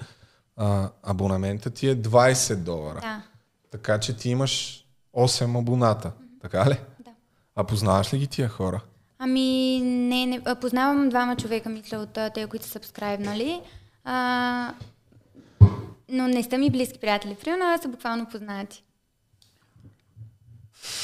а, 0.58 0.90
абонамента 1.04 1.70
ти 1.70 1.90
е 1.90 1.96
20 1.96 2.56
долара. 2.56 3.00
Да. 3.02 3.22
Така 3.72 4.00
че 4.00 4.18
ти 4.18 4.30
имаш 4.30 4.86
8 5.14 5.60
абоната. 5.60 6.08
Mm-hmm. 6.08 6.42
Така 6.42 6.70
ли? 6.70 6.78
Да. 7.00 7.12
А 7.56 7.64
познаваш 7.64 8.14
ли 8.14 8.18
ги 8.18 8.28
тия 8.28 8.50
хора? 8.50 8.82
Ами, 9.20 9.80
не, 9.84 10.26
не 10.26 10.42
познавам 10.62 11.10
двама 11.10 11.36
човека, 11.36 11.70
мисля, 11.70 11.98
от 11.98 12.34
тези, 12.34 12.48
които 12.48 12.66
са 12.66 12.72
сабскрайбнали. 12.72 13.62
А, 14.04 14.74
но 16.10 16.28
не 16.28 16.44
са 16.44 16.58
ми 16.58 16.70
близки 16.70 17.00
приятели. 17.00 17.36
Примерно, 17.36 17.82
са 17.82 17.88
буквално 17.88 18.26
познати. 18.26 18.84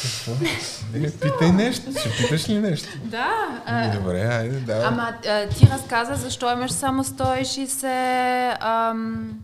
Какво? 0.02 0.46
Не, 0.94 1.12
питай 1.12 1.52
нещо. 1.52 1.92
Ще 2.00 2.10
питаш 2.18 2.50
ли 2.50 2.60
нещо? 2.60 2.90
Да. 3.04 3.62
А... 3.66 3.92
Добре, 3.92 4.22
айде, 4.22 4.60
да. 4.60 4.84
Ама 4.86 5.14
а, 5.28 5.48
ти 5.48 5.68
разказа 5.74 6.16
защо 6.16 6.52
имаш 6.52 6.72
само 6.72 7.04
160 7.04 8.58
ам, 8.62 9.40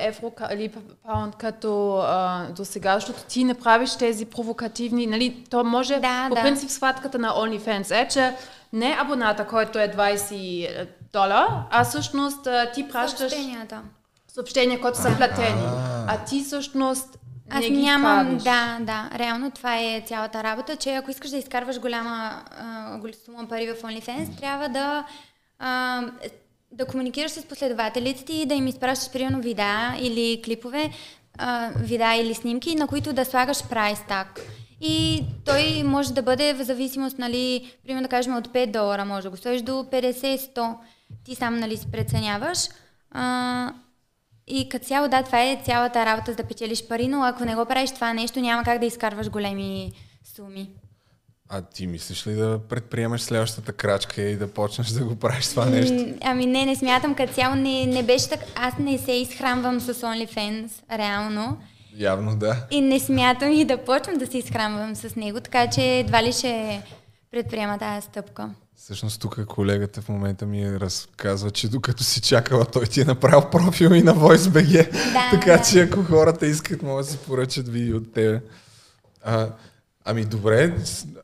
евро 0.00 0.32
или 0.52 0.72
паунд 1.06 1.36
като 1.36 1.98
а, 1.98 2.46
до 2.56 2.64
сега, 2.64 2.94
защото 2.94 3.22
ти 3.22 3.44
не 3.44 3.54
правиш 3.54 3.96
тези 3.96 4.24
провокативни, 4.24 5.06
нали, 5.06 5.44
то 5.50 5.64
може 5.64 5.94
да, 5.94 6.26
по 6.28 6.34
да. 6.34 6.42
принцип 6.42 6.70
схватката 6.70 7.18
на 7.18 7.28
OnlyFans 7.28 8.02
е, 8.02 8.08
че 8.08 8.34
не 8.72 8.96
абоната, 9.00 9.46
който 9.46 9.78
е 9.78 9.88
20 9.88 10.86
долара, 11.12 11.64
а 11.70 11.84
всъщност 11.84 12.48
ти 12.74 12.88
пращаш 12.88 13.18
Съобщенията. 13.18 13.80
Съобщения, 14.38 14.80
които 14.80 14.98
са 14.98 15.16
платени. 15.16 15.62
А 16.06 16.24
ти 16.24 16.44
всъщност 16.44 17.18
аз 17.50 17.60
не 17.60 17.70
ги 17.70 17.82
нямам, 17.82 18.26
правиш. 18.26 18.42
да, 18.42 18.78
да, 18.80 19.10
реално 19.18 19.50
това 19.50 19.78
е 19.80 20.02
цялата 20.06 20.42
работа, 20.42 20.76
че 20.76 20.94
ако 20.94 21.10
искаш 21.10 21.30
да 21.30 21.36
изкарваш 21.36 21.80
голяма 21.80 22.42
а, 22.50 23.00
сума 23.24 23.48
пари 23.48 23.72
в 23.72 23.82
OnlyFans, 23.82 24.38
трябва 24.40 24.68
да, 24.68 25.04
а, 25.58 26.02
да 26.72 26.86
комуникираш 26.86 27.30
с 27.30 27.42
последователите 27.42 28.24
ти 28.24 28.32
и 28.32 28.46
да 28.46 28.54
им 28.54 28.66
изпращаш 28.66 29.12
примерно 29.12 29.40
видеа 29.40 29.94
или 30.00 30.42
клипове, 30.44 30.90
а, 31.38 31.70
видеа 31.76 32.14
или 32.14 32.34
снимки, 32.34 32.74
на 32.74 32.86
които 32.86 33.12
да 33.12 33.24
слагаш 33.24 33.68
прайс 33.68 33.98
так. 34.08 34.40
И 34.80 35.24
той 35.44 35.82
може 35.84 36.12
да 36.12 36.22
бъде 36.22 36.54
в 36.54 36.64
зависимост, 36.64 37.18
нали, 37.18 37.72
примерно 37.84 38.02
да 38.02 38.08
кажем 38.08 38.36
от 38.36 38.48
5 38.48 38.72
долара, 38.72 39.04
може 39.04 39.22
да 39.22 39.30
го 39.30 39.36
стоиш 39.36 39.62
до 39.62 39.72
50-100. 39.72 40.74
Ти 41.24 41.34
сам, 41.34 41.58
нали, 41.58 41.76
си 41.76 41.90
преценяваш. 41.90 42.58
А, 43.10 43.72
И 44.50 44.68
като 44.68 44.86
цяло, 44.86 45.08
да, 45.08 45.22
това 45.22 45.42
е 45.42 45.60
цялата 45.64 46.06
работа 46.06 46.30
за 46.30 46.36
да 46.36 46.44
печелиш 46.44 46.88
пари, 46.88 47.08
но 47.08 47.24
ако 47.24 47.44
не 47.44 47.54
го 47.54 47.66
правиш 47.66 47.90
това 47.90 48.12
нещо, 48.12 48.40
няма 48.40 48.64
как 48.64 48.78
да 48.78 48.86
изкарваш 48.86 49.30
големи 49.30 49.92
суми. 50.36 50.70
А 51.50 51.62
ти 51.62 51.86
мислиш 51.86 52.26
ли 52.26 52.32
да 52.32 52.60
предприемеш 52.68 53.20
следващата 53.20 53.72
крачка 53.72 54.22
и 54.22 54.36
да 54.36 54.48
почнеш 54.48 54.88
да 54.88 55.04
го 55.04 55.16
правиш 55.16 55.48
това 55.48 55.64
нещо? 55.66 56.14
Ами 56.20 56.46
не, 56.46 56.66
не 56.66 56.76
смятам, 56.76 57.14
като 57.14 57.32
цяло 57.32 57.54
не, 57.54 57.86
не 57.86 58.02
беше 58.02 58.28
така. 58.28 58.44
Аз 58.56 58.78
не 58.78 58.98
се 58.98 59.12
изхранвам 59.12 59.80
с 59.80 59.94
OnlyFans, 59.94 60.70
реално. 60.98 61.58
Явно 61.96 62.36
да. 62.36 62.56
И 62.70 62.80
не 62.80 63.00
смятам 63.00 63.52
и 63.52 63.64
да 63.64 63.84
почвам 63.84 64.18
да 64.18 64.26
се 64.26 64.38
изхранвам 64.38 64.96
с 64.96 65.16
него, 65.16 65.40
така 65.40 65.70
че 65.70 65.98
едва 65.98 66.22
ли 66.22 66.32
ще 66.32 66.82
предприема 67.30 67.78
тази 67.78 68.06
стъпка. 68.06 68.50
Всъщност 68.78 69.20
тук 69.20 69.46
колегата 69.46 70.02
в 70.02 70.08
момента 70.08 70.46
ми 70.46 70.80
разказва, 70.80 71.50
че 71.50 71.68
докато 71.68 72.04
си 72.04 72.20
чакала, 72.20 72.64
той 72.64 72.86
ти 72.86 73.00
е 73.00 73.04
направил 73.04 73.50
профил 73.50 73.88
и 73.88 74.02
на 74.02 74.14
VoiceBG. 74.14 74.92
Да, 74.92 75.30
така 75.30 75.56
да. 75.56 75.62
че 75.62 75.80
ако 75.80 76.02
хората 76.02 76.46
искат, 76.46 76.82
могат 76.82 77.06
да 77.06 77.12
си 77.12 77.18
поръчат 77.18 77.68
видео 77.68 77.96
от 77.96 78.12
тебе. 78.12 78.42
А, 79.24 79.48
ами 80.04 80.24
добре, 80.24 80.76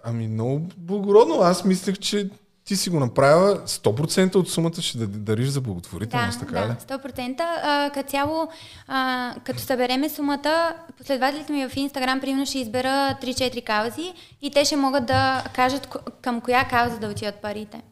ами 0.04 0.28
много 0.28 0.68
благородно. 0.76 1.40
Аз 1.40 1.64
мислех, 1.64 1.98
че 1.98 2.30
ти 2.64 2.76
си 2.76 2.90
го 2.90 3.00
направила 3.00 3.58
100% 3.66 4.34
от 4.34 4.50
сумата 4.50 4.80
ще 4.80 4.98
да 4.98 5.06
дариш 5.06 5.48
за 5.48 5.60
благотворителност, 5.60 6.40
Да, 6.40 6.46
така 6.46 6.62
ли? 6.62 6.68
да, 6.68 6.98
100%. 6.98 7.40
А, 7.62 7.90
като 7.94 8.10
цяло, 8.10 8.48
а, 8.88 9.34
като 9.44 9.60
събереме 9.60 10.08
сумата, 10.08 10.72
последователите 10.98 11.52
ми 11.52 11.68
в 11.68 11.76
Инстаграм, 11.76 12.20
примерно 12.20 12.46
ще 12.46 12.58
избера 12.58 13.18
3-4 13.22 13.64
каузи 13.64 14.12
и 14.42 14.50
те 14.50 14.64
ще 14.64 14.76
могат 14.76 15.06
да 15.06 15.44
кажат 15.54 15.88
към 16.22 16.40
коя 16.40 16.64
кауза 16.64 16.98
да 16.98 17.08
отидат 17.08 17.34
парите. 17.34 17.82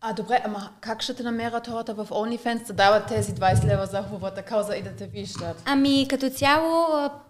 А 0.00 0.12
добре, 0.12 0.42
ама 0.44 0.70
как 0.80 1.02
ще 1.02 1.14
те 1.14 1.22
намерят 1.22 1.66
хората 1.66 1.94
в 1.94 2.06
OnlyFans 2.06 2.66
да 2.66 2.72
дават 2.72 3.06
тези 3.06 3.32
20 3.32 3.64
лева 3.64 3.86
за 3.86 4.02
хубавата 4.02 4.42
кауза 4.42 4.76
и 4.76 4.82
да 4.82 4.90
те 4.90 5.06
виждат? 5.06 5.62
Ами, 5.64 6.06
като 6.10 6.30
цяло, 6.30 6.86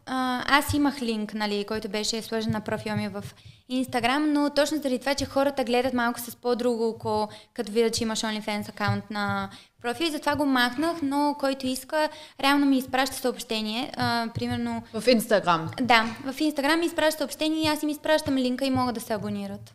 а, 0.07 0.45
аз 0.59 0.75
имах 0.75 1.03
линк, 1.03 1.35
нали, 1.35 1.65
който 1.69 1.89
беше 1.89 2.23
сложен 2.23 2.53
на 2.53 2.61
профила 2.61 2.97
ми 2.97 3.09
в 3.09 3.25
Инстаграм, 3.69 4.33
но 4.33 4.51
точно 4.51 4.77
заради 4.77 4.99
това, 4.99 5.15
че 5.15 5.25
хората 5.25 5.65
гледат 5.65 5.95
малко 5.95 6.21
с 6.21 6.37
по-друго 6.37 6.89
око, 6.89 7.29
като 7.55 7.73
видят, 7.73 7.95
че 7.95 8.03
имаш 8.03 8.21
OnlyFans 8.21 8.69
акаунт 8.69 9.11
на 9.11 9.51
профил, 9.83 10.05
и 10.05 10.11
затова 10.11 10.37
го 10.37 10.47
махнах, 10.47 10.97
но 11.03 11.37
който 11.39 11.67
иска, 11.67 12.09
реално 12.41 12.67
ми 12.67 12.79
изпраща 12.79 13.17
съобщение, 13.17 13.93
а, 13.97 14.27
примерно... 14.35 14.83
В 14.95 15.09
Инстаграм? 15.09 15.71
Да, 15.81 16.05
в 16.33 16.41
Инстаграм 16.41 16.81
ми 16.81 16.87
изпраща 16.87 17.19
съобщение 17.19 17.63
и 17.63 17.69
аз 17.69 17.83
им 17.83 17.89
изпращам 17.89 18.37
линка 18.37 18.65
и 18.65 18.71
могат 18.71 18.95
да 18.95 19.01
се 19.01 19.13
абонират. 19.13 19.75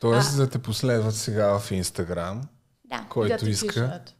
Тоест 0.00 0.36
да 0.36 0.50
те 0.50 0.58
последват 0.58 1.14
сега 1.14 1.58
в 1.58 1.70
Инстаграм, 1.70 2.42
Да. 2.84 3.04
който 3.08 3.32
Да 3.32 3.38
ти 3.38 3.50
иска. 3.50 3.66
пишат. 3.68 4.14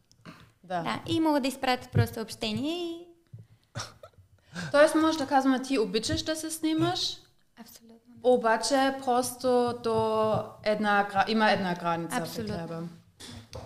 Да. 0.64 0.82
Да, 0.82 1.00
и 1.06 1.20
могат 1.20 1.42
да 1.42 1.48
изпратят 1.48 1.90
просто 1.92 2.14
съобщение 2.14 2.72
и... 2.74 3.05
Тоест 4.72 4.94
може 4.94 5.18
да 5.18 5.26
казваме, 5.26 5.62
ти 5.62 5.78
обичаш 5.78 6.22
да 6.22 6.36
се 6.36 6.50
снимаш, 6.50 7.16
Абсолютно. 7.60 7.96
обаче 8.22 8.94
просто 9.05 9.78
до 9.82 10.34
една, 10.64 11.24
има 11.28 11.50
една 11.50 11.74
граница 11.74 12.16
Абсолютно. 12.16 12.55
при 12.55 12.62
тебе. 12.62 12.76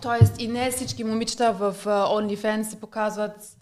Тоест 0.02 0.40
и 0.40 0.48
не 0.48 0.70
всички 0.70 1.04
момичета 1.04 1.52
в 1.52 1.76
а, 1.86 2.06
OnlyFans 2.08 2.62
си 2.62 2.80
показват 2.80 3.56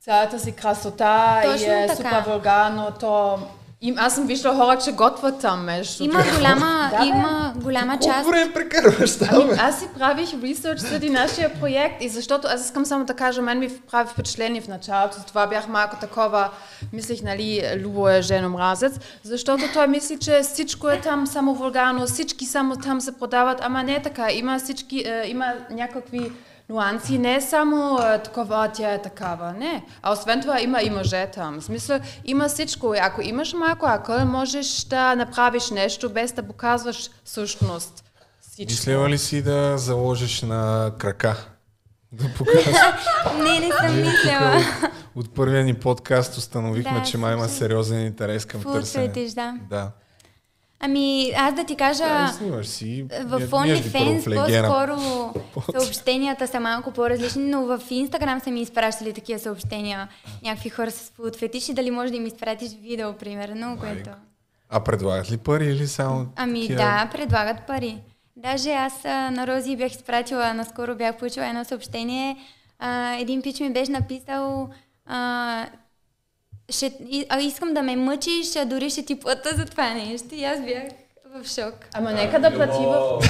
цялата 0.00 0.38
си 0.40 0.52
красота 0.52 1.42
Точно 1.44 1.66
и 1.66 1.70
е 1.70 1.86
така. 1.86 1.96
супер 1.96 2.32
вулгарно. 2.32 2.92
То... 3.00 3.38
Им, 3.80 3.94
аз 3.98 4.14
съм 4.14 4.26
виждала 4.26 4.56
хора, 4.56 4.78
че 4.78 4.92
готвят 4.92 5.40
там 5.40 5.64
между 5.64 6.04
Има 6.04 6.24
голяма, 6.36 6.90
Да, 6.98 7.06
има 7.06 7.52
голяма 7.56 7.98
част... 7.98 8.28
време 8.28 8.52
прекарваш 8.52 9.18
там, 9.18 9.28
Ами, 9.32 9.58
аз 9.58 9.78
си 9.78 9.88
правих 9.98 10.28
ресърч 10.42 10.80
заради 10.80 11.10
нашия 11.10 11.60
проект 11.60 12.02
и 12.02 12.08
защото 12.08 12.48
аз 12.50 12.64
искам 12.64 12.84
само 12.84 13.04
да 13.04 13.14
кажа, 13.14 13.42
мен 13.42 13.58
ми 13.58 13.70
прави 13.90 14.08
впечатление 14.08 14.60
в 14.60 14.68
началото, 14.68 15.16
това 15.26 15.46
бях 15.46 15.68
малко 15.68 15.96
такова, 16.00 16.50
мислих, 16.92 17.22
нали, 17.22 17.62
Любо 17.76 18.08
е 18.08 18.22
женомразец, 18.22 18.92
защото 19.22 19.64
той 19.72 19.86
мисли, 19.86 20.18
че 20.18 20.40
всичко 20.42 20.88
е 20.88 21.00
там 21.00 21.26
само 21.26 21.54
вулгарно, 21.54 22.06
всички 22.06 22.44
само 22.44 22.76
там 22.76 23.00
се 23.00 23.12
продават, 23.12 23.58
ама 23.62 23.82
не 23.82 23.94
е 23.94 24.02
така, 24.02 24.32
има 24.32 24.58
всички, 24.58 24.98
е, 24.98 25.22
има 25.26 25.52
някакви 25.70 26.32
нюанси, 26.68 27.18
не 27.18 27.34
е 27.34 27.40
само 27.40 27.98
е, 28.02 28.22
такова, 28.22 28.64
а 28.64 28.68
тя 28.72 28.92
е 28.92 29.02
такава, 29.02 29.52
не. 29.52 29.84
А 30.02 30.12
освен 30.12 30.40
това 30.40 30.60
има 30.60 30.82
и 30.82 30.90
мъже 30.90 31.26
там. 31.34 31.60
В 31.60 31.64
смисъл, 31.64 32.00
има 32.24 32.48
всичко. 32.48 32.94
И 32.94 32.98
ако 32.98 33.22
имаш 33.22 33.52
малко 33.52 33.86
акъл, 33.86 34.26
можеш 34.26 34.84
да 34.84 35.14
направиш 35.16 35.70
нещо 35.70 36.10
без 36.10 36.32
да 36.32 36.42
показваш 36.42 37.10
същност. 37.24 38.04
Всичко. 38.40 38.72
Мислила 38.72 39.08
ли 39.08 39.18
си 39.18 39.42
да 39.42 39.78
заложиш 39.78 40.42
на 40.42 40.92
крака? 40.98 41.36
Да 42.12 42.24
покажеш. 42.36 42.76
Не, 43.42 43.60
не 43.60 43.70
съм 43.72 43.96
мислила. 43.96 44.56
От, 44.56 44.90
от 45.14 45.34
първия 45.34 45.64
ни 45.64 45.74
подкаст 45.74 46.36
установихме, 46.36 47.00
Да, 47.00 47.02
че 47.02 47.18
май 47.18 47.34
има 47.34 47.48
сериозен 47.48 48.06
интерес 48.06 48.44
към 48.44 48.62
търсене. 48.62 49.28
да. 49.34 49.54
Да. 49.70 49.90
Ами, 50.80 51.32
аз 51.36 51.54
да 51.54 51.64
ти 51.64 51.76
кажа, 51.76 52.04
Да, 52.04 52.64
си. 52.64 53.02
в 53.24 53.40
OnlyFans 53.40 54.24
по-скоро 54.64 54.98
съобщенията 55.72 56.46
са 56.46 56.60
малко 56.60 56.90
по-различни, 56.90 57.42
но 57.44 57.62
в 57.62 57.78
Instagram 57.80 58.44
са 58.44 58.50
ми 58.50 58.60
изпращали 58.60 59.12
такива 59.12 59.38
съобщения. 59.38 60.08
Някакви 60.42 60.68
хора 60.68 60.90
с 60.90 61.10
фуд 61.10 61.36
фетиши, 61.36 61.74
дали 61.74 61.90
може 61.90 62.10
да 62.10 62.16
им 62.16 62.26
изпратиш 62.26 62.70
видео, 62.72 63.12
примерно, 63.12 63.76
което... 63.80 64.10
А 64.68 64.80
предлагат 64.80 65.30
ли 65.30 65.36
пари 65.36 65.64
или 65.66 65.86
само 65.86 66.26
Ами 66.36 66.60
такива- 66.60 66.78
да, 66.78 67.08
предлагат 67.12 67.66
пари. 67.66 67.98
Даже 68.36 68.70
аз 68.70 69.04
а, 69.04 69.30
на 69.30 69.46
Рози 69.46 69.76
бях 69.76 69.92
изпратила, 69.92 70.54
наскоро 70.54 70.94
бях 70.96 71.16
получила 71.16 71.46
едно 71.46 71.64
съобщение. 71.64 72.36
А, 72.78 73.12
един 73.12 73.42
пич 73.42 73.60
ми 73.60 73.72
беше 73.72 73.92
написал 73.92 74.68
а, 75.06 75.66
ще, 76.68 76.92
и, 77.10 77.26
а, 77.28 77.40
искам 77.40 77.74
да 77.74 77.82
ме 77.82 77.96
мъчиш, 77.96 78.56
а 78.56 78.64
дори 78.64 78.90
ще 78.90 79.02
ти 79.02 79.20
плата 79.20 79.56
за 79.56 79.64
това 79.64 79.94
нещо. 79.94 80.26
И 80.32 80.44
аз 80.44 80.60
бях 80.60 80.82
в 81.36 81.48
шок. 81.48 81.74
Ама 81.94 82.12
нека 82.12 82.40
да 82.40 82.54
плати 82.54 82.84
в... 82.86 83.20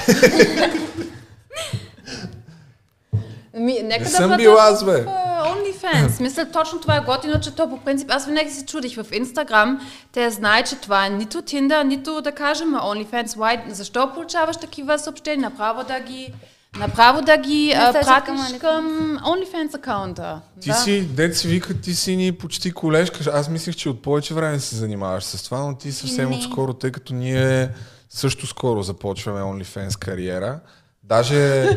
Ми, 3.55 3.73
нека 3.83 4.05
Не 4.05 4.11
да 4.11 4.11
съм 4.11 4.33
аз, 4.59 4.85
бе. 4.85 5.05
OnlyFans. 5.45 6.21
Мисля, 6.21 6.47
точно 6.53 6.81
това 6.81 6.97
е 6.97 7.01
готино, 7.01 7.41
че 7.41 7.55
то 7.55 7.71
по 7.71 7.79
принцип, 7.79 8.11
аз 8.11 8.27
винаги 8.27 8.51
се 8.51 8.67
чудих 8.67 8.95
в 8.95 9.05
Instagram, 9.05 9.81
те 10.13 10.31
знаят, 10.31 10.69
че 10.69 10.77
това 10.77 11.07
е 11.07 11.11
нито 11.11 11.43
Tinder, 11.43 11.83
нито 11.83 12.21
да 12.21 12.33
кажем 12.33 12.69
OnlyFans. 12.69 13.27
Why? 13.27 13.71
Защо 13.71 14.13
получаваш 14.15 14.57
такива 14.57 14.99
съобщения? 14.99 15.51
Направо 15.51 15.85
да 15.85 16.01
ги, 16.01 16.33
направо 16.79 17.23
да 17.23 17.37
ги 17.37 17.75
а, 17.77 17.93
пратиш 17.93 18.35
OnlyFans. 18.35 18.59
към 18.61 19.19
OnlyFans 19.19 19.75
акаунта. 19.75 20.41
Ти 20.61 20.69
да. 20.69 20.75
си, 20.75 21.01
дет 21.01 21.37
си 21.37 21.49
вика, 21.49 21.81
ти 21.81 21.95
си 21.95 22.17
ни 22.17 22.33
почти 22.33 22.73
колежка. 22.73 23.31
Аз 23.33 23.49
мислех, 23.49 23.77
че 23.77 23.89
от 23.89 24.03
повече 24.03 24.35
време 24.35 24.61
се 24.61 24.77
занимаваш 24.77 25.25
с 25.25 25.43
това, 25.43 25.59
но 25.59 25.75
ти 25.75 25.93
съвсем 25.93 26.31
Не. 26.31 26.37
отскоро, 26.37 26.73
тъй 26.73 26.91
като 26.93 27.15
ние 27.15 27.71
също 28.11 28.47
скоро 28.47 28.83
започваме 28.83 29.41
OnlyFans 29.41 29.99
кариера. 29.99 30.61
Даже... 31.03 31.69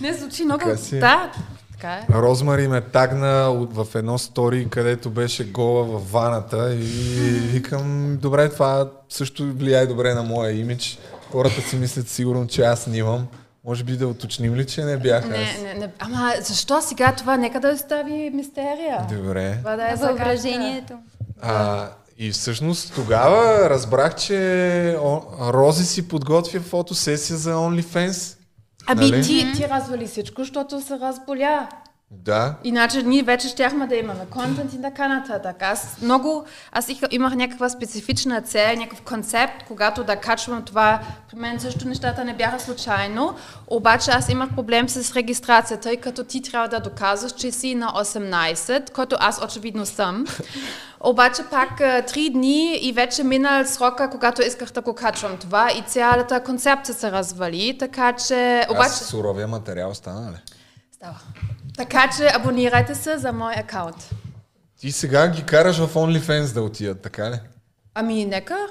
Не 0.00 0.14
звучи 0.14 0.44
много... 0.44 0.64
Така 0.64 0.76
си 0.76 0.96
е. 0.96 1.00
Да, 1.00 1.32
така 1.72 1.92
е. 1.92 2.06
Розмари 2.12 2.68
ме 2.68 2.80
тагна 2.80 3.52
в 3.52 3.86
едно 3.94 4.18
стори, 4.18 4.68
където 4.70 5.10
беше 5.10 5.44
гола 5.44 5.84
в 5.84 6.12
ваната 6.12 6.74
и 6.74 6.84
викам, 7.52 8.16
добре, 8.22 8.48
това 8.48 8.90
също 9.08 9.52
влияе 9.52 9.86
добре 9.86 10.14
на 10.14 10.22
моя 10.22 10.52
имидж. 10.52 10.98
Хората 11.32 11.60
си 11.60 11.76
мислят 11.76 12.08
сигурно, 12.08 12.46
че 12.46 12.62
аз 12.62 12.80
снимам. 12.80 13.26
Може 13.64 13.84
би 13.84 13.96
да 13.96 14.08
уточним 14.08 14.54
ли, 14.54 14.66
че 14.66 14.84
не 14.84 14.96
бях 14.96 15.24
аз? 15.24 15.30
Не, 15.30 15.58
не, 15.62 15.74
не. 15.74 15.88
Ама 15.98 16.32
защо 16.42 16.82
сега 16.82 17.14
това? 17.16 17.36
Нека 17.36 17.60
да 17.60 17.68
остави 17.68 18.30
мистерия. 18.34 19.06
Добре. 19.12 19.56
Това 19.58 19.76
да 19.76 19.92
е 19.92 19.94
въображението. 19.94 20.94
А, 21.42 21.88
и 22.18 22.30
всъщност 22.30 22.94
тогава 22.94 23.70
разбрах, 23.70 24.16
че 24.16 24.96
Рози 25.40 25.84
си 25.84 26.08
подготвя 26.08 26.60
фотосесия 26.60 27.36
за 27.36 27.54
OnlyFans. 27.54 28.36
Ами 28.86 29.10
Нали? 29.10 29.22
ти, 29.22 29.52
ти 29.56 29.68
развали 29.68 30.06
всичко, 30.06 30.40
защото 30.42 30.80
се 30.80 30.98
разболя. 30.98 31.68
Да. 32.12 32.54
Иначе 32.64 33.02
ние 33.02 33.22
вече 33.22 33.48
щяхме 33.48 33.86
да 33.86 33.96
имаме 33.96 34.26
контент 34.30 34.72
и 34.72 34.82
така 34.82 35.08
нататък. 35.08 35.62
Аз 35.62 35.96
много, 36.02 36.44
аз 36.72 36.90
имах 37.10 37.34
някаква 37.34 37.68
специфична 37.68 38.40
цел, 38.40 38.76
някакъв 38.76 39.02
концепт, 39.02 39.64
когато 39.68 40.04
да 40.04 40.16
качвам 40.16 40.62
това. 40.62 41.00
При 41.30 41.38
мен 41.38 41.60
също 41.60 41.88
нещата 41.88 42.24
не 42.24 42.34
бяха 42.34 42.60
случайно, 42.60 43.34
обаче 43.66 44.10
аз 44.10 44.28
имах 44.28 44.54
проблем 44.54 44.88
с 44.88 45.16
регистрацията, 45.16 45.82
тъй 45.82 45.96
като 45.96 46.24
ти 46.24 46.42
трябва 46.42 46.68
да 46.68 46.80
доказваш, 46.80 47.32
че 47.32 47.52
си 47.52 47.74
на 47.74 47.86
18, 47.86 48.92
който 48.92 49.16
аз 49.20 49.42
очевидно 49.44 49.86
съм. 49.86 50.24
Обаче 51.00 51.42
пак 51.50 51.76
три 52.06 52.30
дни 52.30 52.78
и 52.82 52.92
вече 52.92 53.24
минал 53.24 53.64
срока, 53.66 54.10
когато 54.10 54.42
исках 54.42 54.70
да 54.70 54.80
го 54.80 54.94
качвам 54.94 55.36
това 55.36 55.70
и 55.72 55.82
цялата 55.86 56.42
концепция 56.42 56.94
се 56.94 57.12
развали, 57.12 57.76
така 57.78 58.12
че... 58.12 58.64
Обаче... 58.64 58.70
Обаче, 58.70 58.90
Аз 58.90 59.06
суровия 59.06 59.48
материал 59.48 59.94
стана 59.94 60.30
ли? 60.30 60.36
Става. 60.92 61.16
Така 61.80 62.10
че 62.16 62.28
абонирайте 62.34 62.94
се 62.94 63.18
за 63.18 63.32
мой 63.32 63.54
акаунт. 63.56 64.10
Ти 64.80 64.92
сега 64.92 65.28
ги 65.28 65.42
караш 65.42 65.78
в 65.78 65.94
OnlyFans 65.94 66.54
да 66.54 66.62
отидат, 66.62 67.02
така 67.02 67.30
ли? 67.30 67.40
Ами, 67.94 68.24
нека. 68.24 68.66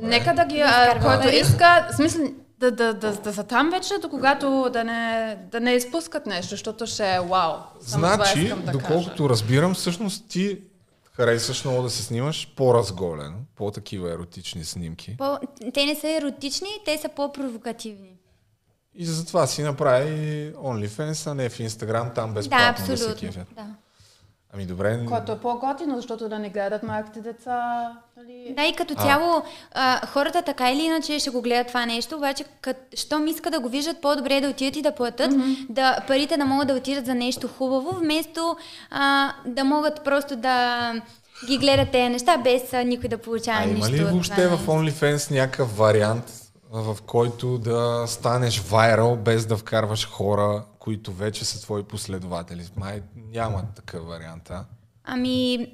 Нека 0.00 0.34
да 0.34 0.44
ги, 0.44 0.60
а, 0.60 1.00
който 1.02 1.28
иска, 1.28 1.88
в 1.90 1.96
смисъл, 1.96 2.22
да, 2.58 2.70
да, 2.70 2.94
да, 2.94 3.12
да 3.12 3.32
са 3.34 3.44
там 3.44 3.70
вече, 3.70 3.94
до 4.02 4.08
когато 4.08 4.70
да 4.72 4.84
не, 4.84 5.36
да 5.50 5.60
не 5.60 5.72
изпускат 5.72 6.26
нещо, 6.26 6.50
защото 6.50 6.86
ще 6.86 7.14
е 7.14 7.20
вау. 7.20 7.52
Само 7.80 8.06
Значи, 8.06 8.48
да 8.48 8.72
доколкото 8.72 9.22
кажа. 9.22 9.28
разбирам, 9.28 9.74
всъщност 9.74 10.28
ти 10.28 10.60
харесваш 11.12 11.64
много 11.64 11.82
да 11.82 11.90
се 11.90 12.02
снимаш 12.02 12.52
по-разголен, 12.56 13.34
по-такива 13.56 14.12
еротични 14.12 14.64
снимки. 14.64 15.16
По... 15.16 15.38
Те 15.74 15.86
не 15.86 15.94
са 15.94 16.08
еротични, 16.08 16.68
те 16.84 16.98
са 16.98 17.08
по-провокативни. 17.08 18.13
И 18.96 19.06
затова 19.06 19.46
си 19.46 19.62
направи 19.62 20.10
OnlyFans, 20.54 21.30
а 21.30 21.34
не 21.34 21.48
в 21.48 21.58
Instagram, 21.58 22.14
там 22.14 22.28
Да, 22.28 22.34
безплатно 22.34 22.86
да, 22.86 22.86
се 22.86 22.92
абсолютно. 22.92 23.28
кефят. 23.28 23.46
Да. 23.56 23.64
Ами 24.54 24.66
добре, 24.66 25.06
Което 25.08 25.32
е 25.32 25.38
по-готино, 25.38 25.96
защото 25.96 26.28
да 26.28 26.38
не 26.38 26.50
гледат 26.50 26.82
малките 26.82 27.20
деца. 27.20 27.88
Нали? 28.16 28.54
Да, 28.56 28.64
и 28.64 28.72
като 28.72 28.94
А. 28.98 29.02
цяло 29.02 29.42
а, 29.72 30.06
хората 30.06 30.42
така 30.42 30.70
или 30.70 30.82
иначе 30.82 31.18
ще 31.18 31.30
го 31.30 31.42
гледат 31.42 31.66
това 31.68 31.86
нещо, 31.86 32.16
обаче 32.16 32.44
кът, 32.60 32.76
щом 32.96 33.26
иска 33.26 33.50
да 33.50 33.60
го 33.60 33.68
виждат, 33.68 34.00
по-добре 34.00 34.34
е 34.34 34.40
да 34.40 34.48
отидат 34.48 34.76
и 34.76 34.82
да 34.82 34.94
платят, 34.94 35.30
да, 35.68 35.98
парите 36.06 36.36
да 36.36 36.44
могат 36.44 36.68
да 36.68 36.74
отидат 36.74 37.06
за 37.06 37.14
нещо 37.14 37.48
хубаво, 37.48 37.90
вместо 37.96 38.56
а, 38.90 39.32
да 39.46 39.64
могат 39.64 40.04
просто 40.04 40.36
да 40.36 40.92
ги 41.46 41.58
гледат 41.58 41.90
тези 41.90 42.08
неща, 42.08 42.36
без 42.36 42.72
а, 42.72 42.84
никой 42.84 43.08
да 43.08 43.18
получава 43.18 43.58
а 43.60 43.64
има 43.64 43.74
нищо. 43.74 43.92
ли 43.92 44.04
от 44.04 44.10
въобще 44.10 44.48
в 44.48 44.66
OnlyFans 44.66 45.30
някакъв 45.30 45.76
вариант, 45.76 46.24
в 46.70 46.96
който 47.06 47.58
да 47.58 48.04
станеш 48.06 48.60
вайрал, 48.60 49.16
без 49.16 49.46
да 49.46 49.56
вкарваш 49.56 50.08
хора, 50.08 50.64
които 50.78 51.12
вече 51.12 51.44
са 51.44 51.60
твои 51.60 51.82
последователи? 51.82 52.68
Май 52.76 53.02
няма 53.16 53.64
такъв 53.76 54.06
вариант, 54.06 54.50
а? 54.50 54.64
Ами, 55.04 55.68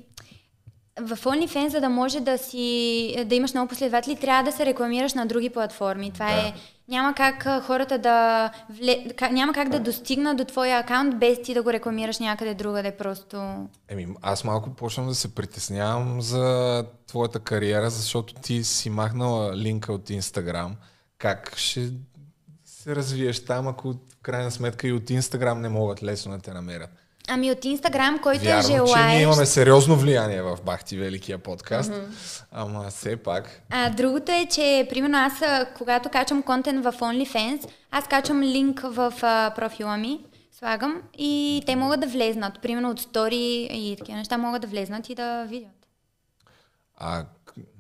в 1.01 1.17
OnlyFans, 1.17 1.69
за 1.69 1.81
да 1.81 1.89
може 1.89 2.21
да 2.21 2.39
си, 2.39 3.25
да 3.27 3.35
имаш 3.35 3.55
много 3.55 3.69
последователи, 3.69 4.17
трябва 4.17 4.51
да 4.51 4.57
се 4.57 4.67
рекламираш 4.67 5.15
на 5.15 5.27
други 5.27 5.51
платформи. 5.51 6.11
Това 6.13 6.27
Да. 6.27 6.41
е, 6.41 6.55
няма 6.89 7.15
как 7.15 7.47
а, 7.47 7.61
хората 7.61 7.99
да, 7.99 8.51
вле, 8.71 9.07
няма 9.31 9.53
как 9.53 9.69
да 9.69 9.81
достигнат 9.81 10.37
до 10.37 10.45
твоя 10.45 10.79
акаунт 10.79 11.19
без 11.19 11.43
ти 11.43 11.55
да 11.55 11.63
го 11.63 11.73
рекламираш 11.73 12.19
някъде 12.19 12.55
другаде 12.55 12.97
просто. 12.97 13.67
Еми, 13.89 14.07
аз 14.23 14.45
малко 14.45 14.71
почвам 14.71 15.09
да 15.09 15.15
се 15.15 15.35
притеснявам 15.35 16.23
за 16.23 16.85
твоята 17.07 17.41
кариера, 17.41 17.91
защото 17.91 18.35
ти 18.35 18.65
си 18.65 18.91
махнала 18.91 19.57
линка 19.57 19.93
от 19.93 20.11
Инстаграм. 20.11 20.77
Как 21.19 21.57
ще 21.57 21.91
се 22.65 22.97
развиеш 22.97 23.45
там, 23.45 23.69
ако 23.69 23.93
в 23.93 23.97
крайна 24.23 24.51
сметка 24.51 24.89
и 24.89 24.93
от 24.93 25.11
Инстаграм 25.11 25.61
не 25.61 25.69
могат 25.69 26.03
лесно 26.03 26.33
да 26.33 26.39
те 26.39 26.53
намерят? 26.53 26.91
Ами 27.33 27.51
от 27.51 27.65
Инстаграм, 27.65 28.19
който 28.19 28.45
Вярно, 28.45 28.61
е 28.61 28.63
че 28.63 28.69
ние 28.69 28.87
желаеш. 28.87 29.23
имаме 29.23 29.47
сериозно 29.47 29.97
влияние 29.97 30.43
в 30.43 30.59
Бахти 30.65 30.97
Великия 30.97 31.39
подкаст, 31.39 31.91
Мгм. 31.91 32.01
ама 32.53 32.91
все 32.91 33.17
пак. 33.17 33.63
А, 33.71 33.91
другото 33.91 34.33
е, 34.33 34.47
че 34.51 34.87
примерно 34.91 35.19
аз, 35.19 35.33
когато 35.77 36.09
качвам 36.09 36.43
контент 36.43 36.85
в 36.85 36.93
OnlyFans, 36.93 37.69
аз 37.91 38.07
качвам 38.07 38.43
линк 38.43 38.81
в 38.81 39.15
а, 39.23 39.53
профила 39.57 39.97
ми, 39.97 40.21
слагам 40.59 41.03
и 41.19 41.63
те 41.67 41.77
могат 41.77 42.01
да 42.01 42.07
влезнат. 42.07 42.63
Примерно 42.63 42.91
от 42.91 43.01
стори 43.01 43.37
и 43.73 43.97
такива 43.99 44.19
неща 44.19 44.39
могат 44.39 44.63
да 44.63 44.69
влезнат 44.69 45.09
и 45.09 45.15
да 45.15 45.45
видят. 45.45 45.71
А 46.97 47.25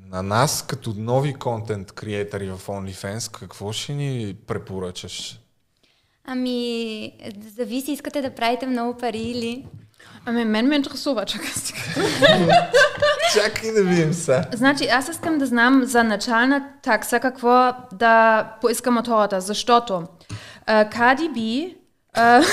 на 0.06 0.22
нас, 0.22 0.62
като 0.62 0.94
нови 0.96 1.34
контент 1.34 1.92
креатори 1.92 2.46
в 2.46 2.58
OnlyFans, 2.58 3.38
какво 3.38 3.72
ще 3.72 3.92
ни 3.92 4.36
препоръчаш? 4.46 5.39
Ами, 6.26 7.12
зависи, 7.56 7.92
искате 7.92 8.22
да 8.22 8.30
правите 8.30 8.66
много 8.66 8.98
пари 8.98 9.18
или... 9.18 9.66
Ами, 10.26 10.44
мен 10.44 10.66
ме 10.66 10.76
интересува, 10.76 11.24
чакай 11.24 11.50
сега. 11.54 11.80
Чакай 13.34 13.72
да 13.72 13.82
видим 13.82 14.12
сега. 14.12 14.44
Значи, 14.52 14.86
аз 14.86 15.08
искам 15.08 15.38
да 15.38 15.46
знам 15.46 15.82
за 15.84 16.04
начална 16.04 16.64
такса 16.82 17.20
какво 17.20 17.72
да 17.92 18.44
поискам 18.60 18.98
от 18.98 19.08
хората, 19.08 19.40
защото 19.40 19.92
uh, 20.68 20.94
Cardi 20.94 21.30
B... 21.32 21.74
Uh, 22.16 22.44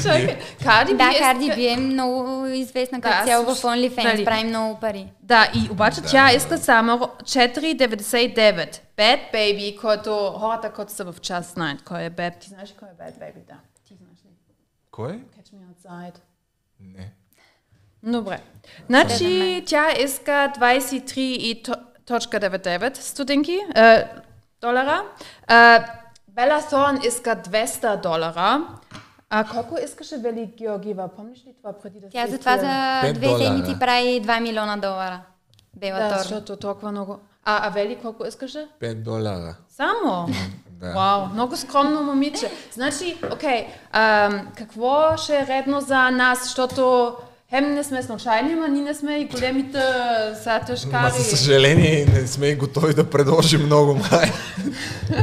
B. 0.00 0.36
Cardi 0.60 0.92
B 0.92 0.96
Да, 0.96 1.04
е- 1.04 1.20
Cardi 1.20 1.56
B 1.56 1.72
е 1.72 1.76
много 1.76 2.46
известна 2.46 3.00
като 3.00 3.16
Да, 3.18 3.24
цяло 3.26 3.44
в 3.44 3.54
OnlyFans, 3.58 4.04
нали. 4.04 4.24
прави 4.24 4.44
много 4.44 4.80
пари. 4.80 5.12
Да, 5.22 5.48
и 5.54 5.68
обаче 5.70 6.00
Да. 6.00 6.08
тя 6.08 6.32
иска 6.32 6.58
само 6.58 6.98
4,99. 7.24 8.80
Bad 8.98 9.20
Baby, 9.34 9.80
който 9.80 10.10
хората, 10.16 10.72
които 10.72 10.92
са 10.92 11.04
в 11.04 11.14
час 11.20 11.52
знаят 11.54 11.82
кой 11.82 12.02
е 12.02 12.10
Bad. 12.10 12.38
Ти 12.40 12.48
знаеш 12.48 12.74
кой 12.78 12.88
е 12.88 12.92
Bad 12.92 13.18
Baby? 13.18 13.46
Да. 13.48 13.54
Ти 13.88 13.94
знаеш 13.94 14.18
ли? 14.24 14.28
Кой? 14.90 15.12
Catch 15.12 15.52
me 15.52 15.74
outside. 15.74 16.14
Не. 16.80 17.12
Добре. 18.02 18.38
Значи 18.88 19.62
тя 19.66 19.92
иска 20.00 20.52
23,99 20.58 22.96
стотинки, 22.96 23.58
е, 23.76 24.04
долара. 24.60 25.02
Е, 25.50 25.78
Бела 26.38 26.60
Thorne 26.60 27.06
иска 27.06 27.36
200 27.36 28.02
долара. 28.02 28.62
А 29.30 29.44
колко 29.44 29.78
искаше 29.84 30.16
Вели 30.16 30.54
Георгиева? 30.58 31.08
Помниш 31.16 31.38
ли 31.38 31.54
това 31.58 31.72
преди 31.72 32.00
да 32.00 32.08
Тя 32.08 32.26
се 32.26 32.30
затова 32.30 32.58
за 32.58 33.12
две 33.12 33.38
седмици 33.38 33.78
прави 33.78 34.22
2 34.22 34.40
милиона 34.40 34.76
долара. 34.76 35.20
Бела 35.76 35.98
Да, 35.98 36.18
защото 36.18 36.56
толкова 36.56 36.92
много. 36.92 37.18
А, 37.44 37.66
а 37.66 37.70
Вели 37.70 37.96
колко 37.96 38.26
искаше? 38.26 38.68
5 38.80 38.94
долара. 38.94 39.56
Само? 39.68 40.28
Да. 40.70 40.92
Вау, 40.92 41.26
много 41.26 41.56
скромно 41.56 42.02
момиче. 42.02 42.50
Значи, 42.72 43.18
окей, 43.32 43.66
ам, 43.92 44.48
какво 44.56 45.16
ще 45.16 45.38
е 45.38 45.46
редно 45.46 45.80
за 45.80 46.10
нас, 46.10 46.42
защото 46.42 47.12
хем 47.50 47.74
не 47.74 47.84
сме 47.84 48.02
случайни, 48.02 48.52
ама 48.52 48.68
ние 48.68 48.82
не 48.82 48.94
сме 48.94 49.14
и 49.14 49.24
големите 49.26 49.78
са 50.34 50.50
Ма 50.52 50.60
тъжкари. 50.60 51.12
за 51.12 51.24
съжаление 51.26 52.06
не 52.06 52.26
сме 52.26 52.46
и 52.46 52.54
готови 52.54 52.94
да 52.94 53.04
предложим 53.04 53.62
много 53.62 53.94
май. 53.94 54.32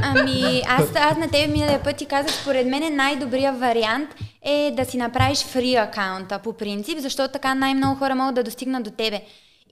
Ами, 0.03 0.61
аз, 0.67 0.83
аз 0.95 1.17
на 1.17 1.27
тебе 1.27 1.47
миналия 1.47 1.83
път 1.83 1.95
ти 1.95 2.05
казах, 2.05 2.31
според 2.33 2.67
мен 2.67 2.83
е 2.83 2.89
най-добрият 2.89 3.59
вариант 3.59 4.09
е 4.43 4.73
да 4.73 4.85
си 4.85 4.97
направиш 4.97 5.37
фри 5.39 5.75
акаунта 5.75 6.39
по 6.39 6.53
принцип, 6.53 6.99
защото 6.99 7.33
така 7.33 7.55
най-много 7.55 7.95
хора 7.95 8.15
могат 8.15 8.35
да 8.35 8.43
достигнат 8.43 8.83
до 8.83 8.91
тебе. 8.91 9.21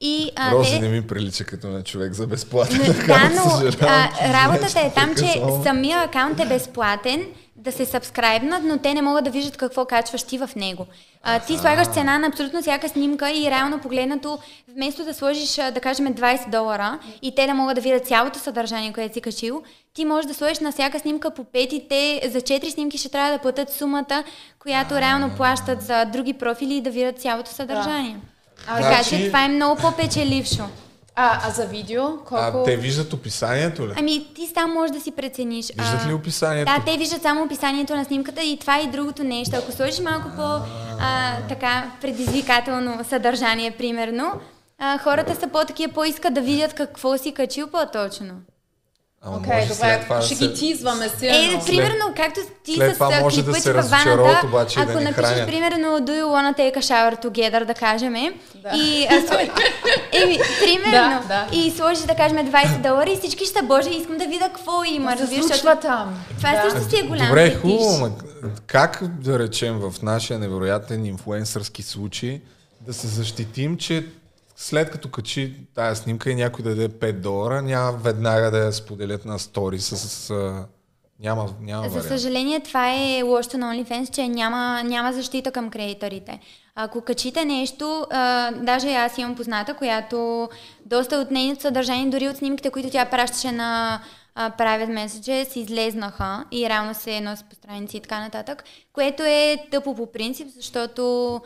И, 0.00 0.30
а, 0.36 0.52
Рози 0.52 0.70
те- 0.70 0.80
не 0.80 0.88
ми 0.88 1.02
прилича 1.02 1.44
като 1.44 1.66
на 1.66 1.82
човек 1.82 2.12
за 2.12 2.26
безплатен 2.26 2.78
да, 3.06 3.30
но 3.36 3.70
а, 3.80 4.08
работата 4.32 4.80
е 4.80 4.90
там, 4.90 5.08
че 5.10 5.22
приказвам. 5.24 5.62
самия 5.62 5.98
акаунт 5.98 6.40
е 6.40 6.46
безплатен, 6.46 7.24
да 7.64 7.72
се 7.72 7.84
сабскрайбнат, 7.86 8.62
но 8.64 8.78
те 8.78 8.94
не 8.94 9.02
могат 9.02 9.24
да 9.24 9.30
виждат 9.30 9.56
какво 9.56 9.84
качваш 9.84 10.22
ти 10.22 10.38
в 10.38 10.50
него. 10.56 10.86
А, 11.22 11.40
ти 11.40 11.56
слагаш 11.56 11.86
цена 11.86 12.18
на 12.18 12.26
абсолютно 12.26 12.60
всяка 12.62 12.88
снимка 12.88 13.30
и 13.30 13.50
реално 13.50 13.78
погледнато, 13.78 14.38
вместо 14.74 15.04
да 15.04 15.14
сложиш, 15.14 15.54
да 15.54 15.80
кажем, 15.80 16.06
20 16.14 16.50
долара 16.50 16.98
и 17.22 17.34
те 17.34 17.46
да 17.46 17.54
могат 17.54 17.74
да 17.74 17.80
видят 17.80 18.06
цялото 18.06 18.38
съдържание, 18.38 18.92
което 18.92 19.14
си 19.14 19.20
качил, 19.20 19.62
ти 19.94 20.04
можеш 20.04 20.26
да 20.28 20.34
сложиш 20.34 20.58
на 20.58 20.72
всяка 20.72 20.98
снимка 20.98 21.30
по 21.30 21.44
5 21.44 21.56
и 21.56 21.88
те 21.88 22.28
за 22.30 22.40
4 22.40 22.70
снимки 22.70 22.98
ще 22.98 23.08
трябва 23.08 23.32
да 23.32 23.38
платят 23.38 23.72
сумата, 23.72 24.24
която 24.58 24.94
реално 24.94 25.30
плащат 25.36 25.82
за 25.82 26.04
други 26.04 26.32
профили 26.32 26.74
и 26.74 26.80
да 26.80 26.90
видят 26.90 27.20
цялото 27.20 27.50
съдържание. 27.50 28.16
А, 28.68 28.76
Така 28.76 28.88
значи- 28.88 29.10
че 29.10 29.26
това 29.26 29.44
е 29.44 29.48
много 29.48 29.80
по-печелившо. 29.80 30.62
А, 31.16 31.48
а 31.48 31.50
за 31.50 31.66
видео, 31.66 32.02
колко... 32.16 32.34
А 32.34 32.64
те 32.64 32.76
виждат 32.76 33.12
описанието 33.12 33.88
ли? 33.88 33.92
Ами 33.96 34.26
ти 34.34 34.46
сам 34.54 34.72
можеш 34.72 34.96
да 34.96 35.00
си 35.00 35.10
прецениш. 35.10 35.66
Виждат 35.66 36.06
ли 36.08 36.12
описанието? 36.12 36.72
Да, 36.72 36.84
те 36.84 36.98
виждат 36.98 37.22
само 37.22 37.44
описанието 37.44 37.96
на 37.96 38.04
снимката 38.04 38.42
и 38.42 38.58
това 38.60 38.78
е 38.78 38.82
и 38.82 38.86
другото 38.86 39.24
нещо. 39.24 39.56
Ако 39.56 39.72
сложиш 39.72 40.00
малко 40.00 40.28
по 40.36 40.42
а, 41.00 41.36
така 41.48 41.90
предизвикателно 42.00 43.04
съдържание, 43.04 43.70
примерно, 43.70 44.32
а, 44.78 44.98
хората 44.98 45.34
са 45.34 45.48
по-такива, 45.48 45.92
по-искат 45.92 46.34
да 46.34 46.40
видят 46.40 46.74
какво 46.74 47.18
си 47.18 47.34
качил 47.34 47.66
по-точно. 47.66 48.34
Ама 49.26 49.36
Окей, 49.36 49.54
може 49.54 49.62
добре, 49.62 49.74
след 49.76 50.02
това 50.02 50.16
да 50.16 50.22
ще 50.22 50.34
се... 50.34 50.48
ги 50.48 50.54
тизваме 50.54 51.08
силно. 51.08 51.34
Е, 51.34 51.60
примерно, 51.66 52.04
както 52.16 52.40
ти 52.64 52.74
след 52.74 52.90
с 52.90 52.94
това 52.94 53.08
а, 53.12 53.20
може 53.20 53.36
да 53.36 53.44
клипът 53.44 53.62
се 53.62 53.74
разочароват 53.74 54.42
обаче 54.44 54.78
и 54.78 54.82
ако 54.82 54.92
да 54.92 54.98
ни 54.98 55.04
напишеш, 55.04 55.30
хранят. 55.30 55.46
примерно, 55.46 55.86
do 55.88 56.10
you 56.12 56.24
wanna 56.24 56.56
take 56.56 56.76
a 56.76 56.80
shower 56.80 57.24
together, 57.24 57.64
да 57.64 57.74
кажем, 57.74 58.16
и, 58.16 58.32
а, 59.10 59.12
сл- 59.12 59.50
Еми, 60.12 60.38
примерно, 60.60 61.22
Да, 61.22 61.46
да. 61.50 61.56
и 61.56 61.70
сложиш, 61.70 61.98
да 61.98 62.14
кажем, 62.14 62.38
20 62.38 62.82
долара 62.82 63.10
и 63.10 63.16
всички 63.16 63.44
ще, 63.44 63.62
боже, 63.62 63.90
искам 63.90 64.18
да 64.18 64.24
видя 64.24 64.44
какво 64.44 64.84
има, 64.84 65.10
се 65.10 65.22
разбираш, 65.22 65.40
случва 65.40 65.54
защото 65.54 65.80
там? 65.80 66.24
Това 66.38 66.52
Да. 66.52 66.70
също 66.70 66.90
си 66.90 67.00
е 67.00 67.02
голям 67.02 67.26
Добре, 67.28 67.56
хубаво, 67.56 68.16
как 68.66 68.98
да 69.02 69.38
речем 69.38 69.78
в 69.78 69.94
нашия 70.02 70.38
невероятен 70.38 71.06
инфлуенсърски 71.06 71.82
случай 71.82 72.40
да 72.80 72.92
се 72.92 73.06
защитим, 73.06 73.76
че 73.76 74.06
след 74.56 74.90
като 74.90 75.10
качи 75.10 75.54
тая 75.74 75.96
снимка 75.96 76.30
и 76.30 76.34
някой 76.34 76.64
даде 76.64 76.88
5 76.88 77.12
долара, 77.12 77.62
няма 77.62 77.92
веднага 77.92 78.50
да 78.50 78.58
я 78.58 78.72
споделят 78.72 79.24
на 79.24 79.38
стори 79.38 79.80
с... 79.80 79.96
с 79.96 80.34
няма, 81.20 81.48
няма 81.60 81.88
За 81.88 82.02
съжаление, 82.02 82.60
това 82.60 82.94
е 82.94 83.22
лошото 83.22 83.58
на 83.58 83.74
OnlyFans, 83.74 84.10
че 84.10 84.28
няма, 84.28 84.82
няма 84.84 85.12
защита 85.12 85.52
към 85.52 85.70
кредиторите. 85.70 86.40
Ако 86.74 87.00
качите 87.00 87.44
нещо, 87.44 88.06
а, 88.10 88.50
даже 88.50 88.94
аз 88.94 89.18
имам 89.18 89.36
позната, 89.36 89.74
която 89.74 90.48
доста 90.86 91.16
от 91.16 91.30
нейното 91.30 91.62
съдържание, 91.62 92.10
дори 92.10 92.28
от 92.28 92.36
снимките, 92.36 92.70
които 92.70 92.90
тя 92.90 93.04
пращаше 93.04 93.52
на 93.52 94.00
а, 94.34 94.50
private 94.50 95.06
messages, 95.06 95.56
излезнаха 95.56 96.44
и 96.52 96.68
реално 96.68 96.94
се 96.94 97.20
носят 97.20 97.46
по 97.46 97.54
страници 97.54 97.96
и 97.96 98.00
така 98.00 98.20
нататък, 98.20 98.64
което 98.92 99.22
е 99.22 99.56
тъпо 99.70 99.94
по 99.94 100.12
принцип, 100.12 100.48
защото 100.56 101.40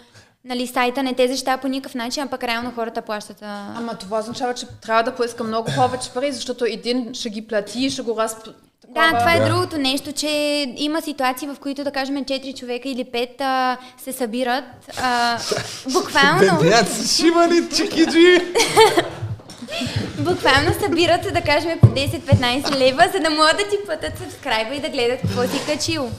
нали, 0.44 0.66
сайта 0.66 1.02
не 1.02 1.15
те 1.15 1.28
защитава 1.28 1.59
по 1.59 1.69
никакъв 1.69 1.94
начин, 1.94 2.23
а 2.23 2.27
пък 2.27 2.44
реално 2.44 2.73
хората 2.74 3.02
плащат. 3.02 3.43
А... 3.43 3.74
Ама 3.77 3.94
това 3.94 4.19
означава, 4.19 4.55
че 4.55 4.66
трябва 4.82 5.02
да 5.02 5.15
поиска 5.15 5.44
много 5.44 5.70
повече 5.77 6.10
пари, 6.10 6.32
защото 6.32 6.65
един 6.65 7.15
ще 7.15 7.31
ги 7.31 7.47
плати, 7.47 7.90
ще 7.90 8.02
го 8.02 8.16
разп... 8.19 8.48
Да, 8.89 9.19
това 9.19 9.35
е 9.35 9.39
Да. 9.39 9.48
другото 9.48 9.78
нещо, 9.78 10.12
че 10.12 10.28
има 10.77 11.02
ситуации, 11.02 11.48
в 11.48 11.56
които, 11.60 11.85
да 11.85 11.90
кажем, 11.90 12.16
4 12.16 12.59
човека 12.59 12.89
или 12.89 13.05
5 13.05 13.40
а, 13.40 13.77
се 13.98 14.12
събират. 14.12 14.65
А, 14.97 15.39
буквално, 15.93 16.60
шибани 17.06 17.69
чикиджи! 17.77 18.39
буквално 20.19 20.74
събират, 20.81 21.35
да 21.35 21.40
кажем, 21.40 21.78
по 21.81 21.86
10-15 21.86 22.78
лева, 22.78 23.05
за 23.15 23.20
да 23.20 23.31
могат 23.31 23.56
да 23.56 23.69
ти 23.69 23.77
платят 23.86 24.19
сабскрайба 24.19 24.74
и 24.74 24.81
да 24.81 24.89
гледат 24.89 25.20
какво 25.20 25.43
си 25.43 25.66
качил. 25.66 26.10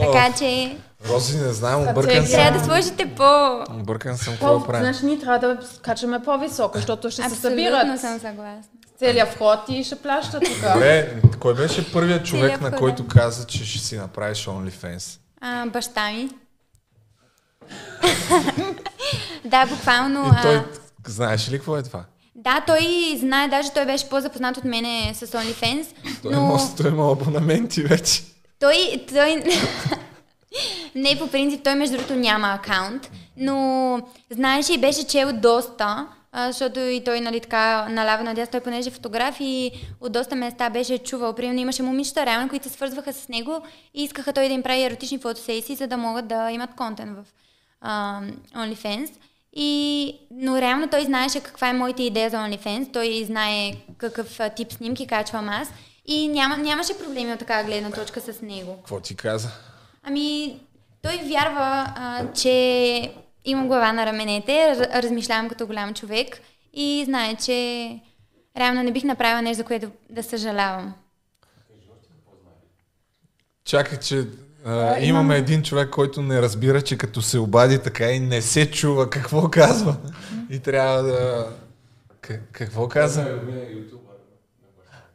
Така 0.00 0.32
че 0.38 0.76
Рози, 1.08 1.38
не 1.38 1.52
знам, 1.52 1.88
объркан 1.88 2.26
трябва 2.26 2.52
да 2.52 2.58
съм. 2.58 2.68
сложите 2.68 3.14
по... 3.16 3.60
Объркан 3.70 4.18
съм, 4.18 4.32
какво 4.32 4.64
правим. 4.66 4.82
значи 4.82 5.06
ние 5.06 5.18
трябва 5.18 5.38
да 5.38 5.58
качаме 5.82 6.22
по-високо, 6.22 6.76
защото 6.78 7.10
ще 7.10 7.16
се 7.16 7.22
Абсолютно 7.22 7.50
събират 7.50 8.00
съм 8.00 8.18
съгласна. 8.20 8.62
целият 8.98 9.28
вход 9.28 9.58
и 9.68 9.84
ще 9.84 9.96
плаща 9.96 10.40
тук. 10.40 10.72
Добре, 10.74 11.14
кой 11.40 11.54
беше 11.54 11.92
първият 11.92 12.26
човек, 12.26 12.60
на 12.60 12.72
който 12.72 13.06
каза, 13.06 13.46
че 13.46 13.64
ще 13.66 13.78
си 13.78 13.96
направиш 13.96 14.46
OnlyFans? 14.46 15.18
А, 15.40 15.66
баща 15.66 16.10
ми. 16.10 16.28
да, 19.44 19.66
буквално. 19.66 20.26
И 20.38 20.42
той, 20.42 20.56
а, 20.56 20.64
знаеш 21.06 21.48
ли 21.50 21.56
какво 21.56 21.76
е 21.76 21.82
това? 21.82 22.04
Да, 22.34 22.64
той 22.66 23.16
знае, 23.20 23.48
даже 23.48 23.70
той 23.70 23.86
беше 23.86 24.08
по-запознат 24.08 24.56
от 24.56 24.64
мене 24.64 25.14
с 25.14 25.26
OnlyFans, 25.26 25.86
Той, 26.22 26.32
но 26.32 26.40
има, 26.40 26.76
той 26.76 26.90
има 26.90 27.12
абонаменти 27.12 27.82
вече. 27.82 28.22
той, 28.60 29.04
той... 29.12 29.42
не, 30.94 31.18
по 31.18 31.28
принцип, 31.28 31.64
той 31.64 31.74
между 31.74 31.96
другото 31.96 32.14
няма 32.14 32.48
акаунт, 32.48 33.10
но 33.36 34.00
знаеш 34.30 34.68
и 34.68 34.78
беше 34.78 35.06
чел 35.06 35.32
доста, 35.32 36.06
защото 36.34 36.80
и 36.80 37.04
той, 37.04 37.20
нали, 37.20 37.40
така, 37.40 37.88
наляво 37.88 38.24
надясно, 38.24 38.52
той 38.52 38.60
понеже 38.60 38.88
е 38.88 38.92
фотограф 38.92 39.36
и 39.40 39.72
от 40.00 40.12
доста 40.12 40.36
места 40.36 40.70
беше 40.70 40.98
чувал. 40.98 41.34
Примерно 41.34 41.60
имаше 41.60 41.82
момичета, 41.82 42.26
реално, 42.26 42.48
които 42.48 42.68
се 42.68 42.74
свързваха 42.74 43.12
с 43.12 43.28
него 43.28 43.62
и 43.94 44.04
искаха 44.04 44.32
той 44.32 44.48
да 44.48 44.54
им 44.54 44.62
прави 44.62 44.82
еротични 44.82 45.18
фотосесии, 45.18 45.76
за 45.76 45.86
да 45.86 45.96
могат 45.96 46.28
да 46.28 46.50
имат 46.50 46.74
контент 46.76 47.16
в 47.16 47.24
а, 47.80 48.20
OnlyFans. 48.56 49.10
И, 49.56 50.14
но 50.30 50.60
реално 50.60 50.88
той 50.88 51.04
знаеше 51.04 51.40
каква 51.40 51.68
е 51.68 51.72
моята 51.72 52.02
идея 52.02 52.30
за 52.30 52.36
OnlyFans, 52.36 52.92
той 52.92 53.24
знае 53.24 53.72
какъв 53.98 54.40
тип 54.56 54.72
снимки 54.72 55.06
качвам 55.06 55.48
аз 55.48 55.68
и 56.06 56.28
няма, 56.28 56.56
нямаше 56.56 56.98
проблеми 56.98 57.32
от 57.32 57.38
такава 57.38 57.64
гледна 57.64 57.90
точка 57.90 58.20
с 58.20 58.42
него. 58.42 58.76
Какво 58.76 59.00
ти 59.00 59.16
каза? 59.16 59.48
Ами, 60.02 60.60
той 61.02 61.16
вярва, 61.16 61.92
а, 61.96 62.32
че 62.32 63.14
имам 63.44 63.68
глава 63.68 63.92
на 63.92 64.06
раменете, 64.06 64.52
раз- 64.52 65.02
размишлявам 65.02 65.48
като 65.48 65.66
голям 65.66 65.94
човек 65.94 66.40
и 66.74 67.02
знае, 67.04 67.34
че 67.34 67.98
реално 68.58 68.82
не 68.82 68.92
бих 68.92 69.04
направила 69.04 69.42
нещо, 69.42 69.56
за 69.56 69.64
което 69.64 69.90
да 70.10 70.22
съжалявам. 70.22 70.94
Чакай, 73.64 73.98
че 73.98 74.26
а, 74.64 74.98
имаме 74.98 75.36
един 75.36 75.62
човек, 75.62 75.90
който 75.90 76.22
не 76.22 76.42
разбира, 76.42 76.82
че 76.82 76.98
като 76.98 77.22
се 77.22 77.38
обади 77.38 77.78
така 77.78 78.10
и 78.10 78.20
не 78.20 78.42
се 78.42 78.70
чува 78.70 79.10
какво 79.10 79.50
казва. 79.50 79.96
И 80.50 80.58
трябва 80.58 81.02
да... 81.02 81.48
К- 82.22 82.40
какво 82.52 82.88
каза? 82.88 83.40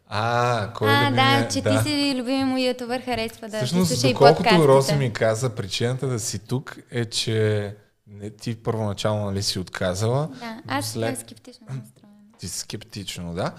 А, 0.10 0.70
кой 0.74 0.92
е 0.92 0.94
а, 0.94 1.12
да, 1.12 1.48
че 1.48 1.62
ти 1.62 1.90
си 1.90 2.16
любими 2.18 2.44
му 2.44 2.58
ютубър, 2.58 3.02
харесва 3.02 3.50
да 3.50 3.58
Всъщност, 3.58 3.92
слуша 3.92 4.08
и 4.08 4.14
доколкото. 4.14 4.68
Рози 4.68 4.96
ми 4.96 5.14
каза, 5.14 5.50
причината 5.50 6.08
да 6.08 6.20
си 6.20 6.40
тук 6.40 6.78
е, 6.92 7.06
че 7.06 7.76
не, 8.08 8.30
ти 8.30 8.56
първоначално 8.56 9.26
нали 9.26 9.44
си 9.44 9.60
отказала. 9.60 10.28
Да, 10.40 10.58
аз 10.68 10.92
след... 10.92 11.18
след... 11.18 11.20
скептично 11.20 11.66
настроена. 11.70 12.14
Ти 12.40 12.48
си 12.48 12.60
скептично, 12.60 13.34
да. 13.34 13.52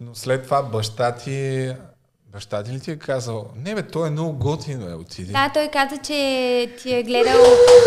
Но 0.00 0.14
след 0.14 0.44
това 0.44 0.62
баща 0.62 1.14
ти... 1.14 1.72
Баща 2.32 2.62
ти 2.62 2.72
ли 2.72 2.80
ти 2.80 2.90
е 2.90 2.96
казал? 2.96 3.46
Не 3.56 3.74
бе, 3.74 3.82
той 3.82 4.08
е 4.08 4.10
много 4.10 4.32
готин, 4.32 4.78
бе, 4.78 4.94
отиди. 4.94 5.32
Да, 5.32 5.50
той 5.54 5.68
каза, 5.68 5.96
че 5.96 6.70
ти 6.82 6.94
е 6.94 7.02
гледал 7.02 7.44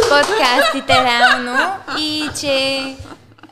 подкастите 0.10 0.94
реално 1.04 1.58
и 2.00 2.30
че 2.40 2.96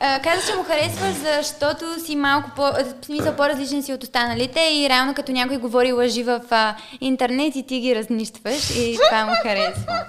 а, 0.06 0.20
каза, 0.22 0.48
че 0.48 0.56
му 0.56 0.64
харесваш, 0.64 1.16
защото 1.16 2.06
си 2.06 2.16
малко 2.16 2.52
по, 2.56 2.62
в 2.62 3.06
смисъл 3.06 3.36
по-различен 3.36 3.84
си 3.84 3.94
от 3.94 4.04
останалите 4.04 4.60
и 4.60 4.90
реално 4.90 5.14
като 5.14 5.32
някой 5.32 5.58
говори 5.58 5.92
лъжи 5.92 6.24
в 6.24 6.42
а, 6.50 6.76
интернет 7.02 7.56
и 7.56 7.66
ти 7.68 7.80
ги 7.80 7.96
разнищваш 7.96 8.70
и 8.70 9.00
това 9.10 9.26
му 9.26 9.34
харесва. 9.44 10.06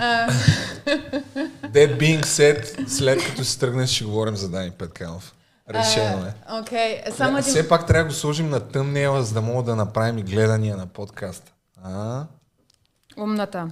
That 1.74 1.98
being 1.98 2.24
said, 2.24 2.88
след 2.88 3.24
като 3.24 3.44
си 3.44 3.60
тръгнеш, 3.60 3.90
ще 3.90 4.04
говорим 4.04 4.36
за 4.36 4.48
Дани 4.48 4.70
Петканов. 4.70 5.34
Решено 5.70 6.26
е. 6.26 6.34
Окей, 6.60 7.02
само 7.16 7.38
един... 7.38 7.50
Все 7.50 7.68
пак 7.68 7.86
трябва 7.86 8.04
да 8.04 8.08
го 8.08 8.14
сложим 8.14 8.50
на 8.50 8.60
тъмнела, 8.60 9.22
за 9.22 9.34
да 9.34 9.40
мога 9.40 9.62
да 9.62 9.76
направим 9.76 10.18
и 10.18 10.22
гледания 10.22 10.76
на 10.76 10.86
подкаста. 10.86 11.52
А? 11.84 12.24
Умната. 13.18 13.70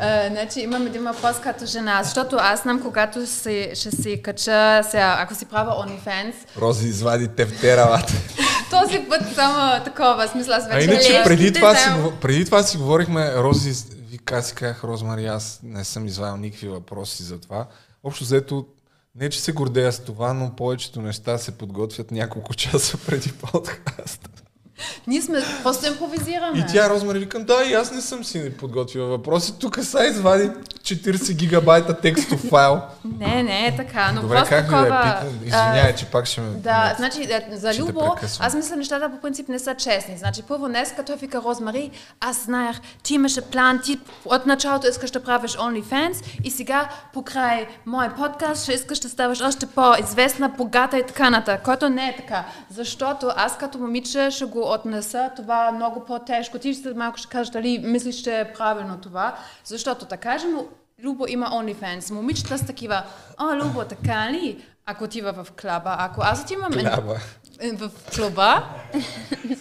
А, 0.00 0.28
значи 0.28 0.60
имам 0.60 0.86
един 0.86 1.04
въпрос 1.04 1.40
като 1.40 1.66
жена, 1.66 2.02
защото 2.02 2.36
аз 2.40 2.62
знам, 2.62 2.82
когато 2.82 3.26
си, 3.26 3.70
ще 3.74 3.90
си 3.90 4.22
кача, 4.22 4.80
сега, 4.90 5.16
ако 5.18 5.34
си 5.34 5.46
правя 5.46 5.70
OnlyFans, 5.70 6.34
Рози 6.58 6.88
извади 6.88 7.28
тефтералата. 7.28 8.12
този 8.70 8.98
път 9.08 9.34
само 9.34 9.84
такова, 9.84 10.28
смисъл 10.28 10.54
аз 10.54 10.64
А 10.64 10.68
вече 10.68 10.90
иначе 10.90 11.22
преди 11.24 11.52
това, 11.52 11.74
си, 11.74 11.88
преди 12.20 12.44
това 12.44 12.62
си 12.62 12.76
говорихме, 12.76 13.34
Рози, 13.34 13.70
ви 14.10 14.18
аз 14.32 14.46
си 14.46 14.54
казах, 14.54 14.84
Розмари, 14.84 15.26
аз 15.26 15.60
не 15.62 15.84
съм 15.84 16.06
извадил 16.06 16.36
никакви 16.36 16.68
въпроси 16.68 17.22
за 17.22 17.40
това. 17.40 17.66
Общо 18.04 18.24
взето, 18.24 18.66
не 19.14 19.30
че 19.30 19.40
се 19.40 19.52
гордея 19.52 19.92
с 19.92 19.98
това, 19.98 20.32
но 20.32 20.56
повечето 20.56 21.02
неща 21.02 21.38
се 21.38 21.58
подготвят 21.58 22.10
няколко 22.10 22.54
часа 22.54 22.98
преди 23.06 23.32
подкаст. 23.32 24.28
Ние 25.06 25.22
сме, 25.22 25.42
просто 25.62 25.86
импровизираме. 25.86 26.58
И 26.58 26.72
тя 26.72 26.90
Розмари 26.90 27.18
викам, 27.18 27.44
да, 27.44 27.64
и 27.70 27.74
аз 27.74 27.92
не 27.92 28.00
съм 28.00 28.24
си 28.24 28.52
подготвила 28.58 29.06
въпроси. 29.06 29.54
Тук 29.58 29.78
са 29.82 30.06
извади 30.06 30.50
40 30.82 31.34
гигабайта 31.34 32.00
текстов 32.00 32.40
файл. 32.40 32.80
Не, 33.18 33.42
не 33.42 33.66
е 33.66 33.76
така, 33.76 34.12
но 34.12 34.20
Добре, 34.20 34.36
просто 34.36 34.54
как 34.54 34.64
ви 34.64 34.70
да 34.70 34.82
такова... 34.82 35.18
Питам, 35.20 35.38
Извинявай, 35.44 35.94
че 35.94 36.06
пак 36.06 36.26
ще 36.26 36.40
ме... 36.40 36.48
Да, 36.48 36.94
значи 36.98 37.22
е, 37.22 37.48
за 37.52 37.74
Любо, 37.74 38.16
аз 38.40 38.54
мисля 38.54 38.76
нещата 38.76 39.10
по 39.10 39.20
принцип 39.20 39.48
не 39.48 39.58
са 39.58 39.74
честни. 39.74 40.18
Значи 40.18 40.42
първо 40.42 40.68
днес, 40.68 40.92
като 40.96 41.16
вика 41.16 41.42
Розмари, 41.44 41.90
аз 42.20 42.44
знаех, 42.44 42.76
ти 43.02 43.14
имаше 43.14 43.40
план, 43.40 43.80
ти 43.84 43.98
от 44.24 44.46
началото 44.46 44.88
искаш 44.88 45.10
да 45.10 45.22
правиш 45.22 45.56
OnlyFans 45.56 46.24
и 46.44 46.50
сега 46.50 46.88
покрай 47.12 47.66
мой 47.86 48.08
подкаст 48.14 48.62
ще 48.62 48.72
искаш 48.72 48.98
да 48.98 49.08
ставаш 49.08 49.40
още 49.40 49.66
по-известна, 49.66 50.48
богата 50.48 50.98
и 50.98 51.02
така 51.06 51.30
нататък, 51.30 51.64
което 51.64 51.88
не 51.88 52.08
е 52.08 52.16
така. 52.16 52.44
Защото 52.70 53.30
аз 53.36 53.58
като 53.58 53.78
момиче 53.78 54.30
ще 54.30 54.44
го 54.44 54.67
отнеса 54.74 55.30
това 55.36 55.72
много 55.72 56.04
по-тежко. 56.04 56.58
Ти 56.58 56.74
ще 56.74 56.94
малко 56.94 57.18
ще 57.18 57.28
кажеш 57.28 57.50
дали 57.52 57.78
мислиш, 57.78 58.16
че 58.16 58.40
е 58.40 58.52
правилно 58.52 58.98
това. 59.02 59.34
Защото 59.64 60.06
да 60.06 60.16
кажем, 60.16 60.56
Любо 61.02 61.26
има 61.28 61.46
OnlyFans. 61.46 62.10
Момичета 62.10 62.58
са 62.58 62.66
такива, 62.66 63.02
о, 63.38 63.56
Любо, 63.56 63.84
така 63.84 64.32
ли? 64.32 64.64
Ако 64.86 65.04
отива 65.04 65.32
в 65.32 65.52
клаба, 65.52 65.96
ако 65.98 66.20
аз 66.24 66.42
отивам 66.42 66.72
Кляба. 66.72 67.16
В 67.62 67.90
клуба, 68.14 68.64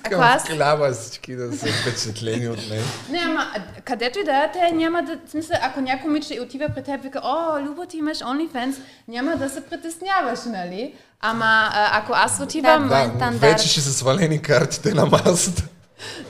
ако 0.03 0.22
аз... 0.22 0.44
в 0.44 0.45
кляба 0.45 0.91
всички 0.94 1.36
да 1.36 1.57
са 1.57 1.68
впечатлени 1.68 2.48
от 2.48 2.69
мен. 2.69 2.84
Не, 3.10 3.19
ама 3.26 3.48
където 3.86 4.19
и 4.19 4.24
да 4.24 4.32
е, 4.32 4.52
те 4.52 4.72
няма 4.72 5.03
да... 5.03 5.18
Смисъл, 5.32 5.56
ако 5.61 5.82
някой 5.82 6.07
момиче 6.07 6.40
отива 6.41 6.69
при 6.76 6.84
теб 6.84 6.99
и 6.99 7.03
вика, 7.03 7.22
о, 7.24 7.60
Любо, 7.61 7.86
ти 7.86 7.98
имаш 7.98 8.18
OnlyFans, 8.18 8.76
няма 9.07 9.36
да 9.36 9.49
се 9.49 9.61
притесняваш, 9.65 10.40
нали? 10.45 10.94
Ама 11.22 11.69
ако 11.74 12.14
аз 12.15 12.40
отивам... 12.40 12.88
Да, 12.88 13.30
вече 13.32 13.68
ще 13.68 13.82
са 13.82 13.94
свалени 13.94 14.41
картите 14.41 14.94
на 14.94 15.06
масата. 15.06 15.64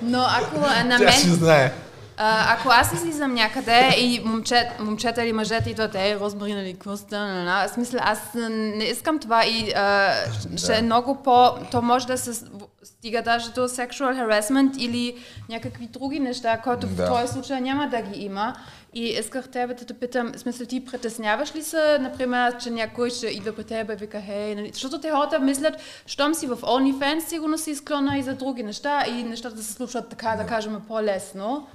Но 0.01 0.25
ако 0.29 0.59
на 0.59 0.97
Тя 0.97 1.11
ще 1.11 1.27
мен... 1.27 1.35
знае. 1.35 1.71
А, 2.19 2.53
ако 2.53 2.69
аз 2.69 2.93
излизам 2.93 3.33
някъде 3.33 3.95
и 3.97 4.21
момчет, 4.25 4.67
момчета 4.79 5.23
или 5.23 5.33
мъжете 5.33 5.69
идват, 5.69 5.95
е, 5.95 6.15
Розмарина 6.19 6.61
или 6.61 6.73
какво 6.73 6.97
ста, 6.97 7.19
на, 7.19 7.67
в 7.67 7.71
смисъл, 7.71 7.99
аз 8.03 8.19
не 8.49 8.83
искам 8.83 9.19
това 9.19 9.45
и 9.45 9.71
а, 9.75 10.13
ще 10.57 10.77
е 10.77 10.81
много 10.81 11.23
по... 11.23 11.49
То 11.71 11.81
може 11.81 12.07
да 12.07 12.17
се 12.17 12.45
стига 12.83 13.21
даже 13.21 13.51
до 13.51 13.61
sexual 13.61 14.25
harassment 14.25 14.77
или 14.77 15.17
някакви 15.49 15.87
други 15.87 16.19
неща, 16.19 16.57
които 16.57 16.87
Да. 16.87 17.05
в 17.05 17.09
този 17.09 17.33
случай 17.33 17.61
няма 17.61 17.87
да 17.87 18.01
ги 18.01 18.19
има. 18.23 18.55
И 18.93 19.03
исках 19.03 19.49
тебе 19.49 19.73
да 19.73 19.85
те 19.85 19.93
питам, 19.93 20.31
смисъл 20.37 20.67
ти 20.67 20.85
притесняваш 20.85 21.55
ли 21.55 21.63
се, 21.63 21.97
например, 22.01 22.57
че 22.57 22.69
някой 22.69 23.09
ще 23.09 23.27
идва 23.27 23.55
при 23.55 23.63
тебе 23.63 23.93
и 23.93 23.95
вика, 23.95 24.21
хей, 24.25 24.55
нали? 24.55 24.69
защото 24.73 25.01
те 25.01 25.11
хората 25.11 25.39
мислят, 25.39 25.73
щом 26.05 26.33
си 26.33 26.47
в 26.47 26.57
OnlyFans, 26.57 27.27
сигурно 27.27 27.57
си 27.57 27.75
склонна 27.75 28.17
и 28.17 28.23
за 28.23 28.33
други 28.33 28.63
неща 28.63 29.03
и 29.07 29.23
нещата 29.23 29.55
да 29.55 29.63
се 29.63 29.73
случват 29.73 30.09
така, 30.09 30.35
да 30.35 30.45
кажем, 30.45 30.77
по-лесно. 30.87 31.67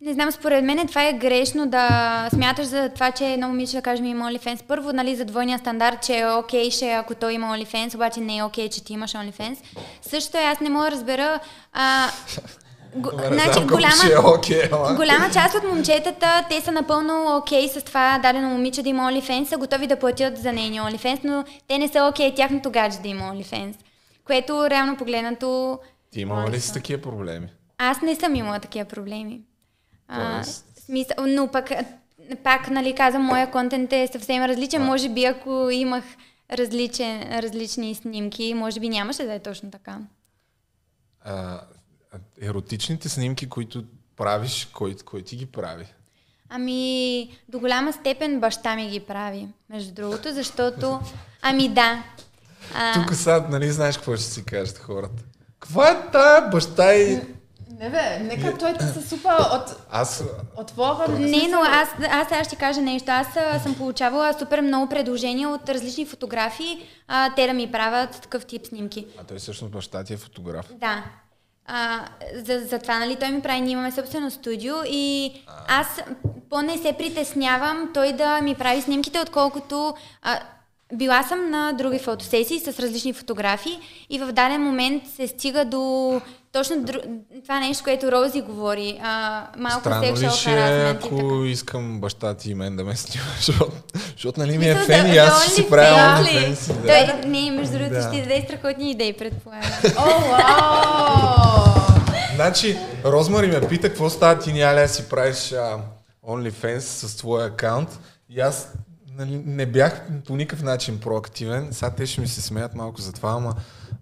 Не 0.00 0.12
знам, 0.12 0.32
според 0.32 0.64
мен 0.64 0.88
това 0.88 1.08
е 1.08 1.12
грешно 1.12 1.66
да 1.66 1.88
смяташ 2.34 2.66
за 2.66 2.88
това, 2.88 3.10
че 3.12 3.26
едно 3.26 3.48
момиче, 3.48 3.76
да 3.76 3.82
кажем, 3.82 4.04
има 4.06 4.24
OnlyFans. 4.24 4.62
Първо, 4.62 4.92
нали, 4.92 5.16
за 5.16 5.24
двойния 5.24 5.58
стандарт, 5.58 6.02
че 6.02 6.18
е 6.18 6.26
окей, 6.30 6.70
ще, 6.70 6.92
ако 6.92 7.14
той 7.14 7.32
има 7.32 7.46
OnlyFans, 7.46 7.94
обаче 7.94 8.20
не 8.20 8.36
е 8.36 8.42
окей, 8.42 8.68
че 8.68 8.84
ти 8.84 8.92
имаш 8.92 9.12
OnlyFans. 9.12 9.56
Също 10.02 10.38
е, 10.38 10.40
аз 10.40 10.60
не 10.60 10.68
мога 10.70 10.84
да 10.84 10.90
разбера, 10.90 11.40
а, 11.72 12.08
Го, 12.94 13.10
не 13.16 13.26
значи, 13.38 13.60
голяма, 13.60 13.94
е 14.50 14.68
ама. 14.72 14.94
голяма 14.94 15.30
част 15.32 15.54
от 15.54 15.64
момчетата, 15.64 16.46
те 16.50 16.60
са 16.60 16.72
напълно 16.72 17.36
окей 17.36 17.68
с 17.68 17.82
това 17.82 18.18
дадено 18.22 18.48
момиче 18.48 18.82
да 18.82 18.88
има 18.88 19.02
OnlyFans, 19.02 19.44
са 19.44 19.56
готови 19.56 19.86
да 19.86 19.96
платят 19.98 20.38
за 20.38 20.52
нейния 20.52 20.82
OnlyFans, 20.82 21.20
но 21.24 21.44
те 21.68 21.78
не 21.78 21.88
са 21.88 22.04
окей 22.04 22.34
тяхното 22.34 22.70
гадже 22.70 22.98
да 22.98 23.08
има 23.08 23.22
OnlyFans. 23.24 23.74
Което 24.24 24.70
реално 24.70 24.96
погледнато, 24.96 25.78
Ти 26.12 26.20
имала 26.20 26.50
ли 26.50 26.60
си 26.60 26.72
такива 26.72 27.02
проблеми? 27.02 27.46
аз 27.78 28.02
не 28.02 28.14
съм 28.16 28.34
имала 28.34 28.58
такива 28.58 28.84
проблеми. 28.84 29.40
А, 30.08 30.34
Тоест? 30.34 30.64
смисъл, 30.86 31.26
но 31.26 31.48
пък, 31.48 31.70
а, 31.70 31.84
пак, 32.44 32.70
нали, 32.70 32.94
казвам, 32.94 33.22
моя 33.22 33.50
контент 33.50 33.92
е 33.92 34.08
съвсем 34.12 34.44
различен. 34.44 34.82
Може 34.82 35.08
би, 35.08 35.24
ако 35.24 35.70
имах 35.70 36.04
различен, 36.52 37.38
различни 37.38 37.94
снимки, 37.94 38.54
може 38.54 38.80
би 38.80 38.88
нямаше 38.88 39.24
да 39.24 39.34
е 39.34 39.42
точно 39.42 39.70
така. 39.70 39.98
А, 41.20 41.34
а, 41.34 41.60
еротичните 42.40 43.08
снимки, 43.08 43.48
които 43.48 43.84
правиш, 44.16 44.68
кой, 44.72 44.96
кой 45.04 45.22
ти 45.22 45.36
ги 45.36 45.46
прави? 45.46 45.86
Ами, 46.48 47.30
до 47.48 47.58
голяма 47.58 47.92
степен 47.92 48.40
баща 48.40 48.76
ми 48.76 48.90
ги 48.90 49.00
прави, 49.00 49.48
между 49.70 49.94
другото, 49.94 50.32
защото... 50.32 51.00
Ами 51.42 51.68
да. 51.68 52.02
А, 52.74 52.94
Тук 52.94 53.14
сега, 53.14 53.46
нали 53.50 53.70
знаеш 53.70 53.96
какво 53.96 54.16
ще 54.16 54.24
си 54.24 54.44
кажат 54.44 54.78
хората? 54.78 55.22
Каква 55.58 55.90
е 55.90 56.10
тая 56.10 56.50
баща 56.50 56.94
и... 56.94 57.20
Не 57.78 57.90
бе, 57.90 58.18
нека 58.18 58.58
той 58.58 58.72
да 58.72 58.84
се 58.84 59.08
супа 59.08 59.48
от, 59.52 59.76
Аз... 59.90 60.24
отворен. 60.56 61.30
Не, 61.30 61.48
но 61.48 61.58
аз, 61.58 61.88
аз 62.10 62.28
сега 62.28 62.44
ще 62.44 62.56
кажа 62.56 62.80
нещо. 62.80 63.10
Аз 63.10 63.36
а, 63.36 63.58
съм 63.58 63.74
получавала 63.74 64.34
супер 64.38 64.60
много 64.60 64.88
предложения 64.88 65.48
от 65.48 65.68
различни 65.68 66.06
фотографии, 66.06 66.86
а, 67.08 67.34
те 67.34 67.46
да 67.46 67.52
ми 67.52 67.72
правят 67.72 68.20
такъв 68.22 68.46
тип 68.46 68.66
снимки. 68.66 69.06
А 69.20 69.24
той 69.24 69.38
всъщност 69.38 69.72
баща 69.72 70.04
ти 70.04 70.14
е 70.14 70.16
фотограф. 70.16 70.66
Да. 70.74 71.04
А, 71.66 72.04
за, 72.34 72.60
за 72.60 72.78
това, 72.78 72.98
нали, 72.98 73.16
той 73.16 73.30
ми 73.30 73.40
прави, 73.40 73.60
ние 73.60 73.72
имаме 73.72 73.92
собствено 73.92 74.30
студио 74.30 74.74
и 74.86 75.32
аз 75.68 75.86
по-не 76.50 76.78
се 76.78 76.92
притеснявам 76.92 77.90
той 77.94 78.12
да 78.12 78.40
ми 78.40 78.54
прави 78.54 78.82
снимките, 78.82 79.20
отколкото 79.20 79.94
а, 80.22 80.40
била 80.94 81.22
съм 81.22 81.50
на 81.50 81.72
други 81.72 81.98
фотосесии 81.98 82.60
с 82.60 82.78
различни 82.78 83.12
фотографии 83.12 83.78
и 84.10 84.18
в 84.18 84.32
даден 84.32 84.62
момент 84.62 85.02
се 85.16 85.28
стига 85.28 85.64
до 85.64 86.20
точно 86.52 86.82
дру... 86.82 86.98
това 87.42 87.60
нещо, 87.60 87.84
което 87.84 88.12
Рози 88.12 88.40
говори, 88.40 89.00
а, 89.02 89.42
малко 89.58 89.80
Странно 89.80 90.16
ли 90.16 90.30
ще 90.30 90.50
е, 90.50 90.54
и 90.54 90.56
така. 90.56 91.06
ако 91.06 91.44
искам 91.44 92.00
баща 92.00 92.34
ти 92.34 92.50
и 92.50 92.54
мен 92.54 92.76
да 92.76 92.84
ме 92.84 92.96
снима, 92.96 93.24
защото, 93.36 93.72
защото 94.12 94.40
нали 94.40 94.58
ми 94.58 94.68
е 94.68 94.74
фен 94.74 95.14
и 95.14 95.18
аз 95.18 95.42
ще 95.44 95.54
си 95.54 95.70
правя. 95.70 96.24
Да. 96.82 96.86
Той, 96.86 97.30
не, 97.30 97.50
между 97.50 97.72
другото, 97.72 97.94
Да. 97.94 98.02
ще 98.02 98.22
даде 98.22 98.42
страхотни 98.44 98.90
идеи, 98.90 99.12
предполагам. 99.12 99.70
О, 99.98 100.20
вау! 100.30 101.74
Значи, 102.34 102.78
Розмари 103.04 103.46
ме 103.46 103.68
пита 103.68 103.88
какво 103.88 104.10
става 104.10 104.38
ти 104.38 104.52
няма 104.52 104.74
ли 104.74 104.80
да 104.80 104.88
си 104.88 105.08
правиш 105.08 105.52
а, 105.52 105.76
OnlyFans 106.28 106.78
с 106.78 107.16
твоя 107.16 107.46
акаунт 107.46 107.98
и 108.30 108.40
аз 108.40 108.72
нали, 109.18 109.42
не 109.46 109.66
бях 109.66 110.02
по 110.26 110.36
никакъв 110.36 110.62
начин 110.64 111.00
проактивен. 111.00 111.68
Сега 111.72 111.90
те 111.90 112.06
ще 112.06 112.20
ми 112.20 112.28
се 112.28 112.42
смеят 112.42 112.74
малко 112.74 113.00
за 113.00 113.12
това, 113.12 113.30
ама 113.32 113.54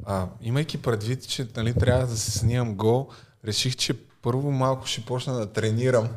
а, 0.04 0.26
имайки 0.42 0.78
предвид, 0.82 1.28
че 1.28 1.46
нали, 1.56 1.74
трябва 1.74 2.06
да 2.06 2.16
се 2.16 2.30
снимам 2.30 2.74
гол, 2.74 3.08
реших, 3.44 3.76
че 3.76 3.94
първо 4.22 4.50
малко 4.50 4.86
ще 4.86 5.00
почна 5.00 5.34
да 5.34 5.46
тренирам. 5.52 6.08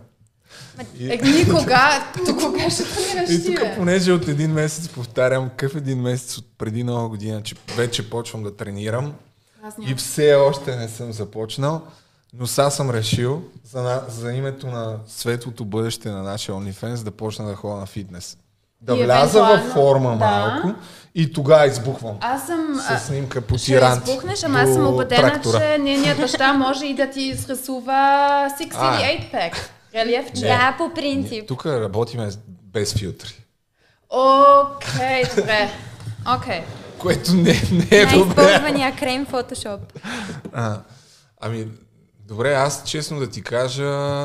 И- 1.00 1.12
Е, 1.14 1.18
никога, 1.18 2.08
до 2.26 2.36
кога 2.46 2.70
ще 2.70 2.84
тренираш 2.84 3.30
И 3.30 3.46
тук, 3.46 3.60
понеже 3.78 4.12
от 4.12 4.28
един 4.28 4.52
месец 4.52 4.90
повтарям, 4.90 5.50
какъв 5.50 5.76
един 5.76 6.02
месец 6.02 6.38
от 6.38 6.46
преди 6.58 6.84
нова 6.84 7.10
година, 7.10 7.44
че 7.44 7.56
вече 7.76 8.10
почвам 8.10 8.44
да 8.44 8.56
тренирам 8.56 9.14
и 9.82 9.96
все 9.96 10.36
още 10.36 10.76
не 10.76 10.90
съм 10.90 11.12
започнал, 11.14 11.82
но 12.34 12.48
сега 12.48 12.70
съм 12.70 12.90
решил 12.90 13.44
за, 13.64 13.82
на, 13.82 14.04
за 14.10 14.32
името 14.34 14.68
на 14.68 14.98
светлото 15.08 15.66
бъдеще 15.66 16.10
на 16.10 16.24
нашия 16.24 16.56
OnlyFans 16.56 17.04
да 17.04 17.12
почна 17.12 17.46
да 17.48 17.56
ходя 17.56 17.76
на 17.76 17.86
фитнес. 17.86 18.38
Да 18.82 18.96
И 18.96 19.04
вляза 19.04 19.40
в 19.40 19.50
евентуално- 19.50 19.74
форма 19.74 20.10
да. 20.10 20.16
малко 20.18 20.80
и 21.16 21.34
тогава 21.34 21.68
избухвам. 21.68 22.18
Аз 22.22 22.46
съм... 22.46 22.82
С 22.90 23.00
снимка 23.00 23.42
по 23.42 23.58
Ще 23.58 23.66
тиранти 23.66 24.12
избухнеш, 24.12 24.44
ама 24.44 24.60
аз 24.60 24.74
съм 24.74 24.88
убедена, 24.88 25.22
трактора. 25.22 25.60
че 25.60 25.78
нейният 25.78 26.18
баща 26.18 26.54
може 26.54 26.86
и 26.86 26.94
да 26.94 27.10
ти 27.10 27.22
изрисува 27.22 27.94
68 28.62 29.32
пек. 29.32 29.70
Релиефче. 29.96 30.42
Да, 30.42 30.76
по 30.78 30.94
принцип. 30.94 31.48
Тук 31.48 31.66
работиме 31.66 32.30
без 32.64 32.94
филтри, 32.94 33.46
Окей, 34.10 35.24
добре. 35.36 35.70
Окей. 36.38 36.62
което 36.98 37.34
не, 37.34 37.42
не 37.72 37.88
е 37.92 38.06
добре. 38.06 38.30
използвания 38.30 38.96
крем 38.96 39.26
Photoshop. 39.26 39.80
А, 40.54 40.80
ами, 41.42 41.68
добре, 42.20 42.54
аз 42.54 42.84
честно 42.86 43.20
да 43.20 43.30
ти 43.30 43.42
кажа, 43.42 44.24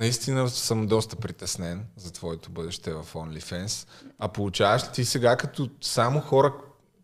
наистина 0.00 0.48
съм 0.48 0.86
доста 0.86 1.16
притеснен 1.16 1.86
за 1.96 2.12
твоето 2.12 2.50
бъдеще 2.50 2.92
в 2.92 3.06
OnlyFans. 3.14 3.88
А 4.18 4.28
получаваш 4.28 4.84
ли 4.84 4.88
ти 4.92 5.04
сега 5.04 5.36
като 5.36 5.70
само 5.80 6.20
хора, 6.20 6.52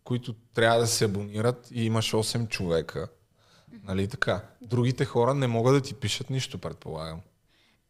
които 0.03 0.33
трябва 0.53 0.79
да 0.79 0.87
се 0.87 1.05
абонират 1.05 1.67
и 1.71 1.85
имаш 1.85 2.11
8 2.11 2.47
човека, 2.49 3.07
нали 3.83 4.07
така? 4.07 4.41
Другите 4.61 5.05
хора 5.05 5.33
не 5.33 5.47
могат 5.47 5.75
да 5.75 5.81
ти 5.81 5.93
пишат 5.93 6.29
нищо, 6.29 6.57
предполагам. 6.57 7.19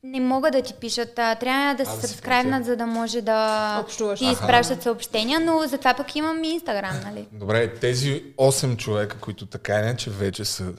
Не 0.03 0.19
мога 0.19 0.51
да 0.51 0.61
ти 0.61 0.73
пишат. 0.73 1.19
А, 1.19 1.35
трябва 1.35 1.75
да 1.75 1.83
А, 1.83 1.85
да 1.85 1.91
се 2.01 2.07
си 2.07 2.07
сабскрайбнат, 2.07 2.65
за 2.65 2.75
да 2.75 2.85
може 2.87 3.21
да 3.21 3.79
Общуваш. 3.83 4.19
ти 4.19 4.25
Аха. 4.25 4.33
изпращат 4.33 4.83
съобщения, 4.83 5.39
но 5.39 5.63
затова 5.67 5.93
пък 5.93 6.15
имам 6.15 6.43
и 6.43 6.49
Инстаграм, 6.49 6.99
нали? 7.03 7.27
Добре, 7.31 7.73
тези 7.73 8.23
8 8.37 8.77
човека, 8.77 9.19
които 9.19 9.45
така 9.45 9.79
иначе 9.79 10.09
вече 10.09 10.45
са 10.45 10.73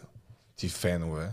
ти 0.56 0.68
фенове, 0.68 1.28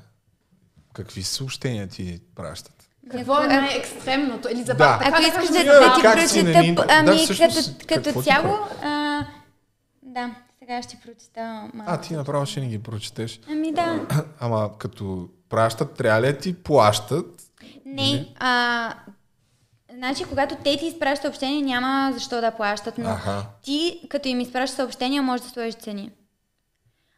какви 0.94 1.24
съобщения 1.24 1.88
ти 1.88 2.22
пращат? 2.36 2.81
Какво 3.12 3.44
е 3.44 3.48
най-екстремното? 3.48 4.48
Или 4.52 4.64
за 4.64 4.74
Да. 4.74 5.00
така 5.00 5.10
Ако 5.10 5.22
да 5.22 5.28
искаш 5.28 5.48
да, 5.48 5.64
да 5.64 5.94
ти 5.96 6.02
прочета, 6.02 6.74
да, 6.74 6.86
ами 6.90 7.18
всъщност, 7.18 7.86
като, 7.88 8.04
като 8.04 8.22
цяло, 8.22 8.58
а, 8.84 9.26
да, 10.04 10.36
сега 10.60 10.82
ще 10.82 10.98
прочета 11.06 11.70
малко. 11.74 11.92
А, 11.92 12.02
ти 12.02 12.14
направо 12.14 12.46
ще 12.46 12.60
ни 12.60 12.68
ги 12.68 12.84
прочетеш. 12.84 13.40
Ами 13.50 13.72
да. 13.72 14.00
Ама 14.40 14.70
като 14.78 15.30
пращат, 15.50 15.94
трябва 15.94 16.22
ли 16.22 16.26
да 16.26 16.38
ти 16.38 16.64
плащат? 16.64 17.42
Не, 17.86 18.28
а, 18.40 18.94
значи 19.94 20.24
когато 20.24 20.56
те 20.56 20.78
ти 20.78 20.86
изпращат 20.86 21.22
съобщения, 21.22 21.66
няма 21.66 22.12
защо 22.14 22.42
да 22.42 22.52
плащат, 22.52 22.98
но 22.98 23.10
Аха. 23.10 23.46
ти 23.64 24.02
като 24.10 24.28
им 24.28 24.40
изпращаш 24.40 24.76
съобщения, 24.76 25.22
можеш 25.22 25.46
да 25.46 25.52
сложиш 25.52 25.76
цени. 25.76 26.12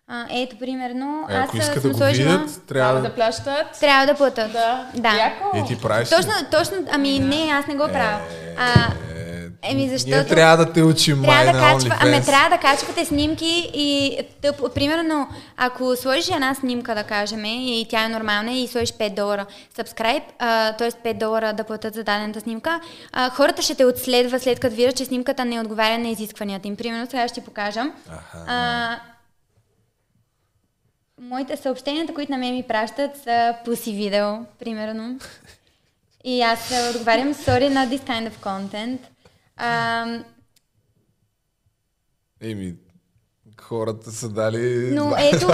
А, 0.08 0.26
ето, 0.32 0.58
примерно, 0.58 1.28
Е, 1.30 1.34
аз 1.34 1.48
ако 1.48 1.58
искат 1.58 1.82
съм 1.82 1.82
да 1.82 1.90
го 1.90 1.98
сложила... 1.98 2.38
видят, 2.38 2.68
трябва 2.68 3.02
да 3.02 3.16
плащат. 3.16 3.80
Трябва 3.80 4.06
да 4.06 4.16
платят. 4.16 4.52
Да. 4.52 4.88
да. 4.94 5.16
Яко. 5.18 5.58
И 5.58 5.68
ти 5.68 5.82
правиш? 5.82 6.10
Точно, 6.10 6.32
точно, 6.52 6.78
ами 6.92 7.20
не, 7.20 7.52
аз 7.52 7.68
не 7.68 7.76
го 7.76 7.88
правя. 7.88 8.20
А, 8.58 8.88
еми 9.64 9.90
защото... 9.90 10.16
Ние 10.16 10.26
трябва 10.26 10.66
да 10.66 10.74
те 10.74 10.84
учим 10.84 11.20
май 11.20 11.46
Трябва 11.46 11.60
да 11.60 11.68
на 11.68 11.74
качва, 11.74 11.98
ами 12.02 12.26
трябва 12.26 12.50
да 12.50 12.58
качвате 12.58 13.06
снимки 13.06 13.72
и 13.74 14.18
тъп, 14.42 14.74
примерно, 14.74 15.28
ако 15.58 15.96
сложиш 15.96 16.30
една 16.30 16.56
снимка, 16.56 16.96
да 16.96 17.04
кажем, 17.04 17.46
и 17.46 17.86
тя 17.90 18.06
е 18.06 18.10
нормална 18.10 18.52
и 18.52 18.68
сложиш 18.68 18.92
5 18.92 19.16
долара 19.16 19.46
subscribe, 19.78 20.24
т.е. 20.78 20.92
5 20.92 21.14
долара 21.14 21.54
да 21.54 21.64
платят 21.64 21.94
за 21.94 22.04
дадената 22.04 22.40
снимка, 22.40 22.80
а, 23.12 23.30
хората 23.30 23.62
ще 23.62 23.76
те 23.76 23.86
отследват 23.86 24.42
след 24.42 24.60
като 24.60 24.76
видят, 24.76 24.96
че 24.96 25.06
снимката 25.06 25.46
не 25.46 25.60
отговаря 25.60 25.98
на 25.98 26.10
изискванията 26.10 26.68
им. 26.68 26.76
Примерно, 26.76 27.08
сега 27.10 27.28
ще 27.28 27.40
ти 27.40 27.46
покажа. 27.46 27.84
А, 28.48 28.98
моите 31.30 31.58
съобщенията, 31.58 32.14
които 32.14 32.32
на 32.32 32.38
мен 32.38 32.54
ми 32.54 32.64
пращат, 32.64 33.18
са 33.18 33.56
пуси 33.66 33.92
видео, 33.94 34.46
примерно. 34.60 35.20
И 36.24 36.42
аз 36.42 36.72
а, 36.72 36.90
отговарям, 36.90 37.34
sorry, 37.34 37.74
not 37.74 37.98
this 37.98 38.08
kind 38.08 38.30
of 38.30 38.38
content. 38.44 39.00
А, 39.58 40.06
Еми, 42.42 42.76
хората 43.62 44.12
са 44.12 44.30
дали 44.30 44.92
Но 44.92 45.02
20 45.02 45.36
ето, 45.36 45.48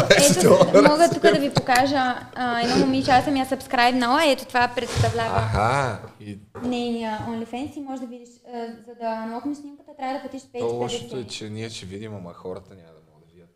ето 0.69 0.89
мога 0.91 1.09
тук 1.13 1.21
да 1.21 1.39
ви 1.39 1.53
покажа 1.53 2.15
а, 2.35 2.61
едно 2.61 2.77
момиче, 2.77 3.11
аз 3.11 3.25
съм 3.25 3.35
я 3.35 3.45
сабскрайбнала, 3.45 4.25
ето 4.25 4.45
това 4.45 4.71
представлява 4.75 5.37
Аха, 5.37 5.99
и 6.19 6.39
нейния 6.63 7.19
OnlyFans 7.29 7.77
и 7.77 7.81
може 7.81 8.01
да 8.01 8.07
видиш, 8.07 8.29
а, 8.53 8.67
за 8.87 8.95
да 8.95 9.05
анлокнеш 9.05 9.57
снимката, 9.57 9.91
трябва 9.97 10.13
да 10.13 10.19
платиш 10.19 10.41
то 10.59 10.65
лошото 10.65 11.17
е, 11.17 11.19
5,50. 11.19 11.29
че 11.29 11.49
ние 11.49 11.69
ще 11.69 11.85
видим, 11.85 12.15
ама 12.15 12.33
хората 12.33 12.69
няма 12.69 12.93
да. 12.93 12.98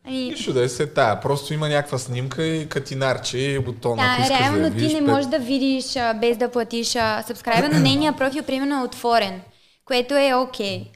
Ами, 0.05 0.17
Нищо 0.23 0.53
да 0.53 0.63
е 0.63 0.69
се 0.69 0.87
тая, 0.87 1.19
просто 1.19 1.53
има 1.53 1.69
някаква 1.69 1.97
снимка 1.97 2.45
и 2.45 2.69
катинарче 2.69 3.37
и 3.37 3.59
бутон, 3.59 3.99
ако 3.99 4.21
да, 4.21 4.27
да 4.27 4.33
я 4.33 4.39
реално 4.39 4.71
видиш. 4.71 4.87
ти 4.87 4.93
не 4.93 5.01
пет- 5.01 5.11
можеш 5.11 5.29
да 5.29 5.39
видиш 5.39 5.95
а, 5.95 6.13
без 6.13 6.37
да 6.37 6.51
платиш 6.51 6.87
сабскрайба, 7.27 7.69
но 7.69 7.79
нейния 7.79 8.13
профил 8.17 8.43
примерно 8.43 8.79
е 8.81 8.85
отворен, 8.85 9.41
което 9.85 10.13
е 10.17 10.33
окей. 10.33 10.91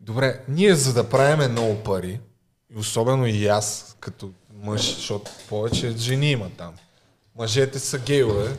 Добре, 0.00 0.40
ние 0.48 0.74
за 0.74 0.94
да 0.94 1.08
правиме 1.08 1.48
много 1.48 1.74
пари, 1.76 2.20
особено 2.76 3.26
и 3.26 3.46
аз, 3.46 3.96
като 4.00 4.30
мъж, 4.62 4.94
защото 4.94 5.30
повече 5.48 5.94
жени 5.96 6.30
има 6.30 6.48
там. 6.58 6.72
Мъжете 7.38 7.78
са 7.78 7.98
гейове, 7.98 8.56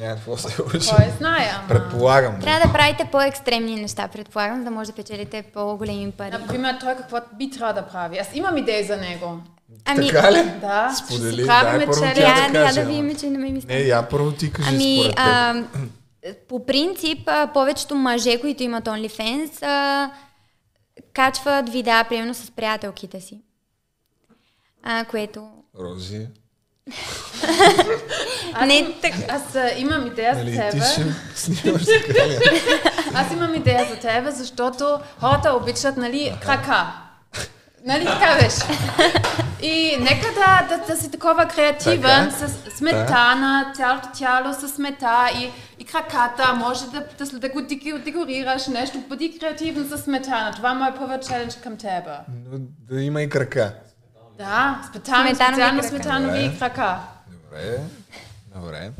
някакво 0.00 0.36
се 0.36 0.62
учи. 0.62 0.88
Кой 0.96 1.10
знае, 1.18 1.50
ама... 1.54 1.68
Предполагам. 1.68 2.40
Трябва 2.40 2.66
да 2.66 2.72
правите 2.72 3.08
по-екстремни 3.12 3.76
неща, 3.76 4.08
предполагам, 4.08 4.58
за 4.58 4.64
да 4.64 4.70
може 4.70 4.90
да 4.90 4.96
печелите 4.96 5.42
по-големи 5.42 6.12
пари. 6.12 6.30
Например, 6.30 6.76
той 6.80 6.94
какво 6.94 7.16
би 7.38 7.50
трябвало 7.50 7.74
да 7.74 7.86
прави? 7.88 8.18
Аз 8.18 8.28
имам 8.34 8.56
идеи 8.56 8.84
за 8.84 8.96
него. 8.96 9.40
Ами, 9.84 10.08
Така 10.08 10.32
ли? 10.32 10.52
Да, 10.60 10.94
Сподели, 10.94 11.32
ще 11.32 11.46
правиме 11.46 11.86
тя 11.86 12.06
Я, 12.06 12.48
да 12.52 12.58
я 12.58 12.66
каже. 12.66 12.80
да 12.80 12.86
видим, 12.86 13.16
че 13.16 13.30
не 13.30 13.38
ме 13.38 13.50
ми 13.50 13.62
Не, 13.68 13.78
я 13.78 14.08
първо 14.08 14.32
ти 14.32 14.52
кажи 14.52 14.68
Ами, 14.74 14.98
според 15.02 15.14
а, 15.18 15.64
по 16.48 16.66
принцип, 16.66 17.30
повечето 17.54 17.94
мъже, 17.94 18.40
които 18.40 18.62
имат 18.62 18.84
OnlyFans, 18.84 19.62
а, 19.62 20.10
качват 21.12 21.68
видеа, 21.68 22.04
примерно 22.08 22.34
с 22.34 22.50
приятелките 22.50 23.20
си. 23.20 23.40
А, 24.82 25.04
което... 25.04 25.48
Рози. 25.78 26.28
Аз, 28.54 28.66
Не, 28.66 28.74
им- 28.74 28.94
аз 29.28 29.54
а, 29.54 29.70
имам 29.76 30.06
идея 30.06 30.34
за 30.34 30.40
Нали, 30.40 30.56
тебе. 30.56 30.80
Аз 33.14 33.32
имам 33.32 33.54
идея 33.54 33.86
за 33.90 33.96
тебе, 33.96 34.30
защото 34.30 34.98
хората 35.20 35.52
обичат, 35.52 35.96
нали, 35.96 36.36
крака. 36.42 36.86
Нали 37.84 38.04
така 38.04 38.34
беше? 38.34 38.78
И 39.62 39.96
нека 40.00 40.26
да, 40.34 40.66
да, 40.68 40.84
да 40.86 40.96
си 40.96 41.10
такова 41.10 41.46
креативен, 41.46 42.00
Така. 42.30 42.48
с 42.48 42.76
сметана, 42.78 43.72
цялото 43.76 44.08
тяло 44.18 44.54
с 44.54 44.68
смета 44.68 45.28
и, 45.34 45.50
и 45.78 45.84
краката, 45.84 46.54
може 46.54 46.84
да, 46.84 47.02
да, 47.18 47.38
да 47.38 47.48
го 47.48 47.58
деко- 47.60 47.98
декорираш 47.98 48.66
нещо, 48.66 48.98
бъди 48.98 49.38
креативен 49.38 49.88
с 49.88 49.98
сметана. 49.98 50.52
Това 50.52 50.70
е 50.70 50.74
мой 50.74 50.94
първи 50.94 51.26
челендж 51.28 51.54
към 51.54 51.76
тебе. 51.76 52.12
Но 52.28 52.58
да 52.90 53.02
има 53.02 53.22
и 53.22 53.28
крака. 53.28 53.74
Да, 54.38 54.80
сметана, 54.84 55.26
Сметанови 55.26 55.34
специално 55.34 55.80
крака. 55.80 55.88
сметанови 55.88 56.42
Добре. 56.42 56.58
крака. 56.58 56.98
Добре. 57.44 57.78
Добре. 58.54 58.90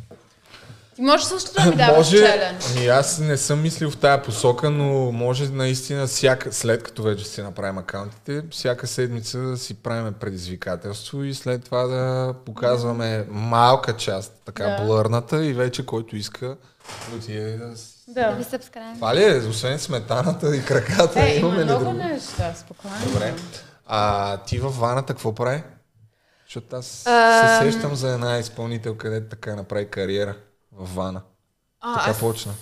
Ти 0.95 1.03
можеш 1.03 1.27
също 1.27 1.53
да 1.55 1.71
ми 1.71 1.77
даваш 1.77 1.97
може, 1.97 2.17
челендж. 2.19 2.65
ами 2.69 2.87
аз 2.87 3.19
не 3.19 3.37
съм 3.37 3.63
мислил 3.63 3.91
в 3.91 3.97
тая 3.97 4.23
посока, 4.23 4.71
но 4.71 4.85
може 5.13 5.49
наистина 5.49 6.07
всяка, 6.07 6.53
след 6.53 6.83
като 6.83 7.03
вече 7.03 7.25
си 7.25 7.43
направим 7.43 7.79
акаунтите, 7.79 8.43
всяка 8.51 8.87
седмица 8.87 9.39
да 9.39 9.57
си 9.57 9.75
правим 9.75 10.13
предизвикателство 10.13 11.23
и 11.23 11.35
след 11.35 11.65
това 11.65 11.83
да 11.83 12.35
показваме 12.37 13.27
малка 13.29 13.93
част, 13.93 14.33
така 14.45 14.65
Да. 14.65 14.85
блърната 14.85 15.45
и 15.45 15.53
вече 15.53 15.87
който 15.87 16.17
иска 16.17 16.47
да 17.11 17.17
отиде 17.17 17.57
да... 17.57 17.75
Да. 18.09 18.31
ви 18.31 18.45
subscribe. 18.45 18.95
Това 18.95 19.15
ли 19.15 19.25
е? 19.25 19.37
Освен 19.39 19.79
сметаната 19.79 20.57
и 20.57 20.65
краката, 20.65 21.21
Е, 21.21 21.37
има 21.37 21.49
ли 21.51 21.65
много 21.65 21.85
друго? 21.85 21.97
неща, 21.99 22.55
спокойно. 22.55 22.97
Добре. 23.07 23.35
А 23.87 24.37
ти 24.37 24.59
във 24.59 24.79
ваната 24.79 25.13
какво 25.13 25.35
прави? 25.35 25.63
Защото 26.47 26.77
аз 26.77 26.87
се 26.87 27.11
Ам. 27.11 27.63
сещам 27.63 27.95
за 27.95 28.13
една 28.13 28.39
изпълнител, 28.39 28.97
където 28.97 29.29
така 29.29 29.57
направи 29.57 29.91
кариера 29.91 30.37
в 30.73 30.95
вана. 30.95 31.21
А, 31.81 31.99
така 31.99 32.11
аз 32.11 32.21
почна. 32.21 32.53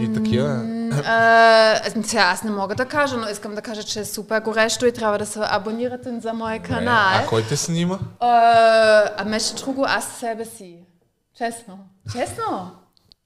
И 0.00 0.12
такива. 0.14 0.62
А, 1.04 1.90
сега 2.04 2.22
аз 2.22 2.42
не 2.42 2.50
мога 2.50 2.74
да 2.74 2.86
кажа, 2.86 3.16
но 3.16 3.28
искам 3.28 3.54
да 3.54 3.62
кажа, 3.62 3.82
че 3.82 4.00
е 4.00 4.04
супер 4.04 4.40
горещо 4.40 4.86
и 4.86 4.92
трябва 4.92 5.18
да 5.18 5.26
се 5.26 5.40
абонирате 5.42 6.20
за 6.20 6.32
моя 6.32 6.62
канал. 6.62 6.94
А 6.96 7.26
кой 7.26 7.42
те 7.42 7.56
снима? 7.56 7.98
А, 8.20 8.30
а 9.16 9.24
между 9.24 9.56
друго, 9.56 9.84
аз 9.88 10.18
себе 10.18 10.44
си. 10.44 10.78
Честно. 11.38 11.78
Честно. 12.12 12.70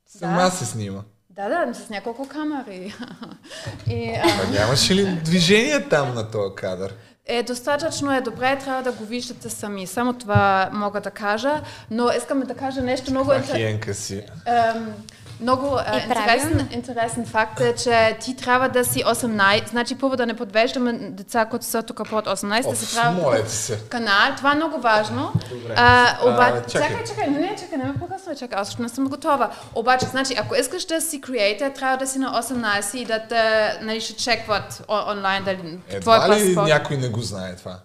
Сама 0.06 0.50
се 0.50 0.66
снима. 0.66 1.00
Да, 1.30 1.48
да, 1.66 1.74
с 1.74 1.90
няколко 1.90 2.28
камери. 2.28 2.94
и, 3.86 4.20
а, 4.24 4.28
А 4.42 4.50
нямаше 4.50 4.94
ли 4.94 5.20
движение 5.24 5.88
там 5.88 6.14
на 6.14 6.30
този 6.30 6.54
кадър? 6.54 6.94
Е, 7.28 7.42
достатъчно 7.42 8.14
е 8.14 8.20
добре, 8.20 8.58
трябва 8.58 8.82
да 8.82 8.92
го 8.92 9.04
виждате 9.04 9.50
сами. 9.50 9.86
Само 9.86 10.12
това 10.12 10.70
мога 10.72 11.00
да 11.00 11.10
кажа, 11.10 11.60
но 11.90 12.10
искам 12.16 12.40
да 12.40 12.54
кажа 12.54 12.82
нещо 12.82 13.10
много 13.10 13.32
интересно. 13.32 13.54
Ахиенка 13.54 13.94
си. 13.94 14.22
Ем, 14.46 14.94
много 15.40 15.76
а, 15.76 15.96
Е, 15.96 16.00
интересен, 16.00 16.68
интересен 16.70 17.26
факт 17.26 17.60
е, 17.60 17.74
че 17.74 18.16
ти 18.20 18.36
трябва 18.36 18.68
да 18.68 18.84
си 18.84 19.04
18, 19.04 19.70
значи 19.70 19.94
първо 19.94 20.16
да 20.16 20.26
не 20.26 20.34
подвеждаме 20.34 20.92
деца, 20.92 21.44
които 21.44 21.64
са 21.64 21.82
тук 21.82 21.96
под 22.10 22.26
18, 22.26 22.62
да 22.62 22.68
Оф, 22.68 22.78
се 22.78 22.94
трябва 22.94 23.48
се. 23.48 23.78
канал, 23.80 24.36
това 24.36 24.52
е 24.52 24.56
много 24.56 24.80
важно. 24.80 25.32
Добре. 25.50 25.74
А, 25.76 26.16
А, 26.20 26.28
обаче, 26.28 26.72
чакай. 26.72 26.88
чакай, 26.88 27.04
чакай, 27.06 27.26
не, 27.28 27.56
чакай, 27.56 27.78
не 27.78 27.84
ме 27.84 27.94
прекъсвай, 27.94 28.36
чакай, 28.36 28.58
аз 28.58 28.68
още 28.68 28.82
не 28.82 28.88
съм 28.88 29.08
готова. 29.08 29.50
Обаче, 29.74 30.06
значи, 30.06 30.34
ако 30.38 30.54
искаш 30.54 30.84
да 30.84 31.00
си 31.00 31.20
креатор, 31.20 31.68
трябва 31.68 31.96
да 31.96 32.06
си 32.06 32.18
на 32.18 32.42
18 32.42 32.96
и 32.96 33.04
да 33.04 33.18
те, 33.20 33.42
нали, 33.82 34.00
ще 34.00 34.14
чекват 34.14 34.82
онлайн 35.08 35.44
дали 35.44 35.78
твой 36.00 36.16
Едва 36.16 36.28
ли 36.28 36.44
паспорт. 36.46 36.66
някой 36.66 36.96
не 36.96 37.08
го 37.08 37.20
знае 37.20 37.56
това? 37.56 37.78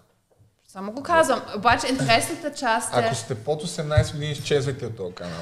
Само 0.67 0.91
го 0.91 1.03
казвам. 1.03 1.41
Обаче, 1.57 1.87
интересната 1.87 2.51
част 2.51 2.93
е... 2.93 2.99
Ако 2.99 3.15
сте 3.15 3.35
под 3.35 3.63
18 3.63 4.11
години, 4.11 4.31
изчезвайте 4.31 4.85
от 4.85 4.97
този 4.97 5.13
канал. 5.13 5.39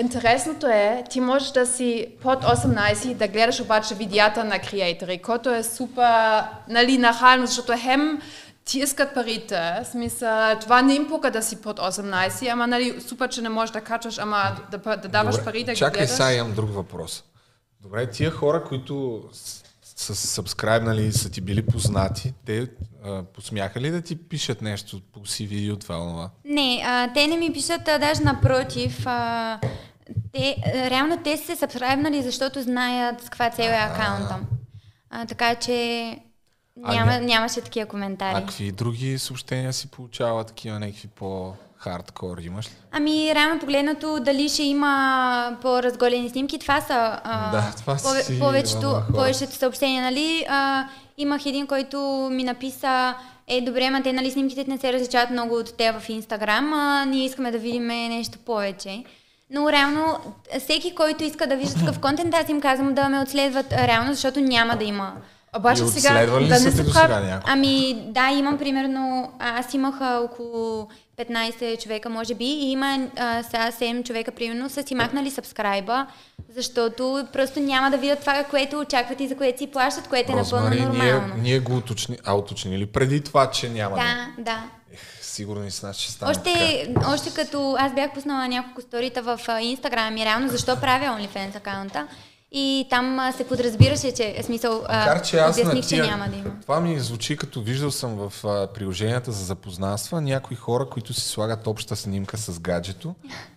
Интересното 0.00 0.66
е, 0.66 1.04
ти 1.10 1.20
можеш 1.20 1.50
да 1.50 1.66
си 1.66 2.06
под 2.22 2.44
18 2.44 3.06
и 3.10 3.14
да 3.14 3.28
гледаш 3.28 3.60
обаче 3.60 3.94
видеята 3.94 4.44
на 4.44 4.58
креатори, 4.58 5.18
което 5.18 5.50
е 5.50 5.62
супер, 5.62 6.42
нали, 6.68 6.98
нахално, 6.98 7.46
защото 7.46 7.72
хем 7.78 8.20
ти 8.64 8.78
искат 8.78 9.14
парите, 9.14 9.80
смисъл, 9.90 10.58
това 10.60 10.82
не 10.82 10.94
им 10.94 11.08
пука 11.08 11.30
да 11.30 11.42
си 11.42 11.62
под 11.62 11.78
18, 11.78 12.52
ама 12.52 12.66
нали, 12.66 13.00
супер, 13.08 13.28
че 13.28 13.42
не 13.42 13.48
можеш 13.48 13.72
да 13.72 13.80
качваш, 13.80 14.18
ама 14.18 14.56
да, 14.70 14.78
да, 14.78 14.96
да 14.96 15.08
даваш 15.08 15.34
Добре. 15.34 15.44
пари 15.44 15.64
да 15.64 15.72
ги 15.72 15.78
Чакай, 15.78 15.98
гледаш. 15.98 16.16
сега 16.16 16.32
имам 16.32 16.54
друг 16.54 16.74
въпрос. 16.74 17.24
Добре, 17.80 18.10
тия 18.10 18.30
хора, 18.30 18.64
които 18.64 19.22
са 19.96 20.14
сабскрайбнали 20.14 21.04
и 21.04 21.12
са 21.12 21.30
ти 21.30 21.40
били 21.40 21.66
познати, 21.66 22.34
те 22.46 22.66
а, 23.04 23.22
посмяха 23.22 23.80
ли 23.80 23.90
да 23.90 24.02
ти 24.02 24.16
пишат 24.16 24.62
нещо 24.62 25.00
по 25.12 25.20
CV 25.20 25.72
от 25.72 25.80
това? 25.80 26.30
Не, 26.44 26.82
а, 26.86 27.12
те 27.12 27.26
не 27.26 27.36
ми 27.36 27.52
пишат, 27.52 27.88
а, 27.88 27.98
даже 27.98 28.22
напротив. 28.22 29.02
А, 29.06 29.60
те, 30.32 30.56
а, 30.66 30.90
реално 30.90 31.18
те 31.24 31.36
са 31.36 31.44
се 31.46 31.56
сабскрайбнали, 31.56 32.22
защото 32.22 32.62
знаят 32.62 33.20
с 33.20 33.24
каква 33.24 33.50
цел 33.50 33.64
е 33.70 33.76
акаунта. 33.76 34.38
А, 35.10 35.26
така 35.26 35.54
че 35.54 36.08
А, 36.82 36.94
няма, 36.94 37.12
не. 37.12 37.20
нямаше 37.20 37.60
такива 37.60 37.86
коментари. 37.86 38.36
А 38.36 38.40
какви 38.40 38.72
други 38.72 39.18
съобщения 39.18 39.72
си 39.72 39.90
получава, 39.90 40.44
такива 40.44 40.78
някакви 40.78 41.08
по-хардкор 41.84 42.38
имаш 42.38 42.66
ли? 42.66 42.70
Ами, 42.92 43.34
реално 43.34 43.60
погледнато, 43.60 44.20
дали 44.20 44.48
ще 44.48 44.62
има 44.62 45.56
по-разголени 45.62 46.30
снимки, 46.30 46.58
това 46.58 46.80
са 46.80 47.20
а, 47.24 47.50
Да, 47.50 47.72
това 47.76 47.94
пове- 47.94 48.22
си 48.22 48.38
повечето, 48.40 48.88
хора. 48.88 49.04
повечето 49.14 49.52
съобщения, 49.52 50.02
нали? 50.02 50.46
А, 50.48 50.84
имах 51.18 51.46
един, 51.46 51.66
който 51.66 51.98
ми 52.32 52.44
написа, 52.44 53.14
е, 53.48 53.60
добре, 53.60 53.90
ма 53.90 54.02
те, 54.02 54.12
нали, 54.12 54.30
снимките 54.30 54.64
не 54.68 54.78
се 54.78 54.92
различават 54.92 55.30
много 55.30 55.54
от 55.54 55.76
те 55.76 55.92
в 55.92 56.08
Инстаграм, 56.08 56.72
а 56.72 57.04
ние 57.04 57.24
искаме 57.24 57.50
да 57.50 57.58
видим 57.58 57.86
нещо 57.86 58.38
повече. 58.38 59.04
Но 59.50 59.72
реално, 59.72 60.18
всеки, 60.60 60.94
който 60.94 61.24
иска 61.24 61.46
да 61.46 61.56
вижда 61.56 61.78
такъв 61.80 61.98
контент, 62.00 62.34
аз 62.34 62.48
им 62.48 62.60
казвам 62.60 62.94
да 62.94 63.08
ме 63.08 63.20
отследват 63.20 63.72
реално, 63.72 64.14
защото 64.14 64.40
няма 64.40 64.76
да 64.76 64.84
има. 64.84 65.12
Обаче 65.56 65.82
И 65.82 65.86
сега 65.86 66.26
да 66.26 66.56
са 66.60 66.82
не 66.82 66.84
някой? 67.20 67.52
Ами 67.52 68.02
да, 68.06 68.30
имам 68.30 68.58
примерно, 68.58 69.32
аз 69.38 69.74
имах 69.74 69.94
около 70.00 70.88
15 71.18 71.82
човека, 71.82 72.08
може 72.08 72.34
би, 72.34 72.44
и 72.44 72.70
има 72.70 73.08
а, 73.16 73.42
сега 73.42 73.70
7 73.72 74.06
човека, 74.06 74.32
примерно, 74.32 74.70
са 74.70 74.82
си 74.82 74.94
махнали 74.94 75.30
сабскрайба, 75.30 76.06
защото 76.54 77.26
просто 77.32 77.60
няма 77.60 77.90
да 77.90 77.98
видят 77.98 78.20
това, 78.20 78.44
което 78.44 78.78
очакват 78.78 79.20
и 79.20 79.28
за 79.28 79.36
което 79.36 79.58
си 79.58 79.66
плащат, 79.66 80.08
което 80.08 80.32
е 80.32 80.34
напълно 80.34 80.66
Розмари, 80.70 80.80
ние, 80.80 81.12
нормално. 81.12 81.42
ние 81.42 81.58
го 81.58 81.76
уточни, 81.76 82.18
а 82.24 82.34
уточнили 82.34 82.86
преди 82.86 83.20
това, 83.20 83.50
че 83.50 83.68
няма 83.68 83.96
да. 83.96 84.26
Да. 84.38 84.62
Сигурно 85.20 85.66
и 85.66 85.70
с 85.70 85.82
нас 85.82 85.96
ще 85.96 86.12
стане 86.12 86.34
така. 86.34 86.50
Още, 86.50 86.94
още 87.06 87.34
като 87.34 87.76
аз 87.78 87.94
бях 87.94 88.14
пуснала 88.14 88.48
няколко 88.48 88.80
сторита 88.80 89.22
в 89.22 89.40
Инстаграм 89.60 90.16
и 90.16 90.24
реално 90.24 90.48
защо 90.48 90.80
правя 90.80 91.04
OnlyFans 91.04 91.56
акаунта. 91.56 92.06
И 92.56 92.86
там 92.90 93.18
а, 93.18 93.32
се 93.32 93.44
подразбираше, 93.44 94.14
че, 94.14 94.36
в 94.42 94.44
смисъл, 94.44 94.84
а, 94.88 94.98
Макар, 94.98 95.22
че 95.22 95.38
аз 95.38 95.58
обясних, 95.58 95.86
тия, 95.86 96.04
че 96.04 96.10
няма 96.10 96.28
да 96.28 96.36
има. 96.36 96.50
Това 96.62 96.80
ми 96.80 97.00
звучи 97.00 97.36
като 97.36 97.62
виждал 97.62 97.90
съм 97.90 98.16
в 98.16 98.44
а, 98.44 98.66
приложенията 98.66 99.32
за 99.32 99.44
запознанства 99.44 100.20
някои 100.20 100.56
хора, 100.56 100.88
които 100.90 101.12
си 101.12 101.28
слагат 101.28 101.66
обща 101.66 101.96
снимка 101.96 102.36
с 102.36 102.60
гаджето 102.60 103.14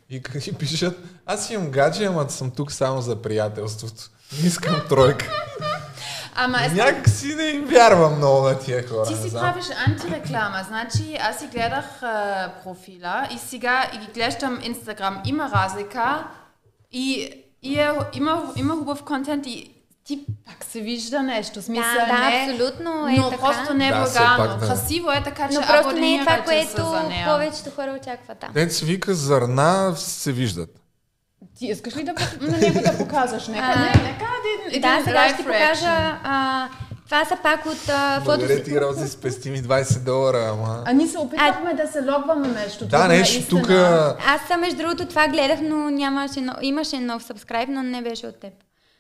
и 0.10 0.22
си 0.40 0.54
пишат, 0.54 0.98
аз 1.26 1.50
имам 1.50 1.72
гадже, 1.72 2.06
ама 2.06 2.30
съм 2.30 2.52
тук 2.52 2.72
само 2.72 3.02
за 3.02 3.22
приятелството. 3.22 4.04
Не 4.42 4.48
искам 4.48 4.82
тройка. 4.90 5.32
Ама 6.36 6.58
искам- 6.58 6.76
Някак 6.76 7.10
си 7.10 7.36
не 7.36 7.44
им 7.44 7.66
вярвам 7.66 8.18
много 8.18 8.42
на 8.42 8.60
тия 8.60 8.88
хора. 8.88 9.08
Ти 9.08 9.16
си 9.16 9.30
знам. 9.30 9.42
правиш 9.42 9.66
антиреклама, 9.88 10.66
значи 10.68 11.18
аз 11.22 11.40
си 11.40 11.48
гледах 11.48 12.04
а, 12.04 12.52
профила 12.64 13.28
и 13.32 13.38
сега 13.38 13.92
и 13.94 13.98
ги 13.98 14.08
гледам 14.14 14.60
Инстаграм. 14.64 15.22
Има 15.26 15.52
разлика 15.56 16.28
и, 16.92 17.32
и 17.68 17.80
е, 17.80 17.92
има, 18.14 18.54
има 18.56 18.74
хубав 18.74 19.04
контент 19.04 19.46
и 19.48 19.72
ти 20.04 20.26
пак 20.46 20.66
се 20.66 20.82
вижда 20.82 21.24
нещо. 21.24 21.62
Смисъл, 21.62 21.94
Да, 21.94 22.06
да, 22.06 22.30
не, 22.30 22.48
абсолютно 22.52 23.08
е 23.08 23.16
но 23.18 23.30
така. 23.30 23.42
просто 23.42 23.74
не 23.74 23.88
е 23.88 23.92
Да, 23.92 24.36
пак 24.38 24.60
да. 24.60 24.68
Красиво 24.68 25.12
е 25.12 25.24
така, 25.24 25.50
че 25.50 25.56
Но 25.56 25.62
просто 25.62 25.92
не 25.92 26.16
е 26.16 26.20
това, 26.20 26.42
което 26.46 26.76
повечето 27.26 27.72
хора 27.76 27.98
очакват. 28.02 28.46
Да. 28.54 28.70
Се 28.70 28.86
вика 28.86 29.14
зърна 29.14 29.94
се 29.96 30.32
виждат. 30.32 30.70
Ти 31.58 31.66
искаш 31.66 31.96
ли 31.96 32.04
да 32.04 32.14
на 32.42 32.58
него 32.58 32.80
да 32.82 32.98
показваш? 32.98 33.48
Нека, 33.48 33.66
А, 33.66 33.80
не, 33.80 33.86
нека 33.86 34.26
един, 34.68 34.82
Да, 34.82 34.88
един 34.90 35.06
сега 35.06 35.28
ще 35.28 35.38
ти 35.38 35.44
покажа. 35.44 36.20
А, 36.24 36.70
това 37.08 37.26
са 37.26 37.38
пак 37.44 37.66
от 37.66 37.90
а, 37.90 38.22
Благодаря 38.26 38.58
фото... 38.58 38.66
ти, 38.70 38.82
Рози, 38.82 39.08
спести 39.10 39.50
ми 39.50 39.64
20 39.64 40.00
долара, 40.00 40.50
ама... 40.52 40.84
А 40.86 40.94
ние 40.94 41.08
се 41.08 41.18
опитахме 41.18 41.74
да 41.74 41.88
се 41.88 42.02
логваме 42.02 42.48
между 42.48 42.88
Да, 42.88 43.08
нещо 43.08 43.50
тук... 43.50 43.70
Аз 44.28 44.48
съм, 44.48 44.62
между 44.62 44.78
другото, 44.78 45.08
това 45.08 45.28
гледах, 45.28 45.60
но 45.62 45.90
нямаше, 45.90 46.42
но, 46.42 46.54
имаше 46.62 47.00
нов 47.00 47.24
сабскрайб, 47.24 47.70
но 47.70 47.84
не 47.84 48.02
беше 48.02 48.28
от 48.28 48.40
теб. 48.40 48.54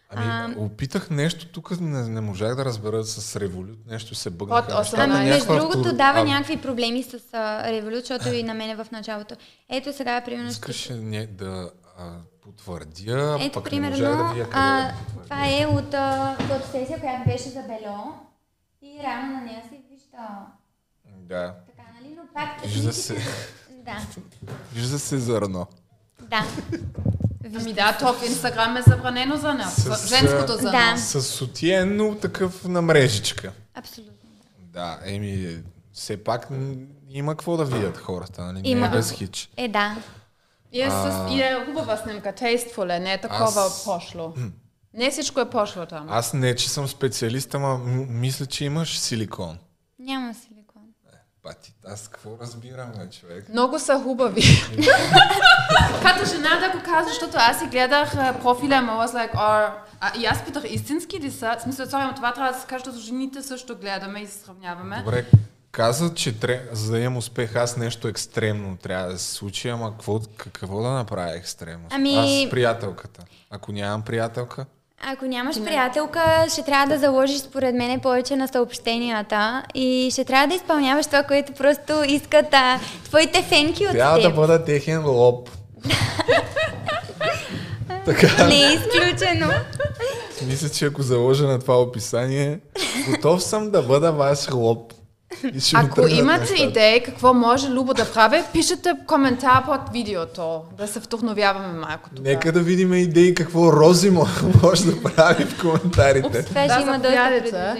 Ами, 0.10 0.56
А, 0.58 0.64
опитах 0.64 1.10
нещо 1.10 1.48
тук, 1.48 1.82
не, 1.82 2.10
не 2.10 2.22
можах 2.22 2.56
да 2.56 2.66
разбера 2.66 3.04
с 3.04 3.36
револют, 3.36 3.80
нещо 3.88 4.16
се 4.16 4.30
бъгнаха. 4.30 4.68
Под 4.68 4.78
нещата, 4.78 5.04
Ами, 5.04 5.30
между 5.30 5.56
другото, 5.56 5.80
автор- 5.80 5.96
дава 5.96 6.20
а, 6.20 6.24
някакви 6.24 6.58
проблеми 6.58 7.04
с 7.04 7.14
а, 7.34 7.64
Revolut, 7.72 8.00
защото 8.00 8.28
и 8.28 8.44
на 8.44 8.54
мене 8.54 8.76
в 8.76 8.88
началото. 8.92 9.36
Ето 9.70 9.94
сега, 9.94 10.22
примерно, 10.22 10.50
ще... 10.50 10.56
Искаше 10.56 10.94
не, 10.94 11.28
да 11.28 11.70
а, 11.98 12.04
потвърдя, 12.48 13.38
Ето, 13.42 13.54
пък 13.54 13.72
не 13.72 13.80
да 13.80 13.96
примерно, 13.96 14.34
видя 14.34 14.44
къде 14.44 14.56
а, 14.56 14.82
да 14.82 14.94
това 15.24 15.46
е 15.48 15.66
от 15.66 15.94
фотосесия, 16.42 17.00
която 17.00 17.30
беше 17.30 17.50
за 17.50 17.62
Бело. 17.62 18.14
И 18.82 19.00
реално 19.04 19.34
на 19.34 19.42
нея 19.42 19.62
се 19.64 19.76
вижда 19.92 20.18
Да. 21.06 21.54
така, 21.68 21.90
нали? 22.02 22.16
Но 22.18 22.24
пак... 22.34 22.62
Вижда 22.66 22.94
се, 22.94 23.16
Да, 23.70 23.98
вижда 24.74 25.00
се 25.00 25.18
зърно. 25.18 25.68
да. 26.22 26.46
Ами 27.60 27.74
да, 27.74 27.98
то 28.00 28.14
в 28.14 28.26
Инстаграм 28.26 28.78
е 28.78 28.82
забранено 28.82 29.38
за 29.38 29.54
нас. 29.54 29.76
С, 29.76 30.08
Женското 30.08 30.54
за 30.54 30.62
Да. 30.62 30.72
нас. 30.72 31.02
С 31.04 31.22
сутиен, 31.22 31.96
но 31.98 32.16
такъв 32.16 32.64
на 32.64 32.82
мрежичка. 32.82 33.52
Абсолютно. 33.74 34.14
Да, 34.60 35.00
еми, 35.06 35.58
все 35.94 36.24
пак 36.24 36.48
има 37.10 37.32
какво 37.32 37.58
да 37.58 37.66
видят 37.66 37.98
хората, 37.98 38.44
нали? 38.44 38.62
Не 38.62 38.70
Има. 38.70 38.88
е 38.88 38.90
без 38.90 39.12
хич. 39.12 39.50
Е, 39.58 39.68
да. 39.68 39.96
И 40.72 40.82
е, 40.82 40.90
с, 40.90 40.94
А. 40.94 41.28
и 41.32 41.42
е 41.42 41.66
хубава 41.66 41.98
снимка, 41.98 42.34
tasteful 42.34 42.96
е, 42.96 43.00
не 43.00 43.14
е 43.14 43.22
такова 43.22 43.44
Аз- 43.62 43.84
пошло. 43.86 44.34
Не 44.94 45.12
всичко 45.12 45.40
е 45.40 45.50
пошло 45.50 45.86
там. 45.86 46.08
Аз 46.10 46.34
не, 46.34 46.56
че 46.56 46.70
съм 46.70 46.88
специалист, 46.88 47.56
ама 47.56 47.78
мисля, 48.10 48.46
че 48.46 48.66
имаш 48.66 49.00
силикон. 49.00 49.58
Няма 50.00 50.34
силикон. 50.34 50.82
Пати, 51.44 51.74
аз 51.88 52.08
какво 52.08 52.30
разбирам, 52.42 52.92
бе, 52.92 53.10
човек? 53.10 53.50
Много 53.50 53.80
са 53.80 54.00
хубави. 54.04 54.42
Като 56.04 56.26
жена 56.26 56.50
да 56.60 56.78
го 56.78 56.84
казва, 56.86 57.10
защото 57.10 57.34
аз 57.36 57.60
си 57.60 57.66
гледах 57.66 58.16
а, 58.16 58.40
профиля, 58.42 58.74
I 58.74 59.08
was 59.08 59.14
like, 59.14 59.34
or... 59.34 59.72
а, 60.00 60.18
и 60.20 60.26
аз 60.26 60.46
питах, 60.46 60.64
истински 60.68 61.20
ли 61.20 61.32
са? 61.32 61.56
В 61.60 61.62
смисъл, 61.62 61.86
това 61.86 62.34
трябва 62.34 62.52
да 62.54 62.60
се 62.60 62.68
каже, 62.68 62.84
защото 62.86 63.06
жените 63.06 63.44
също 63.44 63.78
гледаме 63.78 64.20
и 64.20 64.28
се 64.28 64.38
сравняваме. 64.40 64.98
Добре, 64.98 65.26
каза, 65.72 66.14
че 66.14 66.40
тря... 66.40 66.62
за 66.72 66.92
да 66.92 67.00
имам 67.00 67.18
успех, 67.18 67.56
аз 67.56 67.78
нещо 67.78 68.08
екстремно 68.08 68.78
трябва 68.78 69.08
да 69.08 69.20
се 69.20 69.34
случи, 69.34 69.70
ама 69.70 69.92
какво, 69.92 70.20
какво 70.38 70.82
да 70.82 70.90
направя 70.90 71.36
екстремно? 71.36 71.88
Ами- 71.90 72.16
Аз 72.16 72.48
с 72.48 72.50
приятелката. 72.50 73.24
Ако 73.50 73.72
нямам 73.72 74.02
приятелка, 74.02 74.66
Ако 75.04 75.26
нямаш 75.26 75.56
приятелка, 75.56 76.46
ще 76.50 76.64
трябва 76.64 76.88
да 76.88 77.00
заложиш 77.00 77.40
според 77.40 77.76
мен 77.76 78.00
повече 78.00 78.36
на 78.36 78.48
съобщенията 78.48 79.64
и 79.74 80.10
ще 80.12 80.26
трябва 80.26 80.48
да 80.48 80.56
изпълняваш 80.56 81.06
това, 81.06 81.24
което 81.24 81.54
просто 81.54 82.04
искат 82.04 82.46
а, 82.52 82.80
твоите 83.04 83.44
фенки 83.44 83.86
от 83.86 83.92
трябва 83.92 84.16
теб. 84.16 84.24
да 84.26 84.32
бъда 84.32 84.66
техен 84.66 85.06
лоб. 85.06 85.50
така, 88.06 88.48
Не 88.48 88.56
е 88.58 88.74
изключено. 88.74 89.48
мисля, 90.42 90.70
че 90.70 90.86
ако 90.86 91.02
заложа 91.02 91.44
на 91.44 91.60
това 91.60 91.76
описание, 91.76 92.60
готов 93.08 93.44
съм 93.44 93.72
да 93.72 93.82
бъда 93.82 94.12
ваш 94.12 94.52
лоб. 94.52 94.94
Ако 95.76 96.08
имате 96.08 96.54
идеи 96.56 97.04
какво 97.04 97.34
може 97.34 97.70
Любо 97.70 97.94
да 97.94 98.12
прави, 98.14 98.44
пишете 98.54 98.94
коментар 99.08 99.66
под 99.66 99.82
видеото, 99.94 100.62
да 100.78 100.88
се 100.88 101.00
вдохновяваме 101.00 101.74
малко. 101.74 102.10
тук. 102.16 102.26
Нека 102.26 102.52
да 102.52 102.60
видим 102.60 102.94
идеи 102.94 103.36
какво 103.36 103.74
Рози 103.74 104.12
мо- 104.12 104.28
може 104.64 104.86
да 104.86 105.04
прави 105.04 105.46
в 105.46 105.62
коментарите. 105.62 106.46
Това 106.46 106.62
ще 106.62 106.76
Да, 106.76 106.82
има 106.82 107.00
доста. 107.00 107.76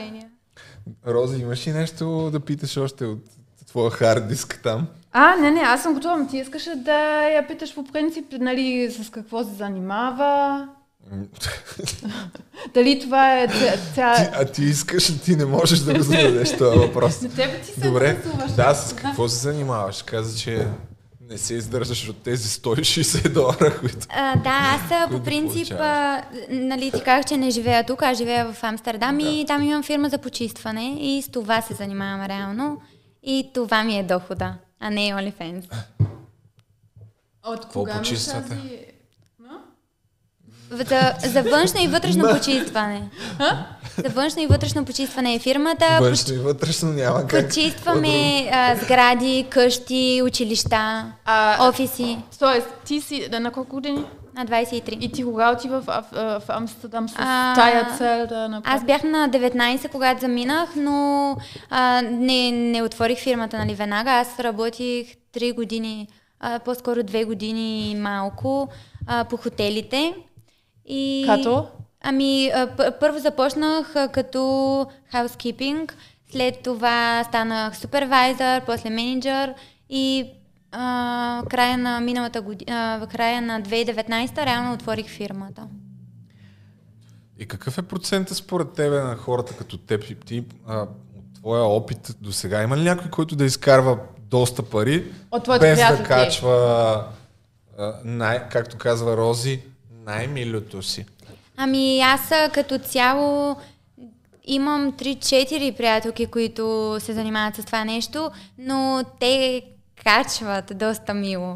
Рози, 1.08 1.42
имаш 1.42 1.68
ли 1.68 1.72
нещо 1.72 2.30
да 2.32 2.40
питаш 2.40 2.78
още 2.78 3.06
от 3.06 3.20
твоя 3.68 3.92
хард 3.92 4.28
диск 4.28 4.60
там? 4.64 4.88
А, 5.12 5.36
не, 5.36 5.52
не, 5.52 5.60
аз 5.60 5.84
съм 5.84 5.94
готова. 5.94 6.28
Ти 6.28 6.38
искаше 6.38 6.76
да 6.76 7.22
я 7.24 7.48
питаш 7.48 7.76
по 7.76 7.84
принцип, 7.84 8.26
нали, 8.32 8.92
с 8.92 9.10
какво 9.10 9.44
се 9.44 9.54
занимава? 9.54 10.68
Дали 12.74 13.00
това 13.00 13.40
е 13.40 13.48
ця... 13.96 14.16
Ти, 14.16 14.30
а 14.34 14.46
ти 14.46 14.64
искаш, 14.64 15.20
ти 15.20 15.36
не 15.36 15.46
можеш 15.46 15.80
да 15.80 15.94
го 15.94 16.04
зададеш 16.04 16.58
този 16.58 16.78
въпрос. 16.88 17.20
За 17.20 17.30
тебе 17.30 17.62
ти 17.62 17.72
се 17.72 17.80
Добре, 17.80 18.18
да, 18.56 18.74
с 18.74 18.94
какво 18.94 19.28
се 19.28 19.38
занимаваш? 19.38 20.04
Каза, 20.04 20.40
че 20.40 20.68
не 21.30 21.38
се 21.38 21.54
издържаш 21.54 22.10
от 22.10 22.24
тези 22.24 22.48
160 22.48 23.30
долара, 23.30 23.80
които... 23.80 23.98
А, 24.10 24.36
да, 24.36 24.50
аз 24.50 24.92
а, 24.92 25.08
по 25.12 25.24
принцип, 25.24 25.72
а, 25.72 26.24
нали 26.50 26.92
ти 26.92 27.02
казах, 27.02 27.26
че 27.26 27.38
не 27.38 27.50
живея 27.50 27.86
тук, 27.86 28.02
аз 28.04 28.18
живея 28.18 28.54
в 28.54 28.64
Амстердам 28.64 29.20
и 29.20 29.46
там 29.48 29.64
имам 29.64 29.84
фирма 29.84 30.10
за 30.10 30.18
почистване 30.18 30.98
и 31.00 31.22
с 31.22 31.30
това 31.30 31.62
се 31.62 31.74
занимавам 31.74 32.26
реално. 32.26 32.82
И 33.24 33.50
това 33.54 33.84
ми 33.84 34.00
е 34.00 34.04
дохода, 34.04 34.56
а 34.80 34.90
не 34.90 35.00
OnlyFans. 35.00 35.64
От 37.46 37.62
Какво 37.62 37.80
кога 37.80 37.94
имаш 37.94 38.10
почиствате? 38.10 38.50
тази... 38.50 38.97
За, 40.72 41.14
за 41.26 41.44
външно 41.44 41.84
и 41.84 41.88
вътрешно 41.88 42.30
почистване. 42.36 43.02
За 44.04 44.10
външно 44.10 44.42
и 44.42 44.48
вътрешно 44.48 44.86
почистване 44.86 45.36
е 45.36 45.40
фирмата. 45.40 45.86
Външно 46.02 46.34
и 46.34 46.38
вътрешно 46.38 46.94
няма 46.94 47.28
как. 47.28 47.48
Почистваме 47.48 48.50
а, 48.54 48.76
сгради, 48.76 49.46
къщи, 49.50 50.22
училища, 50.24 51.06
А, 51.26 51.70
офиси. 51.70 52.18
Тоест, 52.40 52.68
ти 52.86 53.02
си 53.02 53.28
да, 53.32 53.40
на 53.40 53.52
колко 53.52 53.76
години? 53.76 54.04
На 54.36 54.46
23. 54.46 54.90
И 55.00 55.12
ти 55.12 55.24
кога 55.24 55.52
отива 55.52 55.82
в, 55.82 56.04
в, 56.12 56.40
в 56.40 56.50
Амстердам 56.50 57.10
с 57.10 57.16
А, 57.18 57.56
тая 57.56 57.98
цел 57.98 58.28
да 58.28 58.48
направиш? 58.48 58.82
Аз 58.82 58.86
бях 58.86 59.04
на 59.04 59.30
19, 59.30 59.90
когато 59.92 60.22
заминах, 60.22 60.70
но 60.76 61.36
а, 61.70 62.02
не, 62.02 62.52
не 62.52 62.84
отворих 62.84 63.20
фирмата 63.20 63.58
нали, 63.58 63.76
веднага. 63.76 64.12
Аз 64.12 64.40
работих 64.40 65.08
3 65.36 65.56
години, 65.56 66.08
а, 66.40 66.60
по-скоро 66.60 67.00
2 67.00 67.26
години 67.26 67.92
и 67.92 67.96
малко 67.96 68.70
а, 69.08 69.24
по 69.24 69.38
хотелите. 69.38 70.14
И, 70.88 71.26
Като? 71.28 71.68
Ами, 72.02 72.52
първо 73.00 73.20
започнах 73.20 73.94
като 74.12 74.40
housekeeping, 75.14 75.92
след 76.32 76.64
това 76.64 77.24
станах 77.24 77.78
супервайзър, 77.78 78.66
после 78.66 78.90
менеджер 78.90 79.54
и 79.90 80.26
а, 80.72 81.44
края 81.50 81.78
на 81.78 82.00
миналата 82.00 82.42
година, 82.42 83.00
в 83.02 83.08
края 83.08 83.42
на 83.42 83.62
2019 83.62 84.46
реално 84.46 84.74
отворих 84.74 85.08
фирмата. 85.08 85.68
И 87.40 87.46
какъв 87.46 87.78
е 87.78 87.82
процента 87.82 88.36
според 88.36 88.74
тебе 88.74 89.00
на 89.00 89.16
хората 89.16 89.54
като 89.54 89.78
теб 89.78 90.04
и 90.04 90.16
ти, 90.16 90.46
а, 90.68 90.82
от 90.82 91.34
твоя 91.36 91.64
опит 91.64 92.16
до 92.22 92.32
сега? 92.32 92.64
Има 92.64 92.78
ли 92.78 92.84
някой, 92.84 93.10
който 93.12 93.36
да 93.36 93.46
изкарва 93.46 94.00
доста 94.20 94.64
пари, 94.64 95.12
От 95.32 95.48
без 95.60 95.80
да 95.80 96.04
качва, 96.04 97.06
а, 97.78 97.94
най, 98.04 98.50
както 98.50 98.78
казва 98.78 99.18
Рози, 99.18 99.62
най-милото 100.08 100.82
си? 100.82 101.06
Ами 101.58 102.02
аз 102.02 102.32
като 102.54 102.78
цяло 102.78 103.56
имам 104.46 104.92
3-4 104.92 105.78
приятелки, 105.78 106.26
които 106.26 106.96
се 107.00 107.14
занимават 107.14 107.56
с 107.56 107.66
това 107.66 107.86
нещо, 107.86 108.32
но 108.58 109.04
те 109.20 109.62
качват 110.04 110.78
доста 110.78 111.14
мило. 111.14 111.56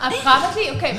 А 0.00 0.10
правят 0.24 0.56
ли, 0.56 0.76
окей, 0.76 0.92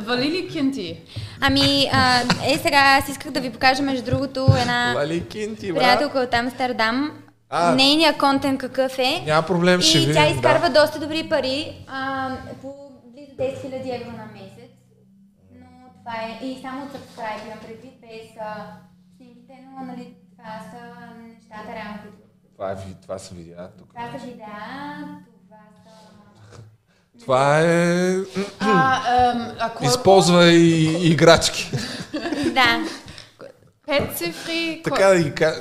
вали 0.00 0.30
ли 0.30 0.48
кинти? 0.48 1.00
Ами, 1.40 1.90
а, 1.92 2.20
е 2.46 2.58
сега 2.58 2.98
аз 3.02 3.08
исках 3.08 3.32
да 3.32 3.40
ви 3.40 3.50
покажа 3.50 3.82
между 3.82 4.04
другото 4.04 4.46
една 4.60 4.92
Лали 4.96 5.28
кинти, 5.28 5.74
приятелка 5.74 6.18
от 6.18 6.34
Амстердам. 6.34 7.10
А. 7.50 7.74
Нейният 7.74 8.18
контент 8.18 8.60
какъв 8.60 8.98
е. 8.98 9.22
Няма 9.26 9.46
проблем, 9.46 9.80
ще 9.80 9.98
И 9.98 10.00
видим. 10.00 10.14
тя 10.14 10.26
изкарва 10.28 10.68
да. 10.70 10.80
доста 10.82 11.00
добри 11.00 11.28
пари, 11.28 11.72
а, 11.88 12.30
по 12.62 12.74
близо 13.14 13.30
10 13.30 13.54
000 13.66 13.94
евро 14.00 14.10
на 14.10 14.24
месец. 14.32 14.55
Това 16.06 16.18
е, 16.18 16.44
и 16.44 16.62
само 16.62 16.86
subscribe 16.86 17.46
имам 17.46 17.58
предвид, 17.58 18.00
без 18.00 18.36
а, 18.40 18.66
снимките, 19.16 19.52
но 19.64 19.86
нали, 19.86 20.14
това 20.30 20.60
са 20.70 21.10
нещата 21.22 21.74
реално, 21.74 21.98
които 22.02 22.16
Това, 22.54 22.72
е, 22.72 22.76
това 23.02 23.18
са 23.18 23.34
видеа 23.34 23.70
тук. 23.78 23.88
това 23.88 24.18
са 24.18 24.26
видеа, 24.26 24.46
това 25.46 25.58
са... 25.84 26.60
Това 27.20 27.60
е... 27.60 28.16
А, 28.60 29.30
ем, 29.30 29.56
а 29.60 29.70
колко? 29.70 29.84
Използва 29.84 30.52
и 30.52 31.08
играчки. 31.10 31.70
Да. 32.54 32.84
Пет 33.86 34.16
цифри. 34.16 34.80
така 34.84 35.08
да 35.08 35.22
ги 35.22 35.34
кажа. 35.34 35.60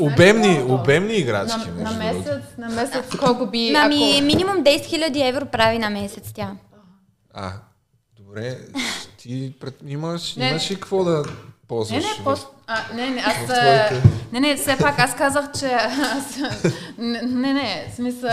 Обемни, 0.00 0.62
обемни 0.68 1.14
играчки. 1.14 1.70
На, 1.70 1.90
на 1.90 1.98
месец, 1.98 2.42
на 2.58 2.68
месец 2.68 3.16
колко 3.16 3.46
би... 3.46 3.74
Ами, 3.76 4.12
ако... 4.16 4.24
минимум 4.24 4.56
10 4.56 4.64
000 4.64 5.28
евро 5.28 5.46
прави 5.46 5.78
на 5.78 5.90
месец 5.90 6.32
тя. 6.34 6.56
А, 7.34 7.52
добре. 8.28 8.58
Ти 9.18 9.54
пред... 9.60 9.74
имаш, 9.86 10.36
Не. 10.36 10.48
имаш 10.48 10.70
ли 10.70 10.74
какво 10.74 11.04
да 11.04 11.16
Не, 11.18 11.24
ползваш? 11.68 12.04
не, 12.04 12.24
по... 12.24 12.34
а, 12.66 12.78
не, 12.94 13.10
не, 13.10 13.20
аз... 13.26 13.34
твоите- 13.34 14.02
Не, 14.32 14.40
не, 14.40 14.56
все 14.56 14.76
пак 14.76 14.98
аз 14.98 15.14
казах, 15.14 15.44
че... 15.58 15.66
Аз... 15.66 16.36
Не, 16.98 17.22
не, 17.22 17.52
не, 17.52 17.92
смисъл... 17.96 18.30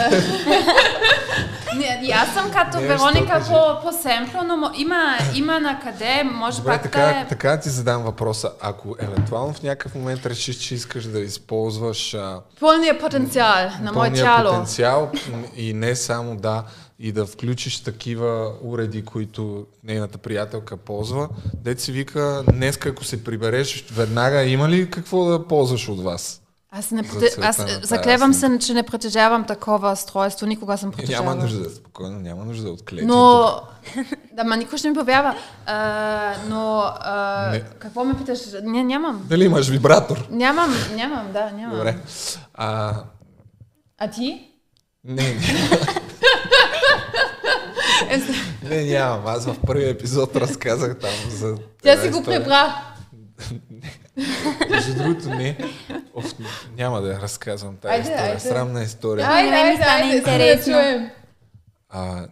Не, 1.76 2.02
и 2.04 2.12
аз 2.12 2.34
съм 2.34 2.52
като 2.52 2.80
Не, 2.80 2.88
Вероника 2.88 3.44
по, 3.48 3.82
по 3.90 3.98
семпло, 3.98 4.44
но 4.44 4.72
има, 4.78 5.18
има 5.36 5.60
на 5.60 5.80
къде, 5.80 6.24
може 6.24 6.58
Добре, 6.58 6.72
пак 6.72 6.84
така, 6.84 7.00
да 7.00 7.10
е... 7.10 7.26
така 7.30 7.60
ти 7.60 7.70
задам 7.70 8.04
въпроса. 8.04 8.52
Ако 8.62 8.96
евентуално 9.00 9.54
в 9.54 9.64
някакъв 9.64 9.96
момент 9.96 10.26
решиш, 10.26 10.56
че 10.56 10.76
искаш 10.76 11.04
да 11.04 11.20
използваш 11.20 12.14
а, 12.14 12.40
Пълния 12.60 13.00
потенциал 13.00 13.70
на 13.82 13.92
мое 13.92 14.14
тяло. 14.14 14.50
потенциал 14.52 15.12
и 15.56 15.74
не 15.74 15.96
само 15.96 16.36
да, 16.36 16.64
и 17.00 17.12
да 17.12 17.26
включиш 17.26 17.80
такива 17.80 18.54
уреди, 18.62 19.06
които 19.06 19.66
нейната 19.84 20.18
приятелка 20.18 20.78
ползва. 20.78 21.30
Дет 21.56 21.82
си 21.82 21.92
вика, 21.92 22.44
днеска 22.50 22.90
ако 22.90 23.04
се 23.04 23.24
прибереш, 23.24 23.86
веднага 23.92 24.44
има 24.44 24.70
ли 24.70 24.90
какво 24.90 25.26
да 25.26 25.48
ползваш 25.48 25.90
от 25.90 26.00
вас? 26.00 26.42
Аз, 26.72 26.92
не, 26.92 27.04
За 27.04 27.10
проти... 27.10 27.26
целта 27.28 27.48
аз 27.48 27.62
заклевам 27.84 28.34
се, 28.34 28.60
че 28.60 28.74
не 28.74 28.84
притежавам 28.84 29.44
такова 29.44 29.92
устройство. 29.92 30.46
Никога 30.48 30.78
съм 30.78 30.90
Е, 30.90 30.92
притежавала. 30.92 31.30
няма 31.30 31.42
нужда, 31.44 31.70
спокойно, 31.70 32.20
няма 32.20 32.46
нужда 32.46 32.70
от 32.70 32.86
клетви. 32.86 33.06
Но, 33.06 33.50
да, 34.34 34.44
ма 34.44 34.58
никой 34.58 34.78
ще 34.78 34.90
ми 34.90 34.96
повярва. 34.96 35.36
А, 35.66 36.34
но, 36.50 36.82
а, 36.96 37.50
Не. 37.52 37.60
какво 37.62 38.06
ме 38.06 38.18
питаш? 38.18 38.40
Не, 38.64 38.84
нямам. 38.84 39.26
Дали 39.30 39.44
имаш 39.46 39.70
вибратор? 39.70 40.28
Нямам, 40.32 40.74
нямам, 40.96 41.32
да, 41.34 41.52
нямам. 41.52 41.78
Добре. 41.78 41.98
А, 42.54 42.94
А 43.98 44.08
ти? 44.10 44.50
не, 45.04 45.14
не, 45.24 45.40
не, 48.64 48.84
нямам. 48.84 49.28
Аз 49.28 49.46
в 49.46 49.56
първия 49.68 49.90
епизод 49.90 50.36
разказах 50.36 51.00
там 51.00 51.14
за... 51.30 51.58
Тя 51.84 52.02
си 52.02 52.10
го 52.10 52.24
прибра. 52.24 52.76
Между 54.70 54.94
другото, 54.96 55.30
не. 55.30 55.58
Оф, 56.14 56.34
няма 56.78 57.02
да 57.02 57.14
я 57.14 57.22
разказвам 57.22 57.78
тази 57.78 57.92
Айде, 57.94 58.10
история. 58.10 58.28
айде. 58.28 58.40
Срамна 58.40 58.84
история. 58.84 59.28
Айде, 59.28 59.50
мен 59.50 59.66
ми 59.66 59.72
айде, 59.72 59.84
айде, 59.84 60.18
интересно. 60.18 60.74
чуем. 60.74 61.10
А, 61.90 62.28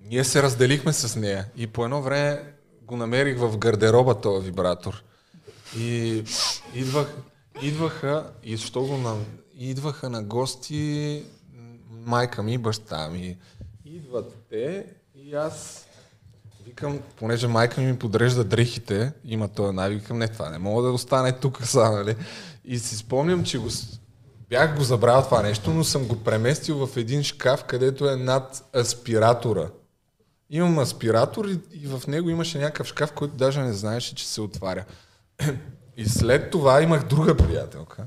ние 0.00 0.24
се 0.24 0.42
разделихме 0.42 0.92
с 0.92 1.16
нея 1.16 1.44
и 1.56 1.66
по 1.66 1.84
едно 1.84 2.02
време 2.02 2.42
го 2.82 2.96
намерих 2.96 3.38
в 3.38 3.58
гардероба 3.58 4.20
този 4.20 4.46
вибратор. 4.46 5.02
И 5.78 6.22
идвах, 6.74 7.14
идваха, 7.62 8.30
и 8.42 8.56
що 8.56 8.80
го 8.82 8.96
на, 8.96 9.14
идваха 9.58 10.10
на 10.10 10.22
гости 10.22 11.22
майка 12.06 12.42
ми 12.42 12.54
и 12.54 12.58
баща 12.58 13.08
ми. 13.08 13.36
Идват 13.90 14.34
те 14.50 14.86
и 15.14 15.34
аз 15.34 15.86
викам, 16.64 17.00
понеже 17.16 17.48
майка 17.48 17.80
ми 17.80 17.98
подрежда 17.98 18.44
дрехите, 18.44 19.12
има 19.24 19.48
този 19.48 19.74
навик, 19.74 20.00
викам, 20.00 20.18
не, 20.18 20.28
това 20.28 20.50
не 20.50 20.58
мога 20.58 20.82
да 20.82 20.92
остане 20.92 21.32
тук 21.32 21.62
са, 21.64 21.90
нали? 21.90 22.16
И 22.64 22.78
си 22.78 22.96
спомням, 22.96 23.44
че 23.44 23.58
го, 23.58 23.68
бях 24.48 24.76
го 24.76 24.84
забравил 24.84 25.24
това 25.24 25.42
нещо, 25.42 25.70
но 25.70 25.84
съм 25.84 26.04
го 26.04 26.24
преместил 26.24 26.86
в 26.86 26.96
един 26.96 27.22
шкаф, 27.22 27.64
където 27.64 28.08
е 28.08 28.16
над 28.16 28.70
аспиратора. 28.76 29.70
Имам 30.50 30.78
аспиратор 30.78 31.44
и, 31.44 31.60
и 31.72 31.86
в 31.86 32.06
него 32.06 32.30
имаше 32.30 32.58
някакъв 32.58 32.86
шкаф, 32.86 33.12
който 33.12 33.36
даже 33.36 33.60
не 33.60 33.72
знаеше, 33.72 34.14
че 34.14 34.28
се 34.28 34.40
отваря. 34.40 34.84
И 35.96 36.06
след 36.06 36.50
това 36.50 36.82
имах 36.82 37.06
друга 37.06 37.36
приятелка, 37.36 38.06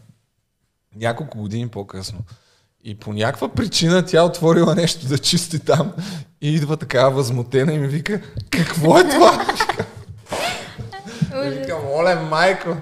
няколко 0.96 1.38
години 1.38 1.68
по-късно. 1.68 2.20
И 2.84 2.96
по 2.96 3.14
някаква 3.14 3.50
причина 3.50 4.06
тя 4.06 4.24
отворила 4.24 4.76
нещо 4.76 5.08
да 5.08 5.18
чисти 5.18 5.60
там 5.60 5.94
и 6.42 6.56
идва 6.56 6.78
такава 6.78 7.12
възмутена 7.12 7.74
и 7.74 7.78
ми 7.78 7.88
вика, 7.88 8.22
какво 8.50 9.00
е 9.00 9.10
това? 9.10 9.48
И 11.46 11.50
викам, 11.50 11.80
оле, 11.86 12.16
майко! 12.16 12.78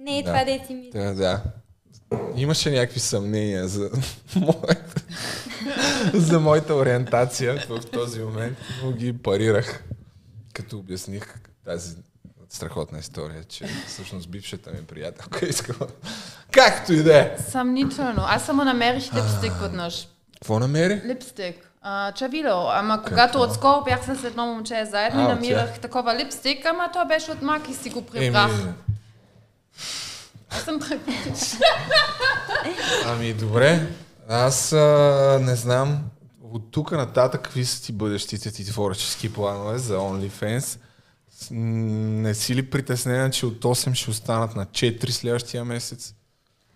Не 0.00 0.18
е 0.18 0.22
Да. 0.22 0.32
това 0.32 0.44
да 0.44 0.74
мисля. 0.74 1.00
Да, 1.00 1.14
да. 1.14 1.42
Имаше 2.36 2.70
някакви 2.70 3.00
съмнения 3.00 3.68
за 3.68 3.90
моята, 4.36 5.02
за 6.14 6.40
моята 6.40 6.74
ориентация 6.74 7.64
в 7.68 7.80
този 7.92 8.20
момент, 8.20 8.58
но 8.82 8.92
ги 8.92 9.12
парирах, 9.18 9.84
като 10.52 10.78
обясних 10.78 11.34
тази 11.64 11.96
страхотна 12.48 12.98
история, 12.98 13.44
че 13.44 13.66
всъщност 13.86 14.28
бившата 14.28 14.70
ми 14.70 14.84
приятелка 14.86 15.46
искала. 15.46 15.88
Както 16.50 16.92
и 16.92 17.02
да 17.02 17.18
е. 17.18 17.36
Съмнително. 17.50 18.22
Аз 18.26 18.44
само 18.46 18.64
намерих 18.64 19.14
липстик 19.14 19.52
веднъж. 19.60 20.08
Какво 20.34 20.58
намери? 20.58 21.02
Липстик. 21.06 21.70
А, 21.82 22.12
чавило. 22.12 22.68
Ама 22.70 23.02
когато 23.02 23.40
отскоро 23.40 23.84
бях 23.84 24.04
с 24.04 24.24
едно 24.24 24.46
момче 24.46 24.84
заедно 24.90 25.20
А, 25.20 25.28
намирах 25.28 25.70
тях. 25.70 25.80
такова 25.80 26.16
липстик, 26.16 26.66
ама 26.66 26.90
той 26.92 27.06
беше 27.06 27.30
от 27.30 27.42
Мак 27.42 27.68
и 27.68 27.74
си 27.74 27.90
го 27.90 28.06
прибрах. 28.06 28.50
Еми, 28.50 28.72
Аз 30.50 30.62
съм 30.62 30.80
ами 33.06 33.34
добре, 33.34 33.86
аз 34.28 34.72
а, 34.72 35.38
не 35.42 35.56
знам 35.56 35.98
от 36.52 36.70
тук 36.70 36.92
нататък 36.92 37.42
какви 37.42 37.64
са 37.64 37.82
ти 37.82 37.92
бъдещите 37.92 38.50
ти 38.50 38.64
творчески 38.64 39.32
планове 39.32 39.78
за 39.78 39.96
OnlyFans. 39.96 40.78
Не 41.50 42.34
си 42.34 42.54
ли 42.54 42.70
притеснена, 42.70 43.30
че 43.30 43.46
от 43.46 43.64
8 43.64 43.94
ще 43.94 44.10
останат 44.10 44.56
на 44.56 44.66
4 44.66 45.10
следващия 45.10 45.64
месец? 45.64 46.14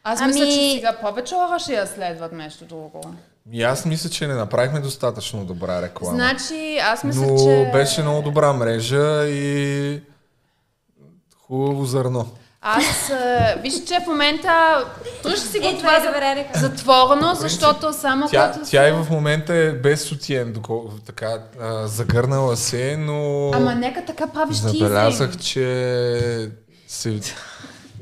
Аз 0.04 0.20
Ами- 0.20 0.32
мисля, 0.32 0.46
че 0.46 0.70
сега 0.74 0.96
повече 1.00 1.34
хора 1.34 1.58
ще 1.58 1.72
я 1.74 1.86
следват 1.86 2.32
нещо 2.32 2.64
друго. 2.64 3.14
И 3.52 3.62
аз 3.62 3.84
мисля, 3.84 4.10
че 4.10 4.26
не 4.26 4.34
направихме 4.34 4.80
достатъчно 4.80 5.44
добра 5.44 5.82
реклама. 5.82 6.14
Значи, 6.14 6.78
аз 6.82 7.04
мисля, 7.04 7.26
Но 7.26 7.36
че... 7.38 7.70
беше 7.72 8.02
много 8.02 8.22
добра 8.22 8.52
мрежа 8.52 9.28
и 9.28 10.00
хубаво 11.46 11.84
зърно. 11.84 12.32
Аз, 12.62 13.10
а, 13.10 13.54
виж, 13.62 13.74
че 13.84 13.94
в 14.04 14.06
момента 14.06 14.84
ще 15.36 15.40
си 15.40 15.58
го 15.58 15.66
Е, 15.68 15.78
това 15.78 15.96
е 15.96 16.46
затворено, 16.54 17.34
защото 17.34 17.92
само 17.92 18.28
Тя, 18.28 18.52
като 18.52 18.70
тя 18.70 18.88
и 18.88 18.92
в 18.92 19.06
момента 19.10 19.54
е 19.54 19.72
без 19.72 20.02
сутиен, 20.02 20.52
доколко 20.52 20.92
така 21.06 21.38
а, 21.60 21.86
загърнала 21.86 22.56
се, 22.56 22.96
но 22.98 23.50
Ама 23.54 23.74
нека 23.74 24.04
така 24.04 24.26
правиш 24.26 24.56
забелязах, 24.56 25.30
тизинг. 25.30 25.42
че 25.42 26.50
се 26.88 27.20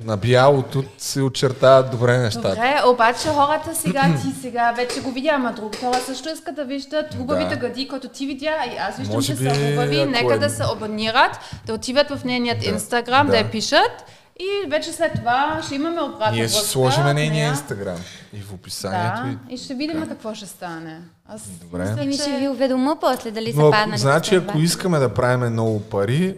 на 0.04 0.16
бялото 0.16 0.84
се 0.98 1.22
очертават 1.22 1.90
добре 1.90 2.18
нещата. 2.18 2.48
Добре, 2.48 2.80
обаче 2.86 3.28
хората 3.28 3.74
сега, 3.74 4.02
ти 4.22 4.40
сега 4.40 4.72
вече 4.76 5.00
го 5.00 5.10
видя, 5.10 5.30
ама 5.32 5.52
другите 5.52 5.86
хора 5.86 6.00
също 6.06 6.28
искат 6.28 6.54
да 6.54 6.64
виждат 6.64 7.14
хубавите 7.14 7.54
Да. 7.54 7.56
гъди, 7.56 7.88
които 7.88 8.08
ти 8.08 8.26
видя 8.26 8.56
и 8.74 8.76
аз 8.78 8.96
виждам, 8.96 9.16
Може 9.16 9.36
че 9.36 9.42
би, 9.42 9.50
са 9.50 9.54
хубави. 9.70 10.04
Нека 10.04 10.34
е- 10.34 10.38
да 10.38 10.50
се 10.50 10.62
абонират, 10.72 11.38
да 11.66 11.74
отиват 11.74 12.10
в 12.10 12.24
нейният 12.24 12.66
инстаграм, 12.66 13.26
да. 13.26 13.30
да. 13.32 13.38
я 13.38 13.50
пишат 13.50 14.04
и 14.38 14.68
вече 14.68 14.92
след 14.92 15.12
това 15.14 15.60
ще 15.64 15.74
имаме 15.74 16.02
обратна 16.02 16.36
Ние 16.36 16.48
ще 16.48 16.60
сложим 16.60 17.04
нейния 17.04 17.48
инстаграм 17.48 17.98
и 18.32 18.40
в 18.40 18.52
описанието. 18.52 19.22
Да, 19.22 19.36
и... 19.50 19.54
и 19.54 19.58
ще 19.58 19.74
видим 19.74 20.08
какво 20.08 20.34
ще 20.34 20.46
стане. 20.46 21.00
Аз 21.28 21.42
Добре. 21.42 21.94
Еми 21.98 22.14
ще 22.14 22.38
ви 22.38 22.48
уведома 22.48 22.96
после 23.00 23.30
дали 23.30 23.52
са 23.52 23.58
Но, 23.58 23.66
ако, 23.66 23.72
паднали. 23.72 23.98
значи, 23.98 24.34
ако 24.34 24.46
това. 24.46 24.60
искаме 24.60 24.98
да 24.98 25.14
правим 25.14 25.52
много 25.52 25.80
пари, 25.80 26.36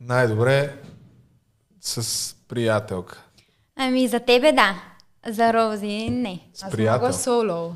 най-добре 0.00 0.72
с 1.80 2.34
приятелка. 2.48 3.22
Ами 3.76 4.08
за 4.08 4.20
тебе 4.20 4.52
да. 4.52 4.74
За 5.28 5.52
Рози 5.52 6.10
не. 6.10 6.40
С 6.54 6.62
аз 6.62 6.70
приятел. 6.72 7.00
мога 7.00 7.12
соло. 7.12 7.74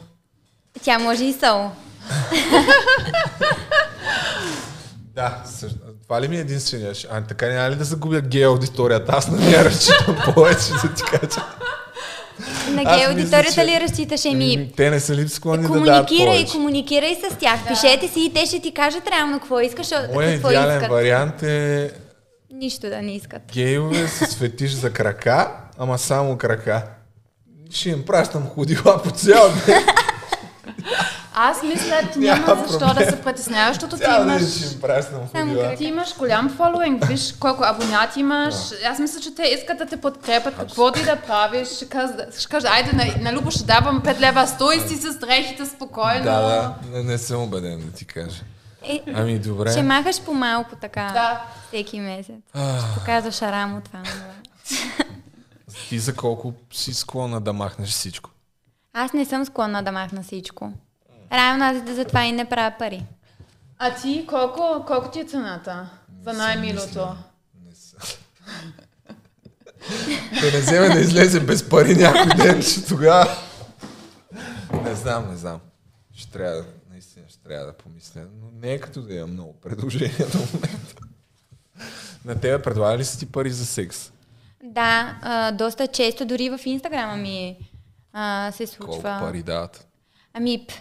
Тя 0.83 0.99
може 0.99 1.25
и 1.25 1.33
соло. 1.33 1.71
Да, 5.15 5.43
също. 5.47 5.79
това 6.03 6.21
ли 6.23 6.29
ми 6.29 6.37
е 6.37 6.41
единствения? 6.41 6.93
А 7.11 7.21
така 7.21 7.47
няма 7.47 7.71
ли 7.71 7.75
да 7.75 7.85
загубя 7.85 8.21
гей 8.21 8.45
аудиторията? 8.45 9.13
Аз 9.13 9.29
на 9.29 9.37
нея 9.39 9.65
разчитам 9.65 10.17
повече 10.35 10.73
да 10.85 10.95
ти 10.95 11.03
кажа. 11.03 11.45
На 12.71 12.85
гей 12.87 13.07
аудиторията 13.07 13.65
ли 13.65 13.81
разчиташ? 13.81 14.25
Еми, 14.25 14.73
Те 14.77 14.91
не 14.91 15.01
са 15.01 15.15
ли 15.15 15.29
склонни 15.29 15.63
да 15.63 15.69
дадат 15.71 15.85
комуникирай, 16.07 16.47
комуникирай 16.47 17.17
с 17.23 17.37
тях. 17.37 17.61
Пишете 17.69 18.09
си 18.09 18.21
и 18.21 18.33
те 18.35 18.47
ще 18.47 18.61
ти 18.61 18.75
кажат 18.75 19.03
реално 19.09 19.39
какво 19.39 19.61
искаш, 19.61 19.91
Моя 20.15 20.33
какво 20.33 20.49
идеален 20.51 20.77
искат. 20.77 20.91
вариант 20.91 21.43
е 21.43 21.91
Нищо 22.53 22.89
да 22.89 23.03
не 23.03 23.13
искат. 23.13 23.43
гейове 23.53 24.09
с 24.09 24.37
фетиш 24.37 24.73
за 24.73 24.93
крака, 24.93 25.49
ама 25.79 25.99
само 25.99 26.37
крака. 26.37 26.83
Ще 27.71 27.89
им 27.89 28.05
пращам 28.05 28.47
ходила 28.47 29.03
по 29.05 29.11
цял 29.11 29.53
ден. 29.67 29.85
Аз 31.35 31.63
мисля, 31.63 32.03
Няма 32.17 32.47
няма 32.47 32.63
защо 32.69 32.79
проблем. 32.79 33.05
да 33.05 33.11
се 33.11 33.23
притесняваш, 33.23 33.75
защото 33.75 33.97
ти 33.97 34.05
имаш... 34.21 34.43
ходила. 35.33 35.75
Ти 35.77 35.85
имаш 35.85 36.17
голям 36.19 36.49
фолуинг, 36.49 37.05
виж 37.07 37.35
колко 37.41 37.63
абонати 37.65 38.21
имаш. 38.21 38.55
Аз 38.87 38.99
мисля, 38.99 39.21
че 39.21 39.35
те 39.35 39.43
искат 39.43 39.79
да 39.79 39.87
те 39.87 39.97
подкрепят, 39.97 40.57
каквото 40.57 40.99
и 40.99 41.03
да 41.05 41.17
правиш. 41.17 41.69
Ще 41.69 41.89
кажа, 42.49 42.69
айде, 42.69 42.93
на, 42.93 43.31
на 43.31 43.39
Любо 43.39 43.51
ще 43.51 43.65
давам 43.65 44.03
5 44.03 44.21
лева, 44.21 44.47
стой 44.47 44.81
си 44.81 44.97
с 44.97 45.19
дрехите 45.19 45.67
спокойно. 45.67 46.25
Да, 46.25 46.41
да, 46.41 46.75
не, 46.93 47.03
не 47.03 47.19
съм 47.19 47.43
убеден 47.43 47.81
да 47.81 47.93
ти 47.93 48.05
кажа. 48.05 48.43
Е, 48.83 49.03
Ами 49.15 49.39
добре. 49.39 49.71
Ще 49.73 49.83
махаш 49.83 50.21
по 50.21 50.35
малко 50.35 50.77
така. 50.77 51.11
Да. 51.13 51.45
Всеки 51.69 52.01
месец. 52.01 52.35
Ах. 52.55 52.81
Ще 52.81 52.99
показваш 52.99 53.43
рамо 53.43 53.81
това. 53.81 54.03
Ти 55.89 55.99
за 55.99 56.17
колко 56.17 56.53
си 56.73 56.95
склонна 56.95 57.41
да 57.41 57.53
махнеш 57.53 57.89
всичко? 57.91 58.31
Аз 58.93 59.13
не 59.13 59.25
съм 59.25 59.45
склонна 59.45 59.83
да 59.83 59.93
махна 59.93 60.23
всичко. 60.23 60.73
Реално 61.33 61.65
аз 61.65 61.95
затова 61.95 62.25
и 62.25 62.33
не 62.33 62.45
правя 62.45 62.75
пари. 62.79 63.03
А 63.79 63.95
ти 63.95 64.27
колко, 64.29 64.85
колко 64.87 65.11
ти 65.11 65.21
е 65.21 65.25
цената 65.25 65.91
за 66.23 66.33
най-милото? 66.33 67.17
Да 70.41 70.53
не 70.53 70.61
вземе 70.61 70.89
да 70.89 71.01
излезе 71.01 71.41
без 71.41 71.69
пари 71.69 71.95
някой 71.95 72.35
ден, 72.37 72.63
че 72.63 72.85
тогава... 72.87 73.37
Не 74.85 74.95
знам, 74.95 75.31
не 75.31 75.37
знам. 75.37 75.61
Ще 76.15 76.31
трябва, 76.33 76.57
да- 76.57 76.65
наистина 76.91 77.25
ще 77.29 77.39
трябва 77.39 77.67
да 77.67 77.73
помисля. 77.73 78.21
Но 78.43 78.51
не 78.61 78.73
е 78.73 78.81
като 78.81 79.03
да 79.03 79.15
имам 79.15 79.33
много 79.33 79.53
предложения 79.61 80.27
до 80.33 80.39
момента. 80.39 81.03
На 82.25 82.41
тебе 82.41 82.63
предлага 82.63 82.99
ли 82.99 83.05
са 83.05 83.19
ти 83.19 83.27
пари 83.27 83.51
за 83.51 83.67
секс? 83.67 84.13
Да, 84.63 85.19
а, 85.23 85.53
доста 85.53 85.87
често, 85.87 86.25
дори 86.25 86.51
в 86.51 86.61
Инстаграма 86.65 87.17
ми 87.17 87.57
а, 88.13 88.53
се 88.53 88.67
случва. 88.67 89.03
Колко 89.03 89.21
пари 89.21 89.43
дават? 89.43 89.87
Ами, 90.35 90.67
п, 90.67 90.75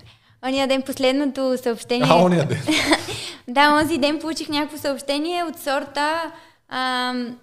Ония 0.45 0.67
ден 0.67 0.81
последното 0.81 1.57
съобщение. 1.63 2.07
А, 2.09 2.23
ония 2.23 2.45
ден. 2.45 2.61
да, 3.47 3.73
онзи 3.81 3.97
ден 3.97 4.19
получих 4.19 4.49
някакво 4.49 4.77
съобщение 4.77 5.43
от 5.43 5.59
сорта 5.59 6.31
ам, 6.69 7.37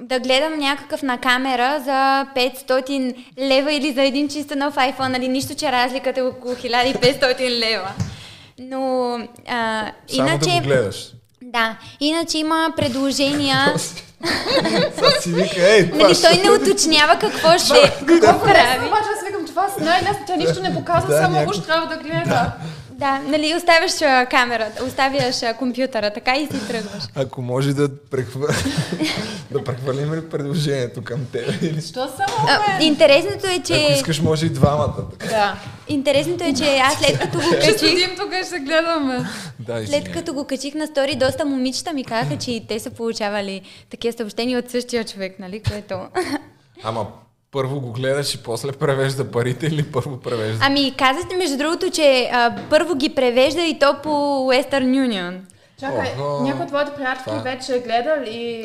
да 0.00 0.20
гледам 0.20 0.58
някакъв 0.58 1.02
на 1.02 1.18
камера 1.18 1.80
за 1.84 2.26
500 2.34 3.24
лева 3.38 3.72
или 3.72 3.92
за 3.92 4.02
един 4.02 4.28
чиста 4.28 4.56
нов 4.56 4.74
iPhone, 4.74 5.08
нали 5.08 5.28
нищо, 5.28 5.54
че 5.54 5.72
разликата 5.72 6.20
е 6.20 6.22
около 6.22 6.54
1500 6.54 7.50
лева. 7.58 7.90
Но 8.58 9.12
а, 9.48 9.92
Само 10.08 10.28
иначе... 10.28 10.50
да 10.50 10.56
го 10.56 10.62
гледаш. 10.62 11.12
Да, 11.52 11.76
иначе 12.00 12.38
има 12.38 12.72
предложения. 12.76 13.74
Сега 14.94 15.10
си 15.20 15.32
вика, 15.32 15.62
ей, 15.72 15.90
нали, 15.94 16.14
той 16.22 16.36
не 16.36 16.50
уточнява 16.50 17.18
какво 17.18 17.58
ще 17.58 17.92
Какво 18.06 18.40
прави. 18.40 18.86
Обаче 18.86 19.08
аз 19.16 19.26
викам, 19.26 19.46
това 19.46 19.68
е 19.80 19.84
най-лесно, 19.84 20.24
тя 20.26 20.36
нищо 20.36 20.62
не 20.62 20.74
показва, 20.74 21.16
само 21.18 21.50
уж 21.50 21.58
трябва 21.58 21.86
да 21.86 21.96
гледа. 21.96 22.52
Да, 22.98 23.18
нали, 23.18 23.54
оставяш 23.56 24.02
а, 24.02 24.26
камерата, 24.26 24.84
оставяш 24.84 25.42
а, 25.42 25.54
компютъра, 25.54 26.10
така 26.10 26.36
и 26.36 26.46
си 26.46 26.68
тръгваш. 26.68 27.02
Ако 27.14 27.42
може 27.42 27.74
да, 27.74 27.88
прехвър... 27.98 28.64
да 29.50 29.64
прехвърлим 29.64 30.14
ли 30.14 30.28
предложението 30.28 31.04
към 31.04 31.26
теб? 31.32 31.62
Или... 31.62 31.82
Що 31.82 32.08
само 32.08 32.48
А, 32.48 32.82
интересното 32.82 33.46
е, 33.46 33.58
че... 33.66 33.74
Ако 33.74 33.92
искаш, 33.92 34.20
може 34.20 34.46
и 34.46 34.48
двамата. 34.48 35.10
Така. 35.18 35.26
Да. 35.26 35.56
Интересното 35.88 36.44
е, 36.44 36.54
че 36.54 36.78
аз 36.78 36.94
след 36.94 37.18
като 37.18 37.38
го 37.38 37.44
Ще 37.44 37.58
качих, 37.58 37.78
седим 37.78 38.16
тук 38.16 38.32
и 38.42 38.46
ще 38.46 38.58
гледаме. 38.58 39.24
Да, 39.58 39.86
след 39.86 40.12
като 40.12 40.34
го 40.34 40.44
качих 40.44 40.74
на 40.74 40.86
стори, 40.86 41.16
доста 41.16 41.44
момичета 41.44 41.92
ми 41.92 42.04
казаха, 42.04 42.38
че 42.38 42.50
и 42.50 42.66
те 42.66 42.78
са 42.78 42.90
получавали 42.90 43.62
такива 43.90 44.16
съобщения 44.16 44.58
от 44.58 44.70
същия 44.70 45.04
човек, 45.04 45.38
нали, 45.38 45.62
което... 45.62 45.98
Ама 46.82 47.06
първо 47.50 47.80
го 47.80 47.92
гледаш 47.92 48.34
и 48.34 48.42
после 48.42 48.72
превежда 48.72 49.30
парите 49.30 49.66
или 49.66 49.82
първо 49.82 50.20
превежда? 50.20 50.58
Ами, 50.62 50.94
казахте 50.98 51.36
между 51.36 51.56
другото, 51.56 51.90
че 51.90 52.30
а, 52.32 52.56
първо 52.70 52.94
ги 52.94 53.08
превежда 53.08 53.62
и 53.62 53.78
то 53.78 53.96
по 54.02 54.08
Western 54.48 55.08
Union. 55.08 55.40
Чакай, 55.80 56.12
Ого. 56.20 56.44
някой 56.44 56.62
от 56.62 56.68
твоите 56.68 56.92
приятелки 56.96 57.24
Това- 57.30 57.40
вече 57.42 57.76
е 57.76 57.80
гледал 57.80 58.22
и... 58.26 58.64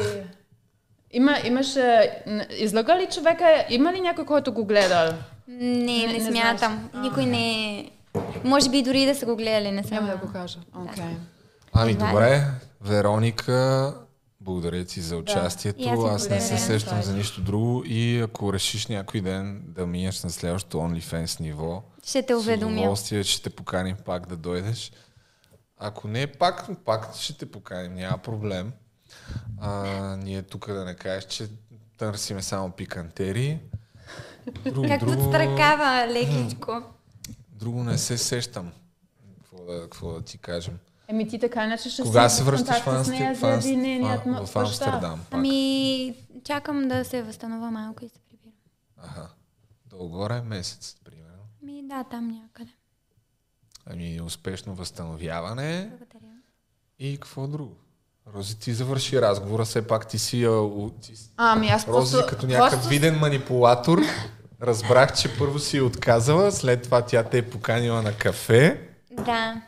Има, 1.11 1.35
имаше... 1.45 2.11
Излага 2.57 2.95
ли 2.95 3.07
човека? 3.13 3.65
Има 3.69 3.93
ли 3.93 4.01
някой, 4.01 4.25
който 4.25 4.51
го 4.53 4.65
гледал? 4.65 5.13
Не, 5.47 6.07
не, 6.07 6.13
не 6.13 6.19
смятам. 6.21 6.89
Никой 6.95 7.25
не 7.25 7.79
е... 7.79 7.89
Може 8.43 8.69
би 8.69 8.81
дори 8.81 9.05
да 9.05 9.15
са 9.15 9.25
го 9.25 9.35
гледали, 9.35 9.71
не 9.71 9.83
съм. 9.83 9.97
Няма 9.97 10.07
да 10.07 10.17
го 10.17 10.33
кажа. 10.33 10.59
Окей. 10.75 11.03
Ами 11.73 11.91
е. 11.91 11.95
добре, 11.95 12.41
Вероника, 12.81 13.93
благодаря 14.43 14.85
ти 14.85 15.01
за 15.01 15.17
участието. 15.17 15.79
И 15.79 15.87
аз 15.87 16.29
не 16.29 16.41
се 16.41 16.57
сещам 16.57 17.01
за 17.01 17.13
нищо 17.13 17.41
друго 17.41 17.83
и 17.85 18.19
ако 18.19 18.53
решиш 18.53 18.87
някой 18.87 19.21
ден 19.21 19.63
да 19.67 19.87
минеш 19.87 20.23
на 20.23 20.29
следващото 20.29 20.77
OnlyFans 20.77 21.39
ниво, 21.39 21.83
Ще 22.03 22.23
те 22.23 22.33
с 22.33 22.37
уведомя. 22.37 22.71
удоволствие 22.73 23.23
ще 23.23 23.43
те 23.43 23.49
поканим 23.49 23.95
пак 24.05 24.27
да 24.27 24.37
дойдеш. 24.37 24.91
Ако 25.77 26.07
не, 26.07 26.27
пак, 26.27 26.69
пак 26.85 27.15
ще 27.15 27.37
те 27.37 27.45
поканим, 27.45 27.93
няма 27.93 28.17
проблем. 28.17 28.73
А, 29.61 29.85
ние 30.15 30.41
тук 30.41 30.67
да 30.67 30.85
не 30.85 30.95
кажеш, 30.95 31.25
че 31.25 31.47
търсиме 31.97 32.41
само 32.41 32.71
пикантерии. 32.71 33.59
Друго, 34.65 34.87
Как 34.87 34.99
друго, 34.99 35.13
подстракава 35.15 36.07
лекичко. 36.07 36.81
друго 37.49 37.83
не 37.83 37.97
се 37.97 38.17
сещам. 38.17 38.71
Какво 39.37 39.65
да, 39.65 39.81
какво 39.81 40.11
да 40.11 40.21
ти 40.21 40.37
кажем? 40.37 40.77
Еми 41.07 41.27
ти 41.27 41.39
така 41.39 41.65
иначе 41.65 41.89
ще 41.89 42.01
Кога 42.01 42.29
се 42.29 42.43
връщаш 42.43 42.79
в, 42.79 43.03
с 43.03 43.07
нея 43.07 43.35
в, 43.35 44.25
м- 44.25 44.45
в. 44.45 44.55
Амстердам? 44.55 45.19
Пак. 45.29 45.37
Ами, 45.39 46.15
чакам 46.43 46.87
да 46.87 47.05
се 47.05 47.21
възстановя 47.21 47.71
малко 47.71 48.05
и 48.05 48.09
се 48.09 48.19
прибирам. 48.29 48.53
Аха. 48.97 49.29
Долу-горе 49.85 50.41
месец, 50.41 50.95
примерно. 51.03 51.43
Ми, 51.61 51.87
да, 51.87 52.03
там 52.03 52.27
някъде. 52.27 52.71
Ами 53.85 54.21
успешно 54.21 54.75
възстановяване. 54.75 55.87
Благодаря. 55.89 56.31
И 56.99 57.13
какво 57.13 57.47
друго? 57.47 57.75
Рози, 58.35 58.59
ти 58.59 58.73
завърши 58.73 59.21
разговора, 59.21 59.65
все 59.65 59.87
пак 59.87 60.07
ти 60.07 60.19
си, 60.19 60.43
а, 60.45 60.69
ти, 61.01 61.13
Ами 61.37 61.67
аз 61.69 61.87
Рози 61.87 62.11
просто... 62.11 62.29
като 62.29 62.47
някакъв 62.47 62.71
просто- 62.71 62.89
виден 62.89 63.19
манипулатор. 63.19 63.99
Разбрах, 64.61 65.13
че 65.13 65.37
първо 65.37 65.59
си 65.59 65.77
я 65.77 65.85
отказала, 65.85 66.51
след 66.51 66.83
това 66.83 67.01
тя 67.01 67.23
те 67.23 67.37
е 67.37 67.49
поканила 67.49 68.01
на 68.01 68.13
кафе 68.17 68.89
Да. 69.11 69.61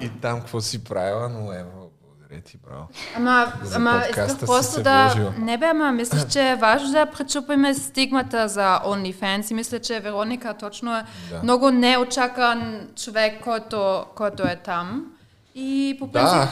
И 0.00 0.08
там 0.08 0.40
какво 0.40 0.60
си 0.60 0.84
правила, 0.84 1.28
но 1.28 1.52
ево, 1.52 1.90
благодаря 2.02 2.40
ти, 2.40 2.58
браво. 2.66 2.88
Ама, 3.16 3.52
За 3.62 3.76
ама 3.76 4.02
исках 4.10 4.38
просто 4.38 4.82
да... 4.82 5.04
вложила. 5.06 5.34
Не 5.38 5.58
бе, 5.58 5.66
ама 5.66 5.92
мислех, 5.92 6.28
че 6.28 6.50
е 6.50 6.56
важно 6.56 6.90
да 6.92 7.06
пречупиме 7.06 7.74
стигмата 7.74 8.48
за 8.48 8.80
OnlyFans 8.86 9.50
и 9.50 9.54
мисля, 9.54 9.78
че 9.78 10.00
Вероника 10.00 10.54
точно 10.54 10.96
е 10.96 11.04
Да. 11.30 11.42
много 11.42 11.70
неочакан 11.70 12.88
човек, 12.96 13.40
който, 13.40 14.04
който 14.14 14.42
е 14.42 14.60
там. 14.64 15.06
И 15.54 15.96
по 15.98 16.12
принцип... 16.12 16.32
Да, 16.32 16.48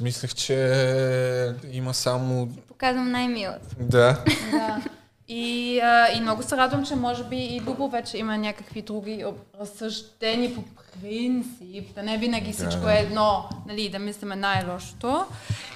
мислех, 0.00 0.34
че 0.34 1.54
има 1.72 1.94
само... 1.94 2.48
Показвам 2.68 3.10
най-милото. 3.10 3.60
Да. 3.80 4.18
Да. 4.50 4.80
И, 5.28 5.80
а, 5.80 6.08
и 6.16 6.20
много 6.20 6.42
се 6.42 6.56
радвам, 6.56 6.86
че 6.86 6.96
може 6.96 7.24
би 7.24 7.36
и 7.36 7.60
Любо 7.60 7.88
вече 7.88 8.18
има 8.18 8.38
някакви 8.38 8.82
други 8.82 9.24
разсъждения 9.60 10.54
по 10.54 10.62
принцип, 11.00 11.94
да 11.94 12.02
не 12.02 12.18
винаги 12.18 12.52
всичко 12.52 12.88
е 12.88 12.94
едно, 12.94 13.48
нали, 13.68 13.88
да 13.88 13.98
мислиме 13.98 14.36
най-лошото. 14.36 15.24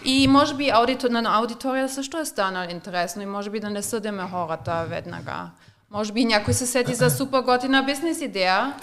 И 0.05 0.29
може 0.29 0.55
би 0.55 0.71
аудитор, 0.71 1.11
на 1.11 1.39
аудитория 1.39 1.89
също 1.89 2.19
е 2.19 2.25
станал 2.25 2.69
интересно 2.71 3.23
и 3.23 3.27
може 3.27 3.51
би 3.51 3.61
да 3.61 3.71
не 3.71 3.83
съдиме 3.83 4.23
хората 4.31 4.87
веднага. 4.89 5.51
Може 5.91 6.13
би 6.13 6.25
някой 6.25 6.55
се 6.55 6.67
сети 6.67 6.95
за 6.95 7.11
супер 7.11 7.41
готина 7.41 7.83
бизнес 7.83 8.21
идея, 8.21 8.75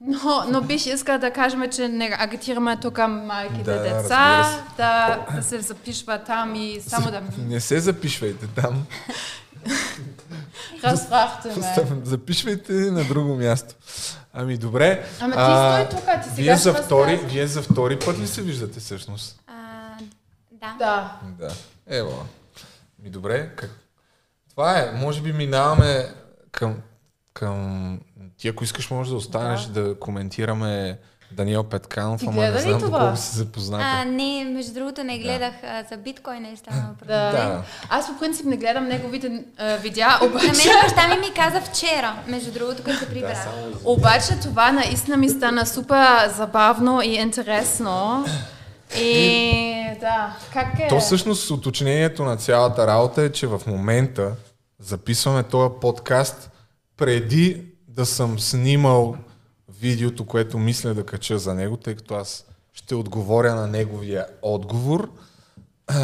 но, 0.00 0.44
но 0.48 0.60
бих 0.60 0.86
искала 0.86 1.18
да 1.18 1.30
кажем, 1.30 1.70
че 1.70 1.88
не 1.88 2.16
агитираме 2.18 2.76
тук 2.76 2.98
малките 3.08 3.62
Да, 3.62 3.82
деца, 3.82 4.44
да, 4.76 5.18
да 5.36 5.42
се 5.42 5.60
запишва 5.60 6.18
там 6.18 6.54
и 6.54 6.80
само 6.80 7.10
да 7.10 7.22
Не 7.38 7.60
се 7.60 7.80
запишвайте 7.80 8.46
там. 8.46 8.86
разбрахте 10.84 11.48
ме. 11.48 11.74
Запишвайте 12.04 12.72
на 12.72 13.04
друго 13.04 13.34
място. 13.34 13.74
Ами 14.32 14.56
добре. 14.56 15.06
Ама 15.20 15.32
ти 15.32 15.38
а, 15.40 15.86
стой 15.86 15.98
тук, 15.98 16.22
ти 16.22 16.28
сега 16.28 16.42
вие 16.42 16.56
за, 16.56 16.74
втори, 16.74 17.16
вие 17.16 17.46
за 17.46 17.62
втори 17.62 17.98
път 17.98 18.18
ли 18.18 18.26
се 18.26 18.42
виждате 18.42 18.80
всъщност? 18.80 19.40
А, 19.46 19.98
да. 20.52 20.74
Да. 20.78 21.18
Да. 21.38 21.54
Ево. 21.86 22.26
Ми 22.98 23.10
добре. 23.10 23.50
Как... 23.56 23.70
Това 24.50 24.78
е. 24.78 24.92
Може 24.94 25.22
би 25.22 25.32
минаваме 25.32 26.08
към, 26.50 26.76
към... 27.32 28.00
Ти 28.36 28.48
ако 28.48 28.64
искаш 28.64 28.90
може 28.90 29.10
да 29.10 29.16
останеш 29.16 29.62
да, 29.62 29.82
да 29.82 29.98
коментираме 29.98 30.98
Даниел 31.32 31.64
Петканов, 31.64 32.22
ама 32.26 32.42
не 32.42 32.60
знам 32.60 32.80
това? 32.80 32.98
доколко 32.98 33.16
си 33.16 33.36
запозната. 33.36 33.84
А, 33.86 34.04
не, 34.04 34.44
между 34.44 34.74
другото 34.74 35.04
не 35.04 35.18
гледах 35.18 35.52
а, 35.64 35.84
за 35.90 35.96
биткоина 35.96 36.48
и 36.48 36.56
стана 36.56 36.86
въпрос. 36.88 37.08
Да. 37.08 37.30
Да. 37.32 37.62
Аз 37.88 38.06
по 38.06 38.18
принцип 38.18 38.46
не 38.46 38.56
гледам 38.56 38.84
неговите 38.84 39.44
а, 39.58 39.76
видеа, 39.76 40.08
На 40.20 40.26
обаче, 40.26 40.46
мен 40.46 40.76
баща 40.82 41.08
ми 41.08 41.16
ми 41.16 41.34
каза 41.34 41.60
вчера, 41.60 42.14
между 42.26 42.52
другото, 42.52 42.82
като 42.82 42.98
се 42.98 43.08
прибрах. 43.08 43.48
обаче 43.84 44.40
това 44.42 44.72
наистина 44.72 45.16
ми 45.16 45.28
стана 45.28 45.66
супер 45.66 46.28
забавно 46.36 47.02
и 47.02 47.14
интересно. 47.14 48.24
И 49.00 49.84
да, 50.00 50.36
как 50.52 50.78
е? 50.78 50.88
То 50.88 51.00
всъщност 51.00 51.50
уточнението 51.50 52.24
на 52.24 52.36
цялата 52.36 52.86
работа 52.86 53.22
е, 53.22 53.32
че 53.32 53.46
в 53.46 53.60
момента 53.66 54.32
записваме 54.80 55.42
този 55.42 55.74
подкаст 55.80 56.50
преди 56.96 57.62
да 57.88 58.06
съм 58.06 58.38
снимал 58.38 59.16
видеото, 59.82 60.24
което 60.24 60.58
мисля 60.58 60.94
да 60.94 61.06
кача 61.06 61.38
за 61.38 61.54
него, 61.54 61.76
тъй 61.76 61.94
като 61.94 62.14
аз 62.14 62.46
ще 62.72 62.94
отговоря 62.94 63.54
на 63.54 63.66
неговия 63.66 64.26
отговор. 64.42 65.10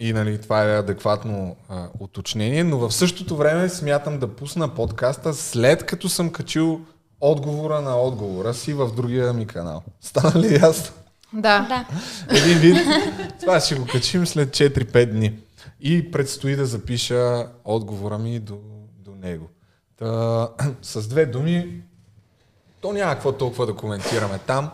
И 0.00 0.12
нали, 0.12 0.40
това 0.40 0.64
е 0.64 0.78
адекватно 0.78 1.56
а, 1.68 1.88
уточнение, 2.00 2.64
но 2.64 2.78
в 2.78 2.92
същото 2.92 3.36
време 3.36 3.68
смятам 3.68 4.18
да 4.18 4.28
пусна 4.28 4.74
подкаста 4.74 5.34
след 5.34 5.86
като 5.86 6.08
съм 6.08 6.30
качил 6.30 6.80
отговора 7.20 7.80
на 7.80 7.96
отговора 8.00 8.54
си 8.54 8.72
в 8.72 8.94
другия 8.96 9.32
ми 9.32 9.46
канал. 9.46 9.82
Стана 10.00 10.40
ли 10.40 10.54
ясно? 10.54 10.94
Да. 11.32 11.66
Да. 11.68 11.86
Един 12.36 12.58
вид. 12.58 12.76
Това 13.40 13.60
ще 13.60 13.74
го 13.74 13.86
качим 13.86 14.26
след 14.26 14.48
4-5 14.48 15.06
дни. 15.10 15.38
И 15.80 16.10
предстои 16.10 16.56
да 16.56 16.66
запиша 16.66 17.46
отговора 17.64 18.18
ми 18.18 18.38
до, 18.38 18.58
до 18.98 19.14
него. 19.14 19.48
Та, 19.96 20.48
с 20.82 21.08
две 21.08 21.26
думи, 21.26 21.82
то 22.84 22.92
няма 22.92 23.14
какво 23.14 23.32
толкова 23.32 23.66
да 23.66 23.74
коментираме 23.74 24.38
там. 24.46 24.70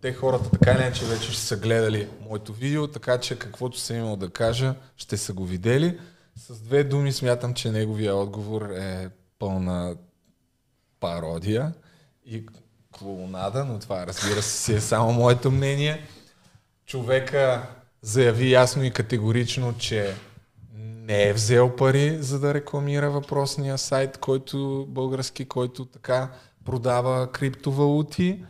Те 0.00 0.12
хората 0.12 0.50
така 0.50 0.72
или 0.72 0.82
иначе 0.82 1.04
вече 1.04 1.32
ще 1.32 1.42
са 1.42 1.56
гледали 1.56 2.08
моето 2.28 2.52
видео, 2.52 2.88
така 2.88 3.18
че 3.18 3.38
каквото 3.38 3.78
съм 3.78 3.96
имал 3.96 4.16
да 4.16 4.30
кажа, 4.30 4.74
ще 4.96 5.16
са 5.16 5.32
го 5.32 5.44
видели. 5.44 5.98
С 6.36 6.60
две 6.60 6.84
думи 6.84 7.12
смятам, 7.12 7.54
че 7.54 7.70
неговия 7.70 8.16
отговор 8.16 8.62
е 8.62 9.10
пълна 9.38 9.96
пародия 11.00 11.72
и 12.26 12.46
клоунада, 12.98 13.64
но 13.64 13.78
това 13.78 14.06
разбира 14.06 14.42
се 14.42 14.62
си 14.62 14.74
е 14.74 14.80
само 14.80 15.12
моето 15.12 15.50
мнение. 15.50 16.06
Човека 16.86 17.66
заяви 18.02 18.52
ясно 18.52 18.84
и 18.84 18.90
категорично, 18.90 19.74
че 19.78 20.14
не 20.76 21.28
е 21.28 21.32
взел 21.32 21.76
пари, 21.76 22.18
за 22.20 22.40
да 22.40 22.54
рекламира 22.54 23.10
въпросния 23.10 23.78
сайт, 23.78 24.18
който 24.18 24.86
български, 24.88 25.44
който 25.44 25.84
така 25.84 26.30
продава 26.64 27.32
криптовалути. 27.32 28.44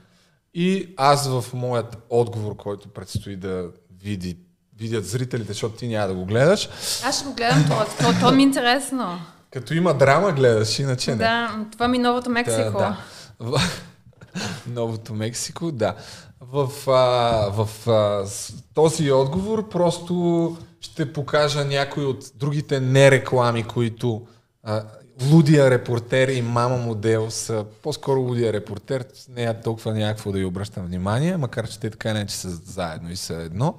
И 0.55 0.95
аз 0.97 1.28
в 1.28 1.45
моят 1.55 1.97
отговор, 2.11 2.57
който 2.57 2.89
предстои 2.89 3.36
да 3.36 3.69
види, 4.03 4.36
видят 4.78 5.07
зрителите, 5.07 5.53
защото 5.53 5.77
ти 5.77 5.89
няма 5.89 6.09
да 6.09 6.15
го 6.15 6.24
гледаш, 6.24 6.69
Аз 7.05 7.19
ще 7.19 7.28
го 7.28 7.35
гледам 7.35 7.65
това. 7.65 7.85
То, 7.85 8.20
то 8.20 8.32
ми 8.32 8.43
е 8.43 8.47
интересно. 8.47 9.19
като 9.51 9.74
има 9.74 9.95
драма 9.95 10.32
гледаш, 10.32 10.78
иначе 10.78 11.11
не. 11.11 11.16
Да, 11.16 11.65
това 11.73 11.89
ми 11.89 11.97
е 11.97 12.01
новото 12.01 12.31
Мексико. 12.31 12.78
Да, 12.78 12.97
да. 13.41 13.61
Новото 14.66 15.15
Мексико, 15.15 15.73
да. 15.73 15.95
В, 16.41 16.91
а, 16.91 17.65
в 17.65 17.89
а, 17.89 18.24
този 18.74 19.12
отговор 19.12 19.69
просто 19.69 20.57
ще 20.81 21.12
покажа 21.12 21.65
някои 21.65 22.05
от 22.05 22.24
другите 22.35 22.81
нереклами, 22.81 23.65
които 23.65 24.27
а, 24.62 24.82
лудия 25.23 25.70
репортер 25.70 26.28
и 26.28 26.43
мама 26.43 26.77
модел 26.77 27.31
са 27.31 27.65
по-скоро 27.82 28.20
лудия 28.20 28.53
репортер, 28.53 29.05
не 29.28 29.45
е 29.45 29.61
толкова 29.61 29.95
някакво 29.95 30.32
да 30.32 30.39
й 30.39 30.45
обръщам 30.45 30.86
внимание, 30.86 31.36
макар 31.36 31.69
че 31.69 31.81
те 31.81 31.91
така 31.91 32.12
не 32.12 32.27
че 32.27 32.35
са 32.35 32.51
заедно 32.51 33.11
и 33.11 33.16
са 33.16 33.35
едно. 33.35 33.74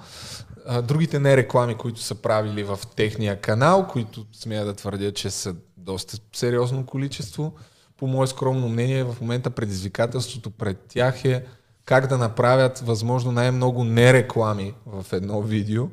Другите 0.83 1.19
не 1.19 1.37
реклами, 1.37 1.75
които 1.75 2.01
са 2.01 2.15
правили 2.15 2.63
в 2.63 2.79
техния 2.95 3.41
канал, 3.41 3.87
които 3.87 4.25
смея 4.33 4.65
да 4.65 4.73
твърдя, 4.73 5.11
че 5.11 5.29
са 5.29 5.55
доста 5.77 6.17
сериозно 6.33 6.85
количество, 6.85 7.53
по 7.97 8.07
мое 8.07 8.27
скромно 8.27 8.69
мнение, 8.69 9.03
в 9.03 9.15
момента 9.21 9.49
предизвикателството 9.49 10.51
пред 10.51 10.79
тях 10.79 11.25
е 11.25 11.45
как 11.85 12.07
да 12.07 12.17
направят 12.17 12.79
възможно 12.79 13.31
най-много 13.31 13.83
нереклами 13.83 14.73
в 14.85 15.05
едно 15.13 15.41
видео, 15.41 15.87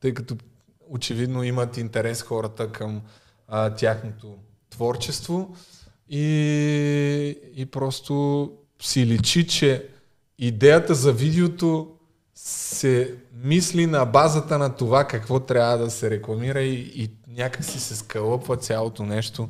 тъй 0.00 0.14
като 0.14 0.36
очевидно 0.88 1.42
имат 1.42 1.76
интерес 1.76 2.22
хората 2.22 2.72
към 2.72 3.02
а, 3.48 3.70
тяхното 3.70 4.36
творчество 4.70 5.56
и, 6.08 7.38
и 7.54 7.66
просто 7.66 8.52
си 8.82 9.06
личи, 9.06 9.46
че 9.46 9.88
идеята 10.38 10.94
за 10.94 11.12
видеото 11.12 11.94
се 12.34 13.14
мисли 13.32 13.86
на 13.86 14.04
базата 14.04 14.58
на 14.58 14.76
това 14.76 15.04
какво 15.04 15.40
трябва 15.40 15.78
да 15.78 15.90
се 15.90 16.10
рекламира 16.10 16.60
и, 16.60 16.92
и 16.94 17.10
някак 17.28 17.64
си 17.64 17.80
се 17.80 17.96
скълъпва 17.96 18.56
цялото 18.56 19.02
нещо 19.02 19.48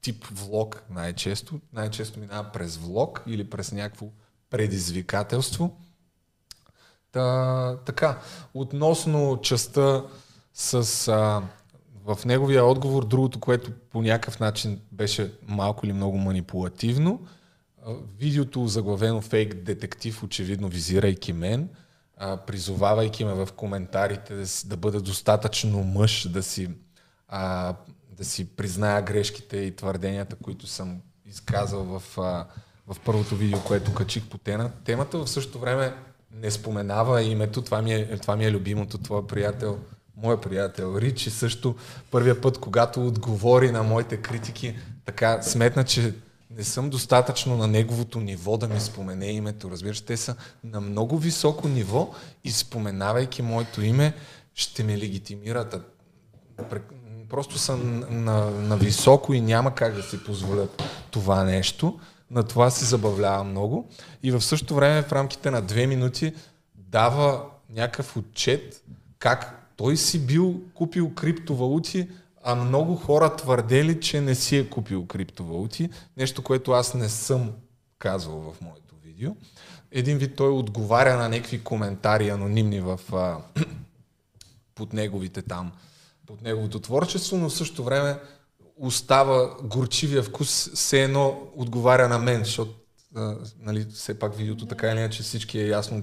тип 0.00 0.26
влог 0.26 0.82
най-често. 0.90 1.60
Най-често 1.72 2.20
минава 2.20 2.50
през 2.52 2.76
влог 2.76 3.22
или 3.26 3.50
през 3.50 3.72
някакво 3.72 4.06
предизвикателство. 4.50 5.76
Та, 7.12 7.76
така, 7.76 8.18
относно 8.54 9.40
частта 9.42 10.04
с 10.54 11.08
а, 11.08 11.42
в 12.04 12.18
неговия 12.24 12.64
отговор, 12.64 13.04
другото, 13.04 13.40
което 13.40 13.70
по 13.90 14.02
някакъв 14.02 14.40
начин 14.40 14.80
беше 14.92 15.32
малко 15.48 15.86
или 15.86 15.92
много 15.92 16.18
манипулативно, 16.18 17.26
видеото 18.18 18.66
заглавено 18.66 19.20
фейк 19.20 19.54
детектив, 19.54 20.22
очевидно 20.22 20.68
визирайки 20.68 21.32
мен, 21.32 21.68
призовавайки 22.46 23.24
ме 23.24 23.32
в 23.32 23.48
коментарите 23.56 24.34
да, 24.34 24.46
си, 24.46 24.68
да 24.68 24.76
бъда 24.76 25.00
достатъчно 25.00 25.84
мъж, 25.84 26.28
да 26.28 26.42
си, 26.42 26.68
а, 27.28 27.74
да 28.10 28.24
си 28.24 28.48
призная 28.48 29.02
грешките 29.02 29.56
и 29.56 29.76
твърденията, 29.76 30.36
които 30.36 30.66
съм 30.66 31.00
изказал 31.26 31.84
в, 31.84 32.18
а, 32.18 32.46
в 32.86 33.00
първото 33.04 33.36
видео, 33.36 33.60
което 33.60 33.94
качих 33.94 34.28
по 34.28 34.38
тена. 34.38 34.70
темата. 34.84 35.18
В 35.18 35.30
същото 35.30 35.58
време 35.58 35.94
не 36.30 36.50
споменава 36.50 37.22
името, 37.22 37.62
това 37.62 37.82
ми 37.82 37.94
е, 37.94 38.18
това 38.18 38.36
ми 38.36 38.44
е 38.44 38.52
любимото, 38.52 38.98
твоя 38.98 39.26
приятел, 39.26 39.78
моя 40.16 40.40
приятел 40.40 40.96
Ричи 41.00 41.30
също 41.30 41.74
първия 42.10 42.40
път, 42.40 42.58
когато 42.58 43.06
отговори 43.06 43.70
на 43.70 43.82
моите 43.82 44.16
критики, 44.16 44.76
така 45.04 45.42
сметна, 45.42 45.84
че 45.84 46.14
не 46.56 46.64
съм 46.64 46.90
достатъчно 46.90 47.56
на 47.56 47.66
неговото 47.66 48.20
ниво 48.20 48.56
да 48.56 48.68
ми 48.68 48.80
спомене 48.80 49.26
името. 49.26 49.70
Разбираш, 49.70 50.00
те 50.00 50.16
са 50.16 50.36
на 50.64 50.80
много 50.80 51.18
високо 51.18 51.68
ниво 51.68 52.14
и 52.44 52.50
споменавайки 52.50 53.42
моето 53.42 53.82
име, 53.82 54.14
ще 54.54 54.84
ме 54.84 54.98
легитимират. 54.98 55.76
Просто 57.30 57.72
на, 57.72 58.06
на, 58.10 58.50
на 58.50 58.76
високо 58.76 59.34
и 59.34 59.40
няма 59.40 59.74
как 59.74 59.94
да 59.94 60.02
си 60.02 60.24
позволят 60.24 60.82
това 61.10 61.44
нещо. 61.44 62.00
На 62.30 62.42
това 62.42 62.70
се 62.70 62.84
забавлява 62.84 63.44
много. 63.44 63.88
И 64.22 64.30
в 64.30 64.40
същото 64.40 64.74
време 64.74 65.02
в 65.02 65.12
рамките 65.12 65.50
на 65.50 65.62
две 65.62 65.86
минути 65.86 66.34
дава 66.74 67.44
някакъв 67.70 68.16
отчет 68.16 68.82
как 69.18 69.63
той 69.76 69.96
си 69.96 70.26
бил 70.26 70.60
купил 70.74 71.14
криптовалути, 71.14 72.08
а 72.44 72.54
много 72.54 72.96
хора 72.96 73.36
твърдели, 73.36 74.00
че 74.00 74.20
не 74.20 74.34
си 74.34 74.56
е 74.56 74.68
купил 74.68 75.06
криптовалути. 75.06 75.88
Нещо, 76.16 76.42
което 76.42 76.72
аз 76.72 76.94
не 76.94 77.08
съм 77.08 77.52
казвал 77.98 78.40
в 78.40 78.60
моето 78.60 78.94
видео. 79.04 79.30
Един 79.90 80.18
вид 80.18 80.36
той 80.36 80.48
отговаря 80.48 81.16
на 81.16 81.28
някакви 81.28 81.64
коментари 81.64 82.28
анонимни 82.28 82.80
в, 82.80 83.00
а, 83.12 83.38
под 84.74 84.92
неговите 84.92 85.42
там, 85.42 85.72
под 86.26 86.42
неговото 86.42 86.80
творчество, 86.80 87.36
но 87.36 87.48
в 87.48 87.54
същото 87.54 87.84
време 87.84 88.18
остава 88.76 89.56
горчивия 89.62 90.22
вкус, 90.22 90.70
все 90.74 91.02
едно 91.02 91.50
отговаря 91.56 92.08
на 92.08 92.18
мен, 92.18 92.44
защото 92.44 92.74
а, 93.16 93.36
нали, 93.58 93.86
все 93.94 94.18
пак 94.18 94.36
видеото 94.36 94.66
така 94.66 94.90
или 94.90 94.98
иначе 94.98 95.22
всички 95.22 95.58
е 95.58 95.68
ясно, 95.68 96.02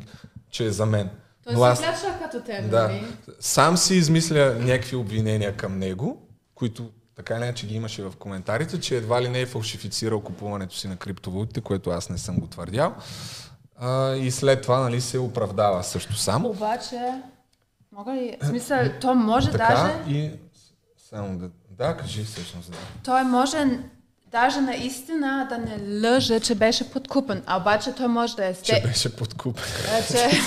че 0.51 0.65
е 0.65 0.71
за 0.71 0.85
мен. 0.85 1.09
Той 1.43 1.53
Но 1.53 1.63
аз... 1.63 1.81
като 2.19 2.41
теб, 2.41 2.69
да, 2.69 2.87
нали? 2.87 3.03
Сам 3.39 3.77
си 3.77 3.95
измисля 3.95 4.55
някакви 4.59 4.95
обвинения 4.95 5.57
към 5.57 5.79
него, 5.79 6.17
които 6.55 6.89
така 7.15 7.35
или 7.35 7.43
иначе 7.43 7.67
ги 7.67 7.75
имаше 7.75 8.03
в 8.03 8.13
коментарите, 8.19 8.79
че 8.79 8.97
едва 8.97 9.21
ли 9.21 9.29
не 9.29 9.41
е 9.41 9.45
фалшифицирал 9.45 10.21
купуването 10.21 10.75
си 10.75 10.87
на 10.87 10.95
криптовалутите, 10.95 11.61
което 11.61 11.89
аз 11.89 12.09
не 12.09 12.17
съм 12.17 12.39
го 12.39 12.47
твърдял. 12.47 12.95
А, 13.75 14.15
и 14.15 14.31
след 14.31 14.61
това 14.61 14.79
нали, 14.79 15.01
се 15.01 15.19
оправдава 15.19 15.83
също 15.83 16.13
сам. 16.13 16.45
Обаче, 16.45 17.21
мога 17.91 18.13
ли, 18.13 18.37
в 18.41 18.45
смисъл, 18.45 18.79
то 19.01 19.15
може 19.15 19.51
така, 19.51 19.67
даже... 19.67 20.17
И 20.17 20.31
само 20.97 21.37
да, 21.37 21.49
да, 21.69 21.97
кажи 21.97 22.23
всъщност. 22.23 22.71
Да. 22.71 22.77
Той 23.03 23.23
може 23.23 23.79
даже 24.31 24.61
наистина 24.61 25.47
да 25.49 25.57
не 25.57 26.09
лъже, 26.09 26.39
че 26.39 26.55
беше 26.55 26.91
подкупен, 26.91 27.43
а 27.45 27.57
обаче 27.57 27.91
той 27.91 28.07
може 28.07 28.35
да 28.35 28.45
е... 28.45 28.53
Сте... 28.53 28.65
Че 28.65 28.81
беше 28.87 29.15
подкупен. 29.15 29.63
А, 29.93 30.13
че... 30.13 30.41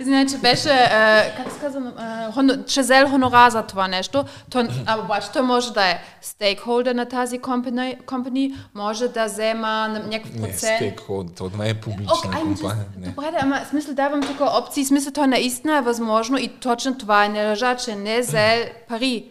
Извиня, 0.00 0.26
че 0.26 0.38
беше, 0.38 0.68
а, 0.68 1.24
как 1.36 1.52
се 1.52 1.58
казва, 1.60 1.92
хон... 2.34 2.64
че 2.66 2.80
взел 2.80 3.08
хонора 3.08 3.50
за 3.50 3.62
това 3.62 3.88
нещо, 3.88 4.24
той, 4.50 4.68
а 4.86 4.98
обаче 4.98 5.30
той 5.32 5.42
може 5.42 5.72
да 5.72 5.84
е 5.90 5.98
стейкхолдер 6.20 6.94
на 6.94 7.06
тази 7.06 7.38
компания, 7.38 7.98
компания 8.06 8.50
може 8.74 9.08
да 9.08 9.24
взема 9.24 9.88
някакъв 9.88 10.34
Не, 10.34 10.48
процент. 10.48 10.76
стейкхолдер, 10.76 11.32
това 11.34 11.64
не 11.64 11.70
е 11.70 11.74
публична 11.74 12.14
Okay, 12.14 12.40
компания. 12.40 12.56
just, 12.56 12.98
Не. 12.98 13.06
добре, 13.08 13.30
да, 13.30 13.38
ама 13.40 13.60
смисъл 13.70 13.94
давам 13.94 14.22
тук 14.22 14.40
опции, 14.40 14.84
смисъл 14.84 15.12
той 15.12 15.26
наистина 15.26 15.78
е 15.78 15.80
възможно 15.80 16.38
и 16.38 16.48
точно 16.48 16.98
това 16.98 17.24
е 17.24 17.28
не 17.28 17.48
лъжа, 17.48 17.76
че 17.76 17.96
не 17.96 18.20
взе 18.20 18.72
пари 18.88 19.24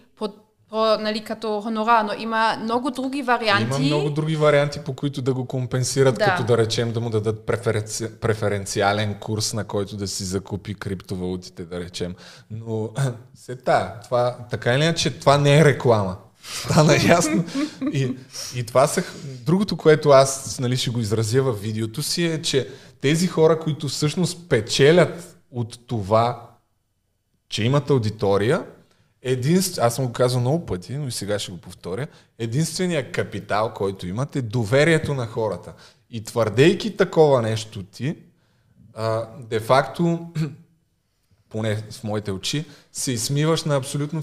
по, 0.70 0.98
нали, 0.98 1.24
като 1.24 1.62
хонора, 1.62 2.04
но 2.04 2.14
има 2.14 2.58
много 2.62 2.92
други 2.92 3.22
варианти. 3.22 3.76
Има 3.76 3.80
много 3.80 4.10
други 4.10 4.36
варианти, 4.36 4.80
по 4.80 4.94
които 4.94 5.22
да 5.22 5.34
го 5.34 5.46
компенсират, 5.46 6.16
Да. 6.16 6.26
като 6.26 6.44
да 6.44 6.58
речем 6.58 6.92
да 6.92 7.00
му 7.00 7.10
дадат 7.10 7.46
преференци... 7.46 8.20
преференциален 8.20 9.14
курс, 9.14 9.54
на 9.54 9.64
който 9.64 9.98
да 9.98 10.08
си 10.08 10.24
закупи 10.24 10.74
криптовалутите, 10.74 11.66
да 11.66 11.80
речем. 11.80 12.16
Но 12.52 12.90
се 13.36 13.56
та, 13.56 14.00
това, 14.04 14.38
така 14.50 14.74
или 14.74 14.84
иначе, 14.84 15.20
това 15.20 15.38
не 15.38 15.58
е 15.58 15.66
реклама. 15.66 16.18
Стана 16.44 16.94
ясно. 17.08 17.46
И, 17.94 18.16
и 18.56 18.64
това 18.64 18.88
са... 18.88 19.04
Другото, 19.46 19.78
което 19.78 20.10
аз 20.10 20.60
нали, 20.60 20.78
ще 20.78 20.90
го 20.90 21.00
изразя 21.00 21.44
в 21.44 21.54
видеото 21.54 22.04
си 22.04 22.26
е, 22.26 22.42
че 22.42 22.68
тези 23.02 23.28
хора, 23.28 23.60
които 23.60 23.88
всъщност 23.88 24.50
печелят 24.50 25.38
от 25.52 25.88
това, 25.88 26.50
че 27.50 27.64
имат 27.64 27.90
аудитория, 27.90 28.64
единств... 29.22 29.80
аз 29.82 29.96
съм 29.96 30.06
го 30.06 30.14
казал 30.14 30.42
много 30.42 30.66
пъти, 30.66 30.98
но 30.98 31.08
и 31.08 31.12
сега 31.12 31.40
ще 31.40 31.52
го 31.52 31.58
повторя, 31.58 32.08
единственият 32.40 33.12
капитал, 33.12 33.74
който 33.74 34.08
имат 34.08 34.36
е 34.36 34.42
доверието 34.42 35.14
на 35.14 35.28
хората. 35.28 35.74
И 36.10 36.24
твърдейки 36.24 36.98
такова 36.98 37.42
нещо 37.42 37.84
ти, 37.84 38.16
де-факто, 39.40 40.28
поне 41.50 41.76
в 41.92 42.04
моите 42.04 42.32
очи, 42.32 42.66
се 42.92 43.12
измиваш 43.12 43.64
на 43.64 43.76
абсолютно 43.76 44.22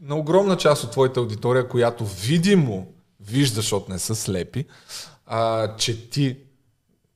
на 0.00 0.16
огромна 0.16 0.56
част 0.56 0.84
от 0.84 0.90
твоята 0.90 1.20
аудитория, 1.20 1.68
която 1.68 2.06
видимо 2.06 2.86
виждаш, 3.20 3.54
защото 3.54 3.92
не 3.92 3.98
са 3.98 4.14
слепи, 4.14 4.66
а, 5.26 5.76
че 5.76 6.10
ти 6.10 6.38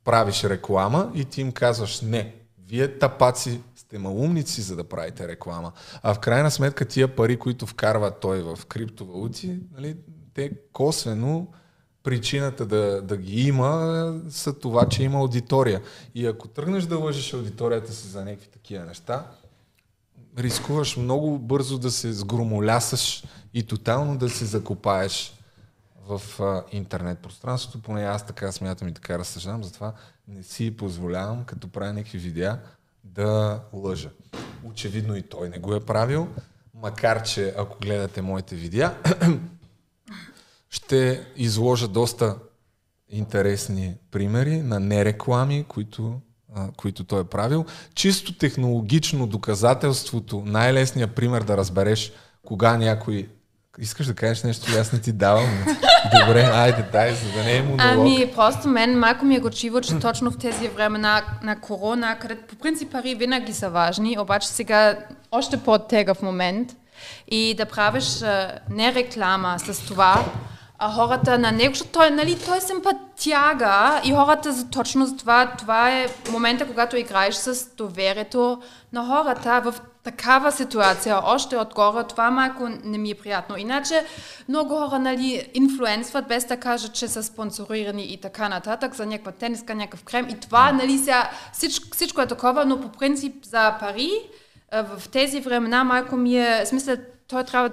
правиш 0.05 0.45
реклама 0.45 1.13
и 1.15 1.25
ти 1.25 1.41
им 1.41 1.53
казваш 1.53 2.01
не, 2.01 2.35
вие 2.69 2.99
тапаци 2.99 3.61
сте 3.91 3.99
малумници, 3.99 4.63
за 4.63 4.77
да 4.77 4.85
правите 4.85 5.29
реклама. 5.29 5.73
А 6.03 6.15
в 6.15 6.19
крайна 6.19 6.51
сметка 6.51 6.85
тия 6.85 7.17
пари, 7.17 7.37
които 7.37 7.67
вкарва 7.67 8.11
той 8.11 8.43
в 8.43 8.59
криптовалути, 8.69 9.59
нали, 9.77 9.97
те 10.35 10.53
косвено 10.73 11.47
причината 12.03 12.67
да, 12.67 13.03
да 13.03 13.17
ги 13.17 13.49
има 13.49 14.21
са 14.29 14.53
това, 14.53 14.89
че 14.89 15.03
има 15.03 15.19
аудитория. 15.19 15.83
И 16.15 16.27
ако 16.27 16.49
тръгнеш 16.49 16.85
да 16.85 16.99
лъжиш 16.99 17.33
аудиторията 17.33 17.93
си 17.93 18.09
за 18.09 18.25
някакви 18.25 18.49
такива 18.49 18.85
неща, 18.85 19.27
рискуваш 20.39 20.97
много 20.97 21.39
бързо 21.39 21.79
да 21.79 21.91
се 21.91 22.13
сгромолясаш 22.13 23.25
и 23.55 23.63
тотално 23.63 24.19
да 24.19 24.29
се 24.29 24.45
закопаеш 24.45 25.35
в 26.09 26.41
а, 26.41 26.65
интернет 26.73 27.19
пространството, 27.19 27.83
поне 27.83 28.03
аз 28.03 28.27
така 28.27 28.53
смятам 28.53 28.89
и 28.89 28.95
така 28.95 29.19
разсъждам, 29.19 29.65
затова 29.65 29.93
не 30.29 30.43
си 30.43 30.77
позволявам, 30.77 31.45
като 31.45 31.69
правя 31.69 31.93
някакви 31.93 32.19
видеа, 32.19 32.59
да 33.25 33.61
лъжа. 33.73 34.11
Очевидно 34.65 35.17
и 35.17 35.23
той 35.23 35.49
не 35.49 35.59
го 35.59 35.75
е 35.75 35.81
правил, 35.81 36.29
макар 36.75 37.23
че 37.23 37.55
ако 37.59 37.79
гледате 37.79 38.23
моите 38.23 38.57
видеа, 38.57 38.95
ще 40.71 41.27
изложа 41.37 41.89
доста 41.89 42.37
интересни 43.09 43.97
примери 44.11 44.63
на 44.63 44.81
нереклами, 44.81 45.65
които, 45.69 46.21
а, 46.55 46.71
които 46.77 47.05
той 47.05 47.21
е 47.21 47.25
правил. 47.25 47.65
Чисто 47.95 48.39
технологично 48.39 49.27
доказателството, 49.27 50.43
най-лесният 50.47 51.15
пример 51.15 51.43
да 51.43 51.57
разбереш 51.57 52.13
кога 52.43 52.77
някой 52.77 53.29
Искаш 53.81 54.07
да 54.07 54.15
кажеш 54.15 54.43
нещо, 54.43 54.73
и 54.73 54.79
аз 54.79 54.93
не 54.93 55.01
ти 55.01 55.13
давам. 55.13 55.65
Добре, 56.21 56.51
айде, 56.55 56.85
дай, 56.93 57.15
за 57.15 57.33
да 57.33 57.45
не 57.45 57.57
е 57.57 57.63
монолог. 57.63 57.81
Ами, 57.81 58.33
просто 58.37 58.69
мен 58.69 58.99
малко 58.99 59.25
ми 59.25 59.37
е 59.37 59.41
гочиво, 59.41 59.81
че 59.81 59.99
точно 59.99 60.31
в 60.31 60.39
тези 60.39 60.69
времена 60.69 61.23
на 61.43 61.61
корона, 61.61 62.17
където 62.21 62.47
по 62.47 62.57
принцип 62.57 62.93
пари 62.93 63.15
винаги 63.15 63.53
са 63.53 63.71
важни, 63.71 64.19
обаче 64.19 64.49
сега 64.49 64.99
още 65.33 65.57
по-тегъв 65.57 66.23
момент 66.23 66.77
и 67.29 67.55
да 67.55 67.67
правиш 67.67 68.21
не 68.71 68.95
реклама 68.95 69.57
с 69.59 69.87
това, 69.87 70.25
а 70.79 70.93
хората 70.93 71.39
на 71.39 71.53
него, 71.53 71.75
защото 71.75 71.91
той, 71.93 72.11
нали, 72.11 72.39
той 72.47 72.59
е 72.59 72.61
симпатяга 72.61 74.01
и 74.05 74.13
хората 74.13 74.53
за, 74.53 74.71
точно 74.71 75.07
за 75.07 75.17
това, 75.17 75.53
това 75.59 75.91
е 75.91 76.07
момента, 76.31 76.67
когато 76.67 76.97
играеш 76.97 77.35
с 77.35 77.75
доверието 77.77 78.63
на 78.93 79.07
хората 79.07 79.61
в 79.65 79.75
такава 80.03 80.53
ситуация, 80.53 81.21
още 81.25 81.57
отгоре, 81.57 82.05
това 82.05 82.31
малко 82.31 82.69
не 82.85 82.99
ми 82.99 83.11
е 83.11 83.15
приятно. 83.15 83.57
Иначе 83.57 84.05
много 84.49 84.77
хора 84.77 84.99
нали, 84.99 85.51
инфлуенсват, 85.55 86.29
без 86.29 86.45
да 86.45 86.57
кажат, 86.57 86.93
че 86.93 87.09
са 87.09 87.23
спонсорирани 87.23 88.05
и 88.05 88.21
така 88.21 88.49
нататък 88.49 88.95
за 88.95 89.07
някаква 89.07 89.33
тениска, 89.33 89.75
някакъв 89.75 90.05
крем. 90.05 90.29
И 90.29 90.41
това, 90.41 90.73
нали, 90.73 90.99
сега, 90.99 91.31
всичко, 91.53 91.97
всичко 91.97 92.21
е 92.21 92.27
такова, 92.27 92.65
но 92.65 92.81
по 92.81 92.89
принцип 92.89 93.45
за 93.45 93.77
пари, 93.81 94.11
в 94.73 95.09
тези 95.09 95.41
времена 95.41 95.85
малко 95.85 96.17
ми 96.17 96.39
е, 96.39 96.67
смисъл, 96.67 96.97
той 97.29 97.45
трябва 97.45 97.71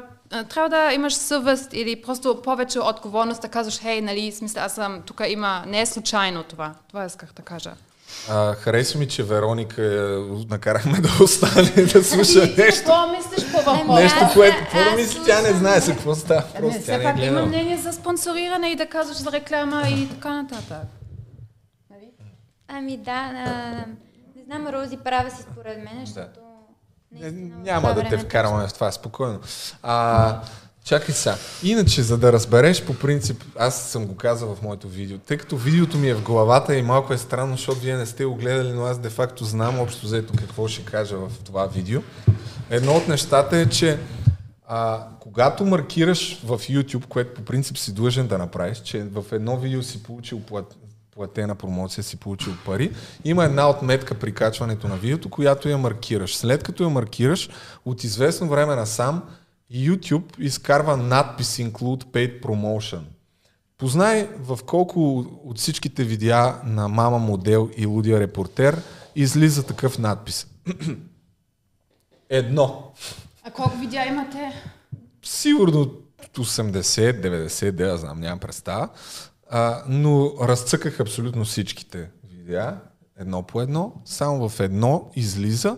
трябва 0.50 0.70
да 0.70 0.94
имаш 0.94 1.14
съвест 1.14 1.74
или 1.74 2.02
просто 2.02 2.42
повече 2.42 2.80
отговорност 2.80 3.42
да 3.42 3.50
казваш, 3.50 3.80
хей, 3.80 4.02
нали, 4.02 4.32
смисъл, 4.32 4.64
аз 4.64 4.76
съм, 4.76 5.02
тук 5.06 5.22
има, 5.28 5.64
не 5.68 5.82
е 5.82 5.86
случайно 5.86 6.44
това. 6.44 6.74
Това 6.88 7.06
исках 7.06 7.34
да 7.34 7.42
кажа. 7.42 7.74
А, 8.30 8.54
хареса 8.54 8.98
ми, 8.98 9.08
че 9.08 9.24
Вероника 9.24 9.84
е, 9.84 10.46
накарахме 10.50 11.00
да 11.00 11.10
остане 11.24 11.72
да 11.94 12.04
слуша 12.04 12.40
Ами, 12.44 12.54
нещо. 12.58 12.86
Какво 12.86 13.08
мислиш 13.08 13.52
по 13.52 13.58
въпроса? 13.58 14.02
Нещо, 14.02 14.20
което, 14.34 14.58
какво 14.58 14.84
да 14.84 14.96
мисли, 14.96 15.20
тя 15.26 15.42
не 15.42 15.54
знае 15.54 15.80
за 15.80 15.92
какво 15.92 16.16
става. 16.16 16.44
Не, 16.54 16.60
Просто 16.60 16.78
тя 16.78 16.82
все 16.82 16.98
не 16.98 17.04
е 17.04 17.14
пак 17.14 17.24
има 17.24 17.46
мнение 17.46 17.78
за 17.78 17.94
спонсориране 17.94 18.68
и 18.68 18.76
да 18.76 18.86
казваш 18.86 19.18
за 19.18 19.32
реклама 19.32 19.84
и 19.90 20.10
така 20.10 20.42
нататък. 20.42 20.88
Ами 22.68 22.98
да, 22.98 23.12
а, 23.12 23.86
не 24.36 24.44
знам, 24.46 24.68
Рози 24.68 24.98
права 24.98 25.32
си 25.32 25.42
според 25.52 25.78
мен, 25.78 26.06
защото... 26.06 26.40
Не, 27.12 27.32
няма 27.64 27.94
да 27.94 28.04
те 28.04 28.18
вкарваме 28.18 28.68
в 28.68 28.74
това, 28.74 28.92
спокойно. 28.92 29.40
А, 29.84 30.42
чакай 30.88 31.16
сега. 31.16 31.36
Иначе, 31.64 32.02
за 32.02 32.18
да 32.18 32.34
разбереш 32.34 32.84
по 32.84 32.94
принцип, 32.94 33.44
аз 33.60 33.82
съм 33.92 34.06
го 34.06 34.16
казал 34.16 34.56
в 34.56 34.62
моето 34.62 34.88
видео, 34.88 35.18
тъй 35.18 35.38
като 35.38 35.58
видеото 35.58 35.98
ми 35.98 36.10
е 36.10 36.14
в 36.14 36.24
главата 36.24 36.76
и 36.76 36.82
малко 36.82 37.14
е 37.14 37.18
странно, 37.18 37.56
защото 37.56 37.80
вие 37.80 37.98
не 37.98 38.06
сте 38.06 38.26
го 38.26 38.36
гледали, 38.36 38.72
но 38.74 38.86
аз 38.86 39.00
де-факто 39.00 39.46
знам 39.46 39.80
общо 39.80 40.06
взето 40.06 40.34
какво 40.38 40.68
ще 40.68 40.86
кажа 40.86 41.18
в 41.18 41.32
това 41.46 41.66
видео. 41.66 42.02
Едно 42.70 42.94
от 42.94 43.08
нещата 43.08 43.58
е, 43.58 43.70
че 43.70 44.00
а, 44.68 45.08
когато 45.20 45.66
маркираш 45.66 46.40
в 46.44 46.60
YouTube, 46.60 47.06
което 47.06 47.34
по 47.34 47.46
принцип 47.46 47.78
си 47.78 47.94
длъжен 47.94 48.28
да 48.28 48.38
направиш, 48.38 48.78
че 48.78 49.04
в 49.04 49.24
едно 49.32 49.58
видео 49.58 49.84
си 49.84 50.04
получил 50.04 50.40
плат, 50.40 50.76
платена 51.16 51.56
промоция, 51.56 52.04
си 52.04 52.18
получил 52.18 52.54
пари, 52.66 52.92
има 53.26 53.46
една 53.46 53.70
отметка 53.70 54.16
при 54.16 54.34
качването 54.34 54.88
на 54.88 54.96
видеото, 54.96 55.30
която 55.30 55.70
я 55.70 55.78
маркираш. 55.78 56.38
След 56.38 56.64
като 56.64 56.84
я 56.84 56.90
маркираш, 56.90 57.50
от 57.86 58.04
известно 58.04 58.50
време 58.50 58.76
насам 58.76 59.24
YouTube 59.74 60.40
изкарва 60.40 60.98
надпис 60.98 61.58
Include 61.58 62.06
Paid 62.06 62.42
Promotion. 62.42 63.02
Познай 63.78 64.30
в 64.40 64.60
колко 64.66 65.20
от 65.44 65.58
всичките 65.58 66.04
видеа 66.04 66.56
на 66.64 66.88
Мама 66.88 67.20
Модел 67.20 67.70
и 67.78 67.86
Лудия 67.86 68.20
Репортер 68.20 68.82
излиза 69.16 69.66
такъв 69.66 69.98
надпис. 69.98 70.48
Едно. 72.30 72.94
А 73.44 73.52
колко 73.52 73.78
видеа 73.78 74.06
имате? 74.08 74.64
Сигурно 75.24 75.92
80, 76.34 77.22
90, 77.48 77.72
да 77.72 77.98
знам, 77.98 78.20
нямам 78.20 78.40
представа. 78.40 78.90
А, 79.50 79.84
но 79.88 80.34
разцъках 80.42 81.00
абсолютно 81.00 81.46
всичките 81.46 82.10
видеа, 82.24 82.78
едно 83.20 83.44
по 83.44 83.62
едно. 83.62 83.94
Само 84.06 84.50
в 84.50 84.60
едно 84.60 85.12
излиза. 85.16 85.78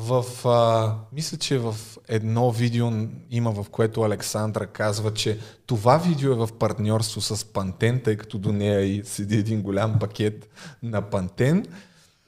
В, 0.00 0.48
а, 0.48 0.94
мисля, 1.12 1.38
че 1.38 1.58
в 1.58 1.76
едно 2.08 2.50
видео 2.50 2.90
има, 3.30 3.52
в 3.52 3.66
което 3.70 4.02
Александра 4.02 4.66
казва, 4.66 5.14
че 5.14 5.38
това 5.66 5.98
видео 5.98 6.32
е 6.32 6.46
в 6.46 6.48
партньорство 6.58 7.20
с 7.20 7.44
Пантен, 7.44 8.00
тъй 8.04 8.16
като 8.16 8.38
до 8.38 8.52
нея 8.52 8.80
и 8.80 9.04
седи 9.04 9.36
един 9.36 9.62
голям 9.62 9.98
пакет 9.98 10.48
на 10.82 11.02
Пантен. 11.02 11.66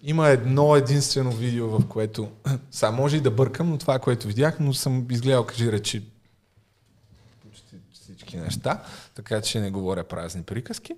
Има 0.02 0.28
едно 0.28 0.76
единствено 0.76 1.30
видео, 1.32 1.68
в 1.68 1.88
което, 1.88 2.28
сега 2.70 2.90
може 2.90 3.16
и 3.16 3.20
да 3.20 3.30
бъркам, 3.30 3.70
но 3.70 3.78
това, 3.78 3.98
което 3.98 4.26
видях, 4.26 4.60
но 4.60 4.74
съм 4.74 5.06
изгледал, 5.10 5.47
кажи 5.47 5.72
речи, 5.72 6.05
почти 7.42 7.76
всички 7.92 8.36
неща, 8.36 8.82
така 9.14 9.40
че 9.40 9.60
не 9.60 9.70
говоря 9.70 10.05
празни 10.05 10.42
приказки. 10.42 10.92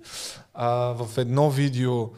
А, 0.53 0.67
в 0.69 1.17
едно 1.17 1.49
видео 1.49 2.09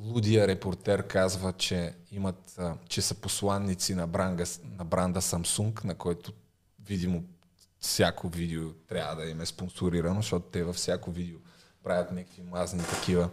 лудия 0.00 0.48
репортер 0.48 1.06
казва, 1.06 1.52
че 1.52 1.94
имат, 2.10 2.60
че 2.88 3.02
са 3.02 3.14
посланници 3.14 3.94
на 3.94 4.06
бранда, 4.06 4.44
на 4.78 4.84
бранда 4.84 5.20
Samsung, 5.20 5.84
на 5.84 5.94
който 5.94 6.32
видимо 6.86 7.24
всяко 7.80 8.28
видео 8.28 8.72
трябва 8.72 9.16
да 9.16 9.30
им 9.30 9.40
е 9.40 9.46
спонсорирано, 9.46 10.22
защото 10.22 10.46
те 10.46 10.64
във 10.64 10.76
всяко 10.76 11.10
видео 11.10 11.38
правят 11.82 12.12
някакви 12.12 12.42
мазни 12.42 12.82
такива 12.82 13.28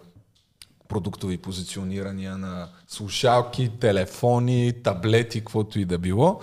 продуктови 0.87 1.37
позиционирания 1.37 2.37
на 2.37 2.69
слушалки, 2.87 3.71
телефони, 3.79 4.73
таблети, 4.83 5.39
каквото 5.39 5.79
и 5.79 5.85
да 5.85 5.97
било. 5.97 6.41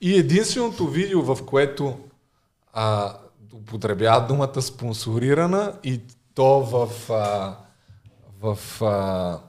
И 0.00 0.14
единственото 0.14 0.86
видео, 0.86 1.22
в 1.22 1.46
което 1.46 1.98
а, 2.72 3.16
употребяват 3.54 4.28
думата 4.28 4.62
спонсорирана 4.62 5.78
и 5.84 6.00
то 6.34 6.60
в, 6.60 7.10
а, 7.12 7.56
в 8.40 8.82
а, 8.82 9.40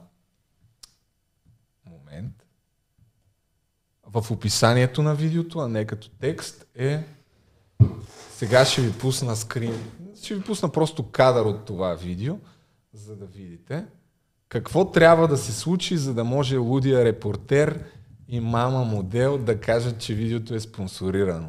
момент 1.90 2.46
в 4.14 4.30
описанието 4.30 5.02
на 5.02 5.14
видеото, 5.14 5.58
а 5.58 5.68
не 5.68 5.84
като 5.84 6.10
текст 6.10 6.66
е 6.74 7.04
сега 8.36 8.64
ще 8.64 8.82
ви 8.82 8.92
пусна 8.92 9.36
скрин. 9.36 9.74
Ще 10.22 10.34
ви 10.34 10.42
пусна 10.42 10.68
просто 10.68 11.02
кадър 11.02 11.44
от 11.44 11.64
това 11.64 11.94
видео, 11.94 12.34
за 12.92 13.16
да 13.16 13.26
видите 13.26 13.84
какво 14.48 14.90
трябва 14.90 15.28
да 15.28 15.36
се 15.36 15.52
случи, 15.52 15.96
за 15.96 16.14
да 16.14 16.24
може 16.24 16.56
лудия 16.56 17.04
репортер 17.04 17.84
и 18.28 18.40
мама 18.40 18.84
модел 18.84 19.38
да 19.38 19.60
кажат, 19.60 19.98
че 19.98 20.14
видеото 20.14 20.54
е 20.54 20.60
спонсорирано. 20.60 21.48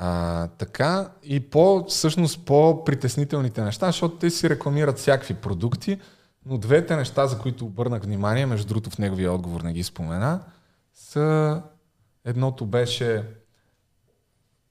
А, 0.00 0.46
така 0.46 1.10
и 1.22 1.40
по, 1.40 1.84
всъщност 1.88 2.44
по-притеснителните 2.44 3.62
неща, 3.62 3.86
защото 3.86 4.16
те 4.16 4.30
си 4.30 4.50
рекламират 4.50 4.98
всякакви 4.98 5.34
продукти, 5.34 6.00
но 6.46 6.58
двете 6.58 6.96
неща, 6.96 7.26
за 7.26 7.38
които 7.38 7.64
обърнах 7.64 8.02
внимание, 8.02 8.46
между 8.46 8.68
другото 8.68 8.90
в 8.90 8.98
неговия 8.98 9.32
отговор 9.32 9.60
не 9.60 9.72
ги 9.72 9.82
спомена, 9.82 10.40
са 10.94 11.62
едното 12.24 12.66
беше 12.66 13.24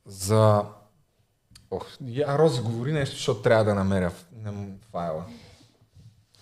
за... 0.06 0.64
Ох, 1.72 1.86
я 2.02 2.38
Рози 2.38 2.62
говори 2.62 2.92
нещо, 2.92 3.16
защото 3.16 3.42
трябва 3.42 3.64
да 3.64 3.76
намеря 3.76 4.12
файла. 4.92 5.26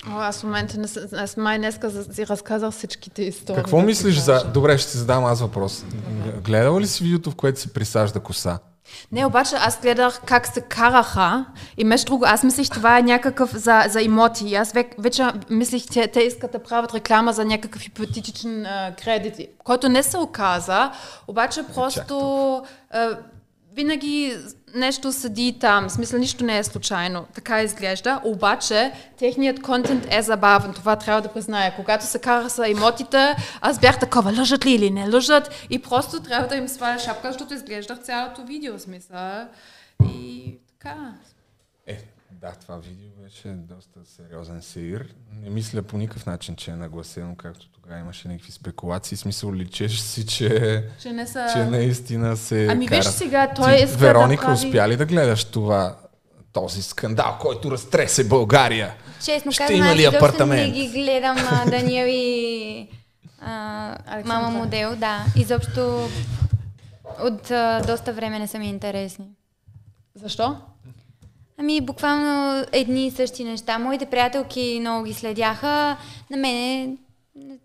О, 0.09 0.19
аз 0.19 0.39
в 0.39 0.43
момента 0.43 0.77
не, 0.77 0.87
аз 1.17 1.37
май 1.37 1.57
днеска 1.57 2.13
си 2.13 2.27
разказах 2.27 2.73
всичките 2.73 3.23
истории. 3.23 3.55
Какво 3.55 3.81
мислиш 3.81 4.17
за... 4.17 4.51
Добре, 4.53 4.77
ще 4.77 4.91
ти 4.91 4.97
задам 4.97 5.25
аз 5.25 5.41
въпрос. 5.41 5.85
Гледала 6.43 6.81
ли 6.81 6.87
си 6.87 7.03
видеото, 7.03 7.31
в 7.31 7.35
което 7.35 7.59
си 7.59 7.73
присажда 7.73 8.19
коса? 8.19 8.59
Не, 9.11 9.25
обаче 9.25 9.55
аз 9.55 9.81
гледах 9.81 10.21
как 10.25 10.47
се 10.47 10.61
караха 10.61 11.45
и 11.77 11.83
между 11.83 12.05
друго, 12.05 12.23
аз 12.27 12.43
мислих 12.43 12.69
това 12.69 12.97
е 12.97 13.01
някакъв 13.01 13.51
за, 13.51 13.83
за 13.87 14.01
имоти. 14.01 14.55
Аз 14.55 14.71
век, 14.71 14.95
вече 14.97 15.23
мислих, 15.49 15.83
че 15.91 16.07
те 16.07 16.19
искат 16.19 16.51
да 16.51 16.63
правят 16.63 16.93
реклама 16.93 17.33
за 17.33 17.45
някакъв 17.45 17.81
хипотетичен 17.81 18.67
кредит, 19.03 19.49
който 19.63 19.89
не 19.89 20.03
се 20.03 20.17
оказа, 20.17 20.91
обаче 21.27 21.63
просто 21.75 22.17
а, 22.91 23.17
винаги 23.75 24.37
нещо 24.75 25.11
седи 25.11 25.57
там, 25.59 25.87
в 25.87 25.91
смисъл 25.91 26.19
нищо 26.19 26.43
не 26.43 26.57
е 26.57 26.63
случайно, 26.63 27.25
така 27.33 27.61
изглежда, 27.61 28.21
обаче 28.23 28.91
техният 29.17 29.61
контент 29.61 30.07
е 30.09 30.21
забавен, 30.21 30.73
това 30.73 30.95
трябва 30.95 31.21
да 31.21 31.33
призная. 31.33 31.75
Когато 31.75 32.05
се 32.05 32.19
кара 32.19 32.49
с 32.49 32.67
имотите, 32.67 33.35
аз 33.61 33.79
бях 33.79 33.99
такова, 33.99 34.33
лъжат 34.37 34.65
ли 34.65 34.71
или 34.71 34.89
не 34.89 35.09
лъжат 35.09 35.65
и 35.69 35.79
просто 35.79 36.19
трябва 36.19 36.47
да 36.47 36.55
им 36.55 36.67
сваля 36.67 36.99
шапка, 36.99 37.31
защото 37.31 37.53
изглеждах 37.53 37.99
цялото 37.99 38.43
видео, 38.43 38.79
смисъл. 38.79 39.47
И 40.03 40.53
така. 40.79 41.13
Да, 42.45 42.51
това 42.51 42.77
видео 42.77 43.07
беше 43.23 43.47
доста 43.47 43.99
сериозен 44.05 44.61
сеир. 44.61 45.15
Не 45.41 45.49
мисля 45.49 45.81
по 45.81 45.97
никакъв 45.97 46.25
начин, 46.25 46.55
че 46.55 46.71
е 46.71 46.75
нагласено, 46.75 47.35
както 47.35 47.69
тогава 47.69 47.99
имаше 47.99 48.27
някакви 48.27 48.51
спекулации. 48.51 49.17
Смисъл 49.17 49.53
личеше 49.53 50.01
си, 50.01 50.27
че, 50.27 50.83
Че 51.01 51.11
не 51.11 51.27
са... 51.27 51.47
че 51.53 51.65
наистина 51.65 52.37
се 52.37 52.67
Ами 52.67 52.87
кара. 52.87 52.97
виж 52.97 53.05
сега, 53.07 53.53
той 53.55 53.77
Ти, 53.77 53.83
иска 53.83 53.97
Вероника, 53.97 54.41
да 54.41 54.53
прави... 54.53 54.67
успя 54.67 54.89
ли 54.89 54.97
да 54.97 55.05
гледаш 55.05 55.43
това, 55.45 55.97
този 56.53 56.83
скандал, 56.83 57.37
който 57.41 57.71
разтресе 57.71 58.23
България? 58.23 58.95
Честно 59.25 59.51
Ще 59.51 59.63
казвам, 59.63 59.79
има 59.79 59.95
ли 59.95 60.05
апартамент? 60.05 60.73
не 60.73 60.81
ги 60.81 60.87
гледам 60.87 61.37
а, 61.51 61.69
Даниел 61.69 62.05
и 62.09 62.87
а, 63.41 63.97
мама 64.25 64.49
модел, 64.49 64.95
да. 64.95 65.25
Изобщо 65.35 66.09
от 67.21 67.51
а, 67.51 67.81
доста 67.87 68.13
време 68.13 68.39
не 68.39 68.47
са 68.47 68.59
ми 68.59 68.69
интересни. 68.69 69.25
Защо? 70.15 70.57
Ами 71.57 71.81
буквално 71.81 72.63
едни 72.71 73.07
и 73.07 73.11
същи 73.11 73.43
неща. 73.43 73.79
Моите 73.79 74.05
приятелки 74.05 74.77
много 74.79 75.03
ги 75.03 75.13
следяха. 75.13 75.97
На 76.31 76.37
мене 76.37 76.87
не, 77.35 77.57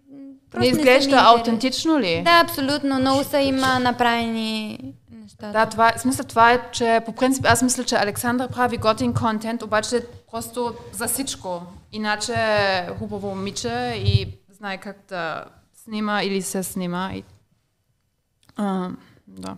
просто 0.51 0.61
Не 0.61 0.79
изглежда 0.79 1.11
интерес. 1.11 1.23
аутентично 1.27 2.01
ли? 2.01 2.23
Да, 2.25 2.41
абсолютно. 2.45 2.99
Много 2.99 3.25
са 3.25 3.39
има 3.39 3.79
направени 3.79 4.79
неща. 5.13 5.53
Да, 5.53 5.67
това, 5.67 5.89
е- 5.89 5.99
смисъл 5.99 6.27
това 6.27 6.53
е, 6.53 6.71
че 6.73 7.01
по 7.07 7.13
принцип 7.13 7.45
аз 7.49 7.63
мисля, 7.63 7.85
че 7.85 7.95
Александър 7.95 8.49
прави 8.49 8.77
готин 8.77 9.15
контент, 9.15 9.63
обаче 9.63 10.03
просто 10.31 10.75
за 10.93 11.07
всичко. 11.07 11.63
Иначе 11.93 12.35
хубаво 12.99 13.29
момиче 13.29 13.95
и 13.97 14.27
знае 14.51 14.79
как 14.79 14.97
да 15.09 15.45
снима 15.75 16.23
или 16.23 16.43
се 16.43 16.63
снима. 16.63 17.11
И... 17.15 17.25
А, 18.57 18.91
да. 19.27 19.57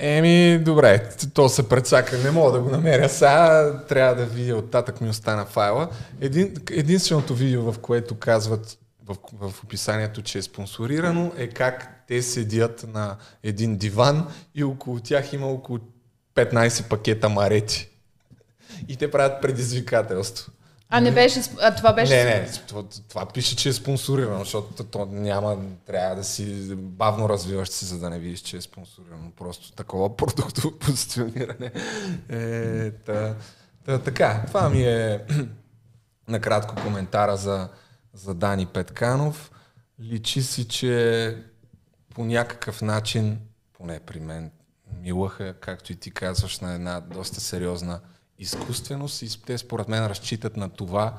Еми, 0.00 0.58
добре, 0.58 1.08
то 1.34 1.48
се 1.48 1.68
прецака, 1.68 2.18
не 2.18 2.30
мога 2.30 2.52
да 2.52 2.60
го 2.60 2.70
намеря. 2.70 3.08
Сега 3.08 3.72
трябва 3.88 4.14
да 4.14 4.26
видя, 4.26 4.56
оттатък 4.56 5.00
ми 5.00 5.08
остана 5.08 5.44
файла. 5.44 5.88
Един, 6.20 6.54
единственото 6.70 7.34
видео, 7.34 7.72
в 7.72 7.78
което 7.78 8.14
казват 8.14 8.78
в, 9.06 9.16
в 9.32 9.64
описанието, 9.64 10.22
че 10.22 10.38
е 10.38 10.42
спонсорирано, 10.42 11.32
е 11.36 11.48
как 11.48 12.04
те 12.08 12.22
седят 12.22 12.86
на 12.94 13.16
един 13.42 13.76
диван 13.76 14.26
и 14.54 14.64
около 14.64 15.00
тях 15.00 15.32
има 15.32 15.46
около 15.46 15.78
15 16.34 16.88
пакета 16.88 17.28
марети. 17.28 17.88
И 18.88 18.96
те 18.96 19.10
правят 19.10 19.42
предизвикателство. 19.42 20.52
А 20.90 21.00
не 21.00 21.10
беше, 21.10 21.42
а 21.60 21.74
това 21.74 21.92
беше... 21.92 22.14
Не, 22.14 22.24
не, 22.24 22.50
това, 22.66 22.84
това 23.08 23.26
пише, 23.26 23.56
че 23.56 23.68
е 23.68 23.72
спонсорирано, 23.72 24.38
защото 24.38 24.84
то 24.84 25.06
няма, 25.06 25.56
трябва 25.86 26.16
да 26.16 26.24
си 26.24 26.74
бавно 26.76 27.28
развиваш 27.28 27.68
се, 27.68 27.86
за 27.86 27.98
да 27.98 28.10
не 28.10 28.18
видиш, 28.18 28.40
че 28.40 28.56
е 28.56 28.60
спонсорирано. 28.60 29.30
Просто 29.36 29.72
такова 29.72 30.16
продуктово 30.16 30.78
позициониране. 30.78 31.72
Е, 32.28 32.90
та, 32.90 33.34
та, 33.84 33.98
така, 33.98 34.44
това 34.46 34.68
ми 34.70 34.82
е 34.82 35.24
накратко 36.28 36.82
коментара 36.82 37.36
за, 37.36 37.68
за 38.14 38.34
Дани 38.34 38.66
Петканов. 38.66 39.50
Личи 40.00 40.42
си, 40.42 40.68
че 40.68 41.36
по 42.14 42.24
някакъв 42.24 42.82
начин, 42.82 43.38
поне 43.72 44.00
при 44.00 44.20
мен, 44.20 44.50
милаха, 45.00 45.54
както 45.60 45.92
и 45.92 45.96
ти 45.96 46.10
казваш, 46.10 46.60
на 46.60 46.74
една 46.74 47.00
доста 47.00 47.40
сериозна 47.40 48.00
изкуственост 48.38 49.22
и 49.22 49.42
те 49.42 49.58
според 49.58 49.88
мен 49.88 50.06
разчитат 50.06 50.56
на 50.56 50.68
това, 50.68 51.18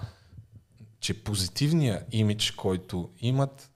че 1.00 1.24
позитивният 1.24 2.04
имидж, 2.12 2.52
който 2.52 3.10
имат, 3.20 3.72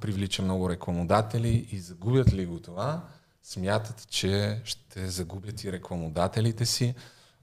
привлича 0.00 0.42
много 0.42 0.70
рекламодатели 0.70 1.68
и 1.72 1.78
загубят 1.78 2.32
ли 2.32 2.46
го 2.46 2.60
това, 2.60 3.08
смятат, 3.42 4.08
че 4.08 4.60
ще 4.64 5.08
загубят 5.08 5.64
и 5.64 5.72
рекламодателите 5.72 6.66
си. 6.66 6.94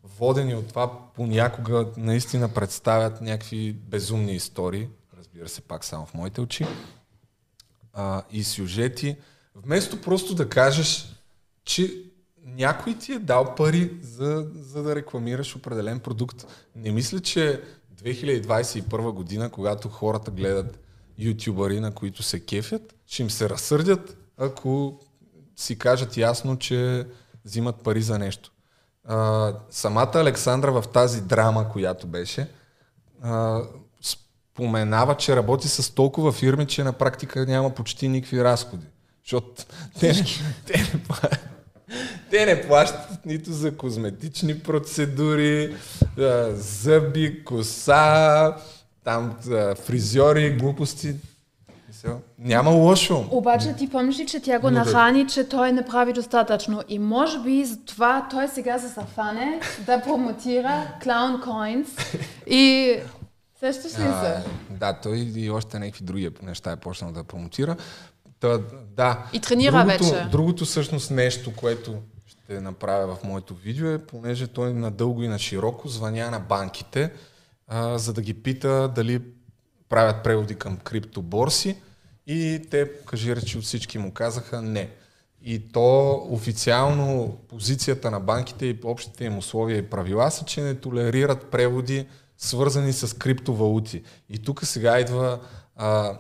Водени 0.04 0.56
от 0.56 0.68
това, 0.68 1.00
понякога 1.14 1.88
наистина 1.98 2.54
представят 2.54 3.22
някакви 3.22 3.74
безумни 3.74 4.34
истории, 4.34 4.88
разбира 5.18 5.50
се, 5.50 5.62
пак 5.62 5.86
само 5.86 6.06
в 6.06 6.14
моите 6.14 6.42
очи, 6.42 6.66
а, 7.94 8.24
и 8.32 8.44
сюжети, 8.44 9.16
вместо 9.56 10.02
просто 10.02 10.36
да 10.36 10.50
кажеш, 10.50 11.16
че 11.66 12.04
някой 12.46 12.98
ти 12.98 13.14
е 13.14 13.20
дал 13.20 13.56
пари 13.56 13.92
за, 14.02 14.48
за 14.56 14.84
да 14.84 14.96
рекламираш 14.96 15.56
определен 15.56 16.00
продукт. 16.00 16.46
Не 16.76 16.92
мисля, 16.92 17.20
че 17.20 17.62
2021 18.04 19.12
година, 19.12 19.50
когато 19.50 19.90
хората 19.90 20.32
гледат 20.32 20.80
ютубъри, 21.18 21.80
на 21.80 21.92
които 21.92 22.24
се 22.24 22.40
кефят, 22.40 22.96
ще 23.08 23.22
им 23.22 23.30
се 23.30 23.50
разсърдят, 23.50 24.18
ако 24.38 25.00
си 25.56 25.78
кажат 25.78 26.18
ясно, 26.18 26.58
че 26.58 27.08
взимат 27.46 27.76
пари 27.76 28.02
за 28.02 28.20
нещо. 28.20 28.52
А, 29.06 29.54
самата 29.70 30.12
Александра 30.14 30.72
в 30.72 30.88
тази 30.94 31.22
драма, 31.22 31.70
която 31.70 32.08
беше, 32.08 32.48
а, 33.22 33.62
споменава, 34.02 35.18
че 35.18 35.36
работи 35.36 35.68
с 35.68 35.96
толкова 35.96 36.32
фирми, 36.32 36.68
че 36.68 36.84
на 36.84 36.94
практика 36.94 37.46
няма 37.46 37.70
почти 37.70 38.08
никакви 38.08 38.44
разходи. 38.44 38.86
Защото 39.24 39.66
те, 40.00 40.14
те, 40.66 40.78
не, 40.78 41.00
те 42.30 42.46
не 42.46 42.62
плащат 42.62 43.26
нито 43.26 43.52
за 43.52 43.78
козметични 43.78 44.60
процедури, 44.60 45.76
зъби, 46.54 47.44
коса, 47.44 48.56
там 49.04 49.36
фризьори, 49.86 50.58
глупости. 50.58 51.16
Няма 52.40 52.72
лошо. 52.72 53.28
Обаче 53.32 53.74
ти 53.74 53.90
помниш 53.90 54.20
ли, 54.20 54.26
че 54.26 54.40
тя 54.40 54.60
го 54.60 54.72
нахрани, 54.72 55.28
че 55.28 55.50
той 55.50 55.72
не 55.72 55.86
прави 55.86 56.14
достатъчно. 56.14 56.84
И 56.90 57.00
може 57.00 57.40
би 57.40 57.66
за 57.66 57.78
това 57.86 58.28
той 58.32 58.48
сега 58.48 58.80
се 58.80 58.88
зафане 58.88 59.60
да 59.86 60.02
промотира 60.02 60.88
Clown 61.04 61.44
Coins. 61.46 62.18
И 62.48 62.96
сещаш 63.60 63.92
ли 63.92 64.04
се? 64.04 64.44
Да, 64.70 64.94
той 64.94 65.18
и 65.36 65.50
още 65.50 65.80
някакви 65.80 66.06
други 66.06 66.30
неща 66.42 66.72
е 66.72 66.76
почнал 66.76 67.12
да 67.12 67.24
промотира. 67.24 67.76
Та, 68.44 68.60
да. 68.96 69.26
И 69.34 69.40
тренира 69.40 69.86
другото, 69.86 70.04
вече. 70.04 70.30
Другото 70.32 70.66
всъщност 70.66 71.12
нещо, 71.12 71.54
което 71.56 71.96
ще 72.28 72.62
направя 72.62 73.16
в 73.16 73.24
моето 73.24 73.56
видео 73.56 73.90
е, 73.90 74.06
понеже 74.06 74.48
той 74.48 74.74
надълго 74.74 75.24
и 75.24 75.28
на 75.28 75.40
широко 75.40 75.88
звъня 75.88 76.32
на 76.32 76.40
банките, 76.40 77.12
а, 77.68 77.98
за 77.98 78.14
да 78.14 78.22
ги 78.22 78.34
пита 78.34 78.92
дали 78.96 79.22
правят 79.90 80.24
преводи 80.24 80.56
към 80.56 80.78
криптоборси 80.78 81.78
и 82.28 82.62
те, 82.72 82.92
кажи 83.06 83.36
речи, 83.36 83.58
от 83.58 83.64
всички 83.64 83.98
му 83.98 84.14
казаха 84.14 84.62
не. 84.62 84.90
И 85.42 85.72
то 85.72 86.12
официално 86.30 87.38
позицията 87.50 88.12
на 88.12 88.20
банките 88.20 88.66
и 88.66 88.80
общите 88.84 89.26
им 89.26 89.38
условия 89.38 89.78
и 89.78 89.90
правила 89.90 90.32
са, 90.32 90.46
че 90.46 90.62
не 90.62 90.76
толерират 90.76 91.52
преводи 91.52 92.08
свързани 92.38 92.94
с 92.94 93.18
криптовалути. 93.18 94.04
И 94.30 94.40
тук 94.40 94.66
сега 94.66 95.00
идва 95.00 95.40
а, 95.76 96.18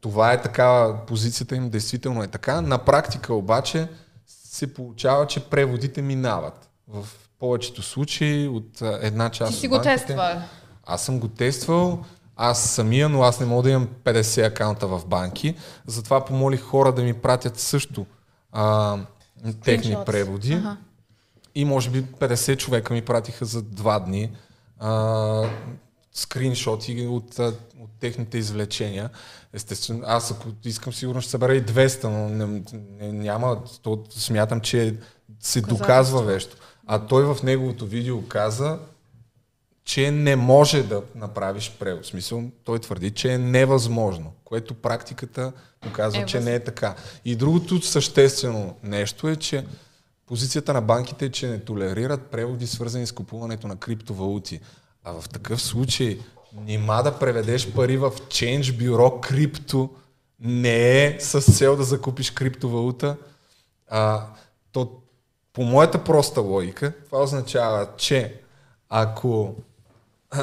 това 0.00 0.32
е 0.32 0.42
така, 0.42 0.96
позицията 1.06 1.56
им 1.56 1.70
действително 1.70 2.22
е 2.22 2.26
така. 2.26 2.60
На 2.60 2.78
практика 2.78 3.34
обаче 3.34 3.88
се 4.26 4.74
получава, 4.74 5.26
че 5.26 5.44
преводите 5.50 6.02
минават. 6.02 6.70
В 6.88 7.08
повечето 7.38 7.82
случаи 7.82 8.48
от 8.48 8.80
една 8.80 9.30
част 9.30 9.52
Ти 9.52 9.58
си 9.58 9.68
го 9.68 9.80
тествал. 9.80 10.42
Аз 10.86 11.04
съм 11.04 11.20
го 11.20 11.28
тествал, 11.28 12.04
аз 12.36 12.62
самия, 12.62 13.08
но 13.08 13.22
аз 13.22 13.40
не 13.40 13.46
мога 13.46 13.62
да 13.62 13.70
имам 13.70 13.88
50 14.04 14.46
акаунта 14.46 14.86
в 14.86 15.06
банки. 15.06 15.54
Затова 15.86 16.24
помолих 16.24 16.62
хора 16.62 16.92
да 16.92 17.02
ми 17.02 17.14
пратят 17.14 17.58
също 17.58 18.06
а, 18.52 18.98
техни 19.64 19.96
преводи. 20.06 20.52
Аха. 20.52 20.76
И 21.54 21.64
може 21.64 21.90
би 21.90 22.04
50 22.04 22.56
човека 22.56 22.94
ми 22.94 23.02
пратиха 23.02 23.44
за 23.44 23.62
два 23.62 23.98
дни 23.98 24.30
а, 24.78 25.44
скриншоти 26.12 27.06
от, 27.06 27.38
от 27.38 27.90
техните 28.00 28.38
извлечения. 28.38 29.10
Естествено, 29.52 30.02
аз 30.06 30.30
ако 30.30 30.48
искам 30.64 30.92
сигурно 30.92 31.20
ще 31.20 31.30
събера 31.30 31.54
и 31.54 31.64
200, 31.64 32.04
но 32.04 32.28
не, 32.28 32.62
не, 33.00 33.12
няма, 33.12 33.62
то, 33.82 34.04
смятам, 34.10 34.60
че 34.60 34.96
се 35.40 35.60
доказва 35.60 36.24
нещо. 36.24 36.56
А 36.86 37.06
той 37.06 37.34
в 37.34 37.42
неговото 37.42 37.86
видео 37.86 38.28
каза, 38.28 38.78
че 39.84 40.10
не 40.10 40.36
може 40.36 40.82
да 40.82 41.02
направиш 41.14 41.72
превод. 41.78 42.04
В 42.04 42.08
смисъл, 42.08 42.44
той 42.64 42.78
твърди, 42.78 43.10
че 43.10 43.32
е 43.32 43.38
невъзможно, 43.38 44.32
което 44.44 44.74
практиката 44.74 45.52
показва, 45.80 46.22
Е, 46.22 46.26
че 46.26 46.40
не 46.40 46.54
е 46.54 46.64
така. 46.64 46.94
И 47.24 47.36
другото 47.36 47.82
съществено 47.82 48.76
нещо 48.82 49.28
е, 49.28 49.36
че 49.36 49.64
позицията 50.26 50.72
на 50.72 50.80
банките 50.82 51.24
е, 51.24 51.30
че 51.30 51.48
не 51.48 51.60
толерират 51.60 52.26
преводи, 52.26 52.66
свързани 52.66 53.06
с 53.06 53.12
купуването 53.12 53.66
на 53.68 53.76
криптовалути. 53.76 54.60
А 55.08 55.20
в 55.20 55.28
такъв 55.28 55.62
случай, 55.62 56.18
нима 56.64 57.02
да 57.02 57.18
преведеш 57.18 57.72
пари 57.72 57.96
в 57.96 58.10
Change 58.10 58.78
бюро 58.78 59.20
крипто 59.20 59.90
не 60.40 61.04
е 61.04 61.20
с 61.20 61.40
цел 61.40 61.76
да 61.76 61.84
закупиш 61.84 62.30
криптовалута. 62.30 63.16
А, 63.88 64.26
то 64.72 64.92
по 65.52 65.62
моята 65.62 66.04
проста 66.04 66.40
логика, 66.40 66.92
това 67.06 67.22
означава, 67.22 67.88
че 67.96 68.40
ако 68.88 69.54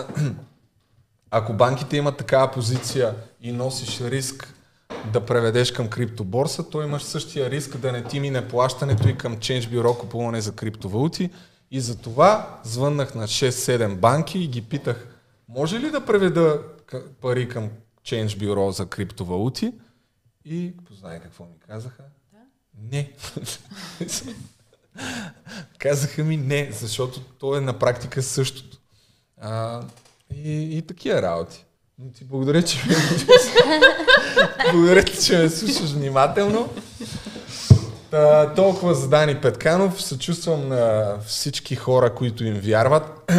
ако 1.32 1.54
банките 1.54 1.98
имат 1.98 2.18
такава 2.18 2.52
позиция 2.52 3.16
и 3.42 3.52
носиш 3.52 4.02
риск 4.02 4.54
да 5.14 5.26
преведеш 5.26 5.72
към 5.72 5.88
криптоборса, 5.88 6.70
то 6.70 6.82
имаш 6.82 7.04
същия 7.04 7.50
риск 7.50 7.78
да 7.78 7.92
не 7.92 8.04
ти 8.04 8.20
мине 8.20 8.48
плащането 8.48 9.10
и 9.10 9.18
към 9.18 9.38
Change 9.38 9.70
Bureau 9.70 9.98
купуване 9.98 10.42
за 10.42 10.52
криптовалути. 10.56 11.30
И 11.72 11.82
за 11.82 11.98
това 11.98 12.60
звъннах 12.64 13.16
на 13.16 13.28
6-7 13.28 13.96
банки 13.96 14.40
и 14.40 14.48
ги 14.48 14.62
питах, 14.62 15.08
може 15.50 15.80
ли 15.80 15.92
да 15.92 16.06
преведа 16.06 16.62
пари 17.22 17.50
към 17.50 17.70
Change 18.04 18.28
Bureau 18.28 18.70
за 18.70 18.86
криптовалути? 18.86 19.74
И 20.46 20.74
познай 20.86 21.20
какво 21.20 21.44
ми 21.44 21.60
казаха. 21.68 22.04
Не. 22.82 23.12
Казаха 25.78 26.24
ми 26.24 26.38
не, 26.38 26.72
защото 26.72 27.22
то 27.22 27.56
е 27.56 27.62
на 27.62 27.80
практика 27.80 28.24
същото. 28.24 28.78
А, 29.42 29.82
и, 30.36 30.78
и 30.78 30.82
такива 30.82 31.22
работи. 31.22 31.66
Но 32.00 32.12
ти 32.12 32.24
благодаря, 32.24 32.64
че 32.64 32.78
ме, 32.88 32.96
благодаря, 34.72 35.04
че 35.04 35.38
ме 35.38 35.50
слушаш 35.50 35.92
внимателно. 35.92 36.74
Та, 38.12 38.54
толкова 38.54 38.96
за 38.96 39.10
Дани 39.10 39.42
Петканов. 39.42 40.02
Съчувствам 40.02 40.68
на 40.68 41.18
всички 41.26 41.76
хора, 41.76 42.16
които 42.16 42.44
им 42.46 42.60
вярват, 42.60 43.32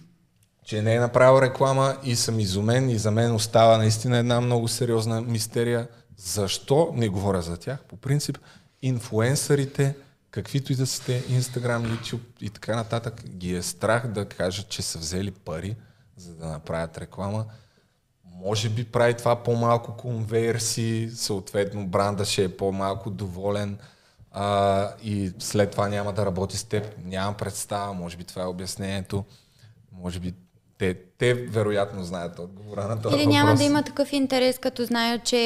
че 0.64 0.82
не 0.82 0.94
е 0.94 1.00
направил 1.00 1.42
реклама 1.42 1.96
и 2.04 2.16
съм 2.16 2.40
изумен 2.40 2.90
и 2.90 2.98
за 2.98 3.10
мен 3.10 3.34
остава 3.34 3.78
наистина 3.78 4.18
една 4.18 4.40
много 4.40 4.68
сериозна 4.68 5.20
мистерия. 5.20 5.88
Защо 6.16 6.90
не 6.94 7.08
говоря 7.08 7.42
за 7.42 7.56
тях? 7.56 7.78
По 7.88 7.96
принцип, 7.96 8.38
инфуенсърите, 8.82 9.96
каквито 10.30 10.72
и 10.72 10.76
да 10.76 10.86
са 10.86 11.04
те, 11.04 11.22
Instagram, 11.22 11.98
YouTube 11.98 12.20
и 12.40 12.50
така 12.50 12.76
нататък, 12.76 13.22
ги 13.28 13.54
е 13.54 13.62
страх 13.62 14.06
да 14.06 14.24
кажат, 14.24 14.68
че 14.68 14.82
са 14.82 14.98
взели 14.98 15.30
пари, 15.30 15.76
за 16.16 16.34
да 16.34 16.46
направят 16.46 16.98
реклама. 16.98 17.44
Може 18.24 18.68
би 18.68 18.84
прави 18.84 19.14
това 19.14 19.42
по-малко 19.42 19.96
конверсии, 19.96 21.10
съответно 21.10 21.86
бранда 21.86 22.24
ще 22.24 22.44
е 22.44 22.56
по-малко 22.56 23.10
доволен 23.10 23.78
а, 24.34 24.88
и 25.02 25.32
след 25.38 25.70
това 25.70 25.88
няма 25.88 26.12
да 26.12 26.26
работи 26.26 26.56
с 26.56 26.64
теб. 26.64 26.94
Нямам 27.04 27.34
представа, 27.34 27.92
може 27.92 28.16
би 28.16 28.24
това 28.24 28.42
е 28.42 28.46
обяснението. 28.46 29.24
Може 30.02 30.20
би 30.20 30.34
те, 30.78 30.94
те 31.18 31.34
вероятно 31.34 32.04
знаят 32.04 32.38
отговора 32.38 32.88
на 32.88 33.02
този 33.02 33.16
Или 33.16 33.26
няма 33.26 33.44
въпрос. 33.46 33.60
да 33.60 33.64
има 33.64 33.82
такъв 33.82 34.12
интерес, 34.12 34.58
като 34.58 34.84
знаят, 34.84 35.24
че 35.24 35.36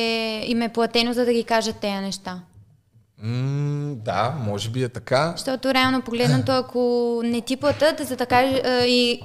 им 0.46 0.62
е 0.62 0.72
платено, 0.72 1.12
за 1.12 1.24
да 1.24 1.32
ги 1.32 1.44
кажат 1.44 1.76
тези 1.76 1.92
неща. 1.94 2.40
М, 3.22 3.94
да, 3.94 4.34
може 4.40 4.70
би 4.70 4.82
е 4.82 4.88
така. 4.88 5.32
Защото 5.36 5.74
реално 5.74 6.02
погледнато, 6.02 6.52
ако 6.52 7.20
не 7.24 7.40
ти 7.40 7.56
платят, 7.56 8.08
за 8.08 8.16
да 8.16 8.26
кажеш 8.26 8.60
и, 8.86 9.22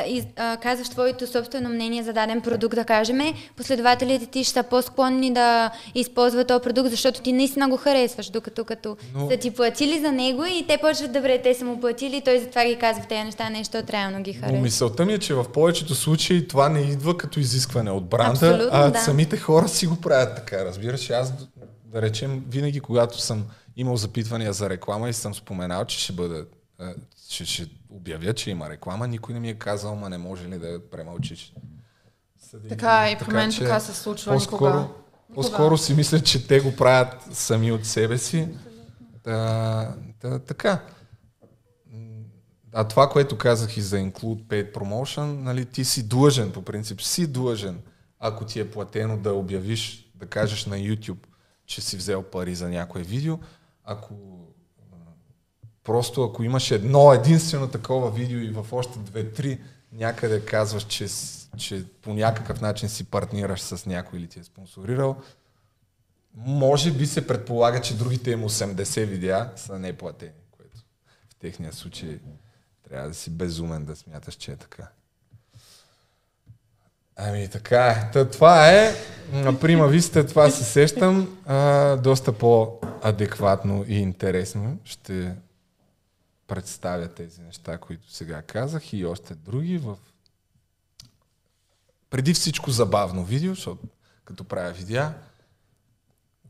и 0.00 0.24
а, 0.36 0.56
казваш 0.56 0.88
твоето 0.88 1.26
собствено 1.26 1.68
мнение 1.68 2.02
за 2.02 2.12
даден 2.12 2.40
продукт, 2.40 2.74
да 2.74 2.84
кажем, 2.84 3.18
последователите 3.56 4.26
ти 4.26 4.44
ще 4.44 4.52
са 4.52 4.62
по-склонни 4.62 5.34
да 5.34 5.70
използват 5.94 6.48
този 6.48 6.62
продукт, 6.62 6.90
защото 6.90 7.20
ти 7.20 7.32
наистина 7.32 7.68
го 7.68 7.76
харесваш, 7.76 8.30
докато 8.30 8.64
като 8.64 8.96
Но- 9.14 9.30
са 9.30 9.36
ти 9.36 9.50
платили 9.50 10.00
за 10.00 10.12
него 10.12 10.44
и 10.44 10.64
те 10.68 10.78
почват, 10.78 11.12
добре, 11.12 11.42
те 11.42 11.54
са 11.54 11.64
му 11.64 11.80
платили, 11.80 12.20
той 12.20 12.38
затова 12.38 12.64
ги 12.64 12.76
казва 12.76 13.04
тези 13.04 13.22
неща, 13.22 13.50
нещо 13.50 13.78
реално 13.92 14.22
ги 14.22 14.32
Но 14.32 14.40
харесва. 14.40 14.62
мисълта 14.62 15.04
ми 15.04 15.12
е, 15.12 15.18
че 15.18 15.34
в 15.34 15.44
повечето 15.44 15.94
случаи 15.94 16.48
това 16.48 16.68
не 16.68 16.80
идва 16.80 17.16
като 17.16 17.40
изискване 17.40 17.90
от 17.90 18.04
бранда, 18.04 18.30
Абсолютно, 18.46 18.68
а 18.72 18.90
да. 18.90 18.98
самите 18.98 19.36
хора 19.36 19.68
си 19.68 19.86
го 19.86 19.96
правят 19.96 20.36
така. 20.36 20.64
Разбираш, 20.64 21.10
аз 21.10 21.32
да 21.84 22.02
речем, 22.02 22.44
винаги 22.48 22.80
когато 22.80 23.20
съм 23.20 23.44
имал 23.76 23.96
запитвания 23.96 24.52
за 24.52 24.70
реклама 24.70 25.08
и 25.08 25.12
съм 25.12 25.34
споменал, 25.34 25.84
че 25.84 25.98
ще 25.98 26.12
бъда, 26.12 26.44
а, 26.82 26.94
че 27.28 27.44
ще 27.44 27.66
обявя, 27.88 28.32
че 28.34 28.50
има 28.50 28.70
реклама, 28.70 29.08
никой 29.08 29.34
не 29.34 29.40
ми 29.40 29.48
е 29.50 29.54
казал, 29.54 29.96
ма 29.96 30.10
не 30.10 30.18
може 30.18 30.48
ли 30.48 30.58
да 30.58 30.68
я 30.68 30.90
премълчиш. 30.90 31.54
Съди- 32.40 32.68
Така 32.68 33.10
и 33.10 33.18
при 33.18 33.32
мен 33.32 33.50
така 33.58 33.80
се 33.80 33.94
случва 33.94 34.32
по-скоро, 34.32 34.80
никога. 34.80 34.94
По-скоро 35.34 35.78
си 35.78 35.94
мисля, 35.94 36.20
че 36.20 36.46
те 36.46 36.60
го 36.60 36.76
правят 36.76 37.14
сами 37.32 37.72
от 37.72 37.86
себе 37.86 38.18
си. 38.18 38.48
Да, 39.24 39.94
да, 40.22 40.38
така. 40.38 40.80
А 42.72 42.88
това, 42.88 43.08
което 43.08 43.38
казах 43.38 43.76
и 43.76 43.80
за 43.80 43.96
Include 43.96 44.42
Paid 44.42 44.72
Promotion, 44.74 45.24
нали, 45.24 45.64
ти 45.64 45.84
си 45.84 46.08
длъжен, 46.08 46.52
по 46.52 46.62
принцип, 46.62 47.02
си 47.02 47.26
длъжен, 47.26 47.80
ако 48.18 48.44
ти 48.44 48.60
е 48.60 48.70
платено 48.70 49.16
да 49.16 49.32
обявиш, 49.32 50.10
да 50.14 50.26
кажеш 50.26 50.66
на 50.66 50.76
YouTube, 50.76 51.26
че 51.66 51.80
си 51.80 51.96
взел 51.96 52.22
пари 52.22 52.54
за 52.54 52.68
някое 52.68 53.02
видео. 53.02 53.38
Ако 53.84 54.14
просто 55.84 56.24
ако 56.24 56.42
имаш 56.42 56.70
едно 56.70 57.12
единствено 57.12 57.68
такова 57.68 58.10
видео 58.10 58.40
и 58.40 58.50
в 58.50 58.66
още 58.72 58.98
две-три 58.98 59.60
някъде 59.92 60.44
казваш, 60.44 60.82
че, 60.82 61.06
че 61.56 61.84
по 62.02 62.14
някакъв 62.14 62.60
начин 62.60 62.88
си 62.88 63.04
партнираш 63.04 63.60
с 63.60 63.86
някой 63.86 64.18
или 64.18 64.28
ти 64.28 64.38
е 64.38 64.44
спонсорирал, 64.44 65.16
може 66.36 66.92
би 66.92 67.06
се 67.06 67.26
предполага, 67.26 67.80
че 67.80 67.96
другите 67.96 68.30
им 68.30 68.42
80 68.42 69.04
видеа 69.04 69.50
са 69.56 69.78
неплатени, 69.78 70.32
което 70.50 70.78
в 71.30 71.34
техния 71.40 71.72
случай 71.72 72.18
трябва 72.88 73.08
да 73.08 73.14
си 73.14 73.30
безумен 73.30 73.84
да 73.84 73.96
смяташ, 73.96 74.34
че 74.34 74.52
е 74.52 74.56
така. 74.56 74.88
Ами 77.16 77.48
така 77.48 77.86
е. 77.86 78.10
Та, 78.12 78.28
това 78.28 78.70
е, 78.70 78.94
прима 79.60 79.88
виста, 79.88 80.26
това 80.26 80.50
се 80.50 80.64
сещам, 80.64 81.38
а, 81.46 81.96
доста 81.96 82.32
по-адекватно 82.32 83.84
и 83.88 83.98
интересно 83.98 84.78
ще 84.84 85.34
представя 86.52 87.08
тези 87.08 87.40
неща, 87.40 87.78
които 87.78 88.12
сега 88.12 88.42
казах 88.42 88.92
и 88.92 89.04
още 89.04 89.34
други 89.34 89.78
в 89.78 89.96
преди 92.10 92.34
всичко 92.34 92.70
забавно 92.70 93.24
видео, 93.24 93.54
защото 93.54 93.82
като 94.24 94.44
правя 94.44 94.70
видеа 94.72 95.14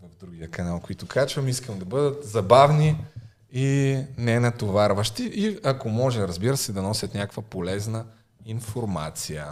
в 0.02 0.16
другия 0.20 0.50
канал, 0.50 0.81
които 0.81 1.06
качвам, 1.06 1.48
искам 1.48 1.78
да 1.78 1.84
бъдат 1.84 2.24
забавни 2.24 3.05
и 3.52 3.98
не 4.18 4.40
натоварващи 4.40 5.22
и 5.24 5.58
ако 5.64 5.89
може, 5.89 6.28
разбира 6.28 6.56
се, 6.56 6.72
да 6.72 6.82
носят 6.82 7.14
някаква 7.14 7.42
полезна 7.42 8.05
информация. 8.44 9.47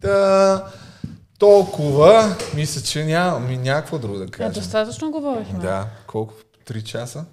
Та, 0.00 0.72
толкова, 1.38 2.36
мисля, 2.54 2.82
че 2.82 3.04
няма 3.04 3.40
ми 3.40 3.56
някакво 3.56 3.98
друго 3.98 4.18
да 4.18 4.24
Е, 4.24 4.28
кажа. 4.28 4.60
достатъчно 4.60 5.10
говорихме. 5.10 5.58
Да, 5.58 5.88
колко? 6.06 6.34
Три 6.64 6.84
часа? 6.84 7.24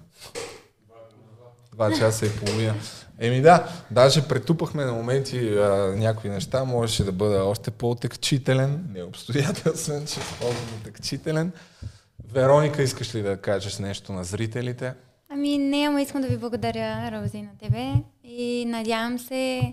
Два 1.88 1.98
часа 1.98 2.26
и 2.26 2.30
половина. 2.44 2.74
Еми 3.18 3.40
да, 3.40 3.68
даже 3.90 4.28
претупахме 4.28 4.84
на 4.84 4.92
моменти 4.92 5.48
а, 5.48 5.94
някои 5.96 6.30
неща, 6.30 6.64
можеше 6.64 7.04
да 7.04 7.12
бъда 7.12 7.44
още 7.44 7.70
по-отекчителен, 7.70 8.86
не 8.94 9.02
обстоятелствен, 9.02 10.06
че 10.06 10.20
по-отекчителен. 10.40 11.52
Вероника, 12.32 12.82
искаш 12.82 13.14
ли 13.14 13.22
да 13.22 13.36
кажеш 13.36 13.78
нещо 13.78 14.12
на 14.12 14.24
зрителите? 14.24 14.94
Ами 15.30 15.58
не, 15.58 15.86
ама 15.88 16.02
искам 16.02 16.22
да 16.22 16.28
ви 16.28 16.36
благодаря, 16.36 17.10
Рози, 17.12 17.42
на 17.42 17.50
тебе 17.58 17.92
и 18.24 18.64
надявам 18.64 19.18
се 19.18 19.72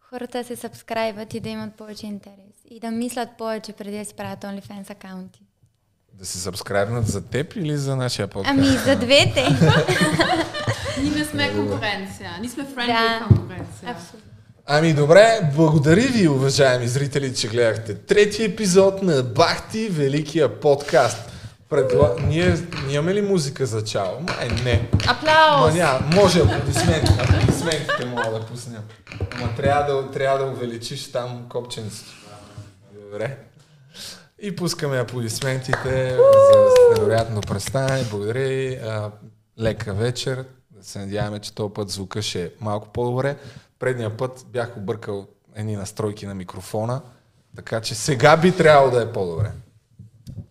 хората 0.00 0.44
се 0.44 0.56
сабскрайбват 0.56 1.34
и 1.34 1.40
да 1.40 1.48
имат 1.48 1.74
повече 1.74 2.06
интерес 2.06 2.54
и 2.70 2.80
да 2.80 2.90
мислят 2.90 3.28
повече 3.38 3.72
преди 3.72 3.98
да 3.98 4.04
си 4.04 4.14
правят 4.14 4.40
OnlyFans 4.40 4.90
акаунти. 4.90 5.47
Да 6.18 6.26
се 6.26 6.38
сабскрайбнат 6.38 7.06
за 7.08 7.20
теб 7.20 7.56
или 7.56 7.76
за 7.76 7.96
нашия 7.96 8.28
подкаст? 8.28 8.58
Ами 8.58 8.66
за 8.66 8.96
двете. 8.96 9.42
Ние 11.02 11.10
не 11.10 11.24
сме 11.24 11.52
конкуренция. 11.52 12.30
Ние 12.40 12.50
сме 12.50 12.64
френдли 12.74 12.92
Да. 12.92 13.24
конкуренция. 13.28 13.90
Абсолютно. 13.90 14.30
Ами 14.66 14.92
добре, 14.94 15.50
благодаря 15.56 16.08
ви, 16.08 16.28
уважаеми 16.28 16.88
зрители, 16.88 17.34
че 17.34 17.48
гледахте 17.48 17.94
трети 17.94 18.44
епизод 18.44 19.02
на 19.02 19.22
Бахти 19.22 19.88
Великия 19.88 20.60
подкаст. 20.60 21.30
Предла... 21.68 22.14
Ние, 22.26 22.56
имаме 22.90 23.14
ли 23.14 23.22
музика 23.22 23.66
за 23.66 23.84
чао? 23.84 24.20
Май 24.20 24.48
не. 24.64 24.88
Аплаус! 25.08 25.72
Ма 25.74 25.78
няма, 25.78 26.00
може 26.14 26.40
аплодисменти, 26.40 27.12
аплодисментите 27.18 28.04
мога 28.06 28.30
да 28.30 28.46
пусна. 28.46 28.78
Ама 29.32 29.54
трябва 29.56 29.94
да, 29.94 30.10
трябва 30.10 30.38
да 30.38 30.44
увеличиш 30.52 31.12
там 31.12 31.46
копченцето. 31.48 32.10
Добре. 33.04 33.36
И 34.40 34.56
пускаме 34.56 34.98
аплодисментите 34.98 36.16
за 36.16 36.94
невероятно 36.94 37.40
представяне. 37.40 38.04
Благодаря 38.10 38.48
ви. 38.48 38.80
Лека 39.60 39.94
вечер. 39.94 40.44
Да 40.70 40.84
се 40.84 40.98
надяваме, 40.98 41.38
че 41.38 41.54
този 41.54 41.74
път 41.74 41.90
звука 41.90 42.22
ще 42.22 42.44
е 42.44 42.50
малко 42.60 42.88
по-добре. 42.88 43.36
Предния 43.78 44.16
път 44.16 44.46
бях 44.52 44.76
объркал 44.76 45.26
едни 45.54 45.76
настройки 45.76 46.26
на 46.26 46.34
микрофона, 46.34 47.00
така 47.56 47.80
че 47.80 47.94
сега 47.94 48.36
би 48.36 48.56
трябвало 48.56 48.90
да 48.90 49.02
е 49.02 49.12
по-добре. 49.12 49.52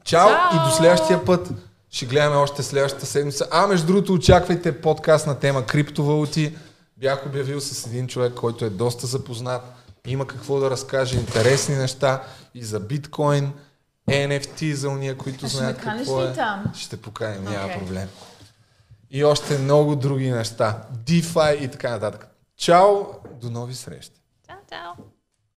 Чао, 0.04 0.30
Чао! 0.30 0.56
и 0.56 0.70
до 0.70 0.76
следващия 0.76 1.26
път. 1.26 1.50
Ще 1.90 2.06
гледаме 2.06 2.36
още 2.36 2.64
следващата 2.64 3.06
седмица. 3.06 3.48
А 3.52 3.68
между 3.68 3.88
другото 3.88 4.14
очаквайте 4.14 4.82
подкаст 4.82 5.28
на 5.28 5.40
тема 5.40 5.66
криптовалути. 5.66 6.58
Бях 6.98 7.26
обявил 7.26 7.62
с 7.62 7.88
един 7.88 8.08
човек, 8.08 8.34
който 8.34 8.66
е 8.66 8.70
доста 8.70 9.08
запознат. 9.08 9.62
Има 10.08 10.28
какво 10.28 10.60
да 10.60 10.70
разкаже, 10.70 11.18
интересни 11.18 11.76
неща 11.76 12.24
и 12.54 12.64
за 12.64 12.80
биткоин, 12.80 13.54
NFT 14.08 14.74
за 14.74 14.90
уния, 14.90 15.18
които 15.18 15.45
А 15.45 15.50
ще 15.50 15.58
знаят 15.58 15.77
каниш 15.77 16.00
какво 16.00 16.22
е. 16.22 16.34
там? 16.34 16.64
Ще 16.76 16.98
поканим, 16.98 17.44
няма 17.44 17.66
Окей. 17.66 17.77
проблем. 17.77 18.10
и 19.10 19.24
още 19.24 19.58
много 19.58 19.95
други 19.95 20.32
неща. 20.32 20.82
DeFi 20.95 21.56
и 21.56 21.68
така 21.68 21.90
нататък. 21.90 22.27
Чао, 22.58 22.95
до 23.34 23.50
нови 23.50 23.76
срещи! 23.76 24.22
Чао, 24.48 24.58
чао! 24.69 25.03